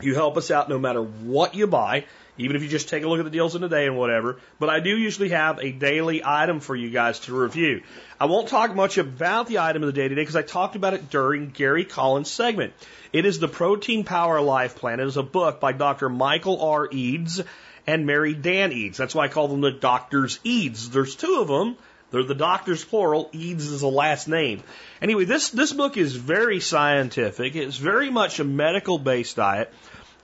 you 0.00 0.14
help 0.14 0.36
us 0.36 0.50
out 0.50 0.68
no 0.68 0.78
matter 0.78 1.02
what 1.02 1.54
you 1.54 1.66
buy, 1.66 2.06
even 2.38 2.56
if 2.56 2.62
you 2.62 2.68
just 2.68 2.88
take 2.88 3.02
a 3.02 3.08
look 3.08 3.18
at 3.18 3.24
the 3.24 3.30
deals 3.30 3.54
in 3.54 3.60
the 3.60 3.68
day 3.68 3.86
and 3.86 3.98
whatever. 3.98 4.38
But 4.58 4.70
I 4.70 4.80
do 4.80 4.96
usually 4.96 5.28
have 5.30 5.58
a 5.58 5.72
daily 5.72 6.22
item 6.24 6.60
for 6.60 6.74
you 6.74 6.90
guys 6.90 7.20
to 7.20 7.38
review. 7.38 7.82
I 8.18 8.26
won't 8.26 8.48
talk 8.48 8.74
much 8.74 8.96
about 8.96 9.46
the 9.46 9.58
item 9.58 9.82
of 9.82 9.86
the 9.88 9.92
day 9.92 10.08
today 10.08 10.22
because 10.22 10.36
I 10.36 10.42
talked 10.42 10.76
about 10.76 10.94
it 10.94 11.10
during 11.10 11.50
Gary 11.50 11.84
Collins' 11.84 12.30
segment. 12.30 12.72
It 13.12 13.26
is 13.26 13.38
the 13.38 13.48
Protein 13.48 14.04
Power 14.04 14.40
Life 14.40 14.76
Plan. 14.76 15.00
It 15.00 15.06
is 15.06 15.16
a 15.16 15.22
book 15.22 15.60
by 15.60 15.72
Dr. 15.72 16.08
Michael 16.08 16.62
R. 16.62 16.88
Eades 16.90 17.42
and 17.90 18.06
Mary 18.06 18.34
Dan 18.34 18.70
Eades. 18.70 18.96
That's 18.96 19.16
why 19.16 19.24
I 19.24 19.28
call 19.28 19.48
them 19.48 19.62
the 19.62 19.72
Doctors 19.72 20.38
Eades. 20.44 20.90
There's 20.90 21.16
two 21.16 21.40
of 21.40 21.48
them. 21.48 21.76
They're 22.12 22.22
the 22.22 22.36
doctors 22.36 22.84
plural. 22.84 23.28
Eades 23.32 23.66
is 23.66 23.82
a 23.82 23.88
last 23.88 24.28
name. 24.28 24.62
Anyway, 25.02 25.24
this, 25.24 25.50
this 25.50 25.72
book 25.72 25.96
is 25.96 26.14
very 26.14 26.60
scientific. 26.60 27.56
It's 27.56 27.76
very 27.76 28.08
much 28.08 28.38
a 28.38 28.44
medical 28.44 28.98
based 28.98 29.36
diet. 29.36 29.72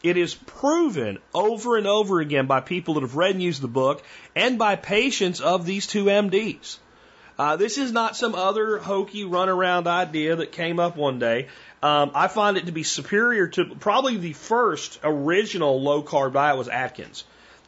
It 0.02 0.16
is 0.16 0.34
proven 0.34 1.18
over 1.34 1.76
and 1.76 1.88
over 1.88 2.20
again 2.20 2.47
by 2.47 2.60
people 2.60 2.94
that 2.94 3.01
have 3.01 3.16
read 3.16 3.32
and 3.32 3.43
used 3.43 3.62
the 3.62 3.68
book 3.68 4.02
and 4.36 4.59
by 4.59 4.76
patients 4.76 5.40
of 5.40 5.66
these 5.66 5.88
two 5.88 6.05
MDs. 6.05 6.78
Uh, 7.38 7.56
this 7.56 7.78
is 7.78 7.90
not 7.90 8.16
some 8.16 8.34
other 8.36 8.78
hokey 8.78 9.24
runaround 9.24 9.88
idea 9.88 10.36
that 10.36 10.52
came 10.52 10.78
up 10.78 10.97
one 10.97 11.18
day. 11.18 11.48
Um, 11.82 12.12
I 12.14 12.28
find 12.28 12.56
it 12.56 12.66
to 12.66 12.72
be 12.72 12.84
superior 12.84 13.48
to 13.48 13.74
probably 13.74 14.16
the 14.18 14.32
first 14.34 15.01
original 15.02 15.82
low 15.82 16.02
carb 16.02 16.34
diet 16.34 16.56
was 16.56 16.68
Atkins. 16.68 17.24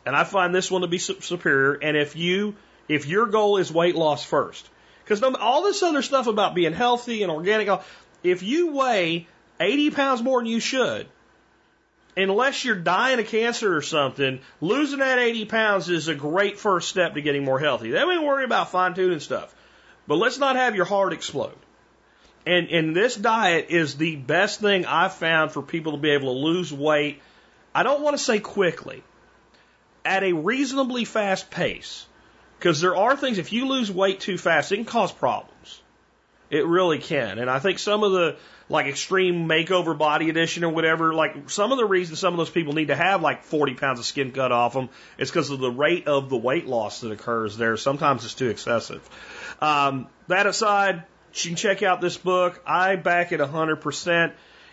And 0.08 0.16
I 0.16 0.24
find 0.24 0.54
this 0.54 0.70
one 0.70 0.80
to 0.80 0.88
be 0.88 0.96
superior. 0.96 1.74
And 1.74 1.94
if 1.94 2.16
you, 2.16 2.54
if 2.88 3.06
your 3.06 3.26
goal 3.26 3.58
is 3.58 3.70
weight 3.70 3.94
loss 3.94 4.24
first, 4.24 4.66
because 5.04 5.22
all 5.22 5.64
this 5.64 5.82
other 5.82 6.00
stuff 6.00 6.26
about 6.26 6.54
being 6.54 6.72
healthy 6.72 7.22
and 7.22 7.30
organic, 7.30 7.68
if 8.22 8.42
you 8.42 8.72
weigh 8.72 9.26
80 9.60 9.90
pounds 9.90 10.22
more 10.22 10.40
than 10.40 10.46
you 10.46 10.60
should, 10.60 11.06
unless 12.16 12.64
you're 12.64 12.74
dying 12.74 13.20
of 13.20 13.26
cancer 13.26 13.76
or 13.76 13.82
something, 13.82 14.40
losing 14.62 15.00
that 15.00 15.18
80 15.18 15.44
pounds 15.44 15.90
is 15.90 16.08
a 16.08 16.14
great 16.14 16.58
first 16.58 16.88
step 16.88 17.12
to 17.12 17.20
getting 17.20 17.44
more 17.44 17.58
healthy. 17.58 17.90
Then 17.90 18.08
we 18.08 18.18
worry 18.18 18.44
about 18.44 18.70
fine 18.70 18.94
tuning 18.94 19.20
stuff. 19.20 19.54
But 20.06 20.16
let's 20.16 20.38
not 20.38 20.56
have 20.56 20.74
your 20.74 20.86
heart 20.86 21.12
explode. 21.12 21.58
And, 22.46 22.70
and 22.70 22.96
this 22.96 23.14
diet 23.14 23.66
is 23.68 23.96
the 23.96 24.16
best 24.16 24.60
thing 24.60 24.86
I've 24.86 25.12
found 25.12 25.52
for 25.52 25.60
people 25.60 25.92
to 25.92 25.98
be 25.98 26.12
able 26.12 26.32
to 26.32 26.40
lose 26.40 26.72
weight. 26.72 27.20
I 27.74 27.82
don't 27.82 28.00
want 28.00 28.16
to 28.16 28.24
say 28.24 28.38
quickly, 28.38 29.02
at 30.08 30.24
a 30.24 30.32
reasonably 30.32 31.04
fast 31.04 31.50
pace. 31.50 32.06
Because 32.58 32.80
there 32.80 32.96
are 32.96 33.16
things, 33.16 33.38
if 33.38 33.52
you 33.52 33.68
lose 33.68 33.92
weight 33.92 34.20
too 34.20 34.38
fast, 34.38 34.72
it 34.72 34.76
can 34.76 34.84
cause 34.84 35.12
problems. 35.12 35.80
It 36.50 36.66
really 36.66 36.98
can. 36.98 37.38
And 37.38 37.50
I 37.50 37.58
think 37.58 37.78
some 37.78 38.02
of 38.02 38.12
the, 38.12 38.36
like 38.70 38.86
extreme 38.86 39.48
makeover 39.48 39.96
body 39.96 40.28
edition 40.30 40.64
or 40.64 40.70
whatever, 40.70 41.14
like 41.14 41.50
some 41.50 41.72
of 41.72 41.78
the 41.78 41.84
reasons 41.84 42.18
some 42.18 42.34
of 42.34 42.38
those 42.38 42.50
people 42.50 42.72
need 42.72 42.88
to 42.88 42.96
have 42.96 43.22
like 43.22 43.44
40 43.44 43.74
pounds 43.74 43.98
of 43.98 44.06
skin 44.06 44.32
cut 44.32 44.50
off 44.50 44.72
them 44.72 44.88
is 45.18 45.30
because 45.30 45.50
of 45.50 45.60
the 45.60 45.70
rate 45.70 46.08
of 46.08 46.30
the 46.30 46.36
weight 46.36 46.66
loss 46.66 47.02
that 47.02 47.12
occurs 47.12 47.56
there. 47.56 47.76
Sometimes 47.76 48.24
it's 48.24 48.34
too 48.34 48.48
excessive. 48.48 49.08
Um, 49.60 50.08
that 50.28 50.46
aside, 50.46 51.04
you 51.34 51.50
can 51.50 51.56
check 51.56 51.82
out 51.82 52.00
this 52.00 52.16
book. 52.16 52.60
I 52.66 52.96
back 52.96 53.32
it 53.32 53.40
100%. 53.40 54.32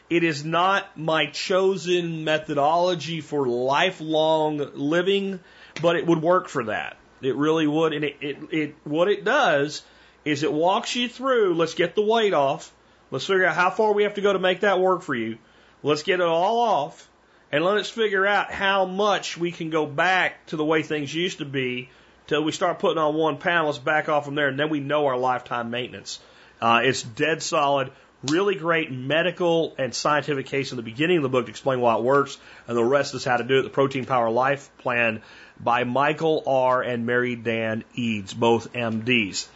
It 0.10 0.24
is 0.24 0.46
not 0.46 0.98
my 0.98 1.28
chosen 1.28 2.24
methodology 2.24 3.22
for 3.22 3.48
lifelong 3.48 4.58
living, 4.76 5.40
but 5.82 5.96
it 5.96 6.06
would 6.06 6.22
work 6.22 6.48
for 6.48 6.66
that. 6.66 6.98
It 7.22 7.36
really 7.36 7.66
would. 7.66 7.94
And 7.94 8.06
it, 8.06 8.18
it, 8.22 8.38
it, 8.52 8.76
what 8.84 9.08
it 9.08 9.26
does 9.26 9.84
is 10.24 10.44
it 10.44 10.54
walks 10.54 10.96
you 10.96 11.10
through, 11.10 11.56
let's 11.56 11.74
get 11.74 11.96
the 11.96 12.06
weight 12.06 12.34
off. 12.34 12.72
Let's 13.12 13.26
figure 13.26 13.46
out 13.46 13.56
how 13.56 13.70
far 13.70 13.94
we 13.94 14.04
have 14.04 14.16
to 14.16 14.22
go 14.22 14.34
to 14.34 14.40
make 14.40 14.62
that 14.62 14.80
work 14.80 15.02
for 15.02 15.16
you. 15.16 15.38
Let's 15.84 16.04
get 16.04 16.20
it 16.20 16.26
all 16.26 16.60
off. 16.60 17.10
And 17.52 17.64
let 17.64 17.78
us 17.78 17.90
figure 17.90 18.26
out 18.26 18.52
how 18.52 18.86
much 18.86 19.38
we 19.38 19.52
can 19.52 19.70
go 19.70 19.86
back 19.86 20.48
to 20.48 20.56
the 20.56 20.66
way 20.66 20.84
things 20.84 21.14
used 21.14 21.38
to 21.38 21.46
be 21.46 21.90
till 22.28 22.44
we 22.44 22.52
start 22.52 22.80
putting 22.80 22.98
on 22.98 23.14
one 23.16 23.38
panel. 23.38 23.68
Let's 23.68 23.78
back 23.78 24.10
off 24.10 24.26
from 24.26 24.36
there, 24.36 24.48
and 24.48 24.60
then 24.60 24.70
we 24.70 24.80
know 24.80 25.06
our 25.06 25.18
lifetime 25.18 25.70
maintenance. 25.70 26.20
Uh, 26.60 26.82
it's 26.84 27.04
dead 27.04 27.44
solid. 27.44 27.92
Really 28.24 28.56
great 28.56 28.92
medical 28.92 29.76
and 29.78 29.94
scientific 29.94 30.48
case 30.48 30.72
in 30.72 30.78
the 30.78 30.84
beginning 30.84 31.18
of 31.18 31.24
the 31.24 31.30
book 31.30 31.46
to 31.46 31.52
explain 31.52 31.80
why 31.80 31.96
it 31.96 32.02
works, 32.02 32.38
and 32.68 32.76
the 32.76 32.84
rest 32.84 33.14
is 33.14 33.24
how 33.24 33.38
to 33.38 33.44
do 33.44 33.60
it. 33.60 33.64
The 33.64 33.70
Protein 33.70 34.06
Power 34.06 34.30
Life 34.30 34.70
Plan 34.80 35.22
by 35.60 35.84
Michael 35.84 36.44
R. 36.48 36.82
and 36.82 37.06
Mary 37.06 37.36
Dan 37.36 37.84
Eades, 37.94 38.34
both 38.34 38.74
MDs. 38.74 39.48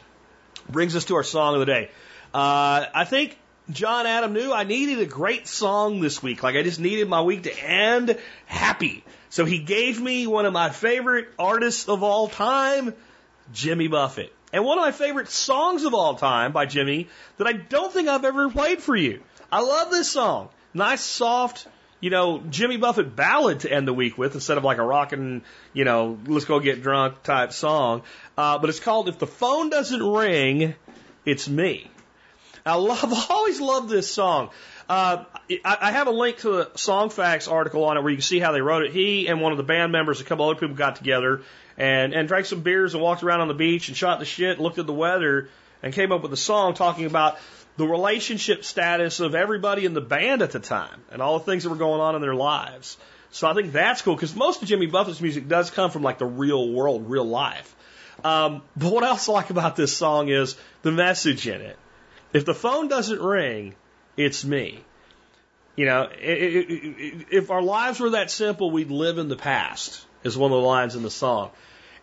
Brings 0.70 0.96
us 0.96 1.06
to 1.06 1.16
our 1.16 1.24
song 1.24 1.56
of 1.56 1.62
the 1.62 1.66
day. 1.66 1.90
Uh, 2.34 2.86
I 2.94 3.06
think 3.06 3.38
John 3.72 4.06
Adam 4.06 4.34
knew 4.34 4.52
I 4.52 4.64
needed 4.64 5.00
a 5.00 5.06
great 5.06 5.48
song 5.48 6.00
this 6.00 6.22
week. 6.24 6.44
Like 6.44 6.56
I 6.56 6.64
just 6.64 6.80
needed 6.80 7.08
my 7.08 7.22
week 7.22 7.44
to 7.44 7.64
end 7.64 8.18
happy. 8.46 9.04
So 9.30 9.46
he 9.46 9.60
gave 9.60 10.02
me 10.02 10.26
one 10.26 10.46
of 10.46 10.54
my 10.54 10.70
favorite 10.70 11.30
artists 11.38 11.88
of 11.88 12.02
all 12.02 12.28
time, 12.28 12.94
Jimmy 13.54 13.88
Buffett. 13.88 14.34
And 14.52 14.66
one 14.66 14.78
of 14.78 14.84
my 14.84 14.92
favorite 14.92 15.30
songs 15.30 15.84
of 15.84 15.94
all 15.94 16.16
time 16.16 16.52
by 16.52 16.66
Jimmy 16.66 17.08
that 17.38 17.48
I 17.48 17.54
don't 17.54 17.92
think 17.94 18.08
I've 18.08 18.26
ever 18.26 18.50
played 18.50 18.82
for 18.82 18.96
you. 18.96 19.22
I 19.52 19.62
love 19.62 19.92
this 19.92 20.10
song. 20.10 20.50
Nice, 20.74 21.02
soft, 21.02 21.68
you 22.00 22.10
know, 22.10 22.42
Jimmy 22.50 22.78
Buffett 22.78 23.16
ballad 23.16 23.62
to 23.62 23.72
end 23.72 23.88
the 23.88 23.94
week 23.94 24.18
with 24.18 24.36
instead 24.36 24.58
of 24.58 24.64
like 24.64 24.78
a 24.78 24.84
rockin', 24.84 25.44
you 25.74 25.86
know, 25.86 26.18
let's 26.26 26.46
go 26.46 26.60
get 26.60 26.82
drunk 26.82 27.24
type 27.24 27.52
song. 27.52 28.04
Uh, 28.38 28.58
but 28.58 28.70
it's 28.70 28.80
called 28.80 29.10
If 29.10 29.20
the 29.20 29.28
Phone 29.28 29.70
Doesn't 29.70 30.02
Ring, 30.02 30.76
It's 31.26 31.48
Me. 31.48 31.90
I 32.66 32.76
love, 32.76 33.04
I've 33.14 33.30
always 33.30 33.60
loved 33.60 33.90
this 33.90 34.10
song. 34.12 34.50
Uh, 34.88 35.26
I, 35.64 35.78
I 35.82 35.92
have 35.92 36.08
a 36.08 36.12
link 36.12 36.38
to 36.40 36.52
the 36.52 36.66
Songfacts 36.76 37.52
article 37.52 37.84
on 37.84 37.98
it 37.98 38.02
where 38.02 38.10
you 38.10 38.18
can 38.18 38.24
see 38.24 38.40
how 38.40 38.52
they 38.52 38.62
wrote 38.62 38.84
it. 38.84 38.92
He 38.92 39.28
and 39.28 39.42
one 39.42 39.52
of 39.52 39.58
the 39.58 39.64
band 39.64 39.92
members, 39.92 40.22
a 40.22 40.24
couple 40.24 40.50
other 40.50 40.60
people 40.60 40.76
got 40.76 40.96
together 40.96 41.42
and, 41.80 42.14
and 42.14 42.28
drank 42.28 42.46
some 42.46 42.62
beers 42.62 42.94
and 42.94 43.02
walked 43.02 43.24
around 43.24 43.40
on 43.40 43.48
the 43.48 43.54
beach 43.54 43.88
and 43.88 43.98
shot 43.98 44.20
the 44.20 44.26
shit, 44.26 44.60
looked 44.60 44.78
at 44.78 44.86
the 44.86 44.94
weather, 44.94 45.50
and 45.82 45.94
came 45.94 46.12
up 46.12 46.22
with 46.22 46.34
a 46.34 46.38
song 46.38 46.74
talking 46.74 47.06
about 47.06 47.40
the 47.78 47.88
relationship 47.88 48.66
status 48.66 49.22
of 49.22 49.34
everybody 49.34 49.86
in 49.86 49.94
the 49.94 50.02
band 50.02 50.42
at 50.42 50.52
the 50.52 50.60
time 50.60 51.02
and 51.12 51.22
all 51.22 51.40
the 51.40 51.46
things 51.46 51.64
that 51.64 51.70
were 51.70 51.78
going 51.78 52.02
on 52.02 52.16
in 52.16 52.22
their 52.22 52.36
lives. 52.36 52.98
So 53.32 53.48
I 53.48 53.54
think 53.54 53.72
that's 53.72 54.02
cool 54.02 54.16
because 54.16 54.36
most 54.36 54.62
of 54.62 54.68
Jimmy 54.68 54.88
Buffett's 54.88 55.22
music 55.22 55.48
does 55.48 55.72
come 55.72 55.90
from 55.90 56.04
like 56.04 56.18
the 56.18 56.26
real 56.26 56.70
world, 56.70 57.10
real 57.10 57.24
life. 57.24 57.74
Um, 58.26 58.64
but 58.76 58.92
what 58.92 59.06
I 59.06 59.10
also 59.10 59.32
like 59.32 59.50
about 59.50 59.78
this 59.78 59.96
song 59.96 60.28
is 60.28 60.58
the 60.82 60.92
message 60.92 61.48
in 61.48 61.62
it. 61.62 61.78
If 62.34 62.44
the 62.44 62.54
phone 62.54 62.90
doesn't 62.90 63.22
ring, 63.22 63.76
it's 64.18 64.44
me. 64.44 64.84
You 65.78 65.86
know, 65.86 66.10
if 66.12 67.52
our 67.52 67.62
lives 67.62 68.02
were 68.02 68.10
that 68.10 68.30
simple, 68.30 68.70
we'd 68.70 68.92
live 68.92 69.18
in 69.18 69.30
the 69.30 69.38
past, 69.38 70.06
is 70.26 70.38
one 70.38 70.52
of 70.52 70.58
the 70.58 70.68
lines 70.68 70.96
in 70.96 71.04
the 71.04 71.10
song. 71.10 71.52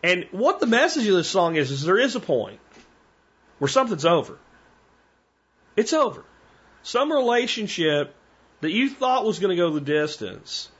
And 0.02 0.26
what 0.30 0.60
the 0.60 0.66
message 0.66 1.06
of 1.06 1.14
this 1.14 1.28
song 1.28 1.56
is, 1.56 1.70
is 1.70 1.82
there 1.82 1.98
is 1.98 2.16
a 2.16 2.20
point 2.20 2.60
where 3.58 3.68
something's 3.68 4.04
over. 4.04 4.38
It's 5.76 5.92
over. 5.92 6.24
Some 6.82 7.10
relationship 7.12 8.14
that 8.60 8.70
you 8.70 8.88
thought 8.88 9.24
was 9.24 9.38
going 9.38 9.50
to 9.50 9.56
go 9.56 9.70
the 9.70 9.80
distance, 9.80 10.70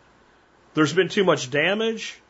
there's 0.75 0.93
been 0.93 1.09
too 1.09 1.25
much 1.25 1.51
damage. 1.51 2.21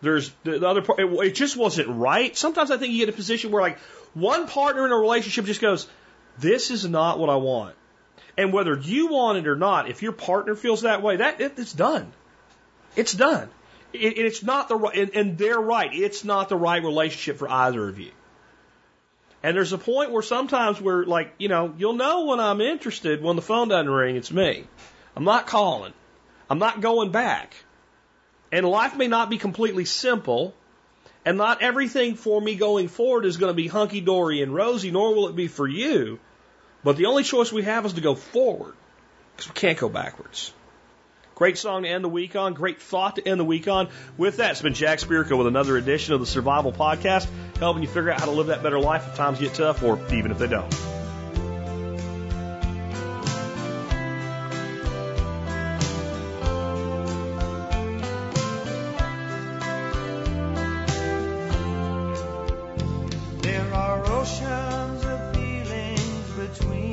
There's 0.00 0.32
the 0.44 0.66
other 0.66 0.82
part, 0.82 1.00
it, 1.00 1.06
it 1.06 1.34
just 1.34 1.56
wasn't 1.56 1.88
right. 1.88 2.36
Sometimes 2.36 2.70
I 2.70 2.76
think 2.76 2.92
you 2.92 3.04
get 3.04 3.08
a 3.12 3.16
position 3.16 3.50
where 3.50 3.62
like 3.62 3.78
one 4.14 4.46
partner 4.46 4.86
in 4.86 4.92
a 4.92 4.96
relationship 4.96 5.44
just 5.44 5.60
goes, 5.60 5.88
this 6.38 6.70
is 6.70 6.88
not 6.88 7.18
what 7.18 7.30
I 7.30 7.36
want. 7.36 7.74
And 8.36 8.52
whether 8.52 8.78
you 8.78 9.08
want 9.08 9.38
it 9.38 9.48
or 9.48 9.56
not, 9.56 9.90
if 9.90 10.02
your 10.02 10.12
partner 10.12 10.54
feels 10.54 10.82
that 10.82 11.02
way, 11.02 11.16
that 11.16 11.40
it, 11.40 11.54
it's 11.58 11.72
done. 11.72 12.12
It's 12.94 13.12
done. 13.12 13.50
It, 13.92 14.18
it's 14.18 14.42
not 14.42 14.68
the 14.68 14.76
right, 14.76 15.14
and, 15.14 15.38
they're 15.38 15.60
right. 15.60 15.90
It's 15.92 16.24
not 16.24 16.48
the 16.48 16.56
right 16.56 16.82
relationship 16.82 17.38
for 17.38 17.50
either 17.50 17.88
of 17.88 17.98
you. 17.98 18.10
And 19.42 19.56
there's 19.56 19.72
a 19.72 19.78
point 19.78 20.10
where 20.10 20.22
sometimes 20.22 20.80
we're 20.80 21.04
like, 21.04 21.32
you 21.38 21.48
know, 21.48 21.74
you'll 21.78 21.94
know 21.94 22.26
when 22.26 22.40
I'm 22.40 22.60
interested 22.60 23.22
when 23.22 23.36
the 23.36 23.42
phone 23.42 23.68
doesn't 23.68 23.88
ring, 23.90 24.16
it's 24.16 24.32
me. 24.32 24.66
I'm 25.14 25.24
not 25.24 25.46
calling. 25.46 25.92
I'm 26.50 26.58
not 26.58 26.80
going 26.80 27.12
back. 27.12 27.54
And 28.50 28.66
life 28.66 28.96
may 28.96 29.08
not 29.08 29.30
be 29.30 29.38
completely 29.38 29.84
simple, 29.84 30.54
and 31.24 31.38
not 31.38 31.62
everything 31.62 32.14
for 32.14 32.40
me 32.40 32.56
going 32.56 32.88
forward 32.88 33.26
is 33.26 33.36
going 33.36 33.50
to 33.50 33.54
be 33.54 33.68
hunky 33.68 34.00
dory 34.00 34.42
and 34.42 34.54
rosy, 34.54 34.90
nor 34.90 35.14
will 35.14 35.28
it 35.28 35.36
be 35.36 35.46
for 35.46 35.66
you. 35.66 36.18
But 36.82 36.96
the 36.96 37.06
only 37.06 37.22
choice 37.22 37.52
we 37.52 37.62
have 37.62 37.84
is 37.86 37.94
to 37.94 38.00
go 38.00 38.14
forward, 38.14 38.74
because 39.36 39.48
we 39.48 39.54
can't 39.54 39.78
go 39.78 39.88
backwards. 39.88 40.52
Great 41.38 41.56
song 41.56 41.84
to 41.84 41.88
end 41.88 42.02
the 42.02 42.08
week 42.08 42.34
on. 42.34 42.52
Great 42.52 42.82
thought 42.82 43.14
to 43.14 43.28
end 43.28 43.38
the 43.38 43.44
week 43.44 43.68
on. 43.68 43.88
With 44.16 44.38
that, 44.38 44.50
it's 44.50 44.62
been 44.62 44.74
Jack 44.74 44.98
Spirko 44.98 45.38
with 45.38 45.46
another 45.46 45.76
edition 45.76 46.12
of 46.12 46.18
the 46.18 46.26
Survival 46.26 46.72
Podcast, 46.72 47.28
helping 47.60 47.80
you 47.84 47.88
figure 47.88 48.10
out 48.10 48.18
how 48.18 48.26
to 48.26 48.32
live 48.32 48.48
that 48.48 48.60
better 48.60 48.80
life 48.80 49.06
if 49.06 49.14
times 49.14 49.38
get 49.38 49.54
tough 49.54 49.84
or 49.84 50.00
even 50.12 50.32
if 50.32 50.38
they 50.38 50.48
don't. 50.48 50.68
There 63.42 63.74
are 63.74 64.06
oceans 64.10 65.04
of 65.04 65.36
feelings 65.36 66.30
between 66.36 66.87